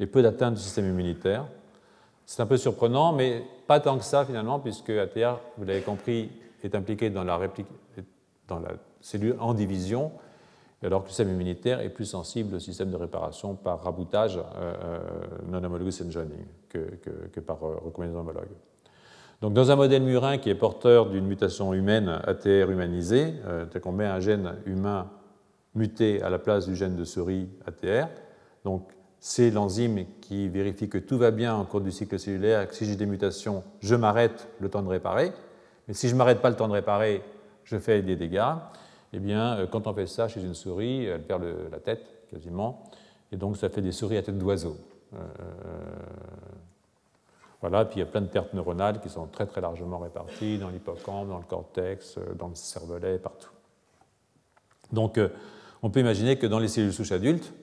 et 0.00 0.06
peu 0.06 0.22
d'atteinte 0.22 0.54
du 0.54 0.60
système 0.60 0.86
immunitaire. 0.86 1.46
C'est 2.26 2.42
un 2.42 2.46
peu 2.46 2.56
surprenant, 2.56 3.12
mais 3.12 3.44
pas 3.66 3.80
tant 3.80 3.98
que 3.98 4.04
ça 4.04 4.24
finalement, 4.24 4.58
puisque 4.58 4.90
ATR, 4.90 5.38
vous 5.58 5.64
l'avez 5.64 5.82
compris, 5.82 6.30
est 6.62 6.74
impliqué 6.74 7.10
dans 7.10 7.24
la, 7.24 7.38
cellule 9.00 9.36
en 9.38 9.52
division, 9.52 10.10
alors 10.82 11.02
que 11.02 11.06
le 11.06 11.10
système 11.10 11.30
immunitaire 11.30 11.80
est 11.80 11.90
plus 11.90 12.06
sensible 12.06 12.56
au 12.56 12.58
système 12.58 12.90
de 12.90 12.96
réparation 12.96 13.54
par 13.54 13.82
raboutage 13.82 14.40
non 15.46 15.62
homologous 15.62 16.02
enjoining 16.02 16.46
que, 16.68 16.78
que, 16.78 17.10
que 17.32 17.40
par 17.40 17.60
recombinaison 17.60 18.20
homologue. 18.20 18.48
Donc, 19.40 19.52
dans 19.52 19.70
un 19.70 19.76
modèle 19.76 20.02
murin 20.02 20.38
qui 20.38 20.50
est 20.50 20.54
porteur 20.54 21.10
d'une 21.10 21.26
mutation 21.26 21.74
humaine 21.74 22.20
ATR 22.24 22.70
humanisée, 22.70 23.34
euh, 23.46 23.66
qu'on 23.66 23.92
met 23.92 24.06
un 24.06 24.20
gène 24.20 24.54
humain 24.66 25.10
muté 25.74 26.22
à 26.22 26.30
la 26.30 26.38
place 26.38 26.66
du 26.66 26.76
gène 26.76 26.96
de 26.96 27.04
souris 27.04 27.48
ATR, 27.66 28.08
donc 28.64 28.88
c'est 29.18 29.50
l'enzyme 29.50 30.04
qui 30.20 30.48
vérifie 30.48 30.88
que 30.88 30.98
tout 30.98 31.18
va 31.18 31.30
bien 31.30 31.54
en 31.54 31.64
cours 31.64 31.80
du 31.80 31.90
cycle 31.90 32.18
cellulaire, 32.18 32.68
que 32.68 32.74
si 32.74 32.84
j'ai 32.84 32.96
des 32.96 33.06
mutations, 33.06 33.64
je 33.80 33.94
m'arrête 33.94 34.48
le 34.60 34.68
temps 34.68 34.82
de 34.82 34.88
réparer. 34.88 35.32
Mais 35.88 35.94
si 35.94 36.08
je 36.08 36.12
ne 36.14 36.18
m'arrête 36.18 36.40
pas 36.40 36.50
le 36.50 36.56
temps 36.56 36.68
de 36.68 36.72
réparer, 36.72 37.22
je 37.64 37.76
fais 37.78 38.02
des 38.02 38.16
dégâts. 38.16 38.52
eh 39.12 39.18
bien, 39.18 39.66
quand 39.70 39.86
on 39.86 39.94
fait 39.94 40.06
ça 40.06 40.28
chez 40.28 40.42
une 40.42 40.54
souris, 40.54 41.06
elle 41.06 41.22
perd 41.22 41.44
la 41.70 41.80
tête 41.80 42.06
quasiment, 42.30 42.84
et 43.32 43.36
donc 43.36 43.56
ça 43.56 43.68
fait 43.68 43.82
des 43.82 43.92
souris 43.92 44.16
à 44.16 44.22
tête 44.22 44.38
d'oiseau. 44.38 44.76
Voilà, 47.64 47.86
puis 47.86 47.96
il 47.96 48.00
y 48.00 48.02
a 48.02 48.06
plein 48.06 48.20
de 48.20 48.26
pertes 48.26 48.52
neuronales 48.52 49.00
qui 49.00 49.08
sont 49.08 49.26
très 49.26 49.46
très 49.46 49.62
largement 49.62 49.98
réparties 49.98 50.58
dans 50.58 50.68
l'hippocampe, 50.68 51.30
dans 51.30 51.38
le 51.38 51.44
cortex, 51.44 52.18
dans 52.38 52.48
le 52.48 52.54
cervelet, 52.54 53.18
partout. 53.18 53.48
Donc 54.92 55.18
on 55.82 55.88
peut 55.88 56.00
imaginer 56.00 56.36
que 56.36 56.46
dans 56.46 56.58
les 56.58 56.68
cellules 56.68 56.92
souches 56.92 57.12
adultes, 57.12 57.54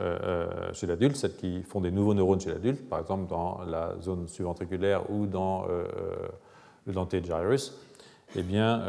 euh, 0.00 0.18
euh, 0.22 0.72
chez 0.72 0.86
l'adulte, 0.86 1.16
celles 1.16 1.36
qui 1.36 1.62
font 1.64 1.82
des 1.82 1.90
nouveaux 1.90 2.14
neurones 2.14 2.40
chez 2.40 2.48
l'adulte, 2.48 2.88
par 2.88 2.98
exemple 2.98 3.28
dans 3.28 3.60
la 3.66 3.94
zone 4.00 4.26
subventriculaire 4.26 5.10
ou 5.10 5.26
dans 5.26 5.66
euh, 5.68 5.84
le 6.86 6.94
denté 6.94 7.20
de 7.20 7.26
gyrus, 7.26 7.74
eh 8.36 8.42
bien, 8.42 8.84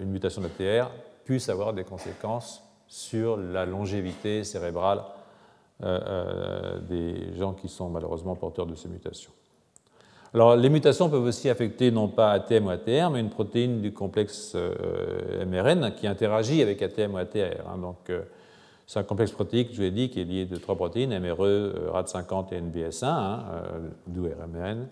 une 0.00 0.10
mutation 0.10 0.42
d'ATR 0.42 0.90
puisse 1.24 1.48
avoir 1.48 1.72
des 1.72 1.84
conséquences 1.84 2.64
sur 2.88 3.36
la 3.36 3.64
longévité 3.64 4.42
cérébrale 4.42 5.04
des 5.80 7.32
gens 7.36 7.54
qui 7.54 7.68
sont 7.68 7.88
malheureusement 7.88 8.34
porteurs 8.34 8.66
de 8.66 8.74
ces 8.74 8.88
mutations. 8.88 9.32
Alors, 10.34 10.56
les 10.56 10.68
mutations 10.68 11.08
peuvent 11.08 11.24
aussi 11.24 11.48
affecter 11.48 11.90
non 11.90 12.08
pas 12.08 12.32
ATM 12.32 12.66
ou 12.66 12.70
ATR, 12.70 13.10
mais 13.10 13.20
une 13.20 13.30
protéine 13.30 13.80
du 13.80 13.92
complexe 13.92 14.54
MRN 15.46 15.94
qui 15.96 16.06
interagit 16.06 16.60
avec 16.60 16.82
ATM 16.82 17.14
ou 17.14 17.16
ATR. 17.16 17.66
Hein. 17.66 17.78
donc, 17.78 18.10
c'est 18.88 18.98
un 18.98 19.02
complexe 19.02 19.32
protéique, 19.32 19.68
je 19.72 19.76
vous 19.76 19.82
l'ai 19.82 19.90
dit, 19.90 20.08
qui 20.08 20.18
est 20.22 20.24
lié 20.24 20.46
de 20.46 20.56
trois 20.56 20.74
protéines, 20.74 21.10
MRE, 21.20 21.42
euh, 21.42 21.90
RAD50 21.92 22.54
et 22.54 22.60
NBS1, 22.62 23.04
hein, 23.04 23.44
euh, 23.50 23.88
d'où 24.06 24.24
RMN. 24.24 24.88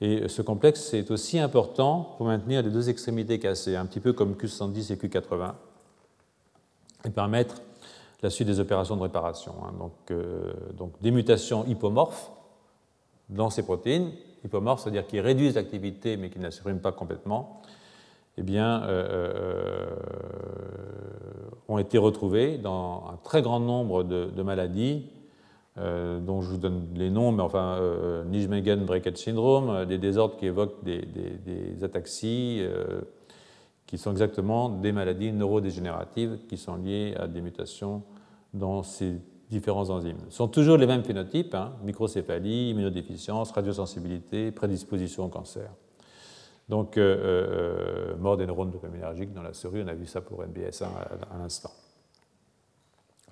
Et 0.00 0.28
ce 0.28 0.40
complexe 0.40 0.94
est 0.94 1.10
aussi 1.10 1.40
important 1.40 2.14
pour 2.16 2.26
maintenir 2.26 2.62
les 2.62 2.70
deux 2.70 2.88
extrémités 2.88 3.40
cassées, 3.40 3.74
un 3.74 3.86
petit 3.86 3.98
peu 3.98 4.12
comme 4.12 4.34
Q70 4.34 4.92
et 4.92 4.96
Q80, 4.96 5.52
et 7.06 7.10
permettre 7.10 7.56
la 8.22 8.30
suite 8.30 8.46
des 8.46 8.60
opérations 8.60 8.96
de 8.96 9.02
réparation. 9.02 9.54
Hein. 9.64 9.90
Euh, 10.12 10.52
donc, 10.74 10.92
des 11.00 11.10
mutations 11.10 11.66
hypomorphes 11.66 12.30
dans 13.30 13.50
ces 13.50 13.64
protéines, 13.64 14.12
c'est-à-dire 14.50 15.06
qui 15.06 15.20
réduisent 15.20 15.54
l'activité 15.56 16.16
mais 16.16 16.30
qui 16.30 16.38
ne 16.38 16.44
la 16.44 16.50
suppriment 16.50 16.80
pas 16.80 16.92
complètement, 16.92 17.62
eh 18.38 18.42
bien, 18.42 18.82
euh, 18.84 19.08
euh, 19.10 19.96
ont 21.66 21.78
été 21.78 21.98
retrouvés 21.98 22.56
dans 22.56 23.04
un 23.12 23.16
très 23.24 23.42
grand 23.42 23.58
nombre 23.58 24.04
de, 24.04 24.42
maladies, 24.42 25.06
euh, 25.76 26.20
dont 26.20 26.40
je 26.40 26.50
vous 26.50 26.56
donne 26.56 26.86
les 26.94 27.10
noms, 27.10 27.32
mais 27.32 27.42
enfin, 27.42 27.80
Nijmegen 28.26 28.84
Breakage 28.84 29.16
Syndrome, 29.16 29.84
des 29.86 29.98
désordres 29.98 30.36
qui 30.36 30.46
évoquent 30.46 30.84
des 30.84 31.82
ataxies, 31.82 32.62
qui 33.88 33.98
sont 33.98 34.12
exactement 34.12 34.68
des 34.68 34.92
maladies 34.92 35.32
neurodégénératives 35.32 36.38
qui 36.48 36.58
sont 36.58 36.76
liées 36.76 37.14
à 37.18 37.26
des 37.26 37.40
mutations 37.40 38.02
dans 38.54 38.82
ces 38.82 39.16
différents 39.50 39.90
enzymes. 39.90 40.18
Ce 40.28 40.36
sont 40.36 40.48
toujours 40.48 40.76
les 40.76 40.86
mêmes 40.86 41.04
phénotypes, 41.04 41.54
hein, 41.54 41.72
microcéphalie, 41.82 42.70
immunodéficience, 42.70 43.50
radiosensibilité, 43.52 44.50
prédisposition 44.50 45.24
au 45.24 45.28
cancer. 45.28 45.70
Donc, 46.68 46.98
euh, 46.98 48.12
euh, 48.12 48.16
mort 48.18 48.36
des 48.36 48.46
neurones 48.46 48.70
dopaminergiques 48.70 49.32
dans 49.32 49.42
la 49.42 49.54
souris, 49.54 49.82
on 49.84 49.88
a 49.88 49.94
vu 49.94 50.06
ça 50.06 50.20
pour 50.20 50.42
NBS1 50.42 50.84
à, 50.84 51.38
l'instant. 51.38 51.70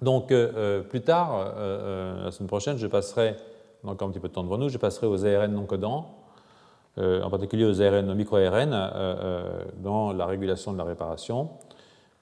Donc, 0.00 0.32
euh, 0.32 0.82
plus 0.82 1.02
tard, 1.02 1.54
la 2.24 2.30
semaine 2.30 2.48
prochaine, 2.48 2.78
je 2.78 2.86
passerai, 2.86 3.36
on 3.84 3.88
a 3.88 3.92
encore 3.92 4.08
un 4.08 4.10
petit 4.10 4.20
peu 4.20 4.28
de 4.28 4.32
temps 4.32 4.44
devant 4.44 4.58
nous, 4.58 4.68
je 4.70 4.78
passerai 4.78 5.06
aux 5.06 5.24
ARN 5.26 5.52
non 5.52 5.66
codants, 5.66 6.14
en 6.98 7.28
particulier 7.28 7.66
aux 7.66 7.82
ARN, 7.82 8.14
micro-ARN, 8.14 8.70
dans 9.82 10.14
la 10.14 10.24
régulation 10.24 10.72
de 10.72 10.78
la 10.78 10.84
réparation. 10.84 11.50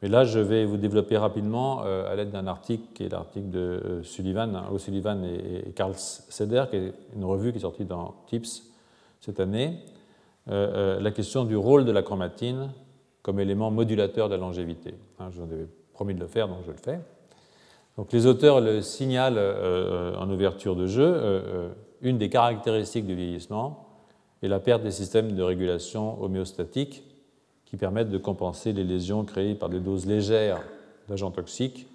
Mais 0.05 0.11
là, 0.11 0.25
je 0.25 0.39
vais 0.39 0.67
vous 0.67 0.77
développer 0.77 1.17
rapidement 1.17 1.81
à 1.81 2.15
l'aide 2.15 2.29
d'un 2.29 2.47
article 2.47 2.85
qui 2.93 3.05
est 3.05 3.09
l'article 3.09 3.49
de 3.49 4.01
Sullivan, 4.03 4.55
hein, 4.55 4.67
O'Sullivan 4.71 5.25
et, 5.25 5.67
et 5.67 5.73
Carl 5.73 5.95
Seder, 5.95 6.65
qui 6.69 6.77
est 6.77 6.93
une 7.17 7.25
revue 7.25 7.53
qui 7.53 7.57
est 7.57 7.63
sortie 7.63 7.87
dans 7.87 8.15
TIPS 8.27 8.65
cette 9.23 9.41
année, 9.41 9.79
euh, 10.51 10.99
euh, 10.99 11.01
la 11.01 11.11
question 11.11 11.45
du 11.45 11.57
rôle 11.57 11.87
de 11.87 11.91
la 11.91 12.03
chromatine 12.03 12.71
comme 13.23 13.41
élément 13.41 13.71
modulateur 13.71 14.29
de 14.29 14.35
la 14.35 14.41
longévité. 14.43 14.93
Hein, 15.19 15.29
je 15.31 15.41
vous 15.41 15.51
avais 15.51 15.67
promis 15.95 16.15
de 16.15 16.21
le 16.21 16.27
faire, 16.27 16.49
donc 16.49 16.59
je 16.67 16.73
le 16.73 16.77
fais. 16.77 17.01
Donc, 17.97 18.13
les 18.13 18.27
auteurs 18.27 18.61
le 18.61 18.83
signalent 18.83 19.39
euh, 19.39 20.15
en 20.19 20.29
ouverture 20.29 20.77
de 20.77 20.87
jeu. 20.87 21.73
une 22.03 22.19
des 22.19 22.29
caractéristiques 22.29 23.07
du 23.07 23.15
vieillissement 23.15 23.89
est 24.43 24.49
la 24.49 24.61
perte 24.61 24.83
des 24.83 24.91
systèmes 24.91 25.33
de 25.35 25.43
régulation 25.43 26.23
homéostatiques 26.23 27.05
qui 27.75 27.79
permettent 27.79 28.11
de 28.11 28.19
compenser 28.19 28.73
les 28.73 28.85
lésions 28.85 29.25
créées 29.25 29.57
par 29.57 29.69
des 29.69 29.81
doses 29.81 30.07
légères 30.07 30.63
d'agents 31.09 31.33
toxiques, 31.33 31.89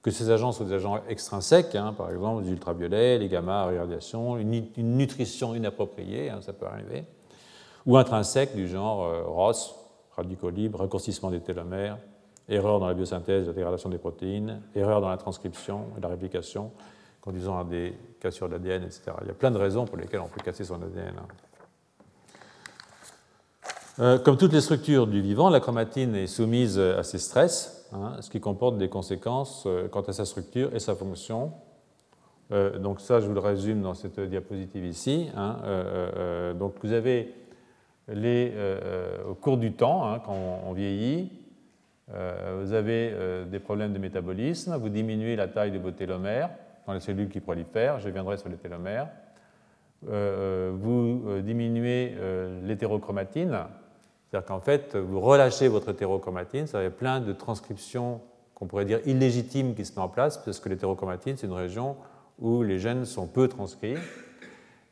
que 0.00 0.10
ces 0.10 0.30
agents 0.30 0.50
soient 0.50 0.64
des 0.64 0.72
agents 0.72 1.00
extrinsèques, 1.10 1.74
hein, 1.74 1.92
par 1.92 2.10
exemple 2.10 2.44
les 2.44 2.52
ultraviolets, 2.52 3.18
les 3.18 3.28
gamma, 3.28 3.70
la 3.70 3.80
radiation, 3.80 4.38
une, 4.38 4.64
nutrition 4.78 5.54
inappropriée, 5.54 6.30
hein, 6.30 6.38
ça 6.40 6.54
peut 6.54 6.64
arriver, 6.64 7.04
ou 7.84 7.98
intrinsèques 7.98 8.56
du 8.56 8.66
genre 8.66 9.04
euh, 9.04 9.24
ROS, 9.24 9.74
radicaux 10.16 10.48
libres, 10.48 10.78
raccourcissement 10.78 11.30
des 11.30 11.40
télomères, 11.40 11.98
erreur 12.48 12.80
dans 12.80 12.86
la 12.86 12.94
biosynthèse 12.94 13.46
la 13.46 13.52
dégradation 13.52 13.90
des 13.90 13.98
protéines, 13.98 14.62
erreur 14.74 15.02
dans 15.02 15.10
la 15.10 15.18
transcription 15.18 15.88
et 15.98 16.00
la 16.00 16.08
réplication, 16.08 16.70
conduisant 17.20 17.58
à 17.58 17.64
des 17.64 17.92
cassures 18.20 18.48
d'ADN, 18.48 18.84
etc. 18.84 19.02
Il 19.20 19.26
y 19.26 19.30
a 19.30 19.34
plein 19.34 19.50
de 19.50 19.58
raisons 19.58 19.84
pour 19.84 19.98
lesquelles 19.98 20.20
on 20.20 20.28
peut 20.28 20.40
casser 20.42 20.64
son 20.64 20.76
ADN. 20.76 21.12
Hein. 21.18 21.26
Euh, 23.98 24.18
comme 24.18 24.36
toutes 24.36 24.52
les 24.52 24.60
structures 24.60 25.06
du 25.06 25.20
vivant, 25.22 25.48
la 25.48 25.60
chromatine 25.60 26.14
est 26.14 26.26
soumise 26.26 26.78
à 26.78 27.02
ces 27.02 27.18
stress, 27.18 27.88
hein, 27.92 28.16
ce 28.20 28.28
qui 28.28 28.40
comporte 28.40 28.76
des 28.76 28.88
conséquences 28.88 29.64
euh, 29.66 29.88
quant 29.88 30.02
à 30.02 30.12
sa 30.12 30.24
structure 30.24 30.74
et 30.74 30.80
sa 30.80 30.94
fonction. 30.94 31.52
donc 32.50 33.00
ça, 33.00 33.20
je 33.20 33.26
vous 33.26 33.34
le 33.34 33.40
résume 33.40 33.82
dans 33.82 33.94
cette 33.94 34.20
diapositive 34.20 34.84
ici. 34.84 35.28
Hein. 35.34 35.56
donc 36.54 36.74
vous 36.82 36.92
avez 36.92 37.34
les, 38.08 38.52
euh, 38.54 38.80
euh, 38.82 39.30
au 39.30 39.34
cours 39.34 39.58
du 39.58 39.72
temps, 39.72 40.08
hein, 40.08 40.20
quand 40.24 40.36
on, 40.66 40.72
vieillit, 40.72 41.32
euh, 42.14 42.62
vous 42.62 42.72
avez 42.72 43.12
des 43.50 43.58
problèmes 43.58 43.92
de 43.92 43.98
métabolisme, 43.98 44.76
vous 44.76 44.88
diminuez 44.88 45.36
la 45.36 45.48
taille 45.48 45.72
de 45.72 45.78
vos 45.78 45.90
télomères 45.90 46.50
dans 46.86 46.92
les 46.92 47.00
cellules 47.00 47.28
qui 47.28 47.40
prolifèrent, 47.40 47.98
je 47.98 48.08
viendrai 48.08 48.36
sur 48.36 48.48
les 48.48 48.56
télomères, 48.56 49.08
vous 50.02 51.40
diminuez 51.42 52.14
l'hétérochromatine, 52.62 53.58
c'est-à-dire 54.30 54.46
qu'en 54.46 54.60
fait, 54.60 54.96
vous 54.96 55.20
relâchez 55.20 55.68
votre 55.68 55.90
hétérochromatine, 55.90 56.66
ça 56.66 56.78
avez 56.78 56.90
plein 56.90 57.20
de 57.20 57.32
transcriptions 57.32 58.20
qu'on 58.54 58.66
pourrait 58.66 58.84
dire 58.84 59.00
illégitimes 59.06 59.74
qui 59.74 59.84
se 59.84 59.92
mettent 59.92 59.98
en 59.98 60.08
place, 60.08 60.38
parce 60.38 60.60
que 60.60 60.68
l'hétérochromatine, 60.68 61.36
c'est 61.36 61.46
une 61.46 61.52
région 61.52 61.96
où 62.38 62.62
les 62.62 62.78
gènes 62.78 63.04
sont 63.04 63.26
peu 63.26 63.48
transcrits, 63.48 63.96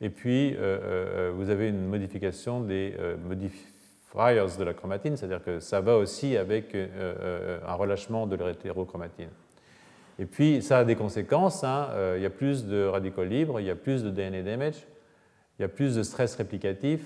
et 0.01 0.09
puis, 0.09 0.53
euh, 0.53 0.57
euh, 0.59 1.31
vous 1.33 1.49
avez 1.49 1.69
une 1.69 1.87
modification 1.87 2.61
des 2.61 2.95
euh, 2.99 3.15
modifiers 3.17 3.71
de 4.15 4.63
la 4.63 4.73
chromatine, 4.73 5.17
c'est-à-dire 5.17 5.43
que 5.43 5.59
ça 5.59 5.81
va 5.81 5.97
aussi 5.97 6.37
avec 6.37 6.73
un 6.73 7.73
relâchement 7.73 8.27
de 8.27 8.37
l'hétérochromatine. 8.37 9.27
Et 10.19 10.25
puis, 10.25 10.61
ça 10.61 10.77
a 10.77 10.85
des 10.85 10.95
conséquences. 10.95 11.65
Hein. 11.65 11.89
il 12.15 12.21
y 12.21 12.25
a 12.25 12.29
plus 12.29 12.65
de 12.65 12.85
radicaux 12.85 13.25
libres, 13.25 13.59
il 13.59 13.65
y 13.65 13.69
a 13.69 13.75
plus 13.75 14.05
de 14.05 14.09
DNA 14.09 14.41
damage, 14.41 14.87
il 15.59 15.63
y 15.63 15.65
a 15.65 15.67
plus 15.67 15.97
de 15.97 16.03
stress 16.03 16.33
réplicatif, 16.35 17.01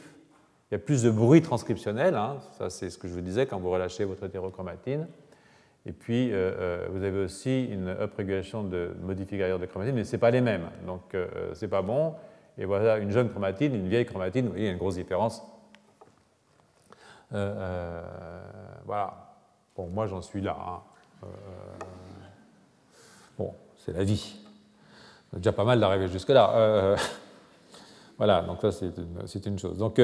il 0.69 0.73
y 0.73 0.75
a 0.75 0.79
plus 0.79 1.03
de 1.03 1.09
bruit 1.09 1.41
transcriptionnel. 1.41 2.15
Hein. 2.15 2.37
ça, 2.57 2.69
c'est 2.69 2.89
ce 2.89 2.97
que 2.97 3.07
je 3.07 3.13
vous 3.13 3.21
disais 3.21 3.45
quand 3.45 3.59
vous 3.59 3.71
relâchez 3.71 4.05
votre 4.05 4.25
hétérochromatine. 4.25 5.07
Et 5.85 5.93
puis, 5.93 6.29
vous 6.29 7.03
avez 7.03 7.23
aussi 7.23 7.65
une 7.65 7.95
uprégulation 8.03 8.63
de 8.63 8.91
modificateurs 9.01 9.57
de 9.57 9.65
chromatine, 9.65 9.95
mais 9.95 10.03
ce 10.03 10.11
n'est 10.11 10.19
pas 10.19 10.29
les 10.29 10.41
mêmes. 10.41 10.69
Donc, 10.85 11.01
ce 11.13 11.65
n'est 11.65 11.69
pas 11.69 11.81
bon. 11.81 12.13
Et 12.59 12.65
voilà 12.65 12.97
une 12.97 13.09
jeune 13.09 13.29
chromatine, 13.29 13.73
une 13.73 13.87
vieille 13.87 14.05
chromatine, 14.05 14.45
vous 14.45 14.51
voyez, 14.51 14.65
il 14.65 14.67
y 14.67 14.69
a 14.69 14.73
une 14.73 14.77
grosse 14.77 14.95
différence. 14.95 15.41
Euh, 17.33 17.53
euh, 17.57 18.01
voilà. 18.85 19.13
Bon, 19.75 19.87
moi 19.87 20.07
j'en 20.07 20.21
suis 20.21 20.41
là. 20.41 20.57
Hein. 20.59 20.81
Euh, 21.23 21.27
bon, 23.37 23.53
c'est 23.77 23.93
la 23.93 24.03
vie. 24.03 24.35
C'est 25.31 25.37
déjà 25.37 25.53
pas 25.53 25.63
mal 25.63 25.79
d'arriver 25.79 26.09
jusque-là. 26.09 26.97
voilà, 28.17 28.41
donc 28.41 28.59
ça 28.61 28.71
c'est 28.73 29.45
une, 29.45 29.57
chose. 29.57 29.77
Donc 29.77 30.01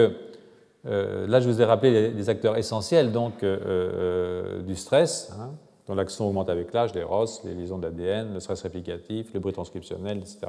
là 0.85 1.39
je 1.39 1.49
vous 1.49 1.61
ai 1.61 1.65
rappelé 1.65 2.11
les, 2.11 2.29
acteurs 2.29 2.57
essentiels 2.57 3.11
donc, 3.11 3.43
du 3.43 4.75
stress, 4.75 5.33
hein, 5.39 5.51
dont 5.87 5.95
l'action 5.95 6.27
augmente 6.27 6.49
avec 6.49 6.73
l'âge, 6.73 6.93
les 6.93 7.03
ROS, 7.03 7.41
les 7.43 7.53
liaisons 7.53 7.77
d'ADN, 7.77 8.33
le 8.33 8.39
stress 8.39 8.61
réplicatif, 8.61 9.33
le 9.33 9.39
bruit 9.39 9.53
transcriptionnel, 9.53 10.17
etc 10.17 10.47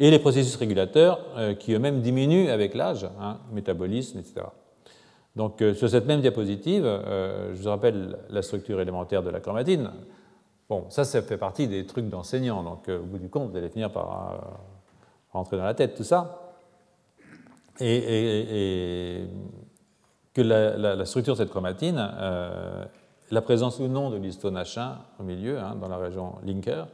et 0.00 0.10
les 0.10 0.18
processus 0.18 0.56
régulateurs 0.56 1.20
euh, 1.36 1.54
qui 1.54 1.74
eux-mêmes 1.74 2.00
diminuent 2.00 2.48
avec 2.48 2.74
l'âge, 2.74 3.06
hein, 3.20 3.38
métabolisme, 3.52 4.18
etc. 4.18 4.46
Donc 5.36 5.60
euh, 5.60 5.74
sur 5.74 5.88
cette 5.90 6.06
même 6.06 6.22
diapositive, 6.22 6.84
euh, 6.86 7.54
je 7.54 7.62
vous 7.62 7.68
rappelle 7.68 8.18
la 8.30 8.42
structure 8.42 8.80
élémentaire 8.80 9.22
de 9.22 9.28
la 9.28 9.40
chromatine. 9.40 9.92
Bon, 10.70 10.86
ça, 10.88 11.04
ça 11.04 11.20
fait 11.20 11.36
partie 11.36 11.68
des 11.68 11.84
trucs 11.84 12.08
d'enseignants, 12.08 12.62
donc 12.62 12.88
au 12.88 13.04
bout 13.04 13.18
du 13.18 13.28
compte, 13.28 13.50
vous 13.50 13.56
allez 13.56 13.68
finir 13.68 13.90
par 13.90 14.60
rentrer 15.32 15.56
dans 15.56 15.64
la 15.64 15.74
tête 15.74 15.96
tout 15.96 16.04
ça. 16.04 16.49
Et, 17.80 19.26
que 20.32 20.42
la, 20.42 21.04
structure 21.04 21.34
de 21.34 21.38
cette 21.38 21.50
chromatine 21.50 21.98
la 23.30 23.42
présence 23.42 23.78
ou 23.78 23.88
non 23.88 24.10
de 24.10 24.16
l'histone 24.16 24.56
H1 24.58 24.96
au 25.18 25.22
milieu, 25.22 25.58
hein, 25.58 25.76
dans 25.80 25.88
la 25.88 25.96
région 25.96 26.34
linker, 26.44 26.88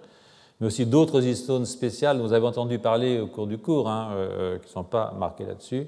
mais 0.61 0.67
aussi 0.67 0.87
d'autres 0.87 1.25
histones 1.25 1.67
spéciales 1.67 2.19
dont 2.19 2.25
vous 2.25 2.33
avez 2.33 2.47
entendu 2.47 2.79
parler 2.79 3.21
au 3.21 3.27
cours 3.27 3.47
du 3.47 3.59
cours, 3.59 3.89
hein, 3.89 4.11
euh, 4.15 4.59
qui 4.59 4.67
ne 4.67 4.71
sont 4.71 4.85
pas 4.85 5.15
marquées 5.19 5.45
là-dessus, 5.45 5.87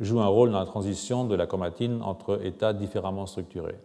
jouent 0.00 0.20
un 0.20 0.26
rôle 0.26 0.50
dans 0.50 0.58
la 0.58 0.66
transition 0.66 1.24
de 1.24 1.34
la 1.34 1.46
chromatine 1.46 2.02
entre 2.02 2.44
états 2.44 2.72
différemment 2.72 3.26
structurés. 3.26 3.78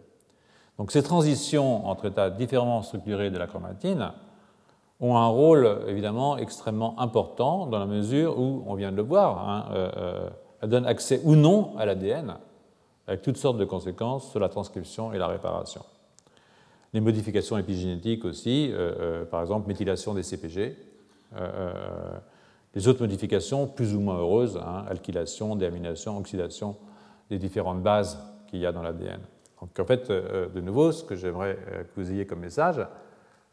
Donc 0.78 0.92
ces 0.92 1.02
transitions 1.02 1.86
entre 1.86 2.06
états 2.06 2.30
différemment 2.30 2.82
structurés 2.82 3.30
de 3.30 3.38
la 3.38 3.46
chromatine 3.46 4.12
ont 5.00 5.16
un 5.16 5.28
rôle 5.28 5.78
évidemment 5.88 6.36
extrêmement 6.36 6.98
important 7.00 7.66
dans 7.66 7.78
la 7.78 7.86
mesure 7.86 8.38
où, 8.38 8.62
on 8.66 8.74
vient 8.74 8.92
de 8.92 8.96
le 8.96 9.02
voir, 9.02 9.48
hein, 9.48 9.68
euh, 9.72 9.90
euh, 9.96 10.28
elles 10.60 10.68
donnent 10.68 10.86
accès 10.86 11.20
ou 11.24 11.36
non 11.36 11.76
à 11.78 11.86
l'ADN, 11.86 12.36
avec 13.06 13.22
toutes 13.22 13.38
sortes 13.38 13.56
de 13.56 13.64
conséquences 13.64 14.30
sur 14.30 14.40
la 14.40 14.50
transcription 14.50 15.12
et 15.12 15.18
la 15.18 15.26
réparation. 15.26 15.82
Les 16.92 17.00
modifications 17.00 17.56
épigénétiques 17.56 18.24
aussi, 18.24 18.70
euh, 18.72 19.24
par 19.24 19.40
exemple 19.40 19.68
méthylation 19.68 20.12
des 20.12 20.22
CPG, 20.22 20.76
les 22.74 22.88
autres 22.88 23.00
modifications 23.00 23.66
plus 23.66 23.94
ou 23.94 24.00
moins 24.00 24.18
heureuses, 24.18 24.56
hein, 24.56 24.84
alkylation, 24.88 25.56
déamination, 25.56 26.18
oxydation 26.18 26.76
des 27.30 27.38
différentes 27.38 27.82
bases 27.82 28.18
qu'il 28.48 28.58
y 28.58 28.66
a 28.66 28.72
dans 28.72 28.82
l'ADN. 28.82 29.20
Donc 29.60 29.78
en 29.78 29.84
fait, 29.84 30.10
de 30.10 30.60
nouveau, 30.60 30.90
ce 30.90 31.04
que 31.04 31.14
j'aimerais 31.14 31.56
que 31.94 32.00
vous 32.00 32.10
ayez 32.10 32.26
comme 32.26 32.40
message, 32.40 32.80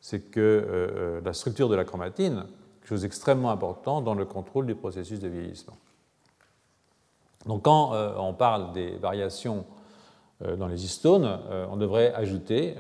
c'est 0.02 0.32
que 0.32 0.40
euh, 0.40 0.68
euh, 0.70 1.22
la 1.24 1.34
structure 1.34 1.70
de 1.70 1.76
la 1.76 1.84
chromatine, 1.84 2.46
chose 2.84 3.02
d'extrêmement 3.02 3.52
important 3.52 4.02
dans 4.02 4.14
le 4.14 4.26
contrôle 4.26 4.66
du 4.66 4.76
processus 4.76 5.20
de 5.20 5.28
vieillissement. 5.28 5.76
Donc 7.46 7.64
quand 7.64 7.94
euh, 7.94 8.14
on 8.18 8.34
parle 8.34 8.72
des 8.74 8.92
variations 8.98 9.66
dans 10.60 10.68
les 10.68 10.86
histones, 10.86 11.40
on 11.72 11.78
devrait 11.78 12.14
ajouter 12.14 12.76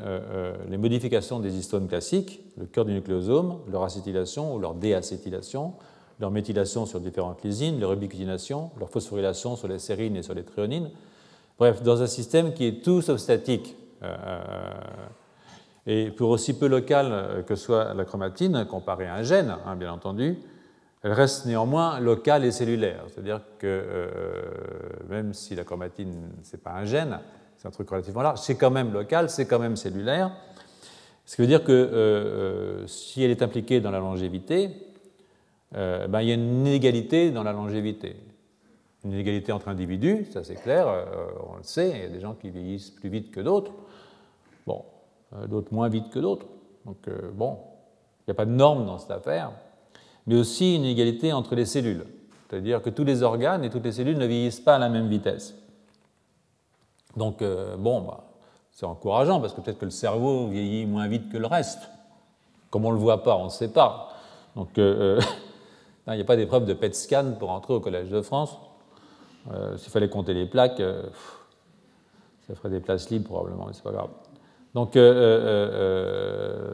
les 0.69 0.77
modifications 0.77 1.39
des 1.39 1.57
histones 1.57 1.87
classiques, 1.87 2.39
le 2.55 2.67
cœur 2.67 2.85
du 2.85 2.93
nucléosome, 2.93 3.61
leur 3.67 3.81
acétylation 3.81 4.53
ou 4.53 4.59
leur 4.59 4.75
déacétylation, 4.75 5.73
leur 6.19 6.29
méthylation 6.29 6.85
sur 6.85 6.99
différentes 6.99 7.43
lysines, 7.43 7.79
leur 7.79 7.93
ubiquitination, 7.93 8.69
leur 8.77 8.91
phosphorylation 8.91 9.55
sur 9.55 9.67
les 9.67 9.79
sérines 9.79 10.15
et 10.15 10.21
sur 10.21 10.35
les 10.35 10.43
tréonines. 10.43 10.91
Bref, 11.57 11.81
dans 11.81 12.03
un 12.03 12.05
système 12.05 12.53
qui 12.53 12.63
est 12.63 12.83
tout 12.83 13.01
sauf 13.01 13.17
statique. 13.17 13.75
Et 15.87 16.11
pour 16.11 16.29
aussi 16.29 16.59
peu 16.59 16.67
locale 16.67 17.43
que 17.47 17.55
soit 17.55 17.93
la 17.93 18.05
chromatine, 18.05 18.65
comparée 18.65 19.07
à 19.07 19.15
un 19.15 19.23
gène, 19.23 19.55
hein, 19.65 19.75
bien 19.75 19.91
entendu, 19.91 20.37
elle 21.03 21.13
reste 21.13 21.45
néanmoins 21.45 21.99
locale 21.99 22.43
et 22.43 22.51
cellulaire. 22.51 23.03
C'est-à-dire 23.07 23.41
que 23.59 23.67
euh, 23.67 24.11
même 25.09 25.33
si 25.33 25.55
la 25.55 25.63
chromatine, 25.63 26.31
ce 26.43 26.55
n'est 26.55 26.61
pas 26.61 26.71
un 26.71 26.85
gène, 26.85 27.19
c'est 27.55 27.67
un 27.67 27.71
truc 27.71 27.89
relativement 27.89 28.21
large, 28.21 28.39
c'est 28.39 28.55
quand 28.55 28.71
même 28.71 28.91
local, 28.91 29.29
c'est 29.29 29.45
quand 29.45 29.59
même 29.59 29.75
cellulaire. 29.75 30.31
Ce 31.25 31.35
qui 31.35 31.41
veut 31.41 31.47
dire 31.47 31.63
que 31.63 31.71
euh, 31.71 31.93
euh, 31.93 32.87
si 32.87 33.23
elle 33.23 33.31
est 33.31 33.41
impliquée 33.41 33.79
dans 33.79 33.91
la 33.91 33.99
longévité, 33.99 34.69
ben, 35.73 36.21
il 36.21 36.29
y 36.29 36.31
a 36.31 36.35
une 36.35 36.65
inégalité 36.65 37.29
dans 37.29 37.43
la 37.43 37.51
longévité. 37.51 38.15
Une 39.03 39.11
inégalité 39.11 39.51
entre 39.51 39.67
individus, 39.67 40.25
ça 40.31 40.43
c'est 40.43 40.55
clair, 40.55 40.87
on 41.51 41.57
le 41.57 41.63
sait, 41.63 41.91
il 41.93 42.01
y 42.01 42.05
a 42.05 42.09
des 42.09 42.21
gens 42.21 42.33
qui 42.33 42.49
vieillissent 42.49 42.89
plus 42.89 43.09
vite 43.09 43.31
que 43.31 43.41
d'autres. 43.41 43.73
Euh, 45.35 45.47
d'autres 45.47 45.73
moins 45.73 45.89
vite 45.89 46.09
que 46.09 46.19
d'autres. 46.19 46.45
Donc, 46.85 46.97
euh, 47.07 47.31
bon, 47.33 47.57
il 48.21 48.29
n'y 48.29 48.31
a 48.31 48.35
pas 48.35 48.45
de 48.45 48.51
norme 48.51 48.85
dans 48.85 48.97
cette 48.97 49.11
affaire, 49.11 49.51
mais 50.25 50.35
aussi 50.35 50.75
une 50.75 50.85
égalité 50.85 51.33
entre 51.33 51.55
les 51.55 51.65
cellules. 51.65 52.05
C'est-à-dire 52.49 52.81
que 52.81 52.89
tous 52.89 53.03
les 53.03 53.23
organes 53.23 53.63
et 53.63 53.69
toutes 53.69 53.83
les 53.83 53.91
cellules 53.91 54.17
ne 54.17 54.25
vieillissent 54.25 54.61
pas 54.61 54.75
à 54.75 54.79
la 54.79 54.89
même 54.89 55.07
vitesse. 55.07 55.55
Donc, 57.17 57.41
euh, 57.41 57.75
bon, 57.75 58.01
bah, 58.01 58.23
c'est 58.71 58.85
encourageant 58.85 59.41
parce 59.41 59.53
que 59.53 59.59
peut-être 59.59 59.79
que 59.79 59.85
le 59.85 59.91
cerveau 59.91 60.47
vieillit 60.47 60.85
moins 60.85 61.07
vite 61.07 61.29
que 61.29 61.37
le 61.37 61.47
reste. 61.47 61.89
Comme 62.69 62.85
on 62.85 62.89
ne 62.89 62.95
le 62.95 63.01
voit 63.01 63.23
pas, 63.23 63.35
on 63.35 63.45
ne 63.45 63.49
sait 63.49 63.71
pas. 63.71 64.13
Donc, 64.55 64.69
il 64.77 65.19
n'y 66.07 66.21
a 66.21 66.25
pas 66.25 66.35
d'épreuve 66.35 66.65
de 66.65 66.73
PET 66.73 66.93
scan 66.93 67.33
pour 67.37 67.49
entrer 67.49 67.73
au 67.73 67.79
Collège 67.79 68.09
de 68.09 68.21
France. 68.21 68.57
S'il 69.77 69.91
fallait 69.91 70.09
compter 70.09 70.33
les 70.33 70.45
plaques, 70.45 70.81
ça 72.45 72.55
ferait 72.55 72.69
des 72.69 72.81
places 72.81 73.09
libres 73.09 73.29
probablement, 73.29 73.65
mais 73.65 73.73
c'est 73.73 73.83
pas 73.83 73.91
grave. 73.91 74.09
Donc, 74.77 74.95
euh, 74.95 75.11
euh, 75.11 75.69
euh, 75.73 76.73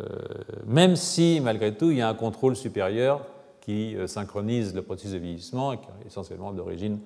même 0.65 0.97
si, 0.97 1.39
malgré 1.41 1.73
tout, 1.73 1.89
il 1.89 1.99
y 1.99 2.01
a 2.01 2.09
un 2.09 2.13
contrôle 2.13 2.57
supérieur 2.57 3.21
qui 3.61 3.95
synchronise 4.07 4.75
le 4.75 4.81
processus 4.81 5.13
de 5.13 5.19
vieillissement, 5.19 5.77
qui 5.77 5.87
est 5.87 6.07
essentiellement 6.07 6.51
d'origine, 6.51 6.99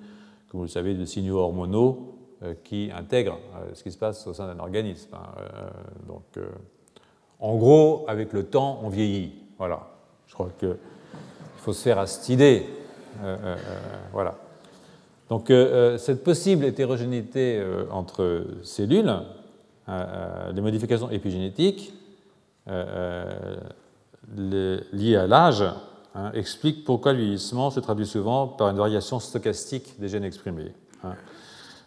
comme 0.48 0.58
vous 0.58 0.64
le 0.64 0.68
savez, 0.68 0.94
de 0.94 1.04
signaux 1.04 1.38
hormonaux 1.38 2.16
qui 2.64 2.90
intègrent 2.92 3.38
ce 3.74 3.84
qui 3.84 3.92
se 3.92 3.96
passe 3.96 4.26
au 4.26 4.34
sein 4.34 4.52
d'un 4.52 4.58
organisme. 4.58 5.14
Hein, 5.14 5.70
donc, 6.08 6.24
en 7.38 7.54
gros, 7.54 8.04
avec 8.08 8.32
le 8.32 8.46
temps, 8.46 8.80
on 8.82 8.88
vieillit. 8.88 9.34
Voilà. 9.56 9.86
Je 10.26 10.34
crois 10.34 10.50
qu'il 10.58 10.76
faut 11.58 11.74
se 11.74 11.82
faire 11.82 12.00
à 12.00 12.08
cette 12.08 12.28
idée. 12.28 12.66
voilà. 14.12 14.34
Donc, 15.28 15.52
cette 15.98 16.24
possible 16.24 16.64
hétérogénéité 16.64 17.64
entre 17.92 18.44
cellules, 18.64 19.14
les 19.88 20.60
modifications 20.60 21.10
épigénétiques 21.10 21.94
euh, 22.68 23.56
liées 24.36 25.16
à 25.16 25.26
l'âge 25.26 25.64
hein, 26.14 26.30
expliquent 26.34 26.84
pourquoi 26.84 27.14
le 27.14 27.20
vieillissement 27.20 27.70
se 27.70 27.80
traduit 27.80 28.06
souvent 28.06 28.46
par 28.46 28.68
une 28.68 28.76
variation 28.76 29.18
stochastique 29.18 29.98
des 29.98 30.08
gènes 30.08 30.24
exprimés. 30.24 30.72
Hein. 31.02 31.14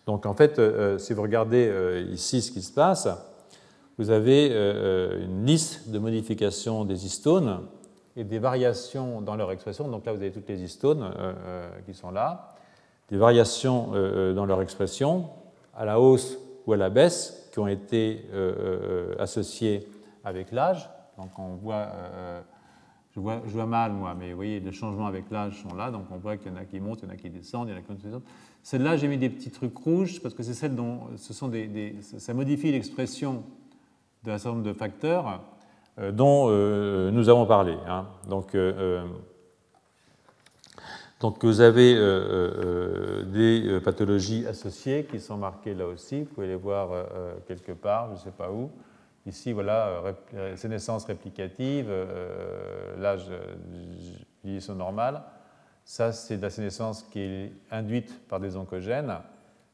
Donc 0.07 0.25
en 0.25 0.33
fait, 0.33 0.59
si 0.97 1.13
vous 1.13 1.21
regardez 1.21 2.07
ici 2.11 2.41
ce 2.41 2.51
qui 2.51 2.63
se 2.63 2.73
passe, 2.73 3.07
vous 3.99 4.09
avez 4.09 4.47
une 4.47 5.45
liste 5.45 5.89
de 5.89 5.99
modifications 5.99 6.85
des 6.85 7.05
histones 7.05 7.59
et 8.15 8.23
des 8.23 8.39
variations 8.39 9.21
dans 9.21 9.35
leur 9.35 9.51
expression. 9.51 9.87
Donc 9.87 10.07
là, 10.07 10.13
vous 10.13 10.21
avez 10.21 10.31
toutes 10.31 10.49
les 10.49 10.63
histones 10.63 11.11
qui 11.85 11.93
sont 11.93 12.09
là, 12.09 12.55
des 13.11 13.17
variations 13.17 13.91
dans 14.33 14.47
leur 14.47 14.63
expression 14.63 15.27
à 15.75 15.85
la 15.85 15.99
hausse 15.99 16.39
ou 16.65 16.73
à 16.73 16.77
la 16.77 16.89
baisse 16.89 17.40
qui 17.51 17.59
ont 17.59 17.67
été 17.67 18.25
euh, 18.33 19.13
euh, 19.13 19.15
associés 19.19 19.87
avec 20.23 20.51
l'âge. 20.51 20.89
Donc 21.17 21.37
on 21.37 21.55
voit, 21.55 21.89
euh, 21.93 22.41
je 23.13 23.19
vois, 23.19 23.65
mal 23.65 23.91
moi, 23.91 24.15
mais 24.17 24.29
vous 24.29 24.37
voyez, 24.37 24.59
les 24.59 24.71
changements 24.71 25.07
avec 25.07 25.29
l'âge 25.29 25.61
sont 25.61 25.75
là. 25.75 25.91
Donc 25.91 26.05
on 26.11 26.17
voit 26.17 26.37
qu'il 26.37 26.51
y 26.51 26.55
en 26.55 26.57
a 26.57 26.65
qui 26.65 26.79
montent, 26.79 27.01
il 27.01 27.05
y 27.05 27.11
en 27.11 27.13
a 27.13 27.17
qui 27.17 27.29
descendent, 27.29 27.67
il 27.69 27.71
y 27.71 27.75
en 27.75 27.79
a 27.79 27.81
qui 27.81 27.93
descendent. 27.93 28.23
Celle-là, 28.63 28.95
j'ai 28.95 29.07
mis 29.07 29.17
des 29.17 29.29
petits 29.29 29.51
trucs 29.51 29.77
rouges 29.77 30.21
parce 30.21 30.33
que 30.33 30.43
c'est 30.43 30.53
celle 30.53 30.75
dont 30.75 31.01
ce 31.17 31.33
sont 31.33 31.47
des, 31.47 31.95
ça 32.01 32.33
modifie 32.33 32.71
l'expression 32.71 33.43
d'un 34.23 34.37
certain 34.37 34.57
nombre 34.57 34.67
de 34.67 34.73
facteurs 34.73 35.41
dont 36.13 36.49
nous 37.11 37.27
avons 37.27 37.45
parlé. 37.45 37.75
Hein. 37.87 38.07
Donc 38.29 38.55
donc 41.21 41.45
vous 41.45 41.61
avez 41.61 41.93
euh, 41.95 42.01
euh, 42.01 43.23
des 43.25 43.67
euh, 43.67 43.79
pathologies 43.79 44.47
associées 44.47 45.03
qui 45.03 45.19
sont 45.19 45.37
marquées 45.37 45.75
là 45.75 45.85
aussi. 45.85 46.21
Vous 46.21 46.25
pouvez 46.25 46.47
les 46.47 46.55
voir 46.55 46.89
quelque 47.47 47.73
part, 47.73 48.07
je 48.07 48.13
ne 48.13 48.17
sais 48.17 48.31
pas 48.31 48.51
où. 48.51 48.71
Ici, 49.27 49.51
voilà, 49.51 50.01
sénescence 50.55 51.05
réplicative, 51.05 51.93
l'âge 52.97 53.29
vieillissement 54.43 54.73
normal. 54.73 55.21
Ça, 55.85 56.11
c'est 56.11 56.37
de 56.37 56.41
la 56.41 56.49
sénescence 56.49 57.03
qui 57.03 57.19
est 57.19 57.53
induite 57.69 58.27
par 58.27 58.39
des 58.39 58.57
oncogènes. 58.57 59.15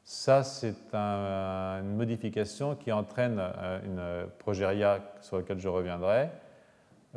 Ça, 0.04 0.42
c'est 0.42 0.92
une 0.92 1.96
modification 1.96 2.74
qui 2.74 2.92
entraîne 2.92 3.40
une 3.86 4.26
progéria 4.38 5.00
sur 5.22 5.38
laquelle 5.38 5.60
je 5.60 5.68
reviendrai. 5.68 6.28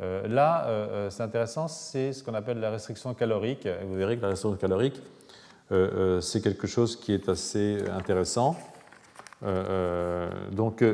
Euh, 0.00 0.26
là, 0.26 0.64
euh, 0.66 0.88
euh, 0.88 1.10
c'est 1.10 1.22
intéressant, 1.22 1.68
c'est 1.68 2.12
ce 2.12 2.24
qu'on 2.24 2.34
appelle 2.34 2.58
la 2.60 2.70
restriction 2.70 3.12
calorique. 3.14 3.68
vous 3.86 3.94
verrez 3.94 4.16
que 4.16 4.22
la 4.22 4.28
restriction 4.28 4.58
calorique, 4.58 5.00
c'est 6.20 6.42
quelque 6.42 6.66
chose 6.66 6.96
qui 6.96 7.14
est 7.14 7.30
assez 7.30 7.78
intéressant. 7.90 8.56
donc, 10.50 10.84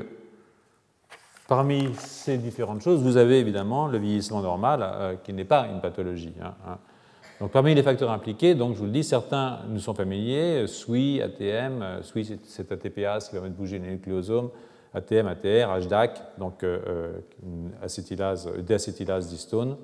parmi 1.48 1.92
ces 1.96 2.38
différentes 2.38 2.82
choses, 2.82 3.02
vous 3.02 3.16
avez 3.16 3.40
évidemment 3.40 3.88
le 3.88 3.98
vieillissement 3.98 4.40
normal, 4.40 5.18
qui 5.24 5.32
n'est 5.32 5.44
pas 5.44 5.66
une 5.66 5.80
pathologie. 5.80 6.34
Hein, 6.40 6.54
hein. 6.64 6.78
Donc, 7.40 7.50
parmi 7.50 7.74
les 7.74 7.82
facteurs 7.82 8.12
impliqués, 8.12 8.54
donc, 8.54 8.74
je 8.74 8.78
vous 8.78 8.84
le 8.84 8.92
dis, 8.92 9.02
certains 9.02 9.60
nous 9.68 9.80
sont 9.80 9.94
familiers, 9.94 10.68
SWI, 10.68 11.22
ATM, 11.22 12.02
SWI 12.02 12.38
c'est 12.44 12.70
ATPase 12.70 13.26
qui 13.26 13.32
permet 13.32 13.48
de 13.48 13.54
bouger 13.54 13.80
les 13.80 13.90
nucléosomes, 13.90 14.50
ATM, 14.94 15.26
ATR, 15.26 15.86
HDAC, 15.86 16.38
donc 16.38 16.62
euh, 16.62 16.80
euh, 16.86 17.68
acétylase, 17.82 18.50
déacétylase 18.58 19.28
d'histone, 19.28 19.76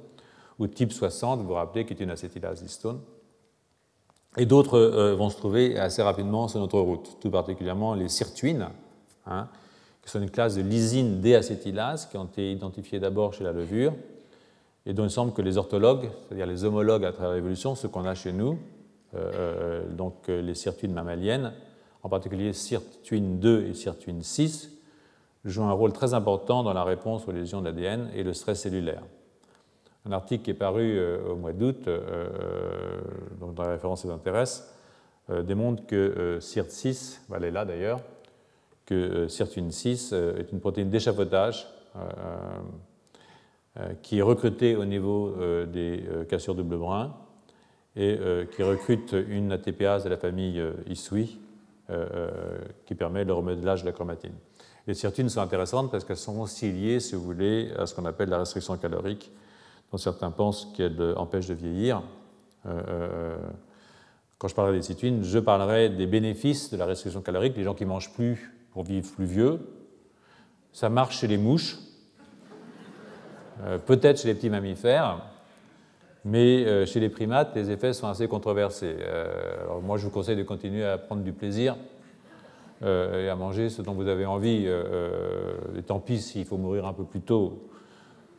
ou 0.59 0.67
type 0.67 0.93
60, 0.93 1.41
vous 1.41 1.49
vous 1.49 1.55
rappelez, 1.55 1.85
qui 1.85 1.93
est 1.93 2.01
une 2.01 2.11
acétylase 2.11 2.63
d'histone. 2.63 3.01
Et 4.37 4.47
d'autres 4.47 4.79
euh, 4.79 5.15
vont 5.15 5.31
se 5.31 5.37
trouver 5.37 5.79
assez 5.79 6.03
rapidement 6.03 6.49
sur 6.49 6.61
notre 6.61 6.81
route, 6.81 7.19
tout 7.21 7.31
particulièrement 7.31 7.95
les 7.95 8.09
sirtuines, 8.09 8.69
hein, 9.27 9.49
qui 10.03 10.11
sont 10.11 10.21
une 10.21 10.31
classe 10.31 10.57
de 10.57 10.63
lysine 10.63 11.21
déacétylase 11.21 12.07
qui 12.07 12.17
ont 12.17 12.25
été 12.25 12.51
identifiées 12.51 12.99
d'abord 12.99 13.35
chez 13.35 13.45
la 13.45 13.53
levure, 13.53 13.93
et 14.87 14.93
dont 14.93 15.05
il 15.05 15.11
semble 15.11 15.33
que 15.33 15.43
les 15.43 15.57
orthologues, 15.57 16.11
c'est-à-dire 16.27 16.47
les 16.47 16.65
homologues 16.65 17.05
à 17.05 17.13
travers 17.13 17.35
l'évolution, 17.35 17.75
ceux 17.75 17.89
qu'on 17.89 18.05
a 18.05 18.15
chez 18.15 18.33
nous, 18.33 18.59
donc 19.97 20.29
les 20.29 20.55
sirtuines 20.55 20.93
mammaliennes, 20.93 21.55
en 22.03 22.11
particulier 22.11 22.53
sirtuine 22.53 23.39
2 23.39 23.67
et 23.67 23.73
sirtuine 23.75 24.23
6, 24.23 24.75
joue 25.45 25.63
un 25.63 25.73
rôle 25.73 25.93
très 25.93 26.15
important 26.15 26.63
dans 26.63 26.73
la 26.73 26.85
réponse 26.85 27.29
aux 27.29 27.33
lésions 27.33 27.61
de 27.61 27.67
l'ADN 27.67 28.11
et 28.15 28.23
le 28.23 28.33
stress 28.33 28.63
cellulaire. 28.63 29.03
Un 30.07 30.13
article 30.13 30.45
qui 30.45 30.51
est 30.51 30.55
paru 30.55 30.99
au 31.29 31.37
mois 31.37 31.53
d'août, 31.53 31.89
donc 33.41 33.55
dans 33.55 33.63
la 33.63 33.71
référence 33.71 34.05
vous 34.05 34.13
intéresse, 34.13 34.75
démontre 35.29 35.87
que 35.87 36.39
CIRT6, 36.41 37.21
elle 37.35 37.45
est 37.45 37.51
là 37.51 37.65
d'ailleurs, 37.65 38.01
que 38.85 39.27
CIRT6 39.27 40.15
est 40.15 40.53
une 40.53 40.61
protéine 40.61 40.91
d'échafaudage 40.91 41.67
qui 44.03 44.19
est 44.19 44.23
recrutée 44.23 44.77
au 44.77 44.85
niveau 44.85 45.35
des 45.67 46.05
cassures 46.29 46.55
double 46.55 46.77
brun 46.77 47.15
et 47.97 48.19
qui 48.55 48.63
recrute 48.63 49.13
une 49.13 49.53
ATPase 49.53 50.05
de 50.05 50.11
la 50.11 50.19
famille 50.19 50.63
ISUI 50.87 51.41
qui 52.85 52.95
permet 52.95 53.25
le 53.25 53.33
remodelage 53.33 53.81
de 53.83 53.87
la 53.87 53.93
chromatine. 53.93 54.35
Les 54.87 54.95
sirtuines 54.95 55.29
sont 55.29 55.41
intéressantes 55.41 55.91
parce 55.91 56.05
qu'elles 56.05 56.17
sont 56.17 56.41
aussi 56.41 56.71
liées, 56.71 57.01
si 57.01 57.15
vous 57.15 57.23
voulez, 57.23 57.73
à 57.79 57.87
ce 57.87 57.95
qu'on 57.95 58.05
appelle 58.05 58.29
la 58.29 58.39
restriction 58.39 58.77
calorique, 58.77 59.31
dont 59.91 59.99
certains 59.99 60.31
pensent 60.31 60.73
qu'elle 60.77 61.15
empêche 61.17 61.47
de 61.47 61.55
vieillir. 61.55 62.03
quand 64.39 64.49
je 64.49 64.55
parlerai 64.55 64.77
des 64.77 64.83
sirtuines, 64.83 65.23
je 65.25 65.39
parlerai 65.39 65.89
des 65.89 66.07
bénéfices 66.07 66.71
de 66.71 66.77
la 66.77 66.85
restriction 66.87 67.23
calorique, 67.23 67.57
les 67.57 67.63
gens 67.63 67.75
qui 67.75 67.87
mangent 67.87 68.13
plus 68.13 68.53
pour 68.73 68.85
vivre 68.85 69.11
plus 69.11 69.25
vieux. 69.25 69.61
Ça 70.73 70.91
marche 70.91 71.21
chez 71.21 71.29
les 71.29 71.39
mouches, 71.39 71.79
peut-être 73.87 74.21
chez 74.21 74.29
les 74.29 74.35
petits 74.35 74.51
mammifères, 74.51 75.23
mais 76.25 76.65
euh, 76.65 76.87
chez 76.87 77.01
les 77.01 77.11
primates, 77.11 77.55
les 77.55 77.71
effets 77.71 77.93
sont 77.93 78.09
assez 78.09 78.27
controversés. 78.29 78.97
Euh, 78.99 79.63
alors 79.63 79.83
moi, 79.83 79.99
je 79.99 80.05
vous 80.05 80.11
conseille 80.11 80.37
de 80.37 80.43
continuer 80.43 80.85
à 80.85 80.97
prendre 80.97 81.23
du 81.23 81.33
plaisir 81.33 81.75
euh, 81.75 81.77
et 82.83 83.29
à 83.29 83.37
manger 83.37 83.71
ce 83.71 83.83
dont 83.83 83.93
vous 83.93 84.09
avez 84.09 84.27
envie. 84.27 84.67
et 84.67 85.83
tant 85.83 86.01
pis 86.01 86.21
s'il 86.21 86.45
faut 86.45 86.57
mourir 86.57 86.87
un 86.87 86.93
peu 86.93 87.05
plus 87.05 87.21
tôt. 87.21 87.69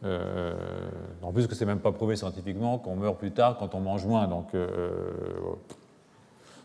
en 0.03 1.32
plus 1.34 1.48
que 1.48 1.56
c'est 1.56 1.66
même 1.66 1.80
pas 1.80 1.91
prouvé 1.91 2.16
scientifiquement 2.16 2.78
qu'on 2.78 2.95
meurt 2.95 3.18
plus 3.18 3.32
tard 3.32 3.57
quand 3.57 3.74
on 3.76 3.80
mange 3.80 4.06
moins, 4.06 4.28
donc 4.28 4.49
on 4.53 4.57
ne 4.57 5.56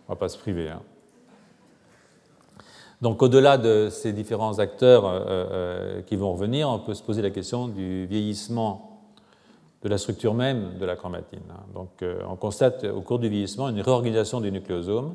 va 0.08 0.16
pas 0.16 0.28
se 0.28 0.36
priver. 0.38 0.68
Hein. 0.68 0.82
Donc 3.00 3.22
au-delà 3.22 3.56
de 3.56 3.88
ces 3.90 4.12
différents 4.12 4.58
acteurs 4.58 6.04
qui 6.06 6.16
vont 6.16 6.32
revenir, 6.32 6.68
on 6.68 6.80
peut 6.80 6.94
se 6.94 7.02
poser 7.02 7.22
la 7.22 7.30
question 7.30 7.68
du 7.68 8.06
vieillissement 8.06 8.90
de 9.82 9.88
la 9.88 9.98
structure 9.98 10.34
même 10.34 10.78
de 10.78 10.84
la 10.84 10.96
chromatine. 10.96 11.40
Donc, 11.74 12.02
euh, 12.02 12.20
on 12.28 12.36
constate 12.36 12.84
au 12.84 13.00
cours 13.00 13.18
du 13.18 13.28
vieillissement 13.28 13.68
une 13.68 13.80
réorganisation 13.80 14.40
du 14.40 14.52
nucléosome, 14.52 15.14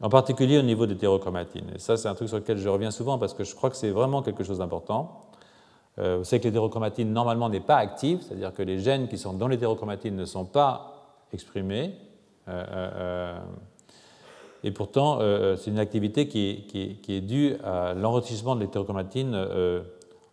en 0.00 0.08
particulier 0.08 0.58
au 0.58 0.62
niveau 0.62 0.86
des 0.86 0.94
hétérochromatines. 0.94 1.72
Et 1.74 1.78
ça, 1.78 1.96
c'est 1.96 2.08
un 2.08 2.14
truc 2.14 2.28
sur 2.28 2.38
lequel 2.38 2.58
je 2.58 2.68
reviens 2.68 2.90
souvent 2.90 3.18
parce 3.18 3.34
que 3.34 3.44
je 3.44 3.54
crois 3.54 3.70
que 3.70 3.76
c'est 3.76 3.90
vraiment 3.90 4.22
quelque 4.22 4.44
chose 4.44 4.58
d'important. 4.58 5.26
Euh, 5.98 6.18
vous 6.18 6.24
savez 6.24 6.40
que 6.40 6.48
l'hétérochromatine, 6.48 7.12
normalement, 7.12 7.50
n'est 7.50 7.60
pas 7.60 7.76
active, 7.76 8.22
c'est-à-dire 8.22 8.54
que 8.54 8.62
les 8.62 8.78
gènes 8.78 9.08
qui 9.08 9.18
sont 9.18 9.34
dans 9.34 9.48
l'hétérochromatine 9.48 10.16
ne 10.16 10.24
sont 10.24 10.46
pas 10.46 10.94
exprimés. 11.32 11.94
Euh, 12.48 13.38
et 14.64 14.70
pourtant, 14.72 15.20
c'est 15.56 15.70
une 15.70 15.78
activité 15.78 16.28
qui 16.28 17.00
est, 17.08 17.20
due 17.20 17.56
à 17.64 17.94
l'enrichissement 17.94 18.54
de 18.56 18.60
l'hétérochromatine 18.60 19.34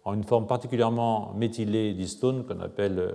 en 0.03 0.13
une 0.13 0.25
forme 0.25 0.47
particulièrement 0.47 1.33
méthylée 1.37 1.93
d'histone 1.93 2.43
qu'on 2.45 2.59
appelle 2.59 3.13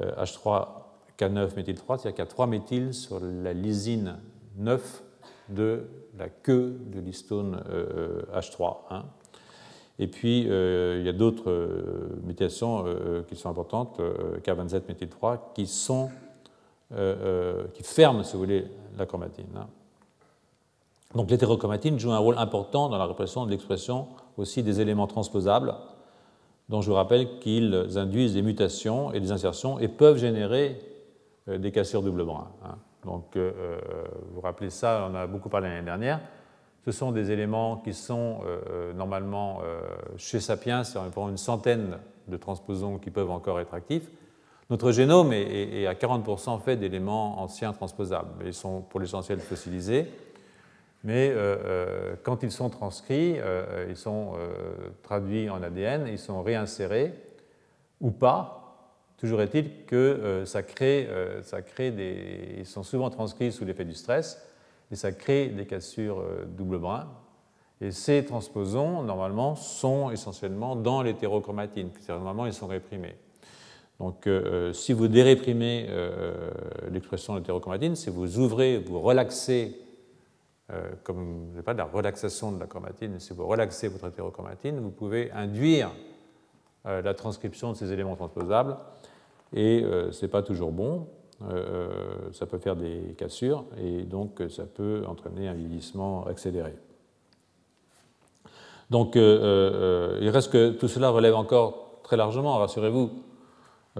H3K9 0.00 1.54
méthyle3, 1.54 1.98
c'est-à-dire 1.98 2.14
qu'il 2.14 2.18
y 2.18 2.20
a 2.22 2.26
3 2.26 2.48
méthyles 2.48 2.94
sur 2.94 3.20
la 3.20 3.52
lysine 3.52 4.16
9 4.56 5.04
de 5.48 5.84
la 6.18 6.28
queue 6.28 6.78
de 6.92 7.00
l'histone 7.00 7.62
H3. 8.34 8.76
Hein. 8.90 9.04
Et 9.98 10.08
puis, 10.08 10.46
euh, 10.48 10.98
il 11.00 11.06
y 11.06 11.08
a 11.08 11.12
d'autres 11.12 11.50
euh, 11.50 12.20
méthylations 12.24 12.84
euh, 12.86 13.22
qui 13.22 13.36
sont 13.36 13.48
importantes, 13.48 14.00
K27 14.44 14.82
méthyle3, 14.88 15.38
qui, 15.54 15.66
sont, 15.66 16.10
qui 16.90 17.82
ferment, 17.82 18.22
si 18.22 18.34
vous 18.34 18.38
voulez, 18.38 18.66
la 18.98 19.06
chromatine. 19.06 19.46
Hein. 19.56 19.66
Donc 21.14 21.30
l'hétérochromatine 21.30 21.98
joue 21.98 22.12
un 22.12 22.18
rôle 22.18 22.36
important 22.36 22.88
dans 22.88 22.98
la 22.98 23.06
répression 23.06 23.46
de 23.46 23.50
l'expression 23.50 24.08
aussi 24.36 24.62
des 24.62 24.80
éléments 24.80 25.06
transposables, 25.06 25.74
dont 26.68 26.82
je 26.82 26.90
vous 26.90 26.96
rappelle 26.96 27.38
qu'ils 27.38 27.96
induisent 27.96 28.34
des 28.34 28.42
mutations 28.42 29.12
et 29.12 29.20
des 29.20 29.32
insertions 29.32 29.78
et 29.78 29.88
peuvent 29.88 30.18
générer 30.18 30.78
euh, 31.48 31.58
des 31.58 31.72
cassures 31.72 32.02
double 32.02 32.24
brin. 32.24 32.50
Donc, 33.06 33.36
euh, 33.36 33.52
euh, 33.56 33.78
vous 34.32 34.40
rappelez 34.40 34.70
ça, 34.70 35.08
on 35.10 35.14
a 35.14 35.26
beaucoup 35.26 35.48
parlé 35.48 35.68
l'année 35.68 35.84
dernière. 35.84 36.20
Ce 36.84 36.92
sont 36.92 37.12
des 37.12 37.30
éléments 37.30 37.78
qui 37.78 37.92
sont 37.92 38.42
normalement 38.94 39.60
chez 40.16 40.38
Sapiens, 40.38 40.84
c'est 40.84 40.98
environ 40.98 41.28
une 41.30 41.36
centaine 41.36 41.98
de 42.28 42.36
transposons 42.36 42.98
qui 42.98 43.10
peuvent 43.10 43.32
encore 43.32 43.58
être 43.58 43.74
actifs. 43.74 44.08
Notre 44.70 44.92
génome 44.92 45.32
est, 45.32 45.84
à 45.88 45.94
40% 45.94 46.60
fait 46.60 46.76
d'éléments 46.76 47.42
anciens 47.42 47.72
transposables. 47.72 48.44
Ils 48.44 48.54
sont 48.54 48.82
pour 48.82 49.00
l'essentiel 49.00 49.40
fossilisés 49.40 50.06
mais 51.06 51.30
euh, 51.30 51.56
euh, 51.64 52.14
quand 52.24 52.42
ils 52.42 52.50
sont 52.50 52.68
transcrits, 52.68 53.36
euh, 53.38 53.86
ils 53.88 53.96
sont 53.96 54.32
traduits 55.04 55.48
en 55.48 55.62
ADN, 55.62 56.08
ils 56.08 56.18
sont 56.18 56.42
réinsérés 56.42 57.14
ou 58.00 58.10
pas. 58.10 58.65
Toujours 59.18 59.40
est-il 59.40 59.84
que 59.86 60.42
ça 60.44 60.62
crée, 60.62 61.08
ça 61.42 61.62
crée 61.62 61.90
des. 61.90 62.56
Ils 62.58 62.66
sont 62.66 62.82
souvent 62.82 63.08
transcrits 63.08 63.50
sous 63.50 63.64
l'effet 63.64 63.84
du 63.84 63.94
stress 63.94 64.46
et 64.90 64.96
ça 64.96 65.10
crée 65.12 65.48
des 65.48 65.64
cassures 65.64 66.22
double 66.46 66.78
brin. 66.78 67.08
Et 67.80 67.92
ces 67.92 68.24
transposons, 68.24 69.02
normalement, 69.02 69.54
sont 69.54 70.10
essentiellement 70.10 70.76
dans 70.76 71.00
l'hétérochromatine. 71.00 71.90
Normalement, 72.08 72.44
ils 72.44 72.52
sont 72.52 72.66
réprimés. 72.66 73.16
Donc, 74.00 74.28
si 74.74 74.92
vous 74.92 75.08
déréprimez 75.08 75.88
l'expression 76.90 77.32
de 77.32 77.38
l'hétérochromatine, 77.38 77.96
si 77.96 78.10
vous 78.10 78.38
ouvrez, 78.38 78.76
vous 78.76 79.00
relaxez 79.00 79.78
euh, 80.72 80.90
comme 81.04 81.62
pas, 81.64 81.74
de 81.74 81.78
la 81.78 81.84
relaxation 81.84 82.50
de 82.50 82.58
la 82.58 82.66
chromatine, 82.66 83.20
si 83.20 83.32
vous 83.32 83.46
relaxez 83.46 83.86
votre 83.86 84.08
hétérochromatine, 84.08 84.80
vous 84.80 84.90
pouvez 84.90 85.30
induire 85.30 85.92
euh, 86.86 87.02
la 87.02 87.14
transcription 87.14 87.70
de 87.70 87.76
ces 87.76 87.92
éléments 87.92 88.16
transposables, 88.16 88.76
et 89.54 89.82
euh, 89.82 90.12
ce 90.12 90.24
n'est 90.24 90.30
pas 90.30 90.42
toujours 90.42 90.72
bon. 90.72 91.08
ça 92.32 92.46
peut 92.46 92.58
faire 92.58 92.76
des 92.76 93.14
cassures, 93.18 93.64
et 93.78 94.04
donc 94.04 94.42
ça 94.48 94.64
peut 94.64 95.02
entraîner 95.06 95.48
un 95.48 95.54
vieillissement 95.54 96.24
accéléré. 96.26 96.74
Donc 98.90 99.16
il 99.16 100.30
reste 100.30 100.50
que 100.50 100.70
tout 100.70 100.88
cela 100.88 101.10
relève 101.10 101.34
encore 101.34 102.00
très 102.02 102.16
largement, 102.16 102.56
rassurez-vous, 102.56 103.10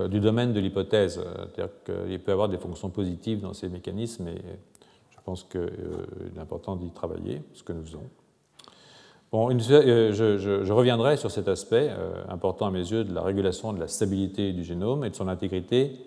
du 0.08 0.20
domaine 0.20 0.52
de 0.54 0.60
l'hypothèse. 0.60 1.20
C'est-à-dire 1.54 1.68
qu'il 1.84 2.20
peut 2.20 2.30
y 2.30 2.32
avoir 2.32 2.48
des 2.48 2.58
fonctions 2.58 2.88
positives 2.88 3.40
dans 3.40 3.52
ces 3.52 3.68
mécanismes, 3.68 4.28
et 4.28 4.40
je 5.10 5.18
pense 5.22 5.44
qu'il 5.44 5.60
est 6.34 6.40
important 6.40 6.76
d'y 6.76 6.90
travailler, 6.90 7.42
ce 7.52 7.62
que 7.62 7.74
nous 7.74 7.84
faisons. 7.84 8.08
Bon, 9.32 9.50
euh, 9.50 10.12
je, 10.12 10.72
reviendrai 10.72 11.16
sur 11.16 11.32
cet 11.32 11.48
aspect 11.48 11.88
euh, 11.90 12.22
important 12.28 12.66
à 12.66 12.70
mes 12.70 12.90
yeux 12.92 13.02
de 13.02 13.12
la 13.12 13.22
régulation 13.22 13.72
de 13.72 13.80
la 13.80 13.88
stabilité 13.88 14.52
du 14.52 14.62
génome 14.62 15.04
et 15.04 15.10
de 15.10 15.16
son 15.16 15.26
intégrité 15.26 15.98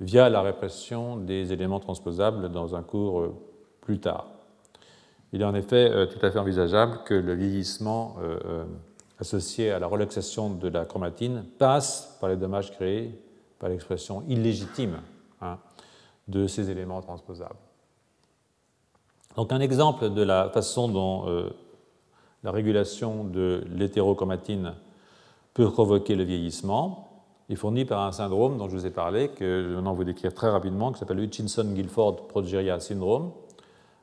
via 0.00 0.28
la 0.28 0.42
répression 0.42 1.16
des 1.16 1.52
éléments 1.52 1.78
transposables 1.78 2.50
dans 2.50 2.74
un 2.74 2.82
cours 2.82 3.20
euh, 3.20 3.34
plus 3.80 4.00
tard. 4.00 4.26
Il 5.32 5.42
est 5.42 5.44
en 5.44 5.54
effet 5.54 6.08
tout 6.08 6.24
à 6.24 6.30
fait 6.30 6.38
envisageable 6.38 7.00
que 7.04 7.12
le 7.12 7.34
vieillissement 7.34 8.16
associé 9.18 9.72
à 9.72 9.80
la 9.80 9.88
relaxation 9.88 10.50
de 10.50 10.68
la 10.68 10.84
chromatine 10.84 11.44
passe 11.58 12.16
par 12.20 12.30
les 12.30 12.36
dommages 12.36 12.70
créés 12.70 13.10
par 13.58 13.68
l'expression 13.68 14.22
illégitime 14.28 14.98
hein, 15.42 15.58
de 16.28 16.46
ces 16.46 16.70
éléments 16.70 17.02
transposables. 17.02 17.58
Donc 19.34 19.52
un 19.52 19.60
exemple 19.60 20.10
de 20.10 20.22
la 20.22 20.48
façon 20.48 20.88
dont 20.88 21.50
la 22.46 22.52
régulation 22.52 23.24
de 23.24 23.64
l'hétérochromatine 23.74 24.74
peut 25.52 25.68
provoquer 25.68 26.14
le 26.14 26.22
vieillissement 26.22 27.08
est 27.50 27.56
fourni 27.56 27.84
par 27.84 28.02
un 28.02 28.12
syndrome 28.12 28.56
dont 28.56 28.68
je 28.68 28.76
vous 28.76 28.86
ai 28.86 28.90
parlé, 28.90 29.30
que 29.30 29.62
je 29.64 29.68
vais 29.68 29.74
maintenant 29.74 29.94
vous 29.94 30.04
décrire 30.04 30.32
très 30.32 30.48
rapidement, 30.48 30.92
qui 30.92 31.00
s'appelle 31.00 31.18
Hutchinson-Gilford 31.18 32.28
Progeria 32.28 32.78
Syndrome, 32.78 33.32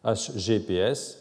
HGPS, 0.03 1.19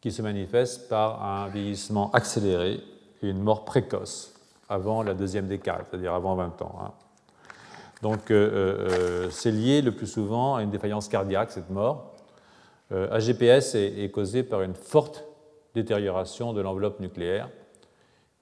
qui 0.00 0.10
se 0.10 0.22
manifeste 0.22 0.88
par 0.88 1.22
un 1.22 1.48
vieillissement 1.48 2.10
accéléré 2.12 2.80
et 3.22 3.28
une 3.28 3.42
mort 3.42 3.66
précoce 3.66 4.32
avant 4.70 5.02
la 5.02 5.12
deuxième 5.12 5.48
décade, 5.48 5.84
c'est-à-dire 5.90 6.14
avant 6.14 6.34
20 6.34 6.62
ans. 6.62 6.78
Hein. 6.82 6.92
Donc 8.00 8.30
euh, 8.30 8.48
euh, 8.50 9.30
c'est 9.30 9.52
lié 9.52 9.82
le 9.82 9.92
plus 9.92 10.06
souvent 10.06 10.54
à 10.54 10.62
une 10.62 10.70
défaillance 10.70 11.08
cardiaque, 11.08 11.50
cette 11.50 11.68
mort, 11.68 12.14
AGPS 12.90 13.74
euh, 13.74 14.04
est, 14.04 14.10
causé 14.10 14.42
par 14.42 14.62
une 14.62 14.74
forte 14.74 15.26
détérioration 15.74 16.52
de 16.52 16.60
l'enveloppe 16.60 17.00
nucléaire, 17.00 17.50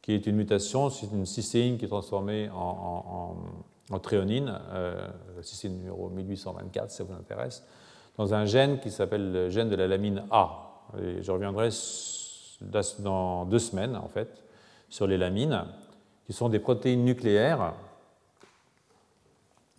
qui 0.03 0.13
est 0.13 0.27
une 0.27 0.37
mutation, 0.37 0.91
c'est 0.91 1.07
une 1.13 1.27
cystéine 1.27 1.79
qui 1.79 1.85
est 1.85 1.89
transformée 1.89 2.51
en, 2.55 3.37
tréonine, 4.03 4.59
euh, 4.73 5.09
numéro 5.65 6.09
1824 6.11 6.91
si 6.91 6.97
ça 6.97 7.05
vous 7.05 7.15
intéresse, 7.15 7.65
dans 8.19 8.35
un 8.35 8.45
gène 8.45 8.81
qui 8.81 8.91
s'appelle 8.91 9.33
le 9.33 9.51
gène 9.51 9.69
de 9.69 9.77
la 9.77 9.87
lamine 9.87 10.25
A. 10.31 10.69
Je 10.99 11.31
reviendrai 11.31 11.71
dans 12.99 13.45
deux 13.45 13.59
semaines, 13.59 13.97
en 13.97 14.09
fait, 14.09 14.43
sur 14.89 15.07
les 15.07 15.19
lamines, 15.19 15.65
qui 16.27 16.33
sont 16.33 16.49
des 16.49 16.59
protéines 16.59 17.05
nucléaires, 17.05 17.75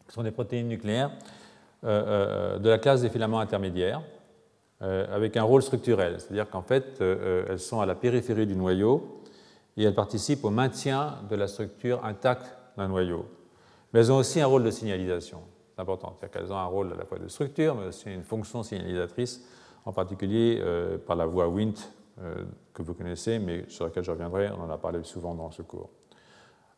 qui 0.08 0.14
sont 0.14 0.24
des 0.24 0.32
protéines 0.32 0.68
nucléaires 0.68 1.12
euh, 1.84 2.60
de 2.60 2.70
la 2.70 2.78
classe 2.78 3.02
des 3.02 3.10
filaments 3.10 3.40
intermédiaires, 3.40 4.02
avec 4.84 5.38
un 5.38 5.44
rôle 5.44 5.64
structurel, 5.64 6.20
c'est-à-dire 6.20 6.50
qu'en 6.50 6.62
fait, 6.62 7.02
elles 7.02 7.60
sont 7.60 7.80
à 7.80 7.86
la 7.86 7.96
périphérie 7.96 8.46
du 8.46 8.56
noyau 8.56 9.22
et 9.78 9.84
elles 9.84 9.96
participent 9.96 10.44
au 10.44 10.50
maintien 10.50 11.20
de 11.30 11.36
la 11.36 11.48
structure 11.48 12.04
intacte 12.04 12.56
d'un 12.78 12.88
noyau. 12.88 13.26
Mais 13.94 14.02
elles 14.02 14.12
ont 14.12 14.18
aussi 14.18 14.42
un 14.42 14.48
rôle 14.48 14.64
de 14.64 14.72
signalisation. 14.72 15.42
C'est 15.74 15.82
important. 15.82 16.16
C'est-à-dire 16.20 16.40
qu'elles 16.40 16.54
ont 16.54 16.58
un 16.58 16.66
rôle 16.66 16.92
à 16.94 16.96
la 16.96 17.06
fois 17.06 17.20
de 17.20 17.28
structure, 17.28 17.76
mais 17.76 17.88
aussi 17.88 18.12
une 18.12 18.24
fonction 18.24 18.64
signalisatrice, 18.64 19.48
en 19.86 19.94
particulier 19.94 20.60
euh, 20.62 20.98
par 20.98 21.16
la 21.16 21.26
voie 21.26 21.48
Wnt 21.48 21.74
euh, 22.22 22.44
que 22.74 22.82
vous 22.82 22.94
connaissez, 22.94 23.40
mais 23.40 23.66
sur 23.70 23.86
laquelle 23.86 24.04
je 24.04 24.12
reviendrai. 24.12 24.50
On 24.52 24.64
en 24.64 24.70
a 24.70 24.78
parlé 24.78 25.04
souvent 25.04 25.34
dans 25.34 25.52
ce 25.52 25.62
cours. 25.62 25.90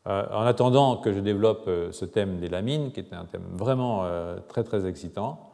Euh, 0.08 0.26
en 0.32 0.44
attendant 0.44 0.98
que 0.98 1.12
je 1.12 1.20
développe 1.20 1.70
ce 1.92 2.06
thème 2.06 2.38
des 2.38 2.48
lamines, 2.48 2.92
qui 2.92 3.00
est 3.00 3.14
un 3.14 3.26
thème 3.26 3.46
vraiment 3.52 4.08
très 4.48 4.64
très 4.64 4.86
excitant, 4.86 5.52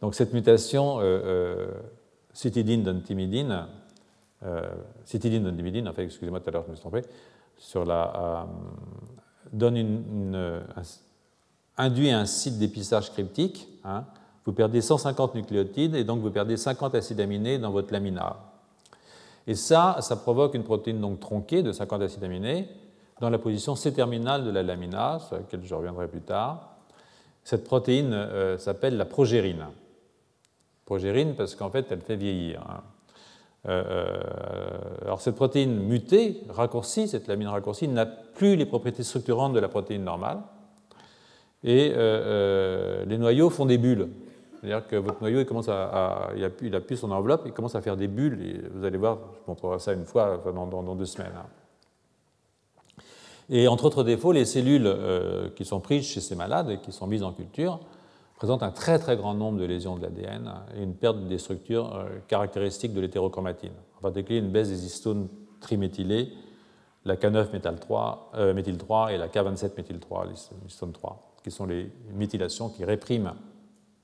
donc 0.00 0.14
cette 0.14 0.32
mutation 0.32 0.98
citidine-dentimidine, 2.32 3.66
citidine 5.04 5.44
dentimidine, 5.44 5.88
en 5.88 5.92
fait, 5.92 6.04
excusez-moi, 6.04 6.40
tout 6.40 6.48
à 6.48 6.52
l'heure 6.52 6.64
je 6.64 6.70
me 6.70 6.76
suis 6.76 6.80
trompé, 6.80 7.02
sur 7.58 7.84
la, 7.84 8.46
donne 9.52 9.76
une, 9.76 10.62
induit 11.76 12.10
un 12.10 12.26
site 12.26 12.58
d'épistage 12.58 13.10
cryptique. 13.12 13.68
Hein. 13.84 14.04
vous 14.44 14.52
perdez 14.52 14.80
150 14.80 15.34
nucléotides 15.34 15.94
et 15.94 16.04
donc 16.04 16.20
vous 16.20 16.30
perdez 16.30 16.56
50 16.56 16.94
acides 16.94 17.20
aminés 17.20 17.58
dans 17.58 17.70
votre 17.70 17.92
lamina. 17.92 18.36
Et 19.46 19.54
ça, 19.54 19.96
ça 20.00 20.16
provoque 20.16 20.54
une 20.54 20.64
protéine 20.64 21.00
donc 21.00 21.20
tronquée 21.20 21.62
de 21.62 21.72
50 21.72 22.02
acides 22.02 22.24
aminés 22.24 22.68
dans 23.20 23.30
la 23.30 23.38
position 23.38 23.74
C-terminale 23.74 24.44
de 24.44 24.50
la 24.50 24.62
lamina, 24.62 25.18
sur 25.26 25.36
laquelle 25.36 25.64
je 25.64 25.74
reviendrai 25.74 26.08
plus 26.08 26.20
tard. 26.20 26.76
Cette 27.44 27.64
protéine 27.64 28.12
euh, 28.12 28.58
s'appelle 28.58 28.96
la 28.96 29.04
progérine. 29.04 29.66
Progérine 30.90 31.36
parce 31.36 31.54
qu'en 31.54 31.70
fait, 31.70 31.86
elle 31.92 32.00
fait 32.00 32.16
vieillir. 32.16 32.62
Hein. 32.68 32.80
Euh, 33.68 33.84
euh, 33.88 35.04
alors 35.04 35.20
cette 35.20 35.36
protéine 35.36 35.72
mutée, 35.78 36.42
raccourcie, 36.48 37.06
cette 37.06 37.28
lamine 37.28 37.46
raccourcie, 37.46 37.86
n'a 37.86 38.06
plus 38.06 38.56
les 38.56 38.66
propriétés 38.66 39.04
structurantes 39.04 39.52
de 39.52 39.60
la 39.60 39.68
protéine 39.68 40.02
normale. 40.02 40.38
Et 41.62 41.92
euh, 41.94 43.04
les 43.04 43.18
noyaux 43.18 43.50
font 43.50 43.66
des 43.66 43.78
bulles. 43.78 44.08
C'est-à-dire 44.60 44.84
que 44.88 44.96
votre 44.96 45.20
noyau, 45.20 45.38
il, 45.38 45.46
commence 45.46 45.68
à, 45.68 46.30
il, 46.36 46.42
a 46.42 46.50
plus, 46.50 46.66
il, 46.66 46.74
a 46.74 46.80
plus, 46.80 46.96
son 46.96 47.12
enveloppe, 47.12 47.42
il 47.46 47.52
commence 47.52 47.76
à 47.76 47.82
faire 47.82 47.96
des 47.96 48.08
bulles. 48.08 48.40
Et 48.44 48.60
vous 48.74 48.84
allez 48.84 48.98
voir, 48.98 49.18
je 49.36 49.40
montrerai 49.46 49.78
ça 49.78 49.92
une 49.92 50.06
fois, 50.06 50.42
dans, 50.44 50.66
dans, 50.66 50.96
deux 50.96 51.06
semaines. 51.06 51.34
Hein. 51.36 53.02
Et 53.48 53.68
entre 53.68 53.84
autres 53.84 54.02
défauts, 54.02 54.32
les 54.32 54.44
cellules 54.44 54.92
qui 55.54 55.64
sont 55.64 55.78
prises 55.78 56.06
chez 56.06 56.20
ces 56.20 56.34
malades 56.34 56.70
et 56.70 56.78
qui 56.78 56.90
sont 56.90 57.06
mises 57.06 57.22
en 57.22 57.30
culture 57.30 57.78
présente 58.40 58.62
un 58.62 58.70
très 58.70 58.98
très 58.98 59.18
grand 59.18 59.34
nombre 59.34 59.58
de 59.58 59.66
lésions 59.66 59.96
de 59.96 60.02
l'ADN 60.02 60.50
et 60.74 60.82
une 60.82 60.94
perte 60.94 61.22
des 61.26 61.36
structures 61.36 61.94
euh, 61.94 62.08
caractéristiques 62.26 62.94
de 62.94 63.00
l'hétérochromatine. 63.02 63.74
En 63.98 64.00
particulier 64.00 64.38
une 64.38 64.50
baisse 64.50 64.70
des 64.70 64.86
histones 64.86 65.28
triméthylées, 65.60 66.32
la 67.04 67.16
K9 67.16 67.52
méthyle 67.52 67.76
3, 67.78 68.30
euh, 68.36 68.76
3 68.78 69.12
et 69.12 69.18
la 69.18 69.28
K27 69.28 69.72
méthyle 69.76 70.00
3, 70.00 70.26
l'histone 70.64 70.92
3, 70.92 71.34
qui 71.44 71.50
sont 71.50 71.66
les 71.66 71.92
méthylations 72.14 72.70
qui 72.70 72.82
répriment 72.82 73.34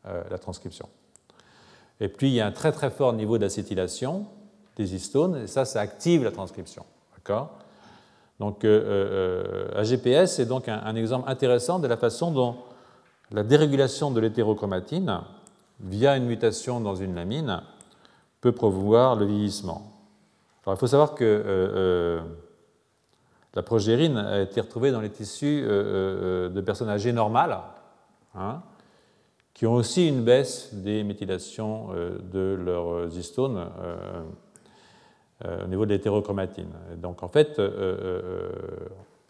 euh, 0.04 0.22
la 0.30 0.36
transcription. 0.36 0.86
Et 1.98 2.08
puis 2.08 2.28
il 2.28 2.34
y 2.34 2.42
a 2.42 2.46
un 2.46 2.52
très 2.52 2.72
très 2.72 2.90
fort 2.90 3.14
niveau 3.14 3.38
d'acétylation 3.38 4.26
des 4.76 4.94
histones, 4.94 5.44
et 5.44 5.46
ça, 5.46 5.64
ça 5.64 5.80
active 5.80 6.22
la 6.22 6.30
transcription. 6.30 6.84
D'accord? 7.14 7.56
Donc 8.38 8.66
AGPS 8.66 10.40
est 10.40 10.46
donc 10.46 10.68
un 10.68 10.94
exemple 10.94 11.26
intéressant 11.26 11.78
de 11.78 11.86
la 11.86 11.96
façon 11.96 12.30
dont 12.30 12.56
la 13.32 13.42
dérégulation 13.42 14.10
de 14.10 14.20
l'hétérochromatine 14.20 15.20
via 15.80 16.16
une 16.16 16.26
mutation 16.26 16.80
dans 16.80 16.94
une 16.94 17.14
lamine 17.14 17.62
peut 18.40 18.52
promouvoir 18.52 19.16
le 19.16 19.26
vieillissement. 19.26 19.92
Alors, 20.64 20.76
il 20.76 20.78
faut 20.78 20.86
savoir 20.86 21.14
que 21.14 21.24
euh, 21.24 21.44
euh, 21.46 22.20
la 23.54 23.62
progérine 23.62 24.16
a 24.16 24.40
été 24.40 24.60
retrouvée 24.60 24.90
dans 24.90 25.00
les 25.00 25.10
tissus 25.10 25.64
euh, 25.64 26.48
de 26.48 26.60
personnes 26.60 26.88
âgées 26.88 27.12
normales, 27.12 27.58
hein, 28.34 28.62
qui 29.54 29.66
ont 29.66 29.74
aussi 29.74 30.08
une 30.08 30.22
baisse 30.22 30.74
des 30.74 31.02
méthylations 31.02 31.88
de 32.30 32.58
leurs 32.62 33.16
histones 33.16 33.70
au 35.42 35.66
niveau 35.66 35.86
de 35.86 35.90
l'hétérochromatine. 35.94 36.68
Donc 36.98 37.22
en 37.22 37.28
fait, 37.28 37.58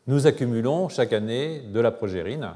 nous 0.09 0.27
accumulons 0.27 0.89
chaque 0.89 1.12
année 1.12 1.60
de 1.60 1.78
la 1.78 1.93
progérine 1.93 2.55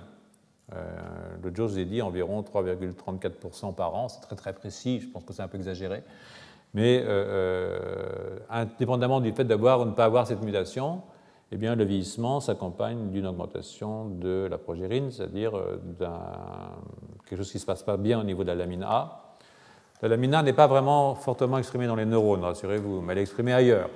le 1.42 1.50
vous 1.50 1.78
ai 1.78 1.84
dit 1.84 2.02
environ 2.02 2.42
3,34% 2.42 3.74
par 3.74 3.94
an. 3.94 4.08
C'est 4.08 4.20
très 4.20 4.36
très 4.36 4.52
précis, 4.52 5.00
je 5.00 5.08
pense 5.08 5.24
que 5.24 5.32
c'est 5.32 5.42
un 5.42 5.48
peu 5.48 5.58
exagéré. 5.58 6.02
Mais 6.74 7.00
euh, 7.00 7.08
euh, 7.08 8.38
indépendamment 8.48 9.20
du 9.20 9.32
fait 9.32 9.44
d'avoir 9.44 9.80
ou 9.80 9.84
ne 9.84 9.90
pas 9.90 10.04
avoir 10.04 10.26
cette 10.26 10.42
mutation, 10.42 11.02
eh 11.52 11.56
bien, 11.56 11.74
le 11.74 11.84
vieillissement 11.84 12.38
s'accompagne 12.38 13.10
d'une 13.10 13.26
augmentation 13.26 14.08
de 14.08 14.46
la 14.48 14.56
progérine, 14.56 15.10
c'est-à-dire 15.10 15.56
euh, 15.56 15.78
quelque 17.26 17.38
chose 17.38 17.50
qui 17.50 17.56
ne 17.56 17.60
se 17.60 17.66
passe 17.66 17.82
pas 17.82 17.96
bien 17.96 18.20
au 18.20 18.24
niveau 18.24 18.42
de 18.42 18.48
la 18.48 18.54
lamine 18.54 18.84
A. 18.84 19.36
La 20.00 20.08
lamine 20.08 20.34
A 20.34 20.42
n'est 20.42 20.52
pas 20.52 20.68
vraiment 20.68 21.16
fortement 21.16 21.58
exprimée 21.58 21.88
dans 21.88 21.96
les 21.96 22.06
neurones, 22.06 22.44
rassurez-vous, 22.44 23.00
mais 23.00 23.12
elle 23.12 23.18
est 23.18 23.22
exprimée 23.22 23.52
ailleurs, 23.52 23.90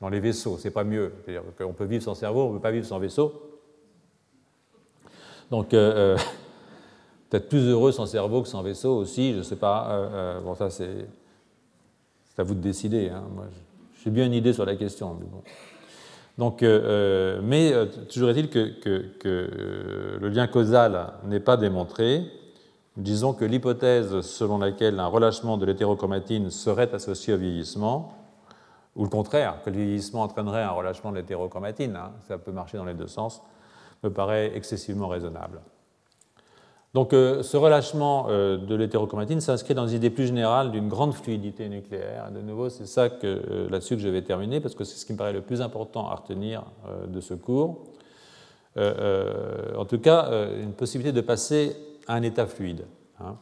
dans 0.00 0.08
les 0.08 0.18
vaisseaux. 0.18 0.58
C'est 0.58 0.72
pas 0.72 0.84
mieux. 0.84 1.12
C'est-à-dire 1.24 1.44
qu'on 1.56 1.72
peut 1.72 1.84
vivre 1.84 2.02
sans 2.02 2.16
cerveau, 2.16 2.46
on 2.46 2.48
ne 2.50 2.54
peut 2.56 2.62
pas 2.62 2.72
vivre 2.72 2.86
sans 2.86 2.98
vaisseau. 2.98 3.49
Donc, 5.50 5.74
euh, 5.74 6.14
euh, 6.14 6.18
peut-être 7.30 7.48
plus 7.48 7.68
heureux 7.68 7.92
sans 7.92 8.06
cerveau 8.06 8.42
que 8.42 8.48
sans 8.48 8.62
vaisseau 8.62 8.96
aussi, 8.96 9.32
je 9.32 9.38
ne 9.38 9.42
sais 9.42 9.56
pas. 9.56 9.88
Euh, 9.90 10.40
bon, 10.40 10.54
ça, 10.54 10.70
c'est 10.70 11.06
à 12.38 12.42
vous 12.42 12.54
de 12.54 12.60
décider. 12.60 13.10
Hein. 13.10 13.24
J'ai 14.02 14.10
bien 14.10 14.26
une 14.26 14.32
idée 14.32 14.52
sur 14.52 14.64
la 14.64 14.76
question. 14.76 15.16
Mais. 15.20 15.26
Donc, 16.38 16.62
mais 16.62 17.74
toujours 18.08 18.30
est-il 18.30 18.48
que, 18.48 18.80
que, 18.80 20.18
le 20.18 20.28
lien 20.30 20.46
causal 20.46 21.12
n'est 21.26 21.40
pas 21.40 21.58
démontré. 21.58 22.24
Disons 22.96 23.34
que 23.34 23.44
l'hypothèse 23.44 24.22
selon 24.22 24.56
laquelle 24.56 24.98
un 25.00 25.06
relâchement 25.06 25.58
de 25.58 25.66
l'hétérochromatine 25.66 26.50
serait 26.50 26.92
associé 26.94 27.34
au 27.34 27.36
vieillissement, 27.36 28.14
ou 28.96 29.04
le 29.04 29.10
contraire, 29.10 29.56
que 29.62 29.70
le 29.70 29.76
vieillissement 29.76 30.22
entraînerait 30.22 30.62
un 30.62 30.70
relâchement 30.70 31.10
de 31.10 31.16
l'hétérochromatine, 31.16 31.94
hein, 31.94 32.12
ça 32.26 32.38
peut 32.38 32.52
marcher 32.52 32.78
dans 32.78 32.84
les 32.84 32.94
deux 32.94 33.06
sens, 33.06 33.42
me 34.02 34.10
paraît 34.10 34.52
excessivement 34.54 35.08
raisonnable. 35.08 35.60
Donc 36.92 37.12
euh, 37.12 37.42
ce 37.42 37.56
relâchement 37.56 38.26
euh, 38.28 38.56
de 38.56 38.74
l'hétérochromatine 38.74 39.40
s'inscrit 39.40 39.74
dans 39.74 39.86
une 39.86 39.96
idée 39.96 40.10
plus 40.10 40.26
générale 40.26 40.72
d'une 40.72 40.88
grande 40.88 41.14
fluidité 41.14 41.68
nucléaire. 41.68 42.32
de 42.32 42.40
nouveau, 42.40 42.68
c'est 42.68 42.86
ça 42.86 43.08
euh, 43.22 43.70
là-dessus 43.70 43.94
que 43.94 44.02
je 44.02 44.08
vais 44.08 44.22
terminer, 44.22 44.60
parce 44.60 44.74
que 44.74 44.82
c'est 44.82 44.96
ce 44.96 45.06
qui 45.06 45.12
me 45.12 45.18
paraît 45.18 45.32
le 45.32 45.42
plus 45.42 45.62
important 45.62 46.08
à 46.08 46.16
retenir 46.16 46.64
de 47.08 47.20
ce 47.20 47.34
cours. 47.34 47.84
en 48.76 49.84
tout 49.84 49.98
cas, 49.98 50.30
une 50.60 50.72
possibilité 50.72 51.12
de 51.12 51.20
passer 51.20 51.76
à 52.08 52.14
un 52.14 52.22
état 52.22 52.46
fluide. 52.46 52.86
Hein. 53.20 53.36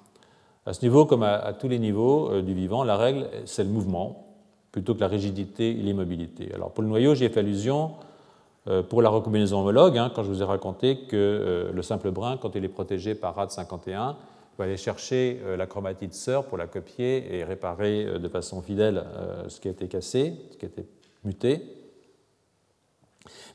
À 0.67 0.75
ce 0.75 0.83
niveau, 0.83 1.07
comme 1.07 1.23
à, 1.23 1.55
tous 1.59 1.69
les 1.69 1.79
niveaux 1.79 2.43
du 2.43 2.53
vivant, 2.53 2.85
la 2.85 2.97
règle, 2.99 3.29
c'est 3.47 3.65
le 3.65 3.71
mouvement, 3.71 4.27
plutôt 4.73 4.95
que 4.95 5.01
la 5.01 5.09
rigidité 5.09 5.71
et 5.71 5.75
l'immobilité. 5.75 6.53
Alors 6.55 6.73
pour 6.73 6.83
le 6.83 6.89
noyau, 6.91 7.15
j'ai 7.15 7.31
fait 7.31 7.41
allusion 7.41 7.93
pour 8.89 9.03
la 9.03 9.11
recombinaison 9.11 9.61
homologue, 9.61 9.97
hein, 9.99 10.11
quand 10.15 10.23
je 10.23 10.28
vous 10.28 10.43
ai 10.43 10.45
raconté 10.45 10.99
que 11.07 11.16
euh, 11.16 11.73
le 11.73 11.82
simple 11.82 12.11
brin, 12.11 12.36
quand 12.36 12.55
il 12.55 12.65
est 12.65 12.69
protégé 12.69 13.15
par 13.15 13.35
RAD 13.35 13.51
51, 13.51 14.16
va 14.59 14.65
aller 14.65 14.77
chercher 14.77 15.40
euh, 15.45 15.57
la 15.57 15.66
chromatide 15.66 16.12
sœur 16.12 16.45
pour 16.45 16.59
la 16.59 16.66
copier 16.66 17.36
et 17.36 17.45
réparer 17.45 18.19
de 18.19 18.28
façon 18.28 18.61
fidèle 18.61 19.05
ce 19.49 19.61
qui 19.61 19.69
a 19.69 19.70
été 19.70 19.89
cassé, 19.89 20.35
ce 20.51 20.57
qui 20.57 20.66
a 20.66 20.69
été 20.69 20.86
muté. 21.24 21.62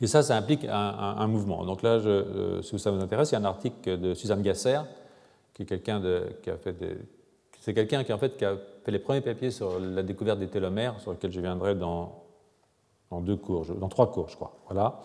Et 0.02 0.08
ça, 0.08 0.22
ça 0.24 0.38
implique 0.38 0.66
un, 0.70 1.28
mouvement. 1.28 1.66
Donc 1.66 1.82
là, 1.82 2.00
si 2.62 2.78
ça 2.78 2.92
vous 2.92 3.02
intéresse, 3.02 3.32
il 3.32 3.34
y 3.34 3.38
a 3.38 3.42
un 3.42 3.46
article 3.46 4.00
de 4.00 4.14
Suzanne 4.14 4.42
Gasser, 4.42 4.80
qui 5.54 5.64
est 5.64 5.66
quelqu'un 5.66 6.02
qui 6.42 6.50
a 6.50 6.58
fait 6.58 6.76
c'est 7.64 7.74
quelqu'un 7.74 8.04
qui, 8.04 8.12
en 8.12 8.18
fait, 8.18 8.36
qui 8.36 8.44
a 8.44 8.58
fait 8.84 8.92
les 8.92 9.00
premiers 9.00 9.22
papiers 9.22 9.50
sur 9.50 9.80
la 9.80 10.04
découverte 10.04 10.38
des 10.38 10.50
télomères, 10.50 11.00
sur 11.00 11.12
lequel 11.12 11.32
je 11.32 11.40
viendrai 11.40 11.76
dans 11.76 12.23
dans 13.14 13.22
deux 13.22 13.36
cours, 13.36 13.66
dans 13.66 13.90
trois 13.90 14.12
cours, 14.12 14.28
je 14.30 14.36
crois. 14.36 14.54
Voilà. 14.66 15.02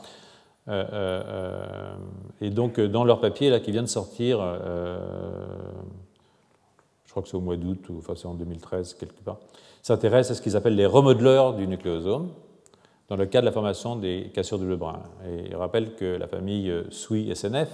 Euh, 0.68 0.84
euh, 0.92 1.22
euh, 1.26 1.96
et 2.40 2.50
donc, 2.50 2.80
dans 2.80 3.04
leur 3.04 3.20
papier 3.20 3.50
là, 3.50 3.60
qui 3.60 3.70
vient 3.70 3.82
de 3.82 3.88
sortir, 3.88 4.38
je 7.04 7.10
crois 7.10 7.22
que 7.22 7.28
c'est 7.28 7.36
au 7.36 7.40
mois 7.40 7.56
d'août, 7.56 7.86
ou 7.90 7.98
enfin 7.98 8.14
c'est 8.16 8.26
en 8.26 8.34
2013 8.34 8.94
quelque 8.94 9.22
part, 9.22 9.38
s'intéresse 9.82 10.30
à 10.30 10.34
ce 10.34 10.42
qu'ils 10.42 10.56
appellent 10.56 10.76
les 10.76 10.86
remodeleurs 10.86 11.54
du 11.54 11.66
nucléosome 11.66 12.30
dans 13.08 13.16
le 13.16 13.26
cas 13.26 13.40
de 13.40 13.46
la 13.46 13.52
formation 13.52 13.96
des 13.96 14.30
cassures 14.34 14.58
de 14.58 14.66
Lebrun. 14.66 15.00
Et 15.26 15.48
il 15.48 15.56
rappelle 15.56 15.94
que 15.94 16.04
la 16.04 16.28
famille 16.28 16.72
SWI-SNF, 16.90 17.68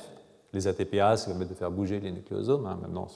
les 0.53 0.67
ATPase 0.69 1.25
qui 1.25 1.31
permettent 1.31 1.49
de 1.49 1.55
faire 1.55 1.71
bouger 1.71 2.01
les 2.01 2.13
nucléosomes, 2.13 2.67
hein, 2.67 2.79
maintenant 2.81 3.09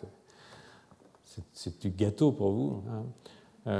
c'est 1.53 1.81
du 1.81 1.91
gâteau 1.91 2.33
pour 2.33 2.51
vous, 2.51 2.83
hein, 2.91 3.05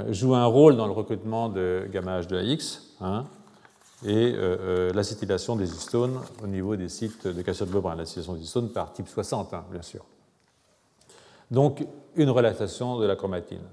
joue 0.09 0.35
un 0.35 0.45
rôle 0.45 0.75
dans 0.75 0.85
le 0.85 0.91
recrutement 0.91 1.49
de 1.49 1.87
gamma 1.91 2.21
H2AX. 2.21 2.81
Hein, 3.01 3.25
et 4.05 4.33
l'acétylation 4.93 5.55
des 5.55 5.69
histones 5.71 6.19
au 6.43 6.47
niveau 6.47 6.75
des 6.75 6.89
sites 6.89 7.27
de 7.27 7.41
cassure 7.41 7.67
de 7.67 7.73
Lebrun, 7.73 7.95
l'acétylation 7.95 8.33
des 8.33 8.43
histones 8.43 8.69
par 8.69 8.93
type 8.93 9.07
60, 9.07 9.53
hein, 9.53 9.65
bien 9.71 9.81
sûr. 9.81 10.05
Donc, 11.51 11.85
une 12.15 12.29
relaxation 12.29 12.99
de 12.99 13.05
la 13.05 13.15
chromatine. 13.15 13.63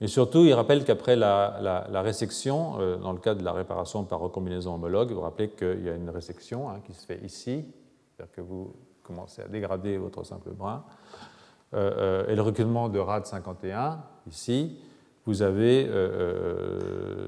Et 0.00 0.08
surtout, 0.08 0.44
il 0.44 0.52
rappelle 0.52 0.84
qu'après 0.84 1.16
la, 1.16 2.02
résection, 2.02 2.78
euh, 2.80 2.96
dans 2.96 3.12
le 3.12 3.18
cas 3.18 3.34
de 3.34 3.42
la 3.42 3.52
réparation 3.52 4.04
par 4.04 4.20
recombinaison 4.20 4.74
homologue, 4.74 5.12
vous 5.12 5.22
rappelez 5.22 5.50
qu'il 5.50 5.84
y 5.84 5.88
a 5.88 5.94
une 5.94 6.10
résection 6.10 6.68
hein, 6.68 6.80
qui 6.84 6.92
se 6.92 7.06
fait 7.06 7.20
ici, 7.24 7.64
c'est-à-dire 8.10 8.34
que 8.34 8.40
vous 8.42 8.74
commencez 9.02 9.40
à 9.40 9.48
dégrader 9.48 9.96
votre 9.96 10.22
simple 10.24 10.50
brin, 10.50 10.84
euh, 11.74 12.24
euh, 12.26 12.28
et 12.28 12.34
le 12.34 12.42
reculement 12.42 12.88
de 12.88 12.98
RAD 12.98 13.24
51, 13.24 14.00
ici, 14.28 14.78
vous 15.26 15.42
avez 15.42 15.86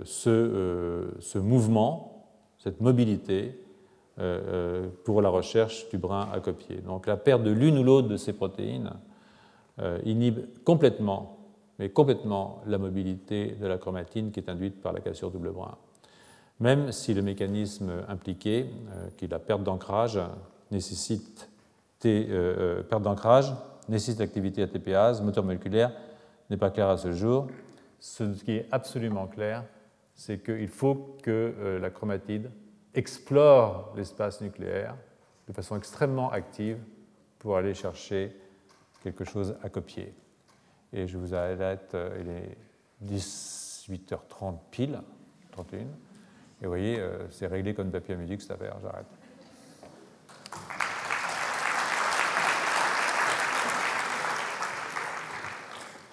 ce, 0.04 1.08
ce, 1.18 1.38
mouvement, 1.38 2.26
cette 2.58 2.80
mobilité 2.80 3.60
pour 5.04 5.20
la 5.20 5.28
recherche 5.28 5.88
du 5.90 5.98
brin 5.98 6.28
à 6.32 6.40
copier. 6.40 6.76
Donc 6.76 7.06
la 7.06 7.16
perte 7.16 7.42
de 7.42 7.50
l'une 7.50 7.76
ou 7.78 7.82
l'autre 7.82 8.08
de 8.08 8.16
ces 8.16 8.32
protéines 8.32 8.92
inhibe 10.04 10.38
complètement 10.64 11.38
mais 11.78 11.90
complètement 11.90 12.60
la 12.66 12.78
mobilité 12.78 13.56
de 13.60 13.66
la 13.66 13.78
chromatine 13.78 14.30
qui 14.30 14.40
est 14.40 14.50
induite 14.50 14.80
par 14.80 14.92
la 14.92 15.00
cassure 15.00 15.30
double 15.30 15.52
brin. 15.52 15.76
Même 16.60 16.90
si 16.90 17.14
le 17.14 17.22
mécanisme 17.22 17.90
impliqué, 18.08 18.66
euh, 18.90 19.08
qui 19.16 19.26
est 19.26 19.28
la 19.28 19.38
perte 19.38 19.62
d'ancrage, 19.62 20.18
nécessite, 20.72 21.48
euh, 22.04 22.24
euh, 22.28 22.82
perte 22.82 23.02
d'ancrage, 23.02 23.54
nécessite 23.88 24.20
activité 24.20 24.62
ATPase, 24.62 25.22
moteur 25.22 25.44
moléculaire, 25.44 25.92
n'est 26.50 26.56
pas 26.56 26.70
clair 26.70 26.88
à 26.88 26.96
ce 26.96 27.12
jour. 27.12 27.46
Ce 28.00 28.24
qui 28.24 28.52
est 28.52 28.68
absolument 28.70 29.26
clair, 29.26 29.64
c'est 30.14 30.42
qu'il 30.42 30.68
faut 30.68 31.16
que 31.22 31.78
la 31.80 31.90
chromatide 31.90 32.50
explore 32.94 33.92
l'espace 33.96 34.40
nucléaire 34.40 34.96
de 35.46 35.52
façon 35.52 35.76
extrêmement 35.76 36.30
active 36.30 36.78
pour 37.38 37.56
aller 37.56 37.74
chercher 37.74 38.36
quelque 39.02 39.24
chose 39.24 39.56
à 39.62 39.68
copier. 39.68 40.14
Et 40.92 41.06
je 41.06 41.18
vous 41.18 41.34
arrête, 41.34 41.94
euh, 41.94 42.18
il 42.20 43.08
est 43.10 43.16
18h30 43.16 44.58
pile, 44.70 45.00
31. 45.52 45.80
Et 45.80 45.84
vous 46.62 46.68
voyez, 46.68 46.98
euh, 46.98 47.28
c'est 47.30 47.46
réglé 47.46 47.74
comme 47.74 47.90
papier 47.90 48.14
à 48.14 48.16
musique 48.16 48.40
cette 48.40 48.52
affaire, 48.52 48.76
j'arrête. 48.80 49.06